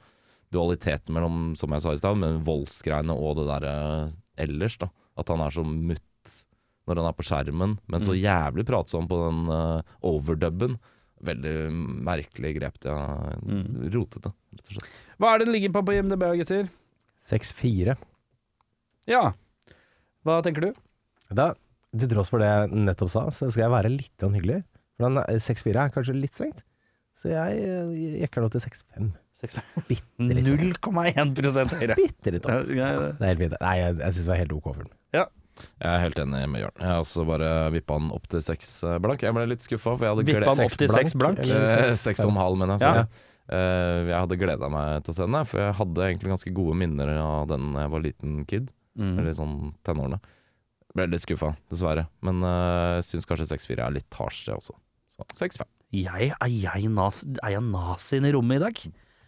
dualitet 0.53 1.09
mellom, 1.09 1.57
som 1.57 1.71
jeg 1.71 1.81
sa 1.81 1.93
i 1.93 1.97
stad, 1.97 2.17
men 2.19 2.43
voldsgreiene 2.45 3.11
og 3.17 3.37
det 3.37 3.47
derre 3.49 4.13
ellers, 4.37 4.77
da. 4.79 4.89
At 5.17 5.29
han 5.29 5.41
er 5.41 5.51
så 5.51 5.65
mutt 5.65 6.01
når 6.87 6.97
han 6.97 7.07
er 7.07 7.13
på 7.17 7.25
skjermen, 7.25 7.79
men 7.89 8.01
så 8.01 8.13
jævlig 8.13 8.67
pratsom 8.67 9.07
på 9.09 9.17
den 9.31 9.49
uh, 9.49 9.81
overdubben. 10.03 10.79
Veldig 11.23 11.71
merkelig 12.03 12.57
grep. 12.59 12.79
Det 12.81 12.91
er 12.91 13.39
Mm. 13.47 13.89
rotete, 13.95 14.33
rett 14.53 14.67
og 14.69 14.73
slett. 14.75 14.89
Hva 15.21 15.35
er 15.35 15.39
det 15.39 15.47
den 15.47 15.55
ligger 15.55 15.73
på 15.73 15.85
på 15.87 15.95
IMDb, 15.97 16.21
gutter? 16.37 16.69
6-4. 17.23 17.97
Ja. 19.07 19.33
Hva 20.27 20.43
tenker 20.43 20.61
du? 20.61 20.73
Da, 21.33 21.55
til 21.99 22.09
tross 22.13 22.31
for 22.33 22.43
det 22.43 22.49
jeg 22.49 22.85
nettopp 22.89 23.11
sa, 23.13 23.27
så 23.35 23.51
skal 23.53 23.67
jeg 23.67 23.75
være 23.75 23.91
litt 23.93 24.25
hyggelig. 24.25 24.63
For 24.97 25.09
er- 25.23 25.43
6-4 25.43 25.83
er 25.85 25.93
kanskje 25.95 26.15
litt 26.17 26.33
strengt. 26.37 26.63
Så 27.19 27.29
jeg 27.31 28.23
jekker 28.25 28.43
nå 28.43 28.49
til 28.51 28.63
6-5. 28.65 29.13
Bitte 29.89 30.35
litt. 30.37 30.47
0,1 30.47 31.71
høyere. 31.75 31.97
Bitte 31.99 32.33
litt 32.35 32.47
opp. 32.47 32.69
Ja, 32.73 32.89
ja, 32.95 33.07
Det 33.13 33.23
er 33.23 33.33
helt 33.33 33.43
fint. 33.43 33.57
Nei, 33.61 33.77
jeg, 33.81 33.97
jeg 33.99 34.15
syns 34.17 34.27
det 34.27 34.33
var 34.33 34.41
helt 34.43 34.55
ok 34.59 34.69
film. 34.81 34.93
Jeg 35.83 35.85
er 35.85 36.01
helt 36.01 36.19
enig 36.23 36.39
med 36.49 36.63
Jørn. 36.63 36.79
Jeg 36.81 36.89
har 36.89 37.01
også 37.03 37.25
bare 37.29 37.49
vippa 37.75 37.99
den 38.01 38.13
opp 38.17 38.25
til 38.33 38.41
seks 38.45 38.71
eh, 38.89 38.97
blank. 39.05 39.21
Jeg 39.23 39.37
ble 39.37 39.45
litt 39.51 39.65
skuffa, 39.65 39.93
for 39.99 40.07
jeg 40.07 40.15
hadde 40.15 40.25
Vippa 40.31 40.55
den 40.57 40.65
opp 40.65 40.79
til 40.81 40.91
seks 40.91 41.15
blank? 41.19 41.43
eller 41.45 41.91
om 41.91 41.99
Seks 42.01 42.25
og 42.25 42.33
en 42.33 42.41
halv, 42.41 42.57
mener 42.63 42.81
jeg. 42.81 43.03
Ja. 43.03 43.05
Eh, 43.53 43.99
jeg 44.09 44.17
hadde 44.17 44.39
gleda 44.41 44.71
meg 44.73 45.03
til 45.05 45.13
å 45.13 45.17
se 45.19 45.27
den, 45.29 45.37
for 45.51 45.61
jeg 45.61 45.77
hadde 45.83 46.07
egentlig 46.09 46.33
ganske 46.33 46.55
gode 46.57 46.79
minner 46.81 47.13
av 47.21 47.51
den 47.53 47.69
da 47.77 47.85
jeg 47.85 47.93
var 47.93 48.05
liten 48.07 48.39
kid. 48.49 48.71
Mm. 48.99 49.13
Eller 49.21 49.37
sånn 49.37 49.57
tenårene. 49.85 50.21
Ble 50.97 51.07
litt 51.09 51.23
skuffa, 51.25 51.55
dessverre. 51.73 52.07
Men 52.27 52.43
uh, 52.45 52.99
syns 53.07 53.25
kanskje 53.29 53.47
6-4 53.55 53.87
er 53.87 53.95
litt 53.97 54.19
hardt, 54.19 54.43
det 54.47 54.55
også. 54.57 54.75
Så 55.15 55.27
6-5. 55.39 55.69
Jeg, 55.93 56.33
er 56.33 56.53
jeg, 56.53 56.89
nas, 56.93 57.23
er 57.43 57.55
jeg 57.57 57.65
nazien 57.69 58.25
i 58.29 58.33
rommet 58.33 58.61
i 58.61 58.65
dag? 58.67 58.83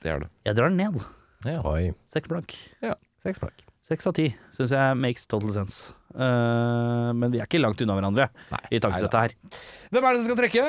Det 0.05 0.13
er 0.13 0.25
du. 0.25 0.27
Jeg 0.49 0.57
drar 0.59 0.73
den 0.73 0.81
ned. 0.81 1.01
Ja. 1.45 1.61
Oi. 1.69 1.93
Seks 2.13 2.29
blank. 2.33 2.55
Seks 3.25 3.41
blank. 3.41 3.65
Seks 3.85 4.07
av 4.09 4.15
ti 4.17 4.31
syns 4.57 4.73
jeg 4.73 4.97
makes 4.97 5.27
total 5.29 5.51
sense. 5.53 5.93
Uh, 6.17 7.11
men 7.17 7.29
vi 7.35 7.41
er 7.43 7.49
ikke 7.49 7.61
langt 7.61 7.81
unna 7.85 7.97
hverandre 7.99 8.31
i 8.73 8.81
tankesettet 8.81 9.19
her. 9.27 9.35
Hvem 9.93 10.07
er 10.09 10.15
det 10.17 10.23
som 10.23 10.29
skal 10.31 10.39
trekke? 10.41 10.65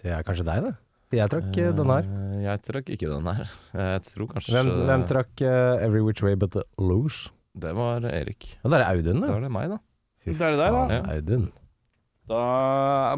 Det 0.00 0.12
er 0.16 0.24
kanskje 0.24 0.46
deg, 0.48 0.68
det. 0.70 0.74
Jeg 1.16 1.30
trakk 1.32 1.50
uh, 1.52 1.68
den 1.80 1.90
her. 1.92 2.06
Eh, 2.08 2.38
Jeg 2.46 2.62
trakk 2.66 2.88
ikke 2.96 3.10
den 3.12 3.28
her. 3.28 3.52
Jeg 3.76 4.00
tror 4.08 4.30
kanskje 4.32 4.54
Hvem, 4.56 4.70
hvem 4.88 5.04
trakk 5.12 5.42
uh, 5.44 5.84
Every 5.84 6.00
Which 6.06 6.24
Way 6.24 6.36
But 6.40 6.56
The 6.56 6.64
Luge? 6.80 7.28
Det 7.56 7.72
var 7.76 8.04
Erik. 8.08 8.48
Og 8.64 8.72
det 8.72 8.80
er 8.80 8.86
Audun, 8.88 9.20
Det 9.20 9.28
det. 9.28 9.34
var 9.36 9.44
det 9.44 9.52
meg, 9.52 9.68
da. 9.76 9.78
Fy 10.26 10.34
Det 10.34 10.42
er 10.42 10.56
det 10.56 10.60
deg, 10.60 10.74
da. 10.74 10.82
faen. 10.82 11.08
Audun. 11.14 11.46
Da, 12.26 12.42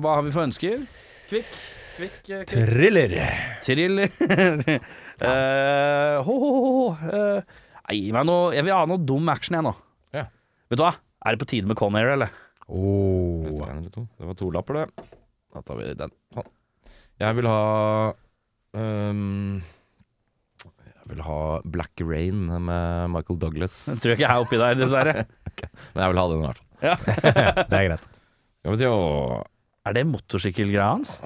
hva 0.05 0.15
har 0.19 0.25
vi 0.27 0.33
for 0.35 0.45
ønsker? 0.45 0.83
Kvikk, 1.31 1.53
kvikk, 1.97 2.19
eh, 2.29 2.43
kvikk. 2.45 2.53
Thriller. 2.53 3.15
Thriller. 3.65 4.13
Eh, 5.19 6.17
ho, 6.23 6.35
ho, 6.39 6.49
ho, 6.55 6.67
ho. 6.71 6.83
Eh, 7.11 7.41
nei, 7.89 7.95
gi 8.05 8.13
meg 8.15 8.23
noe 8.29 8.53
Jeg 8.55 8.63
vil 8.63 8.71
ha 8.71 8.85
noe 8.87 9.01
dum 9.03 9.27
action, 9.33 9.57
jeg 9.59 9.65
nå. 9.67 9.73
Ja. 10.15 10.21
Vet 10.71 10.79
du 10.79 10.85
hva? 10.85 10.93
Er 11.27 11.35
det 11.35 11.41
på 11.43 11.49
tide 11.51 11.67
med 11.67 11.75
Conair, 11.81 12.13
eller? 12.13 12.31
Oh. 12.71 13.43
Litt 13.43 13.59
eller 13.65 13.89
to. 13.91 14.05
Det 14.15 14.29
var 14.29 14.37
to 14.39 14.51
lapper, 14.55 14.79
det. 14.79 15.09
Da 15.57 15.65
tar 15.67 15.81
vi 15.81 15.89
den. 15.99 16.15
Sånn. 16.37 16.47
Jeg 17.19 17.35
vil 17.41 17.49
ha 17.51 17.59
ehm, 18.79 19.59
Jeg 20.63 21.11
vil 21.11 21.25
ha 21.27 21.41
Black 21.67 22.05
Rain 22.07 22.47
med 22.71 23.11
Michael 23.17 23.41
Douglas. 23.43 23.75
Den 23.91 23.99
tror 24.05 24.15
jeg 24.15 24.21
ikke 24.21 24.29
jeg 24.29 24.37
er 24.39 24.47
oppi 24.47 24.63
der, 24.63 24.79
dessverre. 24.85 25.17
Men 25.97 26.05
jeg 26.05 26.15
vil 26.15 26.23
ha 26.23 26.27
den 26.31 26.45
i 26.45 26.47
hvert 26.47 26.63
fall. 26.63 26.68
Det 27.71 27.77
er 27.79 27.87
greit. 27.91 28.09
Skal 28.63 28.75
vi 28.77 28.89
åh, 28.91 29.39
Er 29.89 29.95
det 29.97 30.07
motorsykkelgreia 30.11 30.91
hans? 30.95 31.19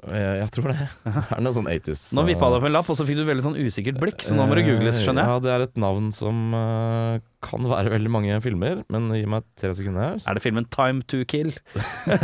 jeg, 0.00 0.36
jeg 0.40 0.50
tror 0.56 0.70
det. 0.72 0.76
Det 1.04 1.22
er 1.36 1.42
noe 1.44 1.54
sånn 1.56 1.68
80s. 1.70 2.02
Nå 2.16 2.22
vippa 2.28 2.48
det 2.50 2.58
opp 2.58 2.66
en 2.68 2.72
lapp, 2.72 2.88
og 2.92 2.96
så 2.98 3.04
fikk 3.08 3.18
du 3.20 3.24
veldig 3.28 3.44
sånn 3.44 3.56
usikkert 3.60 3.98
blikk, 4.00 4.22
så 4.24 4.36
nå 4.36 4.46
må 4.48 4.56
det 4.56 4.64
googles, 4.66 5.00
skjønner 5.04 5.26
jeg. 5.26 5.32
Ja, 5.34 5.42
det 5.44 5.52
er 5.54 5.64
et 5.66 5.76
navn 5.80 6.08
som 6.16 6.54
uh, 6.56 7.18
kan 7.44 7.68
være 7.68 7.92
veldig 7.94 8.12
mange 8.16 8.38
filmer, 8.44 8.80
men 8.92 9.10
gi 9.16 9.26
meg 9.28 9.44
tre 9.60 9.72
sekunder 9.76 10.06
her. 10.14 10.22
Er 10.24 10.38
det 10.40 10.44
filmen 10.44 10.66
Time 10.72 11.04
to 11.10 11.20
Kill? 11.28 11.52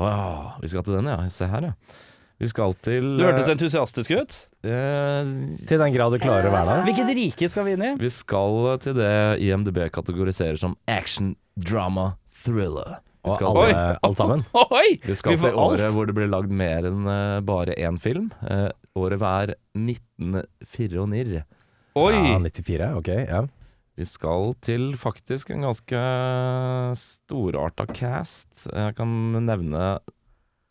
Å 0.00 0.10
ja, 0.10 0.26
vi 0.62 0.70
skal 0.72 0.84
til 0.86 0.98
den, 0.98 1.08
ja. 1.12 1.20
Se 1.32 1.48
her, 1.50 1.70
ja. 1.70 2.02
Vi 2.42 2.48
skal 2.50 2.74
til 2.82 3.12
Du 3.16 3.22
hørtes 3.24 3.48
entusiastisk 3.52 4.10
ut. 4.18 4.32
eh, 4.66 5.28
Til 5.68 5.78
den 5.80 5.92
grad 5.94 6.12
du 6.12 6.18
klarer 6.20 6.48
å 6.50 6.52
være 6.52 6.66
der. 6.72 6.82
Hvilket 6.88 7.12
rike 7.16 7.48
skal 7.48 7.68
vi 7.68 7.76
inn 7.76 7.84
i? 7.86 7.92
Vi 8.00 8.10
skal 8.12 8.74
til 8.82 8.96
det 8.98 9.12
IMDb 9.46 9.84
kategoriserer 9.94 10.58
som 10.60 10.74
action, 10.90 11.36
drama, 11.56 12.14
thriller. 12.44 12.98
Vi 13.24 13.30
Og 13.30 13.38
skal, 13.38 13.46
alle, 13.48 13.68
til, 13.72 13.98
alt 14.08 14.18
sammen. 14.20 14.42
Oi! 14.78 14.88
vi 15.00 15.14
skal 15.16 15.32
vi 15.32 15.40
til 15.46 15.54
året 15.56 15.86
alt. 15.86 15.94
hvor 15.96 16.08
det 16.10 16.14
ble 16.16 16.26
lagd 16.28 16.52
mer 16.52 16.84
enn 16.90 17.06
eh, 17.08 17.40
bare 17.46 17.76
én 17.80 17.96
film. 18.02 18.26
Uh, 18.44 18.68
året 19.00 19.20
var 19.22 19.54
1994. 19.78 21.44
Oi! 21.96 22.12
Ja, 22.12 22.38
94, 22.42 22.90
ok. 23.00 23.08
Ja. 23.24 23.44
Vi 23.94 24.04
skal 24.10 24.52
til 24.66 24.88
faktisk 24.98 25.52
en 25.54 25.62
ganske 25.68 26.00
storarta 26.98 27.86
cast. 27.94 28.66
Jeg 28.66 28.96
kan 28.98 29.08
nevne 29.46 29.84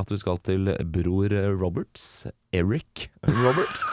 at 0.04 0.12
vi 0.14 0.20
skal 0.22 0.40
til 0.46 0.70
bror 0.94 1.34
Roberts. 1.60 2.26
Eric 2.54 3.08
Roberts. 3.26 3.84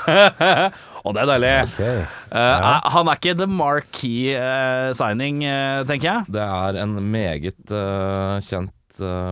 og 1.05 1.15
det 1.17 1.23
er 1.23 1.31
deilig. 1.31 1.53
Ok. 1.65 1.81
Eh, 1.81 2.67
han 2.95 3.11
er 3.11 3.21
ikke 3.21 3.37
the 3.39 3.49
marquee 3.49 4.35
uh, 4.37 4.91
signing, 4.97 5.41
uh, 5.47 5.81
tenker 5.89 6.11
jeg. 6.11 6.35
Det 6.37 6.45
er 6.45 6.81
en 6.83 6.99
meget 7.11 7.77
kjent 8.45 8.77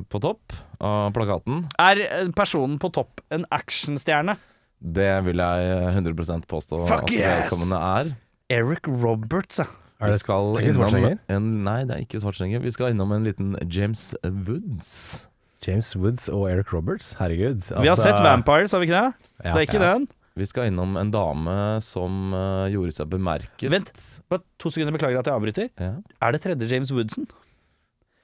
på 0.08 0.20
topp 0.24 0.54
av 0.80 1.10
plakaten. 1.12 1.66
Er 1.82 2.30
personen 2.36 2.78
på 2.80 2.88
topp 2.94 3.20
en 3.34 3.44
actionstjerne? 3.52 4.38
Det 4.78 5.10
vil 5.26 5.42
jeg 5.42 5.90
100 5.90 6.46
påstå 6.48 6.86
Fuck 6.86 7.10
at 7.10 7.12
yes! 7.12 7.26
vedkommende 7.26 7.82
er. 7.82 8.14
Eric 8.48 8.88
Roberts, 8.88 9.60
ja. 9.60 9.66
Er 9.98 10.06
Vi 10.06 10.12
det, 10.12 10.28
er 10.30 10.60
ikke 10.60 10.72
Schwarzenegger? 10.76 11.38
Nei, 11.42 11.80
det 11.82 11.94
er 11.96 12.02
ikke 12.04 12.20
Schwarzenegger. 12.22 12.60
Vi 12.62 12.70
skal 12.70 12.92
innom 12.94 13.10
en 13.12 13.24
liten 13.26 13.56
James 13.66 14.14
Woods. 14.22 15.26
James 15.66 15.90
Woods 15.96 16.28
og 16.28 16.46
Eric 16.50 16.72
Roberts? 16.72 17.12
Herregud. 17.18 17.64
Vi 17.68 17.74
har 17.88 17.96
altså- 17.96 18.02
sett 18.12 18.22
Vampires, 18.22 18.72
har 18.72 18.78
vi 18.80 18.86
ikke 18.86 19.00
det? 19.00 19.14
Ja, 19.44 19.50
Så 19.50 19.54
det 19.54 19.60
er 19.62 19.66
ikke 19.66 19.82
ja. 19.82 19.92
den. 19.94 20.08
Vi 20.38 20.46
skal 20.46 20.68
innom 20.70 20.96
en 20.96 21.10
dame 21.10 21.54
som 21.82 22.32
uh, 22.32 22.68
gjorde 22.70 22.92
seg 22.94 23.08
bemerket. 23.10 23.70
Vent, 23.72 24.20
bare 24.30 24.40
to 24.62 24.70
sekunder, 24.70 24.94
beklager 24.94 25.18
at 25.18 25.26
jeg 25.26 25.34
avbryter. 25.34 25.68
Ja. 25.80 25.94
Er 26.22 26.32
det 26.32 26.40
tredje 26.44 26.68
James 26.70 26.92
Woodson? 26.94 27.26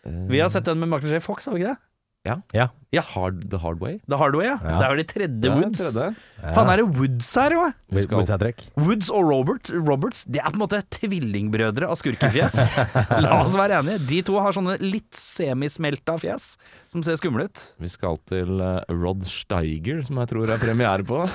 Uh, 0.06 0.28
Vi 0.30 0.38
har 0.38 0.48
sett 0.48 0.64
den 0.64 0.78
med 0.78 0.88
Michael 0.92 1.16
J. 1.16 1.20
Fox, 1.24 1.44
har 1.46 1.54
vi 1.56 1.64
ikke 1.64 1.72
det? 1.74 1.78
Hard, 2.24 3.50
The 3.50 3.58
Hard 3.58 3.80
Way. 3.82 3.98
The 4.08 4.16
Hard 4.16 4.36
Way, 4.38 4.46
ja. 4.46 4.54
Ja. 4.62 4.78
Det 4.78 4.84
er 4.86 4.92
vel 4.92 5.00
de 5.00 5.04
tredje 5.10 5.50
er 5.50 5.56
Woods. 5.58 5.80
tredje. 5.82 6.04
Ja. 6.40 6.52
Faen, 6.54 6.68
er 6.70 6.80
det 6.80 6.86
Woods 6.96 7.30
her 7.40 7.50
jo? 7.56 7.64
Skal- 8.04 8.20
Woods. 8.20 8.68
Woods 8.76 9.10
og 9.10 9.26
Robert, 9.28 9.70
Roberts 9.74 10.22
Det 10.24 10.40
er 10.40 10.48
på 10.52 10.58
en 10.58 10.62
måte 10.62 10.80
tvillingbrødre 10.94 11.88
av 11.90 11.98
skurkefjes. 11.98 12.56
La 13.24 13.40
oss 13.42 13.56
være 13.58 13.80
enige. 13.82 13.98
De 14.08 14.20
to 14.30 14.38
har 14.40 14.54
sånne 14.56 14.76
litt 14.80 15.10
semismelta 15.18 16.16
fjes 16.22 16.54
som 16.92 17.02
ser 17.02 17.18
skumle 17.18 17.48
ut. 17.50 17.64
Vi 17.82 17.90
skal 17.90 18.16
til 18.30 18.60
eh, 18.62 18.80
Rod 18.94 19.26
Steiger, 19.26 20.00
som 20.06 20.20
jeg 20.22 20.30
tror 20.30 20.54
er 20.54 20.62
premiere 20.62 21.04
på. 21.06 21.24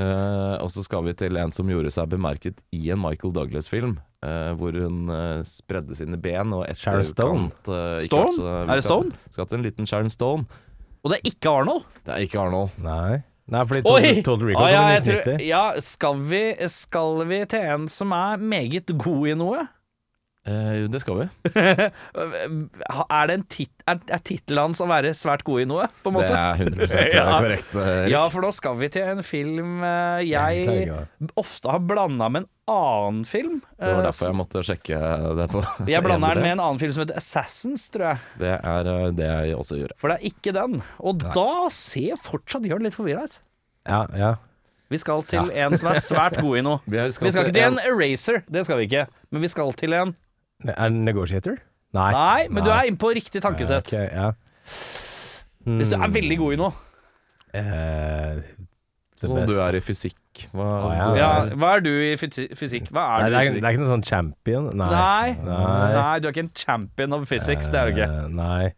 Eh, 0.00 0.56
og 0.60 0.68
så 0.72 0.82
skal 0.84 1.04
vi 1.06 1.12
til 1.18 1.36
en 1.40 1.52
som 1.54 1.68
gjorde 1.70 1.90
seg 1.94 2.08
bemerket 2.10 2.58
i 2.74 2.90
en 2.92 3.00
Michael 3.00 3.32
Douglas-film. 3.36 3.98
Eh, 4.22 4.50
hvor 4.58 4.72
hun 4.76 5.08
uh, 5.10 5.40
spredde 5.44 5.94
sine 5.96 6.16
ben 6.20 6.52
og 6.52 6.66
Sharon 6.76 7.04
Stone. 7.08 7.50
eh, 7.68 8.00
Stone? 8.04 8.34
vært 8.36 8.70
Er 8.70 8.74
det 8.80 8.84
Stone? 8.84 9.10
til- 9.10 9.32
Skal 9.36 9.46
til 9.46 9.58
en 9.58 9.64
liten 9.64 9.86
Sharon 9.86 10.10
Stone. 10.10 10.46
Og 11.02 11.10
det 11.10 11.18
er 11.20 11.30
ikke 11.30 11.48
Arnold. 11.48 11.84
Det 12.04 12.12
er 12.14 12.24
ikke 12.26 12.40
Arnold. 12.40 12.70
Nei. 12.84 13.22
Nei, 13.50 13.64
fordi 13.66 13.80
Oi! 13.90 14.22
Total, 14.22 14.46
Recall 14.46 14.64
Ah, 14.66 14.70
ja, 14.70 14.80
kom 14.80 14.90
i 14.90 14.94
jeg 14.94 15.04
tror, 15.24 15.40
ja 15.48 15.62
skal, 15.80 16.20
vi, 16.30 16.42
skal 16.70 17.22
vi 17.26 17.38
til 17.50 17.60
en 17.72 17.88
som 17.88 18.12
er 18.12 18.36
meget 18.38 18.92
god 19.00 19.26
i 19.26 19.34
noe? 19.34 19.64
Eh, 20.48 20.86
det 20.88 21.00
skal 21.02 21.18
vi. 21.18 21.24
Er, 23.10 23.26
det 23.28 23.34
en 23.36 23.42
tit, 23.50 23.70
er, 23.88 23.98
er 24.08 24.22
tittelen 24.24 24.70
hans 24.70 24.80
å 24.80 24.86
være 24.88 25.10
svært 25.16 25.42
god 25.46 25.60
i 25.62 25.66
noe, 25.68 25.84
på 26.00 26.12
en 26.12 26.16
Det 26.22 26.30
er 26.32 26.62
100 26.64 26.88
Ja. 27.18 27.26
korrekt. 27.42 27.74
eh, 27.76 27.90
Erik. 27.90 28.12
Ja, 28.14 28.22
for 28.32 28.46
da 28.46 28.52
skal 28.56 28.78
vi 28.80 28.88
til 28.92 29.04
en 29.10 29.20
film 29.26 29.82
eh, 29.84 30.22
Jeg 30.30 30.88
ofte 31.40 31.74
har 31.74 31.82
blanda 31.84 32.30
med 32.32 32.46
en 32.46 32.48
annen 32.70 33.22
film. 33.28 33.60
Det 33.76 33.84
var 33.90 34.00
Eh, 34.00 34.06
derfor 34.08 34.30
jeg 34.30 34.38
måtte 34.40 34.62
sjekke 34.64 35.00
det 35.40 35.48
på 35.52 35.62
Jeg 35.92 36.04
blander 36.06 36.38
den 36.38 36.46
med 36.46 36.54
en 36.56 36.64
annen 36.70 36.80
film 36.82 36.94
som 36.96 37.04
heter 37.04 37.20
Assassins, 37.20 37.88
tror 37.92 38.06
jeg. 38.14 38.24
Det 38.40 38.54
er 38.56 38.90
det 39.20 39.28
jeg 39.30 39.58
også 39.60 39.80
gjør. 39.82 39.92
For 40.00 40.08
det 40.14 40.20
er 40.20 40.30
ikke 40.32 40.54
den. 40.56 40.80
Og 41.04 41.20
da 41.24 41.48
ser 41.74 42.16
fortsatt 42.20 42.64
Jørn 42.70 42.86
litt 42.88 42.96
forvirra 42.96 43.26
ut. 43.28 43.40
Ja, 43.88 44.06
ja. 44.16 44.32
Vi 44.90 44.98
skal 44.98 45.20
til 45.30 45.52
en 45.54 45.76
som 45.78 45.92
er 45.92 46.00
svært 46.02 46.40
god 46.42 46.56
i 46.58 46.64
noe. 46.66 46.80
Vi 46.90 46.98
skal, 47.14 47.28
Vi 47.28 47.30
skal 47.36 47.46
ikke 47.46 47.54
til 47.60 47.68
en 47.68 47.78
Eraser, 47.86 48.40
det 48.50 48.64
skal 48.66 48.80
vi 48.80 48.88
ikke. 48.88 49.04
Men 49.30 49.44
vi 49.44 49.50
skal 49.52 49.70
til 49.78 49.94
en 49.94 50.16
Er 50.68 50.88
det 50.90 50.92
Negotiator? 50.92 51.56
Nei. 51.92 52.10
Nei, 52.12 52.48
men 52.50 52.62
du 52.64 52.70
er 52.70 52.86
inne 52.86 52.98
på 53.00 53.10
riktig 53.16 53.40
tankesett. 53.42 53.88
Ok, 53.92 54.12
ja. 54.12 54.30
Hvis 55.66 55.90
du 55.90 55.96
er 55.96 56.06
Mm. 56.06 56.12
veldig 56.14 56.38
god 56.38 56.52
i 56.52 56.56
noe. 56.56 56.72
Eh, 57.52 58.40
the 59.20 59.26
Sånn 59.26 59.36
best. 59.40 59.48
du 59.52 59.60
er 59.60 59.76
i 59.76 59.80
fysikk. 59.80 60.16
Hva, 60.54 60.64
Å, 60.64 60.90
ja. 60.94 61.06
Ja, 61.18 61.30
hva 61.56 61.76
er 61.76 61.80
du 61.80 61.90
i 61.90 62.14
fysi- 62.16 62.48
fysikk? 62.56 62.88
Hva 62.94 63.18
Nei, 63.18 63.26
er 63.26 63.30
det, 63.30 63.30
du 63.30 63.36
er, 63.36 63.40
i 63.40 63.44
det 63.44 63.52
fysikk? 63.52 63.64
er 63.64 63.72
ikke 63.74 63.82
noe 63.82 63.92
sånn 63.96 64.04
champion. 64.06 64.70
Nei. 64.76 64.90
Nei. 64.90 65.32
Nei. 65.44 65.92
Nei, 65.96 66.18
du 66.20 66.28
er 66.28 66.32
ikke 66.32 66.44
en 66.46 66.52
champion 66.54 67.12
of 67.12 67.28
physics, 67.28 67.68
det 67.68 67.74
er 67.80 67.90
du 67.90 67.96
ikke. 67.96 68.08
Eh, 68.24 68.28
nei. 68.28 68.74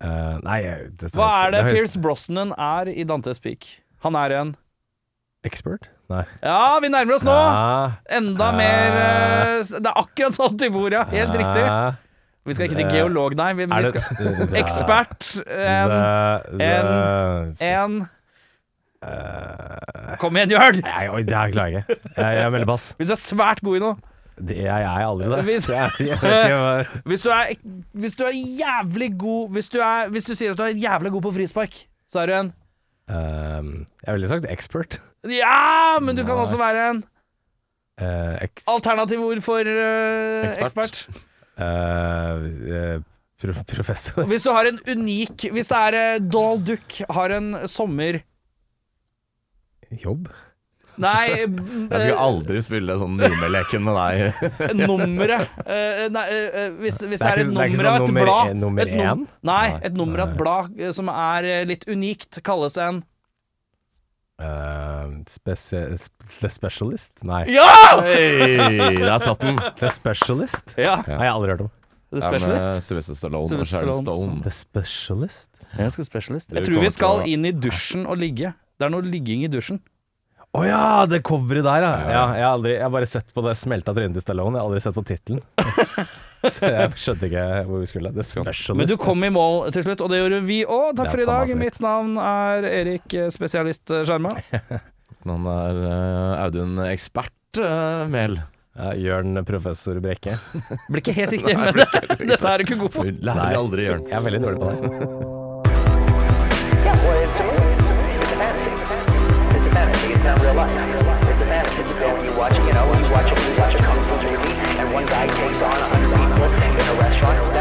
Eh, 0.00 0.38
nei 0.42 0.62
jeg- 0.62 0.96
det, 0.96 1.12
Hva 1.12 1.46
er 1.46 1.50
det 1.50 1.64
høres- 1.64 1.72
Pierce 1.72 1.96
Brosnan 2.00 2.52
er 2.56 2.88
i 2.88 3.04
Dantes 3.04 3.38
Peak? 3.40 3.82
Han 4.04 4.14
er 4.16 4.32
en 4.40 4.56
Expert? 5.44 5.88
Nei. 6.12 6.22
Ja, 6.44 6.78
vi 6.84 6.90
nærmer 6.92 7.16
oss 7.18 7.24
nå! 7.26 7.36
Enda 8.18 8.48
mer 8.56 8.96
eh, 9.02 9.58
Det 9.72 9.88
er 9.88 10.00
akkurat 10.02 10.36
sånn 10.36 10.58
til 10.60 10.76
ord, 10.76 10.92
ja. 10.98 11.04
Helt 11.12 11.34
riktig. 11.40 11.66
Vi 12.44 12.56
skal 12.56 12.66
ikke 12.68 12.78
til 12.80 12.88
Eh, 12.88 12.94
geolog, 12.96 13.36
nei. 13.38 13.52
Vi, 13.54 13.66
vi 13.70 13.92
skal 13.92 14.56
Ekspert. 14.62 15.28
En, 15.46 15.94
the- 16.58 17.70
en 17.72 18.02
Eh, 19.02 20.14
Kom 20.20 20.36
igjen, 20.38 20.52
Jørn! 20.54 20.76
Nei, 20.84 21.06
oi, 21.10 21.22
det 21.26 21.34
her 21.34 21.50
klarer 21.50 21.72
jeg 21.74 21.82
ikke. 21.82 21.96
Jeg, 22.22 22.36
jeg 22.38 22.52
melder 22.54 22.68
pass. 22.70 22.84
Hvis 23.00 23.08
du 23.10 23.14
er 23.16 23.18
svært 23.22 23.62
god 23.66 23.78
i 23.78 23.82
noe. 23.82 23.96
Det, 24.42 24.56
er 24.62 24.78
jeg 24.84 24.86
er 25.02 25.06
aldri 25.08 25.30
det. 25.32 25.40
Hvis- 25.48 25.66
Jeg, 25.72 25.90
jeg 26.12 26.18
vet 26.22 26.44
ikke 26.46 26.60
hva 26.60 26.70
Hvis 27.10 27.24
du 27.26 27.30
er, 27.34 27.50
hvis 28.04 28.14
du 28.18 28.22
er 28.28 28.36
jævlig 28.62 29.08
god 29.20 29.56
hvis 29.56 29.68
du, 29.74 29.78
er, 29.82 30.08
hvis 30.14 30.28
du 30.30 30.34
sier 30.38 30.54
at 30.54 30.60
du 30.60 30.64
er 30.68 30.78
jævlig 30.78 31.12
god 31.16 31.26
på 31.26 31.32
frispark, 31.40 31.80
så 32.10 32.22
er 32.22 32.30
du 32.30 32.36
en 32.38 32.52
Ehm, 33.12 33.72
Jeg 34.06 34.14
ville 34.16 34.28
sagt 34.30 34.46
expert. 34.50 35.00
Ja, 35.28 35.98
men 36.00 36.16
du 36.16 36.22
kan 36.24 36.34
Nei. 36.36 36.44
også 36.46 36.58
være 36.60 36.90
en 36.90 37.02
Uh, 38.02 38.38
ex, 38.42 38.62
alternativ 38.66 39.20
ord 39.20 39.40
for 39.44 39.60
uh, 39.68 40.46
Ekspert. 40.48 40.64
ekspert. 40.64 40.96
eh, 41.60 42.46
eh, 42.72 43.02
pro, 43.38 43.52
professor. 43.68 44.24
Hvis 44.26 44.42
du 44.46 44.50
har 44.50 44.64
en 44.70 44.78
unik 44.88 45.44
Hvis 45.52 45.68
det 45.68 45.76
er 45.76 46.18
Donald 46.24 46.64
Duck 46.66 46.96
har 47.12 47.34
en 47.36 47.68
sommer 47.68 48.22
Jobb? 50.02 50.30
Nei, 51.00 51.28
Jeg 51.38 52.00
skal 52.02 52.18
aldri 52.20 52.60
spille 52.60 52.96
sånn 53.00 53.14
mimeleken 53.16 53.80
med 53.86 53.96
deg. 53.96 54.42
eh, 54.66 54.74
nummeret 54.76 55.48
eh, 55.64 56.02
Nei, 56.12 56.24
eh, 56.28 56.66
hvis, 56.82 56.98
hvis 57.08 57.22
det 57.22 57.30
er 57.30 57.40
ikke- 57.40 57.46
et 57.46 57.54
det 57.54 57.62
er 57.62 57.70
ikke 57.70 57.78
nummer 57.78 57.88
av 57.88 57.94
sånn 57.96 58.02
et 58.02 58.10
nummer 58.12 58.26
blad 58.26 58.56
nummer 58.60 58.84
én? 58.84 58.98
num- 58.98 59.28
Nei, 59.42 59.68
Nei. 59.70 59.80
et 59.88 59.94
nummer 59.96 60.20
av 60.26 60.28
et 60.34 60.36
blad 60.42 60.80
eh, 60.80 60.92
som 60.92 61.08
er 61.08 61.48
eh, 61.48 61.64
litt 61.64 61.86
unikt, 61.88 62.42
kalles 62.44 62.76
en 62.76 63.02
Uh, 64.42 65.22
the 65.44 66.48
Specialist? 66.48 67.12
Nei. 67.22 67.44
Ja! 67.52 68.00
Hey, 68.02 68.96
der 68.96 69.18
satt 69.22 69.38
den. 69.44 69.60
The 69.78 69.90
Specialist? 69.94 70.72
Ja, 70.80 70.96
Nei, 71.06 71.14
jeg 71.20 71.30
har 71.30 71.36
aldri 71.36 71.52
hørt 71.52 71.60
om. 71.68 71.70
The 72.12 72.22
Specialist? 72.26 72.66
Ja. 72.72 72.80
Sylvester 72.82 73.14
Stallone 73.20 73.48
Sylvester 73.48 73.78
Sharon 73.84 74.00
Stallone. 74.00 74.40
The 74.42 74.50
Specialist? 74.56 75.50
Jeg 75.78 75.94
skal 75.94 76.04
specialist. 76.08 76.50
Jeg 76.58 76.66
tror 76.66 76.82
vi 76.82 76.90
skal 76.92 77.22
inn 77.30 77.46
i 77.48 77.52
dusjen 77.54 78.02
og 78.08 78.18
ligge. 78.18 78.50
Det 78.80 78.88
er 78.88 78.92
noe 78.96 79.06
ligging 79.06 79.44
i 79.46 79.52
dusjen. 79.52 79.78
Å 80.52 80.66
ja, 80.68 81.06
det 81.08 81.22
coveret 81.24 81.64
der, 81.64 81.80
ja. 81.80 81.92
ja 82.12 82.22
jeg, 82.36 82.44
har 82.44 82.54
aldri, 82.58 82.72
jeg 82.74 82.84
har 82.84 82.90
bare 82.92 83.06
sett 83.08 83.30
på 83.32 83.40
det 83.46 83.54
smelta 83.56 83.94
trynet 83.96 84.12
til 84.18 84.24
Stallone. 84.26 84.58
Jeg 84.58 84.60
har 84.60 84.66
aldri 84.68 84.82
sett 84.84 84.96
på 84.98 85.04
tittelen. 85.08 85.40
Så 86.42 86.68
jeg 86.68 86.90
skjønte 87.00 87.24
ikke 87.30 87.44
hvor 87.70 87.80
vi 87.80 87.86
skulle. 87.88 88.12
Det 88.12 88.26
Specialist. 88.28 88.76
Men 88.76 88.84
du 88.90 88.98
kom 89.00 89.24
i 89.24 89.30
mål 89.32 89.72
til 89.72 89.82
slutt, 89.86 90.02
og 90.04 90.10
det 90.12 90.18
gjorde 90.20 90.42
vi 90.44 90.58
òg. 90.66 90.92
Takk 90.98 91.08
for 91.14 91.22
i 91.24 91.28
dag. 91.30 91.54
Mitt 91.56 91.80
navn 91.80 92.20
er 92.20 92.68
Erik 92.68 93.08
eh, 93.16 93.32
Spesialist 93.32 93.88
eh, 93.94 94.04
Skjerma. 94.04 94.28
Han 95.24 95.48
er 95.54 95.74
uh, 95.86 96.44
Audun 96.44 96.84
Ekspert 96.84 97.56
uh, 97.62 98.04
Mehl. 98.12 98.36
ja, 98.76 98.92
Jørn 98.98 99.44
Professor 99.48 99.96
Brekke. 100.04 100.36
Blir 100.92 101.00
ikke 101.00 101.16
helt 101.16 101.32
riktig, 101.38 101.56
men 101.56 101.72
dette 102.28 102.44
er 102.44 102.60
du 102.60 102.68
ikke 102.68 102.76
god 102.84 102.92
på. 102.98 103.08
Du 103.08 103.24
lærer 103.24 103.56
aldri, 103.56 103.88
Jørn. 103.88 104.04
Jeg 104.10 104.16
er 104.20 104.24
veldig 104.28 104.42
dårlig 104.44 104.60
på 104.60 104.68
det. 104.68 104.76
It's 110.22 110.28
not 110.28 110.40
real 110.40 110.54
life. 110.54 110.70
It's 110.70 111.40
a 111.40 111.44
fantasy. 111.46 111.82
You 111.82 111.98
go 111.98 112.14
and 112.14 112.24
you 112.24 112.36
watch, 112.36 112.54
you 112.54 112.72
know, 112.72 112.86
you 112.94 113.10
watch, 113.10 113.32
it, 113.32 113.42
you 113.42 113.58
watch 113.58 113.74
a 113.74 113.78
kung 113.78 113.98
fu 113.98 114.14
movie, 114.22 114.78
and 114.78 114.92
one 114.92 115.04
guy 115.04 115.26
takes 115.26 115.60
on 115.60 115.74
a 115.74 115.88
hundred 115.90 116.14
people 116.14 116.44
in 116.46 116.96
a 116.96 117.00
restaurant. 117.00 117.51